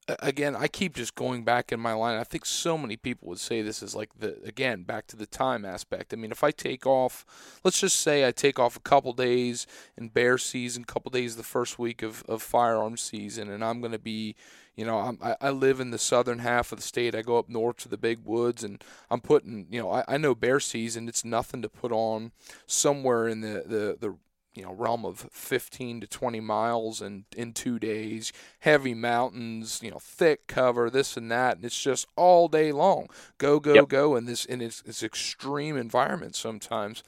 again, 0.08 0.56
I 0.56 0.68
keep 0.68 0.96
just 0.96 1.16
going 1.16 1.44
back 1.44 1.72
in 1.72 1.80
my 1.80 1.94
line. 1.94 2.20
I 2.20 2.24
think 2.24 2.46
so 2.46 2.78
many 2.78 2.98
people 2.98 3.30
would 3.30 3.40
say 3.40 3.62
this 3.62 3.82
is 3.82 3.96
like 3.96 4.10
the 4.20 4.42
again 4.44 4.84
back 4.84 5.08
to 5.08 5.16
the 5.16 5.26
time 5.26 5.66
aspect. 5.66 6.14
I 6.14 6.18
mean, 6.18 6.32
if 6.32 6.44
I 6.44 6.52
take 6.52 6.86
off, 6.86 7.26
let's 7.64 7.80
just 7.80 8.00
say 8.00 8.28
I 8.28 8.32
take 8.32 8.60
off 8.60 8.76
a 8.76 8.82
couple 8.82 9.14
days 9.14 9.66
in 9.98 10.10
bear 10.10 10.38
season, 10.38 10.84
couple 10.84 11.10
days 11.12 11.36
the 11.36 11.44
first 11.44 11.80
week 11.80 12.02
of 12.02 12.24
of 12.28 12.42
firearm 12.42 12.98
season, 12.98 13.50
and 13.50 13.64
I'm 13.64 13.80
going 13.80 13.94
to 13.94 14.00
be, 14.00 14.36
you 14.76 14.86
know, 14.86 15.00
I'm, 15.00 15.18
I, 15.22 15.36
I 15.40 15.50
live 15.52 15.80
in 15.80 15.92
the 15.92 15.98
southern 15.98 16.40
half 16.40 16.72
of 16.72 16.80
the 16.80 16.84
state. 16.84 17.16
I 17.16 17.22
go 17.22 17.38
up 17.38 17.50
north 17.50 17.78
to 17.78 17.90
the 17.90 17.98
big 17.98 18.20
woods, 18.26 18.64
and 18.64 18.84
I'm 19.10 19.22
putting, 19.22 19.68
you 19.70 19.82
know, 19.82 19.92
I, 19.92 20.04
I 20.08 20.18
know 20.18 20.36
bear 20.36 20.60
season. 20.60 21.08
It's 21.08 21.26
nothing 21.26 21.62
to 21.62 21.70
put 21.70 21.92
on 21.92 22.32
somewhere 22.68 23.28
in 23.28 23.42
the 23.42 23.64
the 23.66 23.98
the 24.00 24.18
you 24.54 24.64
know 24.64 24.74
realm 24.74 25.06
of 25.06 25.28
15 25.32 26.02
to 26.02 26.08
20 26.08 26.40
miles 26.40 27.02
in 27.02 27.26
in 27.36 27.54
two 27.54 27.80
days. 27.80 28.32
Heavy 28.60 28.94
mountains 28.94 29.80
you 29.84 29.92
know 29.92 30.00
thick 30.00 30.48
cover 30.48 30.90
this 30.90 31.18
and 31.18 31.32
that 31.32 31.58
and 31.58 31.66
it's 31.66 31.82
just 31.82 32.08
all 32.16 32.48
day 32.48 32.72
long. 32.72 33.08
Go 33.38 33.60
go 33.60 33.74
yep. 33.74 33.88
go 33.88 34.16
in 34.16 34.26
this 34.26 34.46
in 34.46 34.60
this, 34.60 34.82
this 34.82 35.04
extreme 35.04 35.78
environment 35.78 36.36
sometimes. 36.36 37.04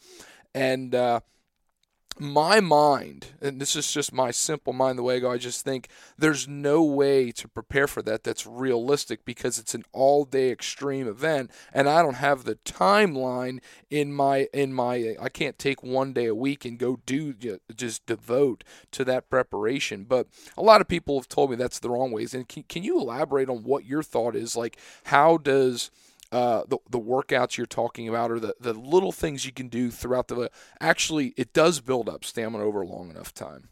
And 0.53 0.95
uh, 0.95 1.19
my 2.19 2.59
mind, 2.59 3.27
and 3.41 3.59
this 3.59 3.75
is 3.75 3.91
just 3.91 4.13
my 4.13 4.31
simple 4.31 4.73
mind, 4.73 4.97
the 4.97 5.03
way 5.03 5.17
I 5.17 5.19
go, 5.19 5.31
I 5.31 5.37
just 5.37 5.65
think 5.65 5.89
there's 6.17 6.47
no 6.47 6.83
way 6.83 7.31
to 7.31 7.47
prepare 7.47 7.87
for 7.87 8.01
that 8.03 8.23
that's 8.23 8.47
realistic 8.47 9.25
because 9.25 9.59
it's 9.59 9.73
an 9.73 9.83
all 9.91 10.23
day 10.23 10.49
extreme 10.51 11.07
event 11.07 11.51
and 11.73 11.89
I 11.89 12.01
don't 12.01 12.15
have 12.15 12.43
the 12.43 12.55
timeline 12.55 13.59
in 13.89 14.13
my 14.13 14.47
in 14.53 14.73
my 14.73 15.15
I 15.19 15.29
can't 15.29 15.59
take 15.59 15.83
one 15.83 16.13
day 16.13 16.25
a 16.25 16.35
week 16.35 16.65
and 16.65 16.77
go 16.77 16.99
do 17.05 17.33
just 17.75 18.05
devote 18.05 18.63
to 18.91 19.03
that 19.05 19.29
preparation. 19.29 20.05
But 20.05 20.27
a 20.57 20.63
lot 20.63 20.81
of 20.81 20.87
people 20.87 21.19
have 21.19 21.29
told 21.29 21.49
me 21.49 21.55
that's 21.55 21.79
the 21.79 21.89
wrong 21.89 22.11
ways. 22.11 22.33
And 22.33 22.47
can, 22.47 22.63
can 22.63 22.83
you 22.83 22.99
elaborate 22.99 23.49
on 23.49 23.63
what 23.63 23.85
your 23.85 24.03
thought 24.03 24.35
is? 24.35 24.55
Like 24.55 24.77
how 25.05 25.37
does 25.37 25.91
uh, 26.35 26.63
the, 26.67 26.77
the 26.89 26.99
workouts 26.99 27.57
you're 27.57 27.65
talking 27.65 28.09
about 28.09 28.31
or 28.31 28.39
the, 28.39 28.55
the 28.59 28.73
little 28.73 29.11
things 29.11 29.45
you 29.45 29.51
can 29.51 29.67
do 29.67 29.89
throughout 29.89 30.27
the 30.27 30.49
actually 30.81 31.33
it 31.37 31.53
does 31.53 31.79
build 31.79 32.09
up 32.09 32.25
stamina 32.25 32.63
over 32.63 32.81
a 32.81 32.87
long 32.87 33.09
enough 33.09 33.33
time. 33.33 33.69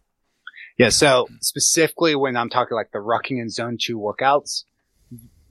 Yeah 0.78 0.90
so 0.90 1.28
specifically 1.42 2.16
when 2.16 2.36
i'm 2.38 2.50
talking 2.50 2.76
like 2.76 2.92
the 2.92 3.00
rucking 3.00 3.40
and 3.42 3.52
zone 3.52 3.78
2 3.80 3.98
workouts 4.00 4.64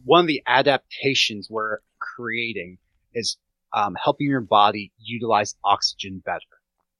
one 0.04 0.20
of 0.20 0.26
the 0.26 0.42
adaptations 0.46 1.48
we're 1.50 1.78
creating 2.00 2.78
is 3.14 3.36
um, 3.74 3.96
helping 4.02 4.28
your 4.28 4.40
body 4.40 4.92
utilize 4.98 5.54
oxygen 5.64 6.22
better. 6.24 6.40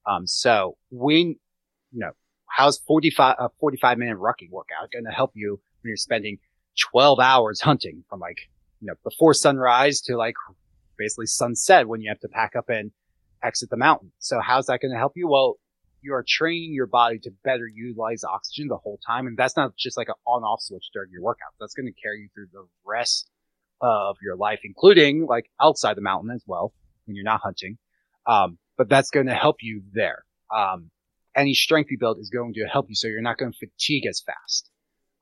Um, 0.06 0.26
so 0.26 0.76
when 0.90 1.36
you 1.90 2.00
know 2.00 2.12
how's 2.48 2.78
45 2.78 3.36
a 3.38 3.48
45 3.60 3.98
minute 3.98 4.18
rucking 4.18 4.50
workout 4.50 4.90
going 4.92 5.04
to 5.04 5.10
help 5.10 5.32
you 5.34 5.60
when 5.82 5.90
you're 5.90 5.96
spending 5.96 6.38
12 6.90 7.20
hours 7.20 7.60
hunting 7.62 8.04
from 8.08 8.20
like 8.20 8.38
you 8.82 8.88
know, 8.88 8.94
before 9.04 9.32
sunrise 9.32 10.00
to 10.02 10.16
like 10.16 10.34
basically 10.98 11.26
sunset 11.26 11.86
when 11.86 12.00
you 12.00 12.10
have 12.10 12.18
to 12.20 12.28
pack 12.28 12.56
up 12.56 12.68
and 12.68 12.90
exit 13.42 13.70
the 13.70 13.76
mountain. 13.76 14.12
So 14.18 14.40
how's 14.40 14.66
that 14.66 14.80
going 14.80 14.92
to 14.92 14.98
help 14.98 15.12
you? 15.14 15.28
Well, 15.28 15.56
you 16.02 16.14
are 16.14 16.24
training 16.26 16.74
your 16.74 16.88
body 16.88 17.20
to 17.20 17.30
better 17.44 17.66
utilize 17.72 18.24
oxygen 18.24 18.66
the 18.66 18.76
whole 18.76 18.98
time. 19.06 19.28
And 19.28 19.36
that's 19.36 19.56
not 19.56 19.76
just 19.76 19.96
like 19.96 20.08
an 20.08 20.16
on 20.26 20.42
off 20.42 20.60
switch 20.62 20.90
during 20.92 21.10
your 21.12 21.22
workout. 21.22 21.52
That's 21.60 21.74
going 21.74 21.86
to 21.86 22.02
carry 22.02 22.22
you 22.22 22.28
through 22.34 22.48
the 22.52 22.66
rest 22.84 23.30
of 23.80 24.16
your 24.20 24.36
life, 24.36 24.60
including 24.64 25.26
like 25.26 25.48
outside 25.60 25.96
the 25.96 26.02
mountain 26.02 26.32
as 26.32 26.42
well 26.44 26.72
when 27.06 27.14
you're 27.14 27.24
not 27.24 27.40
hunting. 27.40 27.78
Um, 28.26 28.58
but 28.76 28.88
that's 28.88 29.10
going 29.10 29.26
to 29.26 29.34
help 29.34 29.56
you 29.60 29.82
there. 29.92 30.24
Um, 30.54 30.90
any 31.36 31.54
strength 31.54 31.90
you 31.92 31.98
build 31.98 32.18
is 32.18 32.30
going 32.30 32.54
to 32.54 32.64
help 32.64 32.86
you 32.88 32.96
so 32.96 33.06
you're 33.06 33.22
not 33.22 33.38
going 33.38 33.52
to 33.52 33.58
fatigue 33.58 34.06
as 34.06 34.20
fast. 34.20 34.70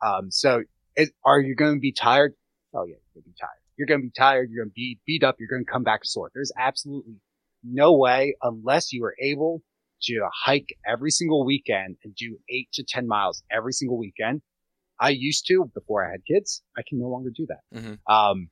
Um, 0.03 0.31
so 0.31 0.63
it, 0.97 1.11
are 1.25 1.41
you 1.41 1.55
going 1.55 1.75
to 1.75 1.81
be 1.81 1.93
tired? 1.93 2.35
Oh 2.75 2.85
yeah, 2.85 2.97
you're 3.15 3.23
gonna 3.23 3.25
be 3.25 3.35
tired. 3.41 3.61
You're 3.77 3.87
gonna 3.87 4.03
be 4.03 4.13
tired. 4.17 4.51
You're 4.51 4.65
gonna 4.65 4.73
be 4.75 4.99
beat 5.07 5.25
up. 5.25 5.37
You're 5.39 5.49
gonna 5.49 5.65
come 5.65 5.83
back 5.83 6.05
sore. 6.05 6.31
There's 6.35 6.53
absolutely 6.59 7.21
no 7.63 7.97
way 7.97 8.37
unless 8.43 8.93
you 8.93 9.05
are 9.05 9.15
able 9.21 9.63
to 10.03 10.21
hike 10.45 10.77
every 10.87 11.11
single 11.11 11.45
weekend 11.45 11.97
and 12.05 12.15
do 12.15 12.39
eight 12.49 12.69
to 12.73 12.85
10 12.87 13.07
miles 13.07 13.43
every 13.51 13.73
single 13.73 13.99
weekend. 13.99 14.41
I 14.99 15.11
used 15.11 15.47
to 15.49 15.71
before 15.75 16.07
I 16.07 16.11
had 16.13 16.25
kids. 16.27 16.63
I 16.77 16.83
can 16.87 16.99
no 16.99 17.09
longer 17.09 17.31
do 17.35 17.47
that. 17.49 17.79
Mm-hmm. 17.79 18.13
Um, 18.13 18.49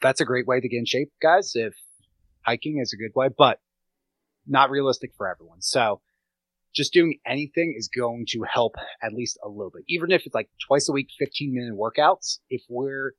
that's 0.00 0.20
a 0.20 0.24
great 0.24 0.46
way 0.46 0.60
to 0.60 0.68
get 0.68 0.78
in 0.78 0.86
shape, 0.86 1.10
guys. 1.22 1.52
If 1.54 1.74
hiking 2.44 2.78
is 2.80 2.92
a 2.92 2.96
good 2.96 3.12
way, 3.14 3.28
but 3.36 3.58
not 4.46 4.70
realistic 4.70 5.12
for 5.16 5.30
everyone. 5.30 5.60
So 5.60 6.00
just 6.74 6.92
doing 6.92 7.18
anything 7.26 7.74
is 7.76 7.88
going 7.88 8.26
to 8.30 8.42
help 8.50 8.74
at 9.02 9.12
least 9.12 9.38
a 9.44 9.48
little 9.48 9.70
bit. 9.70 9.84
Even 9.88 10.10
if 10.10 10.24
it's 10.26 10.34
like 10.34 10.48
twice 10.66 10.88
a 10.88 10.92
week, 10.92 11.08
15 11.18 11.54
minute 11.54 11.74
workouts, 11.74 12.38
if 12.48 12.62
we're 12.68 13.12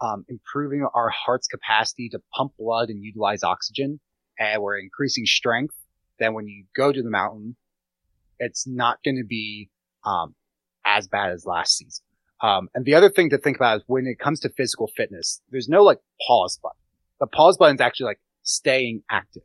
um, 0.00 0.24
improving 0.28 0.86
our 0.94 1.08
heart's 1.08 1.46
capacity 1.46 2.08
to 2.10 2.20
pump 2.34 2.52
blood 2.58 2.90
and 2.90 3.02
utilize 3.02 3.42
oxygen 3.42 4.00
and 4.38 4.62
we're 4.62 4.78
increasing 4.78 5.24
strength, 5.24 5.74
then 6.18 6.34
when 6.34 6.46
you 6.46 6.64
go 6.74 6.92
to 6.92 7.02
the 7.02 7.10
mountain, 7.10 7.56
it's 8.38 8.66
not 8.66 8.98
going 9.04 9.16
to 9.16 9.24
be 9.24 9.70
um, 10.04 10.34
as 10.84 11.08
bad 11.08 11.32
as 11.32 11.46
last 11.46 11.76
season. 11.76 12.04
Um, 12.42 12.68
and 12.74 12.84
the 12.84 12.94
other 12.94 13.08
thing 13.08 13.30
to 13.30 13.38
think 13.38 13.56
about 13.56 13.78
is 13.78 13.82
when 13.86 14.06
it 14.06 14.18
comes 14.18 14.40
to 14.40 14.50
physical 14.50 14.90
fitness, 14.94 15.40
there's 15.50 15.68
no 15.68 15.82
like 15.82 15.98
pause 16.26 16.58
button. 16.62 16.76
The 17.18 17.26
pause 17.26 17.56
button 17.56 17.76
is 17.76 17.80
actually 17.80 18.06
like 18.06 18.20
staying 18.42 19.02
active. 19.10 19.42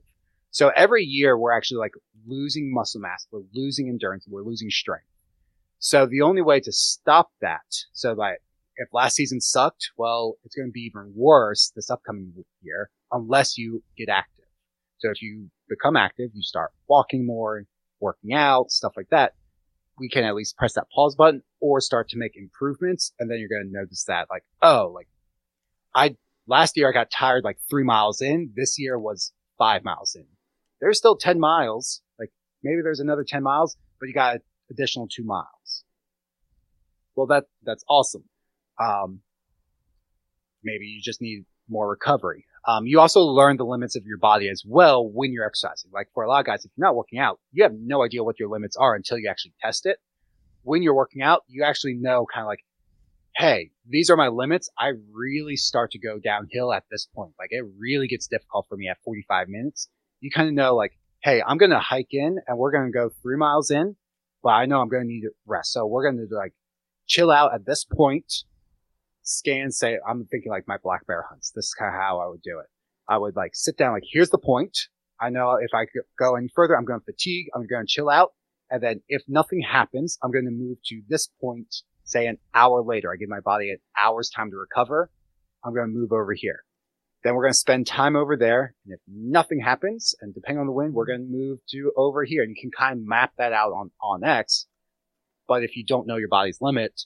So 0.51 0.69
every 0.75 1.03
year 1.05 1.37
we're 1.37 1.55
actually 1.55 1.79
like 1.79 1.93
losing 2.27 2.73
muscle 2.73 2.99
mass, 2.99 3.25
we're 3.31 3.43
losing 3.53 3.87
endurance, 3.87 4.25
we're 4.27 4.43
losing 4.43 4.69
strength. 4.69 5.05
So 5.79 6.05
the 6.05 6.21
only 6.21 6.41
way 6.41 6.59
to 6.59 6.71
stop 6.73 7.31
that, 7.39 7.61
so 7.93 8.15
that 8.15 8.39
if 8.75 8.89
last 8.93 9.15
season 9.15 9.39
sucked, 9.39 9.91
well, 9.97 10.35
it's 10.43 10.53
going 10.53 10.67
to 10.67 10.73
be 10.73 10.81
even 10.81 11.13
worse 11.15 11.71
this 11.73 11.89
upcoming 11.89 12.33
year 12.61 12.89
unless 13.13 13.57
you 13.57 13.81
get 13.97 14.09
active. 14.09 14.45
So 14.99 15.09
if 15.09 15.21
you 15.21 15.49
become 15.69 15.95
active, 15.95 16.31
you 16.33 16.43
start 16.43 16.71
walking 16.87 17.25
more, 17.25 17.63
working 18.01 18.33
out, 18.33 18.71
stuff 18.71 18.93
like 18.97 19.09
that. 19.09 19.33
We 19.97 20.09
can 20.09 20.25
at 20.25 20.35
least 20.35 20.57
press 20.57 20.73
that 20.73 20.89
pause 20.93 21.15
button 21.15 21.43
or 21.61 21.79
start 21.79 22.09
to 22.09 22.17
make 22.17 22.35
improvements. 22.35 23.13
And 23.19 23.31
then 23.31 23.39
you're 23.39 23.49
going 23.49 23.67
to 23.67 23.79
notice 23.79 24.03
that 24.05 24.27
like, 24.29 24.43
oh, 24.61 24.91
like 24.93 25.07
I, 25.95 26.17
last 26.45 26.75
year 26.75 26.89
I 26.89 26.91
got 26.91 27.09
tired 27.09 27.45
like 27.45 27.57
three 27.69 27.83
miles 27.83 28.21
in. 28.21 28.51
This 28.55 28.77
year 28.77 28.99
was 28.99 29.31
five 29.57 29.83
miles 29.83 30.15
in 30.15 30.25
there's 30.81 30.97
still 30.97 31.15
10 31.15 31.39
miles. 31.39 32.01
Like 32.19 32.31
maybe 32.63 32.81
there's 32.83 32.99
another 32.99 33.23
10 33.23 33.43
miles, 33.43 33.77
but 33.99 34.07
you 34.07 34.13
got 34.13 34.37
additional 34.69 35.07
two 35.07 35.23
miles. 35.23 35.83
Well, 37.15 37.27
that, 37.27 37.45
that's 37.63 37.85
awesome. 37.87 38.23
Um, 38.79 39.21
maybe 40.63 40.85
you 40.85 41.01
just 41.01 41.21
need 41.21 41.45
more 41.69 41.89
recovery. 41.89 42.45
Um, 42.67 42.85
you 42.85 42.99
also 42.99 43.21
learn 43.21 43.57
the 43.57 43.65
limits 43.65 43.95
of 43.95 44.05
your 44.05 44.17
body 44.17 44.49
as 44.49 44.63
well 44.65 45.07
when 45.07 45.31
you're 45.31 45.45
exercising. 45.45 45.91
Like 45.93 46.09
for 46.13 46.23
a 46.23 46.27
lot 46.27 46.39
of 46.39 46.45
guys, 46.45 46.65
if 46.65 46.71
you're 46.75 46.85
not 46.85 46.95
working 46.95 47.19
out, 47.19 47.39
you 47.51 47.63
have 47.63 47.73
no 47.73 48.03
idea 48.03 48.23
what 48.23 48.39
your 48.39 48.49
limits 48.49 48.75
are 48.75 48.95
until 48.95 49.17
you 49.17 49.29
actually 49.29 49.53
test 49.61 49.85
it. 49.85 49.97
When 50.63 50.83
you're 50.83 50.95
working 50.95 51.21
out, 51.21 51.43
you 51.47 51.63
actually 51.63 51.95
know 51.95 52.25
kind 52.31 52.43
of 52.43 52.47
like, 52.47 52.63
Hey, 53.35 53.71
these 53.87 54.09
are 54.09 54.17
my 54.17 54.27
limits. 54.27 54.69
I 54.77 54.91
really 55.11 55.55
start 55.55 55.91
to 55.91 55.99
go 55.99 56.19
downhill 56.19 56.73
at 56.73 56.83
this 56.91 57.07
point. 57.15 57.31
Like 57.39 57.49
it 57.51 57.63
really 57.79 58.07
gets 58.07 58.27
difficult 58.27 58.65
for 58.67 58.75
me 58.77 58.89
at 58.89 58.97
45 59.03 59.47
minutes 59.47 59.87
you 60.21 60.31
kind 60.31 60.47
of 60.47 60.53
know 60.53 60.75
like, 60.75 60.97
hey, 61.23 61.41
I'm 61.45 61.57
going 61.57 61.71
to 61.71 61.79
hike 61.79 62.11
in 62.11 62.37
and 62.47 62.57
we're 62.57 62.71
going 62.71 62.85
to 62.85 62.97
go 62.97 63.09
three 63.21 63.35
miles 63.35 63.69
in, 63.69 63.95
but 64.41 64.49
I 64.49 64.65
know 64.65 64.79
I'm 64.79 64.87
going 64.87 65.03
to 65.03 65.07
need 65.07 65.21
to 65.21 65.31
rest. 65.45 65.73
So 65.73 65.85
we're 65.85 66.09
going 66.09 66.25
to 66.25 66.35
like 66.35 66.53
chill 67.07 67.29
out 67.29 67.53
at 67.53 67.65
this 67.65 67.83
point, 67.83 68.31
scan, 69.23 69.71
say, 69.71 69.97
I'm 70.07 70.25
thinking 70.25 70.51
like 70.51 70.67
my 70.67 70.77
black 70.81 71.05
bear 71.05 71.25
hunts. 71.29 71.51
This 71.53 71.65
is 71.65 71.73
kind 71.77 71.93
of 71.93 71.99
how 71.99 72.19
I 72.19 72.27
would 72.27 72.41
do 72.41 72.59
it. 72.59 72.67
I 73.09 73.17
would 73.17 73.35
like 73.35 73.51
sit 73.53 73.77
down, 73.77 73.93
like, 73.93 74.03
here's 74.09 74.29
the 74.29 74.37
point. 74.37 74.77
I 75.19 75.29
know 75.29 75.57
if 75.61 75.71
I 75.73 75.85
go 76.17 76.35
any 76.35 76.47
further, 76.55 76.77
I'm 76.77 76.85
going 76.85 76.99
to 76.99 77.05
fatigue. 77.05 77.47
I'm 77.53 77.67
going 77.67 77.85
to 77.85 77.91
chill 77.91 78.09
out. 78.09 78.29
And 78.69 78.81
then 78.81 79.01
if 79.09 79.21
nothing 79.27 79.61
happens, 79.61 80.17
I'm 80.23 80.31
going 80.31 80.45
to 80.45 80.51
move 80.51 80.77
to 80.85 81.01
this 81.09 81.27
point, 81.41 81.75
say 82.05 82.25
an 82.27 82.37
hour 82.55 82.81
later. 82.81 83.11
I 83.11 83.17
give 83.17 83.29
my 83.29 83.41
body 83.41 83.69
an 83.71 83.77
hour's 83.97 84.29
time 84.29 84.49
to 84.49 84.57
recover. 84.57 85.11
I'm 85.63 85.73
going 85.73 85.87
to 85.87 85.93
move 85.93 86.11
over 86.11 86.33
here. 86.33 86.63
Then 87.23 87.35
we're 87.35 87.43
going 87.43 87.53
to 87.53 87.59
spend 87.59 87.85
time 87.85 88.15
over 88.15 88.35
there. 88.35 88.73
And 88.85 88.93
if 88.93 88.99
nothing 89.07 89.59
happens, 89.59 90.15
and 90.21 90.33
depending 90.33 90.59
on 90.59 90.65
the 90.65 90.73
wind, 90.73 90.93
we're 90.93 91.05
going 91.05 91.21
to 91.21 91.31
move 91.31 91.59
to 91.69 91.91
over 91.95 92.23
here. 92.23 92.41
And 92.43 92.55
you 92.55 92.61
can 92.61 92.71
kind 92.71 92.99
of 92.99 93.07
map 93.07 93.33
that 93.37 93.53
out 93.53 93.73
on, 93.73 93.91
on 94.01 94.23
X. 94.23 94.65
But 95.47 95.63
if 95.63 95.75
you 95.75 95.85
don't 95.85 96.07
know 96.07 96.17
your 96.17 96.29
body's 96.29 96.59
limit, 96.61 97.01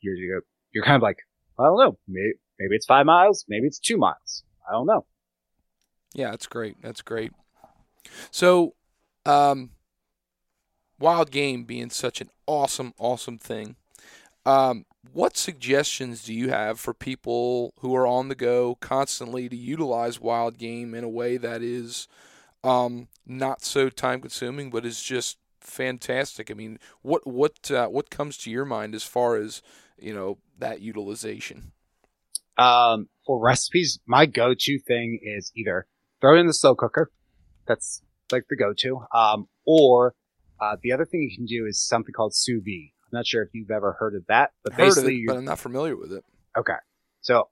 you're, 0.00 0.16
you're, 0.16 0.42
you're 0.72 0.84
kind 0.84 0.96
of 0.96 1.02
like, 1.02 1.18
I 1.58 1.64
don't 1.64 1.78
know. 1.78 1.98
Maybe, 2.08 2.32
maybe 2.58 2.74
it's 2.74 2.86
five 2.86 3.06
miles. 3.06 3.44
Maybe 3.48 3.66
it's 3.66 3.78
two 3.78 3.98
miles. 3.98 4.42
I 4.68 4.72
don't 4.72 4.86
know. 4.86 5.06
Yeah, 6.14 6.30
that's 6.30 6.46
great. 6.46 6.76
That's 6.82 7.02
great. 7.02 7.32
So, 8.30 8.74
um, 9.24 9.70
wild 10.98 11.30
game 11.30 11.64
being 11.64 11.90
such 11.90 12.20
an 12.20 12.30
awesome, 12.46 12.94
awesome 12.98 13.38
thing. 13.38 13.76
Um, 14.44 14.86
what 15.10 15.36
suggestions 15.36 16.24
do 16.24 16.32
you 16.32 16.50
have 16.50 16.78
for 16.78 16.94
people 16.94 17.74
who 17.80 17.94
are 17.94 18.06
on 18.06 18.28
the 18.28 18.34
go 18.34 18.76
constantly 18.76 19.48
to 19.48 19.56
utilize 19.56 20.20
wild 20.20 20.58
game 20.58 20.94
in 20.94 21.04
a 21.04 21.08
way 21.08 21.36
that 21.36 21.62
is 21.62 22.06
um, 22.62 23.08
not 23.26 23.62
so 23.62 23.88
time 23.88 24.20
consuming, 24.20 24.70
but 24.70 24.86
is 24.86 25.02
just 25.02 25.38
fantastic? 25.60 26.50
I 26.50 26.54
mean, 26.54 26.78
what 27.02 27.26
what 27.26 27.70
uh, 27.70 27.88
what 27.88 28.10
comes 28.10 28.36
to 28.38 28.50
your 28.50 28.64
mind 28.64 28.94
as 28.94 29.02
far 29.02 29.36
as 29.36 29.60
you 29.98 30.14
know 30.14 30.38
that 30.58 30.80
utilization? 30.80 31.72
Um, 32.56 33.08
for 33.26 33.40
recipes, 33.40 33.98
my 34.06 34.26
go-to 34.26 34.78
thing 34.78 35.18
is 35.22 35.50
either 35.56 35.86
throw 36.20 36.36
it 36.36 36.40
in 36.40 36.46
the 36.46 36.54
slow 36.54 36.74
cooker. 36.74 37.10
That's 37.66 38.02
like 38.30 38.44
the 38.48 38.56
go-to. 38.56 39.00
Um, 39.14 39.48
or 39.66 40.14
uh, 40.60 40.76
the 40.82 40.92
other 40.92 41.04
thing 41.04 41.22
you 41.22 41.36
can 41.36 41.46
do 41.46 41.66
is 41.66 41.80
something 41.80 42.12
called 42.12 42.34
sous 42.34 42.62
vide. 42.64 42.92
I'm 43.12 43.18
not 43.18 43.26
sure 43.26 43.42
if 43.42 43.50
you've 43.52 43.70
ever 43.70 43.92
heard 43.92 44.14
of 44.14 44.24
that, 44.28 44.52
but 44.64 44.72
heard 44.72 44.86
basically, 44.86 45.16
it, 45.16 45.26
but 45.26 45.36
I'm 45.36 45.44
not 45.44 45.58
familiar 45.58 45.96
with 45.96 46.12
it. 46.12 46.24
Okay, 46.56 46.72
so 47.20 47.48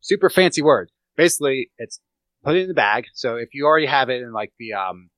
super 0.00 0.30
fancy 0.30 0.62
word. 0.62 0.90
Basically, 1.16 1.70
it's 1.78 2.00
put 2.44 2.54
it 2.54 2.62
in 2.62 2.68
the 2.68 2.74
bag. 2.74 3.06
So 3.14 3.36
if 3.36 3.54
you 3.54 3.66
already 3.66 3.86
have 3.86 4.08
it 4.08 4.22
in 4.22 4.32
like 4.32 4.52
the 4.58 4.74
um 4.74 5.10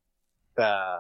the 0.57 0.99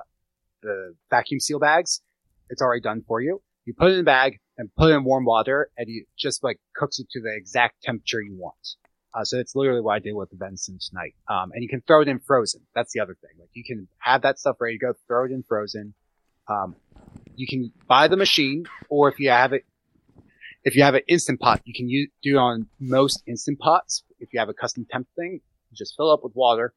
the 0.62 0.94
vacuum 1.10 1.40
seal 1.40 1.58
bags, 1.58 2.02
it's 2.50 2.60
already 2.60 2.82
done 2.82 3.02
for 3.06 3.20
you. 3.20 3.40
You 3.64 3.74
put 3.74 3.88
it 3.88 3.92
in 3.92 3.98
the 3.98 4.04
bag 4.04 4.40
and 4.58 4.68
put 4.76 4.90
it 4.90 4.94
in 4.94 5.04
warm 5.04 5.24
water, 5.24 5.70
and 5.78 5.88
you 5.88 6.04
just 6.18 6.44
like 6.44 6.60
cooks 6.76 6.98
it 6.98 7.08
to 7.12 7.20
the 7.20 7.34
exact 7.34 7.82
temperature 7.82 8.20
you 8.20 8.36
want. 8.36 8.76
Uh, 9.14 9.24
so 9.24 9.38
it's 9.38 9.54
literally 9.54 9.80
what 9.80 9.94
I 9.94 9.98
did 10.00 10.12
with 10.12 10.30
the 10.30 10.36
venison 10.36 10.78
tonight. 10.80 11.14
Um, 11.28 11.52
and 11.52 11.62
you 11.62 11.68
can 11.68 11.82
throw 11.86 12.02
it 12.02 12.08
in 12.08 12.18
frozen. 12.18 12.62
That's 12.74 12.92
the 12.92 13.00
other 13.00 13.16
thing. 13.20 13.30
Like 13.38 13.50
you 13.52 13.62
can 13.64 13.86
have 14.00 14.22
that 14.22 14.38
stuff 14.38 14.56
ready 14.60 14.76
to 14.76 14.86
go, 14.86 14.92
throw 15.06 15.24
it 15.24 15.30
in 15.30 15.44
frozen. 15.44 15.94
Um, 16.48 16.74
you 17.36 17.46
can 17.46 17.72
buy 17.88 18.08
the 18.08 18.16
machine, 18.16 18.66
or 18.88 19.08
if 19.08 19.18
you 19.18 19.30
have 19.30 19.52
it, 19.52 19.64
if 20.64 20.76
you 20.76 20.82
have 20.82 20.94
an 20.94 21.02
instant 21.08 21.40
pot, 21.40 21.60
you 21.64 21.74
can 21.74 21.88
use, 21.88 22.08
do 22.22 22.36
it 22.36 22.38
on 22.38 22.66
most 22.80 23.22
instant 23.26 23.58
pots. 23.58 24.02
If 24.20 24.32
you 24.32 24.40
have 24.40 24.48
a 24.48 24.54
custom 24.54 24.86
temp 24.90 25.08
thing, 25.16 25.40
just 25.72 25.96
fill 25.96 26.10
up 26.10 26.20
with 26.22 26.34
water, 26.34 26.72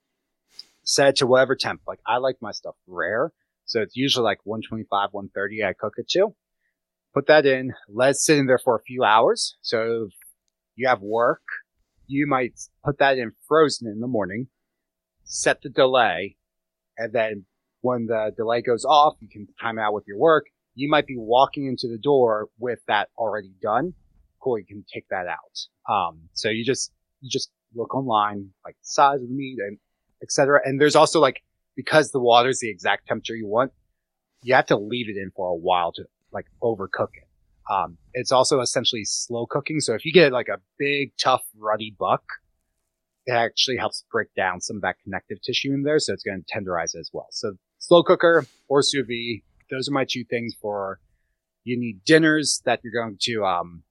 set 0.84 1.10
it 1.10 1.16
to 1.18 1.28
whatever 1.28 1.56
temp. 1.56 1.82
Like 1.88 2.00
I 2.06 2.18
like 2.18 2.38
my 2.42 2.52
stuff 2.52 2.76
rare, 2.88 3.32
so 3.66 3.82
it's 3.82 3.96
usually 3.96 4.24
like 4.24 4.40
125, 4.44 5.10
130. 5.12 5.64
I 5.64 5.74
cook 5.74 5.94
it 5.98 6.10
to. 6.10 6.36
Put 7.14 7.28
that 7.28 7.46
in, 7.46 7.74
let 7.90 8.12
it 8.12 8.16
sit 8.18 8.38
in 8.38 8.46
there 8.46 8.60
for 8.60 8.76
a 8.76 8.82
few 8.82 9.04
hours. 9.04 9.56
So 9.62 10.10
you 10.76 10.88
have 10.88 11.02
work 11.02 11.42
you 12.08 12.26
might 12.26 12.60
put 12.84 12.98
that 13.00 13.18
in 13.18 13.34
frozen 13.48 13.88
in 13.88 14.00
the 14.00 14.08
morning, 14.08 14.48
set 15.24 15.62
the 15.62 15.70
delay, 15.70 16.38
and 16.98 17.14
then 17.14 17.46
when 17.88 18.06
the 18.06 18.32
delay 18.36 18.62
goes 18.62 18.86
off, 18.86 19.16
you 19.20 19.30
can 19.30 19.48
time 19.62 19.80
out 19.80 19.94
with 19.94 20.04
your 20.08 20.18
work. 20.18 20.46
You 20.76 20.90
might 20.90 21.08
be 21.08 21.18
walking 21.18 21.66
into 21.66 21.88
the 21.88 21.98
door 21.98 22.50
with 22.60 22.80
that 22.88 23.10
already 23.18 23.54
done. 23.62 23.94
Cool, 24.40 24.60
you 24.60 24.66
can 24.66 24.86
take 24.94 25.08
that 25.10 25.26
out. 25.28 25.92
Um, 25.92 26.20
so 26.34 26.50
you 26.50 26.64
just 26.64 26.92
you 27.22 27.30
just 27.30 27.50
look 27.74 27.96
online, 27.96 28.50
like 28.64 28.76
size 28.82 29.22
of 29.22 29.28
the 29.28 29.34
meat 29.34 29.58
and 29.60 29.78
etc. 30.22 30.62
And 30.64 30.80
there's 30.80 30.96
also 30.96 31.20
like 31.20 31.42
because 31.76 32.12
the 32.12 32.20
water 32.20 32.50
is 32.50 32.60
the 32.60 32.70
exact 32.70 33.08
temperature 33.08 33.36
you 33.36 33.48
want, 33.48 33.72
you 34.42 34.54
have 34.54 34.66
to 34.68 34.78
leave 34.78 35.10
it 35.10 35.18
in 35.18 35.32
for 35.36 35.50
a 35.50 35.56
while 35.56 35.92
to 35.94 36.04
like 36.32 36.46
overcook 36.62 37.10
it. 37.14 37.28
Um, 37.72 37.98
it's 38.14 38.32
also 38.32 38.62
essentially 38.62 39.04
slow 39.04 39.46
cooking. 39.46 39.80
So 39.80 39.94
if 39.94 40.06
you 40.06 40.14
get 40.14 40.32
like 40.32 40.48
a 40.48 40.60
big, 40.78 41.12
tough, 41.22 41.44
rutty 41.58 41.96
buck, 41.98 42.24
it 43.26 43.34
actually 43.34 43.78
helps 43.78 44.06
break 44.12 44.34
down 44.36 44.62
some 44.62 44.78
of 44.78 44.82
that 44.84 44.96
connective 45.04 45.42
tissue 45.42 45.74
in 45.74 45.84
there. 45.84 46.00
So 46.00 46.14
it's 46.14 46.24
going 46.24 46.44
to 46.44 46.54
tenderize 46.54 46.96
as 46.98 47.10
well. 47.12 47.28
So 47.32 47.54
slow 47.88 48.04
cooker 48.04 48.46
or 48.68 48.82
sous 48.82 49.06
vide. 49.08 49.42
Those 49.72 49.88
are 49.88 49.94
my 49.94 50.06
two 50.08 50.26
things 50.26 50.54
for 50.62 51.00
you 51.64 51.80
need 51.80 52.04
dinners 52.06 52.62
that 52.66 52.82
you're 52.84 52.94
going 52.94 53.18
to, 53.22 53.46
um, 53.46 53.84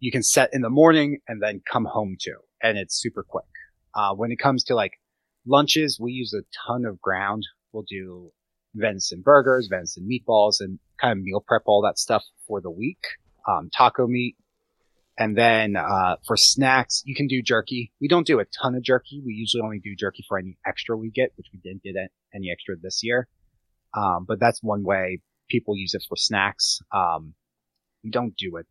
you 0.00 0.10
can 0.10 0.22
set 0.22 0.50
in 0.52 0.60
the 0.60 0.70
morning 0.70 1.18
and 1.28 1.42
then 1.42 1.62
come 1.70 1.84
home 1.84 2.16
to, 2.20 2.32
and 2.62 2.76
it's 2.76 3.00
super 3.00 3.22
quick. 3.22 3.44
Uh, 3.94 4.14
when 4.14 4.32
it 4.32 4.38
comes 4.38 4.64
to 4.64 4.74
like 4.74 4.92
lunches, 5.46 5.98
we 6.00 6.12
use 6.12 6.34
a 6.34 6.42
ton 6.66 6.84
of 6.84 7.00
ground. 7.00 7.46
We'll 7.72 7.84
do 7.88 8.32
venison 8.74 9.22
burgers, 9.22 9.68
venison 9.70 10.08
meatballs, 10.10 10.56
and 10.60 10.78
kind 11.00 11.18
of 11.18 11.24
meal 11.24 11.44
prep 11.46 11.62
all 11.66 11.82
that 11.82 11.98
stuff 11.98 12.24
for 12.46 12.60
the 12.60 12.70
week. 12.70 13.02
Um, 13.48 13.70
taco 13.74 14.06
meat. 14.06 14.36
And 15.22 15.38
then, 15.38 15.76
uh, 15.76 16.16
for 16.26 16.36
snacks, 16.36 17.00
you 17.04 17.14
can 17.14 17.28
do 17.28 17.42
jerky. 17.42 17.92
We 18.00 18.08
don't 18.08 18.26
do 18.26 18.40
a 18.40 18.44
ton 18.60 18.74
of 18.74 18.82
jerky. 18.82 19.22
We 19.24 19.34
usually 19.34 19.62
only 19.62 19.78
do 19.78 19.94
jerky 19.96 20.24
for 20.28 20.36
any 20.36 20.58
extra 20.66 20.96
we 20.96 21.12
get, 21.12 21.30
which 21.36 21.46
we 21.52 21.60
didn't 21.60 21.84
get 21.84 21.94
any 22.34 22.50
extra 22.50 22.74
this 22.76 23.04
year. 23.04 23.28
Um, 23.96 24.24
but 24.26 24.40
that's 24.40 24.60
one 24.64 24.82
way 24.82 25.20
people 25.48 25.76
use 25.76 25.94
it 25.94 26.04
for 26.08 26.16
snacks. 26.16 26.80
Um, 26.92 27.34
we 28.02 28.10
don't 28.10 28.36
do 28.36 28.56
a 28.56 28.62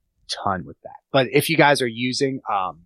ton 0.43 0.66
with 0.66 0.76
that. 0.84 0.97
But 1.14 1.28
if 1.32 1.49
you 1.49 1.56
guys 1.56 1.82
are 1.82 1.88
using, 1.88 2.41
um, 2.52 2.82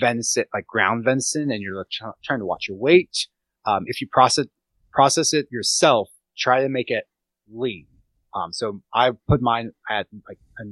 venison, 0.00 0.44
like 0.54 0.66
ground 0.66 1.04
venison 1.04 1.50
and 1.50 1.60
you're 1.60 1.86
trying 2.24 2.38
to 2.38 2.46
watch 2.46 2.66
your 2.66 2.78
weight, 2.78 3.28
um, 3.66 3.84
if 3.88 4.00
you 4.00 4.08
process, 4.10 4.46
process 4.90 5.34
it 5.34 5.48
yourself, 5.52 6.08
try 6.38 6.62
to 6.62 6.70
make 6.70 6.90
it 6.90 7.04
lean. 7.52 7.88
Um, 8.34 8.54
so 8.54 8.80
I 8.94 9.10
put 9.28 9.42
mine 9.42 9.72
at 9.90 10.06
like 10.26 10.38
a 10.58 10.64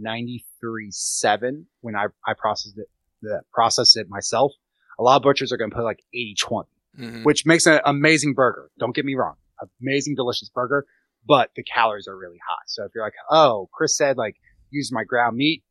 93.7 0.63 1.65
when 1.81 1.97
I, 1.97 2.07
I 2.27 2.35
processed 2.35 2.79
it, 2.79 2.87
the, 3.21 3.43
processed 3.53 3.97
it 3.97 4.09
myself. 4.09 4.53
A 4.99 5.03
lot 5.03 5.17
of 5.17 5.23
butchers 5.23 5.53
are 5.53 5.57
going 5.57 5.71
to 5.71 5.77
put 5.77 5.85
like 5.85 6.01
80 6.15 6.35
20, 6.41 6.69
mm-hmm. 6.99 7.23
which 7.25 7.47
makes 7.47 7.67
an 7.67 7.81
amazing 7.85 8.35
burger. 8.35 8.71
Don't 8.79 8.95
get 8.95 9.05
me 9.05 9.15
wrong. 9.15 9.35
Amazing, 9.81 10.17
delicious 10.17 10.51
burger, 10.51 10.87
but 11.27 11.51
the 11.57 11.63
calories 11.63 12.09
are 12.09 12.17
really 12.17 12.39
high. 12.47 12.63
So 12.67 12.85
if 12.85 12.93
you're 12.95 13.05
like, 13.05 13.15
oh, 13.31 13.69
Chris 13.73 13.97
said 13.97 14.17
like 14.17 14.37
use 14.71 14.91
my 14.93 15.05
ground 15.05 15.37
meat. 15.37 15.63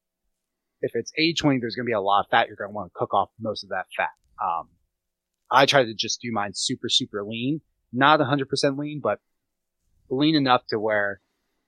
If 0.81 0.91
it's 0.95 1.11
80 1.17 1.35
20, 1.35 1.59
there's 1.59 1.75
going 1.75 1.85
to 1.85 1.89
be 1.89 1.93
a 1.93 2.01
lot 2.01 2.21
of 2.21 2.29
fat. 2.31 2.47
You're 2.47 2.55
going 2.55 2.69
to 2.69 2.73
want 2.73 2.91
to 2.91 2.97
cook 2.97 3.13
off 3.13 3.29
most 3.39 3.63
of 3.63 3.69
that 3.69 3.85
fat. 3.95 4.09
Um, 4.43 4.69
I 5.51 5.65
try 5.65 5.83
to 5.83 5.93
just 5.93 6.21
do 6.21 6.31
mine 6.31 6.53
super, 6.55 6.89
super 6.89 7.23
lean, 7.23 7.61
not 7.91 8.19
100% 8.19 8.77
lean, 8.77 9.01
but 9.03 9.19
lean 10.09 10.35
enough 10.35 10.65
to 10.69 10.79
where 10.79 11.21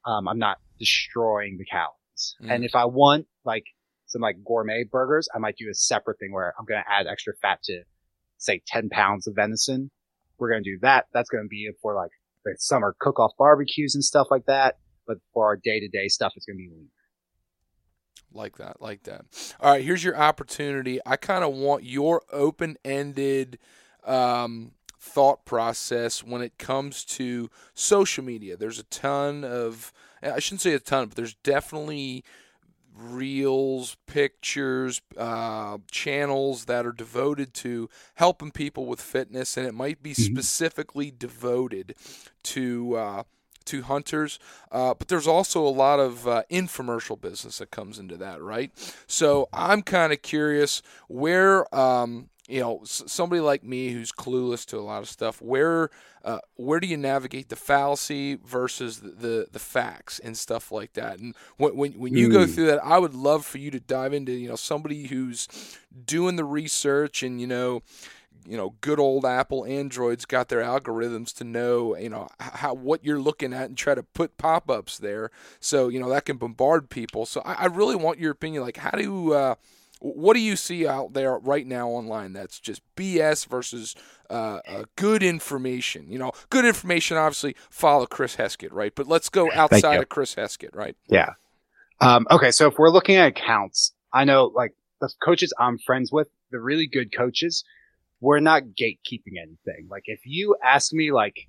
um, 0.05 0.27
I'm 0.27 0.39
not 0.39 0.57
destroying 0.79 1.57
the 1.57 1.65
calories. 1.65 2.02
Mm. 2.41 2.51
And 2.51 2.63
if 2.63 2.75
I 2.75 2.85
want 2.85 3.27
like 3.45 3.65
some 4.07 4.21
like 4.21 4.37
gourmet 4.45 4.83
burgers, 4.83 5.27
I 5.33 5.39
might 5.39 5.57
do 5.57 5.69
a 5.69 5.73
separate 5.73 6.19
thing 6.19 6.31
where 6.31 6.53
I'm 6.57 6.65
going 6.65 6.81
to 6.81 6.91
add 6.91 7.07
extra 7.07 7.33
fat 7.41 7.61
to 7.63 7.83
say 8.37 8.61
10 8.67 8.89
pounds 8.89 9.27
of 9.27 9.35
venison. 9.35 9.91
We're 10.37 10.51
going 10.51 10.63
to 10.63 10.69
do 10.69 10.79
that. 10.81 11.05
That's 11.13 11.29
going 11.29 11.43
to 11.43 11.49
be 11.49 11.69
for 11.81 11.95
like 11.95 12.11
the 12.45 12.55
summer 12.57 12.95
cook 12.99 13.19
off 13.19 13.31
barbecues 13.37 13.95
and 13.95 14.03
stuff 14.03 14.27
like 14.29 14.45
that. 14.45 14.77
But 15.07 15.17
for 15.33 15.45
our 15.45 15.57
day 15.57 15.79
to 15.79 15.87
day 15.87 16.07
stuff, 16.07 16.33
it's 16.35 16.45
going 16.45 16.57
to 16.57 16.63
be 16.63 16.69
lean. 16.69 16.89
Like 18.33 18.57
that, 18.57 18.81
like 18.81 19.03
that. 19.03 19.25
All 19.59 19.71
right, 19.71 19.83
here's 19.83 20.03
your 20.03 20.17
opportunity. 20.17 20.99
I 21.05 21.17
kind 21.17 21.43
of 21.43 21.53
want 21.53 21.83
your 21.83 22.23
open 22.31 22.77
ended 22.83 23.59
um, 24.05 24.71
thought 24.99 25.45
process 25.45 26.23
when 26.23 26.41
it 26.41 26.57
comes 26.57 27.05
to 27.05 27.49
social 27.75 28.23
media. 28.23 28.57
There's 28.57 28.79
a 28.79 28.83
ton 28.83 29.43
of, 29.43 29.93
I 30.23 30.39
shouldn't 30.39 30.61
say 30.61 30.73
a 30.73 30.79
ton, 30.79 31.07
but 31.07 31.15
there's 31.15 31.35
definitely 31.35 32.23
reels, 32.95 33.97
pictures, 34.07 35.01
uh, 35.17 35.79
channels 35.89 36.65
that 36.65 36.85
are 36.85 36.91
devoted 36.91 37.53
to 37.55 37.89
helping 38.15 38.51
people 38.51 38.85
with 38.85 39.01
fitness, 39.01 39.57
and 39.57 39.65
it 39.65 39.73
might 39.73 40.03
be 40.03 40.11
mm-hmm. 40.11 40.33
specifically 40.33 41.11
devoted 41.11 41.95
to. 42.43 42.95
Uh, 42.95 43.23
to 43.65 43.83
hunters, 43.83 44.39
uh, 44.73 44.93
but 44.93 45.07
there's 45.07 45.25
also 45.25 45.65
a 45.65 45.69
lot 45.69 45.97
of 45.97 46.27
uh, 46.27 46.43
infomercial 46.51 47.19
business 47.19 47.59
that 47.59 47.71
comes 47.71 47.97
into 47.97 48.17
that, 48.17 48.41
right? 48.41 48.71
So 49.07 49.47
I'm 49.53 49.83
kind 49.83 50.11
of 50.11 50.21
curious 50.21 50.81
where 51.07 51.73
um, 51.73 52.27
you 52.47 52.59
know 52.59 52.81
somebody 52.83 53.39
like 53.39 53.63
me 53.63 53.89
who's 53.89 54.11
clueless 54.11 54.65
to 54.65 54.77
a 54.77 54.81
lot 54.81 55.01
of 55.01 55.09
stuff 55.09 55.41
where 55.41 55.89
uh, 56.25 56.39
where 56.55 56.79
do 56.79 56.87
you 56.87 56.97
navigate 56.97 57.49
the 57.49 57.55
fallacy 57.55 58.35
versus 58.35 59.01
the, 59.01 59.09
the, 59.09 59.47
the 59.51 59.59
facts 59.59 60.19
and 60.19 60.37
stuff 60.37 60.71
like 60.71 60.93
that 60.93 61.19
and 61.19 61.35
when 61.57 61.75
when, 61.75 61.93
when 61.93 62.15
you 62.15 62.27
mm. 62.27 62.33
go 62.33 62.45
through 62.45 62.65
that 62.65 62.83
i 62.83 62.97
would 62.97 63.13
love 63.15 63.45
for 63.45 63.59
you 63.59 63.71
to 63.71 63.79
dive 63.79 64.13
into 64.13 64.31
you 64.31 64.49
know 64.49 64.55
somebody 64.55 65.07
who's 65.07 65.47
doing 66.05 66.35
the 66.35 66.45
research 66.45 67.23
and 67.23 67.39
you 67.39 67.47
know 67.47 67.81
you 68.45 68.57
know 68.57 68.75
good 68.81 68.99
old 68.99 69.25
apple 69.25 69.63
androids 69.65 70.25
got 70.25 70.49
their 70.49 70.61
algorithms 70.61 71.33
to 71.33 71.45
know 71.45 71.95
you 71.95 72.09
know 72.09 72.27
how 72.39 72.73
what 72.73 73.05
you're 73.05 73.19
looking 73.19 73.53
at 73.53 73.69
and 73.69 73.77
try 73.77 73.95
to 73.95 74.03
put 74.03 74.37
pop-ups 74.37 74.97
there 74.97 75.31
so 75.61 75.87
you 75.87 75.99
know 75.99 76.09
that 76.09 76.25
can 76.25 76.35
bombard 76.35 76.89
people 76.89 77.25
so 77.25 77.41
i, 77.45 77.53
I 77.53 77.65
really 77.67 77.95
want 77.95 78.19
your 78.19 78.31
opinion 78.31 78.63
like 78.63 78.77
how 78.77 78.91
do 78.91 79.31
uh, 79.31 79.55
what 80.03 80.33
do 80.33 80.41
you 80.41 80.57
see 80.57 80.85
out 80.85 81.13
there 81.13 81.37
right 81.37 81.65
now 81.65 81.87
online 81.87 82.33
that's 82.33 82.59
just 82.59 82.81
BS 82.97 83.47
versus 83.47 83.95
uh, 84.29 84.59
uh, 84.67 84.83
good 84.97 85.23
information? 85.23 86.11
You 86.11 86.19
know, 86.19 86.33
good 86.49 86.65
information. 86.65 87.15
Obviously, 87.15 87.55
follow 87.69 88.05
Chris 88.05 88.35
Heskett, 88.35 88.73
right? 88.73 88.93
But 88.93 89.07
let's 89.07 89.29
go 89.29 89.49
outside 89.53 90.01
of 90.01 90.09
Chris 90.09 90.35
Heskett, 90.35 90.75
right? 90.75 90.97
Yeah. 91.07 91.33
Um, 92.01 92.27
okay, 92.29 92.51
so 92.51 92.67
if 92.67 92.77
we're 92.77 92.89
looking 92.89 93.15
at 93.15 93.29
accounts, 93.29 93.93
I 94.11 94.25
know 94.25 94.51
like 94.53 94.73
the 94.99 95.09
coaches 95.23 95.53
I'm 95.57 95.77
friends 95.77 96.11
with, 96.11 96.27
the 96.51 96.59
really 96.59 96.87
good 96.87 97.15
coaches, 97.15 97.63
we're 98.19 98.41
not 98.41 98.63
gatekeeping 98.63 99.37
anything. 99.41 99.87
Like 99.89 100.03
if 100.07 100.19
you 100.25 100.57
ask 100.61 100.91
me, 100.91 101.13
like, 101.13 101.47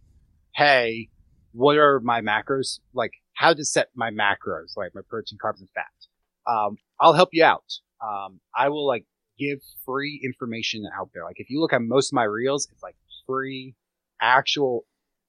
hey, 0.54 1.08
what 1.50 1.76
are 1.76 1.98
my 1.98 2.20
macros? 2.20 2.78
Like 2.92 3.14
how 3.32 3.52
to 3.52 3.64
set 3.64 3.88
my 3.96 4.12
macros, 4.12 4.76
like 4.76 4.94
my 4.94 5.00
protein, 5.08 5.38
carbs, 5.44 5.58
and 5.58 5.68
fat. 5.74 5.86
Um, 6.46 6.76
I'll 7.00 7.14
help 7.14 7.30
you 7.32 7.42
out. 7.44 7.64
Um, 8.02 8.40
I 8.56 8.68
will 8.68 8.86
like 8.86 9.04
give 9.38 9.58
free 9.84 10.20
information 10.22 10.84
out 10.98 11.10
there. 11.12 11.24
Like 11.24 11.40
if 11.40 11.50
you 11.50 11.60
look 11.60 11.72
at 11.72 11.82
most 11.82 12.12
of 12.12 12.14
my 12.14 12.24
reels, 12.24 12.68
it's 12.70 12.82
like 12.82 12.96
free 13.26 13.74
actual 14.20 14.84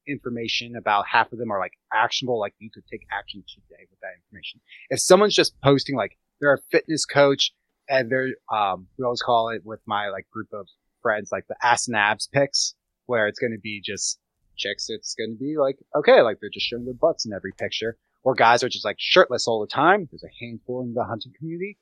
information 0.08 0.76
about 0.76 1.06
half 1.08 1.32
of 1.32 1.40
them 1.40 1.52
are 1.52 1.60
like 1.60 1.74
actionable. 1.94 2.40
Like 2.40 2.54
you 2.60 2.70
could 2.72 2.86
take 2.88 3.02
action 3.12 3.44
today 3.48 3.84
with 3.90 4.00
that 4.02 4.14
information. 4.24 4.62
If 4.90 5.00
someone's 5.00 5.36
just 5.36 5.60
posting 5.62 5.96
like 5.96 6.18
they're 6.40 6.54
a 6.54 6.62
fitness 6.72 7.06
coach 7.06 7.52
and 7.90 8.12
they're, 8.12 8.30
um, 8.54 8.88
we 8.98 9.04
always 9.06 9.22
call 9.22 9.50
it 9.50 9.62
with 9.64 9.80
my 9.86 10.10
like 10.10 10.30
group 10.32 10.50
of 10.54 10.68
friends, 11.02 11.30
like 11.32 11.48
the 11.48 11.56
ass 11.64 11.88
and 11.88 11.96
abs 11.96 12.28
pics 12.32 12.76
where 13.08 13.28
it's 13.28 13.40
going 13.40 13.54
to 13.54 13.60
be 13.60 13.82
just 13.84 14.20
chicks. 14.58 14.88
It's 14.90 15.16
going 15.16 15.32
to 15.32 15.40
be 15.40 15.58
like, 15.58 15.78
okay, 15.96 16.22
like 16.22 16.38
they're 16.40 16.50
just 16.54 16.66
showing 16.68 16.86
their 16.86 16.94
butts 16.94 17.26
in 17.26 17.34
every 17.34 17.52
picture 17.58 17.98
or 18.24 18.34
guys 18.34 18.64
are 18.64 18.70
just 18.70 18.86
like 18.86 18.98
shirtless 19.00 19.48
all 19.48 19.62
the 19.62 19.68
time. 19.68 20.08
There's 20.12 20.24
a 20.24 20.46
handful 20.46 20.82
in 20.82 20.94
the 20.94 21.04
hunting 21.04 21.34
community 21.38 21.78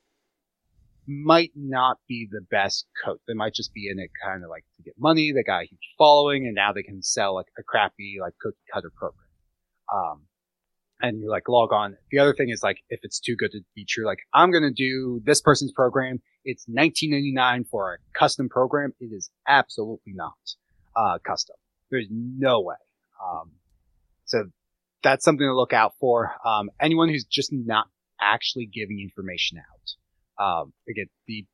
might 1.06 1.52
not 1.54 1.98
be 2.08 2.28
the 2.30 2.40
best 2.50 2.86
coach. 3.04 3.20
They 3.26 3.34
might 3.34 3.54
just 3.54 3.72
be 3.72 3.88
in 3.90 3.98
it 3.98 4.10
kind 4.24 4.42
of 4.42 4.50
like 4.50 4.64
to 4.76 4.82
get 4.82 4.94
money. 4.98 5.32
They 5.32 5.42
got 5.42 5.62
a 5.62 5.66
huge 5.66 5.94
following 5.98 6.46
and 6.46 6.54
now 6.54 6.72
they 6.72 6.82
can 6.82 7.02
sell 7.02 7.34
like 7.34 7.46
a 7.58 7.62
crappy 7.62 8.16
like 8.20 8.34
cookie 8.40 8.56
cutter 8.72 8.90
program. 8.94 9.28
Um, 9.92 10.22
and 11.00 11.20
you 11.20 11.30
like 11.30 11.48
log 11.48 11.72
on. 11.72 11.96
The 12.10 12.18
other 12.18 12.34
thing 12.34 12.50
is 12.50 12.62
like 12.62 12.78
if 12.88 13.00
it's 13.02 13.20
too 13.20 13.36
good 13.36 13.52
to 13.52 13.60
be 13.74 13.84
true, 13.84 14.06
like 14.06 14.20
I'm 14.32 14.52
to 14.52 14.72
do 14.72 15.20
this 15.24 15.40
person's 15.40 15.72
program. 15.72 16.22
It's 16.44 16.64
1999 16.66 17.64
for 17.70 17.94
a 17.94 18.18
custom 18.18 18.48
program. 18.48 18.92
It 19.00 19.10
is 19.12 19.30
absolutely 19.48 20.12
not, 20.14 20.32
uh, 20.96 21.18
custom. 21.26 21.56
There's 21.90 22.08
no 22.10 22.60
way. 22.60 22.76
Um, 23.22 23.52
so 24.24 24.44
that's 25.02 25.24
something 25.24 25.46
to 25.46 25.54
look 25.54 25.72
out 25.72 25.94
for. 26.00 26.32
Um, 26.44 26.70
anyone 26.80 27.08
who's 27.08 27.24
just 27.24 27.50
not 27.52 27.86
actually 28.20 28.66
giving 28.66 29.00
information 29.00 29.58
out. 29.58 29.90
Um, 30.38 30.72
again, 30.88 31.06
the 31.26 31.46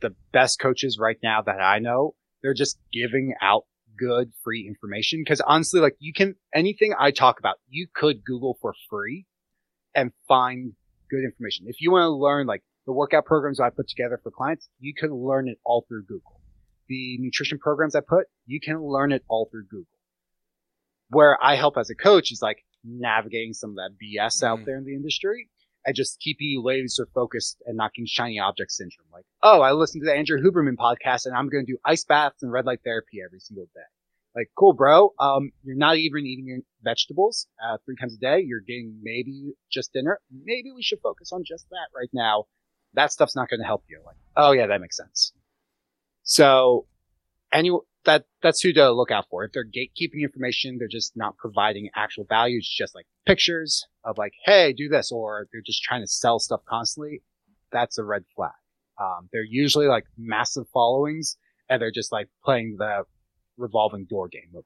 the 0.00 0.14
best 0.32 0.58
coaches 0.58 0.98
right 1.00 1.16
now 1.22 1.42
that 1.42 1.60
I 1.60 1.78
know, 1.78 2.14
they're 2.42 2.54
just 2.54 2.78
giving 2.92 3.34
out 3.40 3.64
good 3.98 4.32
free 4.44 4.66
information. 4.66 5.24
Cause 5.26 5.40
honestly, 5.46 5.80
like 5.80 5.96
you 5.98 6.12
can, 6.12 6.34
anything 6.54 6.94
I 6.98 7.10
talk 7.10 7.38
about, 7.38 7.56
you 7.68 7.86
could 7.94 8.24
Google 8.24 8.58
for 8.60 8.74
free 8.90 9.24
and 9.94 10.12
find 10.28 10.72
good 11.10 11.24
information. 11.24 11.66
If 11.68 11.76
you 11.80 11.90
want 11.90 12.02
to 12.02 12.10
learn 12.10 12.46
like 12.46 12.62
the 12.86 12.92
workout 12.92 13.24
programs 13.24 13.58
I 13.58 13.70
put 13.70 13.88
together 13.88 14.20
for 14.22 14.30
clients, 14.30 14.68
you 14.78 14.92
can 14.94 15.10
learn 15.10 15.48
it 15.48 15.58
all 15.64 15.84
through 15.88 16.04
Google. 16.04 16.40
The 16.88 17.16
nutrition 17.18 17.58
programs 17.58 17.96
I 17.96 18.00
put, 18.06 18.26
you 18.46 18.60
can 18.60 18.80
learn 18.82 19.12
it 19.12 19.24
all 19.28 19.48
through 19.50 19.64
Google. 19.64 19.86
Where 21.08 21.38
I 21.42 21.56
help 21.56 21.78
as 21.78 21.90
a 21.90 21.94
coach 21.94 22.30
is 22.30 22.40
like 22.42 22.58
navigating 22.84 23.54
some 23.54 23.70
of 23.70 23.76
that 23.76 23.90
BS 24.00 24.42
out 24.42 24.60
mm. 24.60 24.64
there 24.66 24.76
in 24.76 24.84
the 24.84 24.94
industry 24.94 25.48
and 25.86 25.94
just 25.94 26.18
keeping 26.18 26.48
you 26.48 26.62
laser 26.62 27.08
focused 27.14 27.62
and 27.64 27.78
getting 27.78 28.06
shiny 28.06 28.40
object 28.40 28.72
syndrome. 28.72 29.06
Like, 29.12 29.24
oh, 29.42 29.60
I 29.60 29.72
listened 29.72 30.02
to 30.02 30.06
the 30.06 30.16
Andrew 30.16 30.38
Huberman 30.42 30.76
podcast 30.76 31.26
and 31.26 31.34
I'm 31.34 31.48
going 31.48 31.64
to 31.64 31.72
do 31.72 31.78
ice 31.84 32.04
baths 32.04 32.42
and 32.42 32.50
red 32.50 32.66
light 32.66 32.80
therapy 32.84 33.18
every 33.24 33.38
single 33.38 33.66
day. 33.72 33.80
Like, 34.34 34.50
cool, 34.58 34.74
bro. 34.74 35.14
Um, 35.18 35.52
you're 35.62 35.76
not 35.76 35.96
even 35.96 36.26
eating 36.26 36.46
your 36.46 36.58
vegetables, 36.82 37.46
uh, 37.64 37.78
three 37.86 37.96
times 37.96 38.14
a 38.14 38.18
day. 38.18 38.40
You're 38.40 38.60
getting 38.60 38.98
maybe 39.00 39.54
just 39.70 39.92
dinner. 39.92 40.20
Maybe 40.30 40.72
we 40.72 40.82
should 40.82 41.00
focus 41.00 41.32
on 41.32 41.44
just 41.46 41.70
that 41.70 41.88
right 41.96 42.10
now. 42.12 42.44
That 42.94 43.12
stuff's 43.12 43.36
not 43.36 43.48
going 43.48 43.60
to 43.60 43.66
help 43.66 43.84
you. 43.88 44.02
Like, 44.04 44.16
oh 44.36 44.52
yeah, 44.52 44.66
that 44.66 44.80
makes 44.80 44.96
sense. 44.96 45.32
So, 46.24 46.86
any, 47.52 47.70
that, 48.06 48.24
that's 48.42 48.62
who 48.62 48.72
to 48.72 48.90
look 48.92 49.10
out 49.10 49.26
for. 49.30 49.44
If 49.44 49.52
they're 49.52 49.64
gatekeeping 49.64 50.22
information, 50.22 50.78
they're 50.78 50.88
just 50.88 51.16
not 51.16 51.36
providing 51.36 51.90
actual 51.94 52.24
value. 52.24 52.58
It's 52.58 52.76
just 52.76 52.94
like 52.94 53.06
pictures 53.26 53.86
of 54.04 54.16
like, 54.18 54.32
Hey, 54.44 54.72
do 54.72 54.88
this, 54.88 55.12
or 55.12 55.46
they're 55.52 55.62
just 55.64 55.82
trying 55.82 56.02
to 56.02 56.06
sell 56.08 56.38
stuff 56.38 56.60
constantly. 56.68 57.22
That's 57.70 57.98
a 57.98 58.04
red 58.04 58.24
flag. 58.34 58.52
Um, 58.98 59.28
they're 59.32 59.44
usually 59.44 59.86
like 59.86 60.04
massive 60.16 60.64
followings 60.72 61.36
and 61.68 61.82
they're 61.82 61.90
just 61.90 62.12
like 62.12 62.28
playing 62.44 62.76
the 62.78 63.02
revolving 63.56 64.06
door 64.06 64.28
game 64.28 64.50
of, 64.56 64.64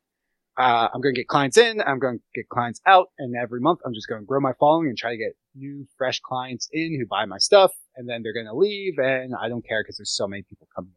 uh, 0.56 0.88
I'm 0.92 1.00
going 1.00 1.14
to 1.14 1.20
get 1.20 1.28
clients 1.28 1.56
in, 1.56 1.80
I'm 1.80 1.98
going 1.98 2.18
to 2.18 2.24
get 2.34 2.48
clients 2.48 2.80
out, 2.86 3.08
and 3.18 3.34
every 3.34 3.60
month 3.60 3.80
I'm 3.84 3.94
just 3.94 4.08
going 4.08 4.20
to 4.20 4.26
grow 4.26 4.40
my 4.40 4.52
following 4.60 4.88
and 4.88 4.98
try 4.98 5.12
to 5.12 5.16
get 5.16 5.32
new, 5.54 5.86
fresh 5.96 6.20
clients 6.20 6.68
in 6.72 6.98
who 6.98 7.06
buy 7.06 7.24
my 7.24 7.38
stuff, 7.38 7.72
and 7.96 8.08
then 8.08 8.22
they're 8.22 8.34
going 8.34 8.46
to 8.46 8.54
leave, 8.54 8.98
and 8.98 9.32
I 9.40 9.48
don't 9.48 9.66
care 9.66 9.82
because 9.82 9.96
there's 9.96 10.14
so 10.14 10.28
many 10.28 10.42
people 10.42 10.68
coming. 10.74 10.92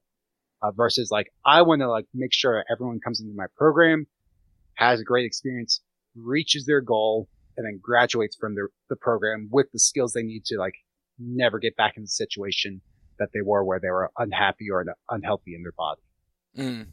Uh, 0.64 0.72
versus 0.72 1.12
like 1.12 1.28
I 1.46 1.62
want 1.62 1.82
to 1.82 1.90
like 1.90 2.06
make 2.14 2.34
sure 2.34 2.64
everyone 2.72 3.02
comes 3.02 3.20
into 3.20 3.34
my 3.36 3.48
program, 3.58 4.08
has 4.76 5.02
a 5.02 5.04
great 5.04 5.26
experience, 5.26 5.82
reaches 6.16 6.66
their 6.66 6.80
goal, 6.80 7.28
and 7.58 7.66
then 7.66 7.80
graduates 7.82 8.38
from 8.40 8.56
the, 8.56 8.68
the 8.90 8.96
program 8.96 9.50
with 9.52 9.68
the 9.74 9.80
skills 9.80 10.14
they 10.14 10.24
need 10.24 10.46
to 10.46 10.58
like 10.58 10.76
never 11.20 11.60
get 11.60 11.76
back 11.76 11.98
in 11.98 12.04
the 12.04 12.08
situation 12.08 12.82
that 13.20 13.30
they 13.34 13.42
were 13.42 13.64
where 13.64 13.80
they 13.80 13.90
were 13.90 14.10
unhappy 14.18 14.72
or 14.72 14.86
unhealthy 15.10 15.54
in 15.54 15.64
their 15.64 15.74
body. 15.74 16.02
Mm. 16.58 16.88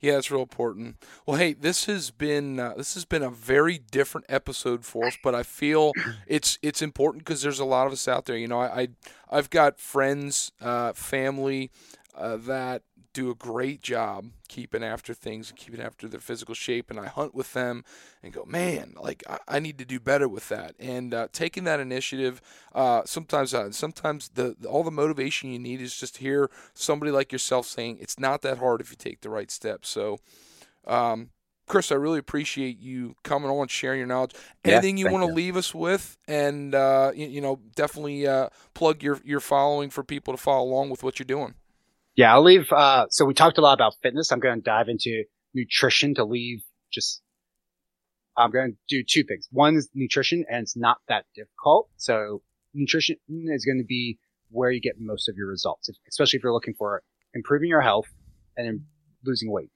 Yeah, 0.00 0.16
it's 0.18 0.30
real 0.30 0.42
important. 0.42 0.96
Well, 1.26 1.36
hey, 1.36 1.52
this 1.52 1.86
has 1.86 2.10
been 2.10 2.58
uh, 2.58 2.74
this 2.76 2.94
has 2.94 3.04
been 3.04 3.22
a 3.22 3.30
very 3.30 3.78
different 3.78 4.26
episode 4.28 4.84
for 4.84 5.06
us, 5.06 5.18
but 5.22 5.34
I 5.34 5.42
feel 5.42 5.92
it's 6.26 6.58
it's 6.62 6.82
important 6.82 7.24
because 7.24 7.42
there's 7.42 7.60
a 7.60 7.64
lot 7.64 7.86
of 7.86 7.92
us 7.92 8.08
out 8.08 8.26
there. 8.26 8.36
You 8.36 8.48
know, 8.48 8.60
I, 8.60 8.88
I 9.30 9.36
have 9.36 9.50
got 9.50 9.78
friends, 9.80 10.52
uh, 10.60 10.92
family 10.92 11.70
uh, 12.14 12.36
that 12.36 12.82
do 13.12 13.30
a 13.30 13.34
great 13.34 13.80
job 13.80 14.26
keeping 14.48 14.84
after 14.84 15.14
things 15.14 15.50
and 15.50 15.58
keeping 15.58 15.80
after 15.80 16.06
their 16.08 16.20
physical 16.20 16.54
shape. 16.54 16.90
And 16.90 17.00
I 17.00 17.06
hunt 17.06 17.34
with 17.34 17.52
them 17.52 17.84
and 18.22 18.32
go, 18.32 18.44
man, 18.44 18.94
like 19.00 19.22
I, 19.28 19.38
I 19.48 19.58
need 19.58 19.78
to 19.78 19.84
do 19.84 19.98
better 19.98 20.28
with 20.28 20.48
that. 20.48 20.74
And 20.78 21.12
uh, 21.12 21.28
taking 21.32 21.64
that 21.64 21.80
initiative, 21.80 22.40
uh, 22.74 23.02
sometimes, 23.04 23.54
uh, 23.54 23.72
sometimes 23.72 24.30
the 24.30 24.56
all 24.68 24.84
the 24.84 24.90
motivation 24.90 25.50
you 25.50 25.58
need 25.58 25.80
is 25.80 25.96
just 25.96 26.16
to 26.16 26.20
hear 26.20 26.50
somebody 26.74 27.10
like 27.10 27.32
yourself 27.32 27.66
saying 27.66 27.98
it's 28.00 28.18
not 28.18 28.42
that 28.42 28.58
hard 28.58 28.80
if 28.80 28.90
you 28.90 28.96
take 28.96 29.20
the 29.20 29.30
right 29.30 29.50
steps. 29.50 29.88
So. 29.88 30.18
Um, 30.86 31.30
Chris, 31.66 31.92
I 31.92 31.96
really 31.96 32.18
appreciate 32.18 32.80
you 32.80 33.14
coming 33.24 33.50
on, 33.50 33.60
and 33.60 33.70
sharing 33.70 33.98
your 33.98 34.06
knowledge. 34.06 34.34
Anything 34.64 34.96
yeah, 34.96 35.04
you 35.04 35.12
want 35.12 35.28
to 35.28 35.34
leave 35.34 35.54
us 35.54 35.74
with, 35.74 36.16
and 36.26 36.74
uh, 36.74 37.12
you, 37.14 37.26
you, 37.26 37.40
know, 37.42 37.60
definitely 37.76 38.26
uh, 38.26 38.48
plug 38.72 39.02
your 39.02 39.20
your 39.22 39.40
following 39.40 39.90
for 39.90 40.02
people 40.02 40.32
to 40.32 40.38
follow 40.38 40.64
along 40.64 40.88
with 40.88 41.02
what 41.02 41.18
you're 41.18 41.26
doing. 41.26 41.54
Yeah, 42.18 42.34
I'll 42.34 42.42
leave. 42.42 42.72
Uh, 42.72 43.06
so 43.10 43.24
we 43.24 43.32
talked 43.32 43.58
a 43.58 43.60
lot 43.60 43.74
about 43.74 43.94
fitness. 44.02 44.32
I'm 44.32 44.40
going 44.40 44.56
to 44.56 44.60
dive 44.60 44.88
into 44.88 45.22
nutrition 45.54 46.16
to 46.16 46.24
leave 46.24 46.64
just, 46.92 47.22
I'm 48.36 48.50
going 48.50 48.72
to 48.72 48.76
do 48.88 49.04
two 49.08 49.22
things. 49.22 49.46
One 49.52 49.76
is 49.76 49.88
nutrition 49.94 50.44
and 50.50 50.62
it's 50.62 50.76
not 50.76 50.96
that 51.06 51.26
difficult. 51.36 51.90
So 51.96 52.42
nutrition 52.74 53.18
is 53.28 53.64
going 53.64 53.78
to 53.78 53.86
be 53.86 54.18
where 54.50 54.72
you 54.72 54.80
get 54.80 54.94
most 54.98 55.28
of 55.28 55.36
your 55.36 55.46
results, 55.46 55.88
especially 56.08 56.38
if 56.38 56.42
you're 56.42 56.52
looking 56.52 56.74
for 56.76 57.04
improving 57.34 57.68
your 57.68 57.82
health 57.82 58.08
and 58.56 58.80
losing 59.24 59.52
weight. 59.52 59.70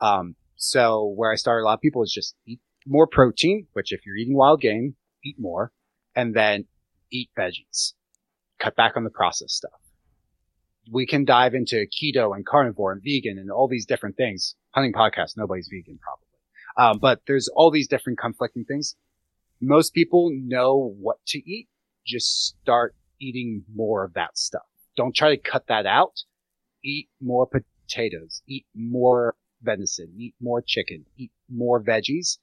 Um, 0.00 0.36
so 0.54 1.12
where 1.16 1.32
I 1.32 1.34
start 1.34 1.62
a 1.62 1.64
lot 1.64 1.74
of 1.74 1.80
people 1.80 2.04
is 2.04 2.12
just 2.12 2.36
eat 2.46 2.60
more 2.86 3.08
protein, 3.08 3.66
which 3.72 3.92
if 3.92 4.06
you're 4.06 4.14
eating 4.16 4.36
wild 4.36 4.60
game, 4.60 4.94
eat 5.24 5.34
more 5.36 5.72
and 6.14 6.32
then 6.32 6.66
eat 7.10 7.30
veggies. 7.36 7.94
Cut 8.60 8.76
back 8.76 8.96
on 8.96 9.02
the 9.02 9.10
processed 9.10 9.56
stuff 9.56 9.81
we 10.90 11.06
can 11.06 11.24
dive 11.24 11.54
into 11.54 11.86
keto 11.86 12.34
and 12.34 12.44
carnivore 12.44 12.92
and 12.92 13.02
vegan 13.02 13.38
and 13.38 13.50
all 13.50 13.68
these 13.68 13.86
different 13.86 14.16
things. 14.16 14.54
Hunting 14.70 14.92
podcast, 14.92 15.36
nobody's 15.36 15.68
vegan 15.70 15.98
probably. 16.02 16.26
Um, 16.76 16.98
but 16.98 17.20
there's 17.26 17.48
all 17.54 17.70
these 17.70 17.88
different 17.88 18.18
conflicting 18.18 18.64
things. 18.64 18.96
Most 19.60 19.94
people 19.94 20.30
know 20.32 20.94
what 20.98 21.18
to 21.28 21.38
eat. 21.38 21.68
Just 22.04 22.46
start 22.46 22.96
eating 23.20 23.62
more 23.74 24.04
of 24.04 24.14
that 24.14 24.36
stuff. 24.36 24.62
Don't 24.96 25.14
try 25.14 25.30
to 25.30 25.36
cut 25.36 25.66
that 25.68 25.86
out. 25.86 26.20
Eat 26.82 27.08
more 27.20 27.46
potatoes. 27.46 28.42
Eat 28.48 28.66
more 28.74 29.36
venison. 29.62 30.12
Eat 30.16 30.34
more 30.40 30.62
chicken. 30.66 31.04
Eat 31.16 31.30
more 31.48 31.82
veggies. 31.82 32.38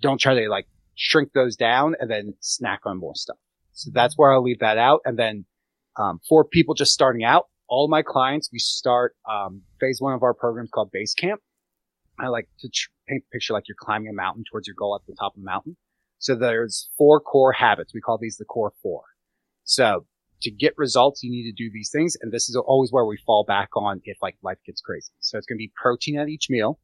Don't 0.00 0.20
try 0.20 0.34
to 0.34 0.48
like 0.50 0.66
shrink 0.94 1.32
those 1.32 1.56
down 1.56 1.94
and 2.00 2.10
then 2.10 2.34
snack 2.40 2.80
on 2.84 2.98
more 2.98 3.14
stuff. 3.14 3.38
So 3.72 3.90
that's 3.94 4.18
where 4.18 4.32
I'll 4.32 4.42
leave 4.42 4.58
that 4.58 4.76
out. 4.76 5.00
And 5.04 5.18
then, 5.18 5.46
um, 5.96 6.20
for 6.28 6.44
people 6.44 6.74
just 6.74 6.92
starting 6.92 7.24
out, 7.24 7.46
all 7.68 7.88
my 7.88 8.02
clients, 8.02 8.48
we 8.52 8.58
start 8.58 9.14
um, 9.30 9.62
phase 9.80 10.00
one 10.00 10.14
of 10.14 10.22
our 10.22 10.34
program 10.34 10.64
is 10.64 10.70
called 10.70 10.90
Base 10.90 11.14
Camp. 11.14 11.40
I 12.18 12.28
like 12.28 12.48
to 12.60 12.68
paint 13.08 13.24
the 13.24 13.36
picture 13.36 13.52
like 13.52 13.68
you're 13.68 13.76
climbing 13.78 14.08
a 14.08 14.12
mountain 14.12 14.44
towards 14.50 14.66
your 14.66 14.74
goal 14.76 14.96
at 14.96 15.06
the 15.06 15.14
top 15.14 15.34
of 15.34 15.42
the 15.42 15.44
mountain. 15.44 15.76
So 16.18 16.34
there's 16.34 16.88
four 16.98 17.20
core 17.20 17.52
habits. 17.52 17.94
We 17.94 18.00
call 18.00 18.18
these 18.18 18.36
the 18.36 18.44
core 18.44 18.72
four. 18.82 19.02
So 19.64 20.06
to 20.42 20.50
get 20.50 20.74
results, 20.76 21.22
you 21.22 21.30
need 21.30 21.44
to 21.44 21.52
do 21.52 21.70
these 21.72 21.90
things. 21.92 22.16
And 22.20 22.32
this 22.32 22.48
is 22.48 22.56
always 22.56 22.90
where 22.90 23.04
we 23.04 23.18
fall 23.24 23.44
back 23.46 23.68
on 23.76 24.00
if 24.04 24.16
like 24.20 24.36
life 24.42 24.58
gets 24.66 24.80
crazy. 24.80 25.12
So 25.20 25.38
it's 25.38 25.46
going 25.46 25.58
to 25.58 25.62
be 25.62 25.72
protein 25.80 26.18
at 26.18 26.28
each 26.28 26.46
meal. 26.48 26.78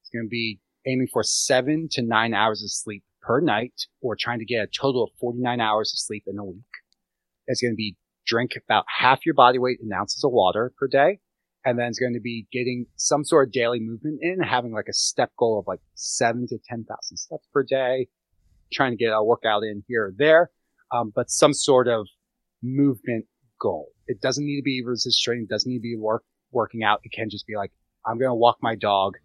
It's 0.00 0.10
going 0.10 0.26
to 0.26 0.30
be 0.30 0.58
aiming 0.86 1.08
for 1.12 1.22
seven 1.22 1.88
to 1.92 2.02
nine 2.02 2.34
hours 2.34 2.62
of 2.62 2.70
sleep 2.70 3.04
per 3.22 3.40
night 3.40 3.74
or 4.00 4.16
trying 4.16 4.40
to 4.40 4.44
get 4.44 4.62
a 4.62 4.66
total 4.66 5.04
of 5.04 5.10
49 5.20 5.60
hours 5.60 5.92
of 5.94 5.98
sleep 5.98 6.24
in 6.26 6.38
a 6.38 6.44
week. 6.44 6.62
It's 7.46 7.60
going 7.60 7.72
to 7.72 7.76
be 7.76 7.96
drink 8.26 8.52
about 8.56 8.84
half 8.88 9.24
your 9.26 9.34
body 9.34 9.58
weight 9.58 9.78
in 9.82 9.92
ounces 9.92 10.24
of 10.24 10.32
water 10.32 10.72
per 10.78 10.88
day. 10.88 11.20
And 11.64 11.78
then 11.78 11.86
it's 11.86 11.98
going 11.98 12.12
to 12.12 12.20
be 12.20 12.46
getting 12.52 12.86
some 12.96 13.24
sort 13.24 13.48
of 13.48 13.52
daily 13.52 13.80
movement 13.80 14.18
in, 14.20 14.40
having 14.42 14.72
like 14.72 14.88
a 14.88 14.92
step 14.92 15.30
goal 15.38 15.58
of 15.58 15.66
like 15.66 15.80
seven 15.94 16.46
to 16.48 16.58
10,000 16.68 17.16
steps 17.16 17.46
per 17.52 17.62
day. 17.62 18.08
trying 18.72 18.92
to 18.92 18.96
get 18.96 19.12
a 19.12 19.22
workout 19.22 19.62
in 19.62 19.82
here 19.88 20.06
or 20.06 20.12
there, 20.16 20.50
um, 20.90 21.12
but 21.14 21.30
some 21.30 21.54
sort 21.54 21.88
of 21.88 22.06
movement 22.62 23.24
goal. 23.60 23.88
It 24.06 24.20
doesn't 24.20 24.44
need 24.44 24.56
to 24.56 24.62
be 24.62 24.82
resistance 24.84 25.20
training. 25.20 25.44
It 25.44 25.48
doesn't 25.48 25.70
need 25.70 25.78
to 25.78 25.82
be 25.82 25.96
work, 25.96 26.24
working 26.50 26.82
out. 26.82 27.00
It 27.04 27.12
can 27.12 27.30
just 27.30 27.46
be 27.46 27.56
like, 27.56 27.72
I'm 28.06 28.18
going 28.18 28.30
to 28.30 28.34
walk 28.34 28.58
my 28.60 28.74
dog, 28.74 29.16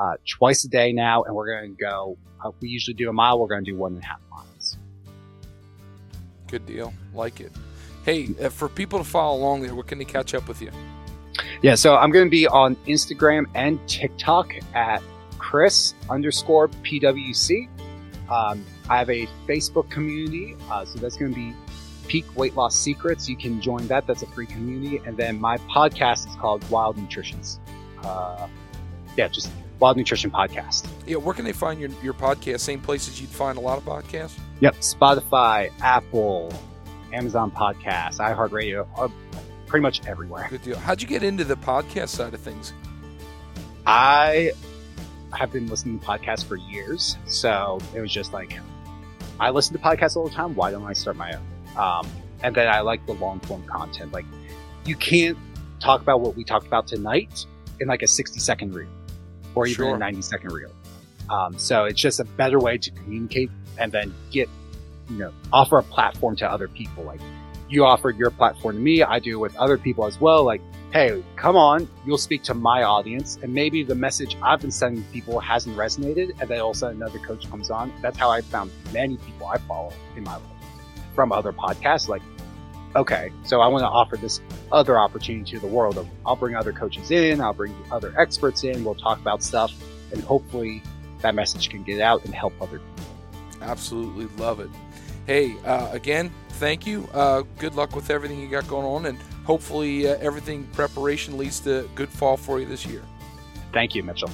uh, 0.00 0.14
twice 0.38 0.64
a 0.64 0.68
day 0.68 0.92
now, 0.92 1.22
and 1.24 1.34
we're 1.34 1.52
going 1.52 1.76
to 1.76 1.80
go, 1.80 2.16
uh, 2.44 2.50
we 2.60 2.68
usually 2.68 2.94
do 2.94 3.10
a 3.10 3.12
mile. 3.12 3.38
We're 3.38 3.48
going 3.48 3.64
to 3.64 3.70
do 3.70 3.76
one 3.76 3.94
and 3.94 4.02
a 4.02 4.06
half 4.06 4.20
miles. 4.30 4.78
Good 6.48 6.64
deal. 6.66 6.92
Like 7.14 7.40
it. 7.40 7.52
Hey, 8.04 8.30
uh, 8.40 8.48
for 8.48 8.68
people 8.68 8.98
to 8.98 9.04
follow 9.04 9.38
along 9.38 9.62
there, 9.62 9.74
where 9.74 9.84
can 9.84 9.98
they 9.98 10.04
catch 10.04 10.34
up 10.34 10.48
with 10.48 10.60
you? 10.60 10.70
Yeah, 11.62 11.76
so 11.76 11.96
I'm 11.96 12.10
going 12.10 12.26
to 12.26 12.30
be 12.30 12.48
on 12.48 12.74
Instagram 12.86 13.46
and 13.54 13.78
TikTok 13.88 14.52
at 14.74 15.02
Chris 15.38 15.94
underscore 16.10 16.68
PWC. 16.68 17.68
Um, 18.28 18.64
I 18.88 18.98
have 18.98 19.10
a 19.10 19.26
Facebook 19.46 19.88
community, 19.90 20.56
uh, 20.70 20.84
so 20.84 20.98
that's 20.98 21.16
going 21.16 21.32
to 21.32 21.36
be 21.36 21.54
Peak 22.08 22.24
Weight 22.36 22.56
Loss 22.56 22.74
Secrets. 22.74 23.28
You 23.28 23.36
can 23.36 23.60
join 23.60 23.86
that. 23.86 24.06
That's 24.06 24.22
a 24.22 24.26
free 24.26 24.46
community. 24.46 25.00
And 25.06 25.16
then 25.16 25.40
my 25.40 25.58
podcast 25.58 26.28
is 26.28 26.34
called 26.36 26.68
Wild 26.70 26.96
Nutritions. 26.96 27.60
Uh, 28.02 28.48
yeah, 29.16 29.28
just 29.28 29.50
Wild 29.78 29.96
Nutrition 29.96 30.30
Podcast. 30.30 30.86
Yeah, 31.06 31.16
where 31.16 31.34
can 31.34 31.44
they 31.44 31.52
find 31.52 31.80
your, 31.80 31.90
your 32.02 32.14
podcast? 32.14 32.60
Same 32.60 32.80
places 32.80 33.20
you'd 33.20 33.30
find 33.30 33.58
a 33.58 33.60
lot 33.60 33.78
of 33.78 33.84
podcasts? 33.84 34.38
Yep, 34.60 34.76
Spotify, 34.76 35.70
Apple, 35.80 36.52
Amazon 37.12 37.50
Podcast, 37.50 38.18
iHeartRadio, 38.18 38.86
uh, 38.96 39.08
pretty 39.66 39.82
much 39.82 40.04
everywhere. 40.06 40.46
Good 40.50 40.62
deal. 40.62 40.78
How'd 40.78 41.02
you 41.02 41.08
get 41.08 41.22
into 41.22 41.44
the 41.44 41.56
podcast 41.56 42.08
side 42.08 42.34
of 42.34 42.40
things? 42.40 42.72
I 43.86 44.52
have 45.32 45.52
been 45.52 45.66
listening 45.66 45.98
to 45.98 46.06
podcasts 46.06 46.44
for 46.44 46.56
years, 46.56 47.16
so 47.26 47.78
it 47.94 48.00
was 48.00 48.12
just 48.12 48.32
like 48.32 48.58
I 49.40 49.50
listen 49.50 49.76
to 49.76 49.82
podcasts 49.82 50.16
all 50.16 50.28
the 50.28 50.34
time. 50.34 50.54
Why 50.54 50.70
don't 50.70 50.84
I 50.84 50.92
start 50.92 51.16
my 51.16 51.32
own? 51.32 51.76
Um, 51.76 52.08
and 52.42 52.54
then 52.54 52.68
I 52.68 52.80
like 52.80 53.06
the 53.06 53.14
long 53.14 53.40
form 53.40 53.64
content. 53.66 54.12
Like 54.12 54.26
you 54.84 54.96
can't 54.96 55.38
talk 55.80 56.00
about 56.00 56.20
what 56.20 56.36
we 56.36 56.44
talked 56.44 56.66
about 56.66 56.86
tonight 56.86 57.46
in 57.80 57.88
like 57.88 58.02
a 58.02 58.06
60 58.06 58.38
second 58.40 58.74
reel 58.74 58.88
or 59.54 59.66
even 59.66 59.86
sure. 59.86 59.94
a 59.96 59.98
90 59.98 60.22
second 60.22 60.52
reel. 60.52 60.70
Um, 61.30 61.58
so 61.58 61.84
it's 61.84 62.00
just 62.00 62.20
a 62.20 62.24
better 62.24 62.58
way 62.58 62.78
to 62.78 62.90
communicate 62.90 63.50
and 63.78 63.90
then 63.90 64.14
get, 64.30 64.48
you 65.08 65.16
know, 65.16 65.32
offer 65.52 65.78
a 65.78 65.82
platform 65.82 66.36
to 66.36 66.50
other 66.50 66.68
people. 66.68 67.04
Like 67.04 67.20
you 67.68 67.84
offered 67.84 68.16
your 68.16 68.30
platform 68.30 68.76
to 68.76 68.80
me. 68.80 69.02
I 69.02 69.18
do 69.18 69.38
with 69.38 69.56
other 69.56 69.78
people 69.78 70.06
as 70.06 70.20
well. 70.20 70.44
Like, 70.44 70.60
Hey, 70.92 71.24
come 71.36 71.56
on. 71.56 71.88
You'll 72.04 72.18
speak 72.18 72.42
to 72.42 72.54
my 72.54 72.82
audience 72.82 73.38
and 73.42 73.54
maybe 73.54 73.82
the 73.82 73.94
message 73.94 74.36
I've 74.42 74.60
been 74.60 74.70
sending 74.70 75.02
people 75.04 75.40
hasn't 75.40 75.74
resonated. 75.74 76.38
And 76.38 76.50
then 76.50 76.60
all 76.60 76.72
of 76.72 76.76
a 76.76 76.78
sudden 76.80 76.98
another 76.98 77.18
coach 77.18 77.48
comes 77.48 77.70
on. 77.70 77.90
That's 78.02 78.18
how 78.18 78.30
I 78.30 78.42
found 78.42 78.70
many 78.92 79.16
people 79.16 79.46
I 79.46 79.56
follow 79.56 79.94
in 80.16 80.24
my 80.24 80.34
life 80.34 80.42
from 81.14 81.32
other 81.32 81.50
podcasts. 81.50 82.08
Like, 82.08 82.20
okay, 82.94 83.32
so 83.42 83.62
I 83.62 83.68
want 83.68 83.84
to 83.84 83.88
offer 83.88 84.18
this 84.18 84.42
other 84.70 84.98
opportunity 84.98 85.52
to 85.52 85.60
the 85.60 85.66
world 85.66 85.96
of 85.96 86.06
I'll 86.26 86.36
bring 86.36 86.56
other 86.56 86.74
coaches 86.74 87.10
in, 87.10 87.40
I'll 87.40 87.54
bring 87.54 87.74
other 87.90 88.12
experts 88.20 88.62
in, 88.62 88.84
we'll 88.84 88.94
talk 88.94 89.18
about 89.18 89.42
stuff, 89.42 89.72
and 90.12 90.22
hopefully 90.22 90.82
that 91.22 91.34
message 91.34 91.70
can 91.70 91.82
get 91.84 92.02
out 92.02 92.22
and 92.26 92.34
help 92.34 92.52
other 92.60 92.80
people. 92.80 93.04
Absolutely 93.62 94.26
love 94.36 94.60
it. 94.60 94.68
Hey, 95.26 95.56
uh, 95.64 95.90
again, 95.92 96.32
thank 96.50 96.86
you. 96.86 97.08
Uh, 97.12 97.42
good 97.58 97.74
luck 97.74 97.94
with 97.94 98.10
everything 98.10 98.40
you 98.40 98.48
got 98.48 98.66
going 98.66 98.86
on, 98.86 99.06
and 99.06 99.18
hopefully 99.44 100.08
uh, 100.08 100.16
everything 100.20 100.64
preparation 100.72 101.38
leads 101.38 101.60
to 101.60 101.88
good 101.94 102.08
fall 102.08 102.36
for 102.36 102.58
you 102.58 102.66
this 102.66 102.84
year. 102.84 103.02
Thank 103.72 103.94
you, 103.94 104.02
Mitchell. 104.02 104.30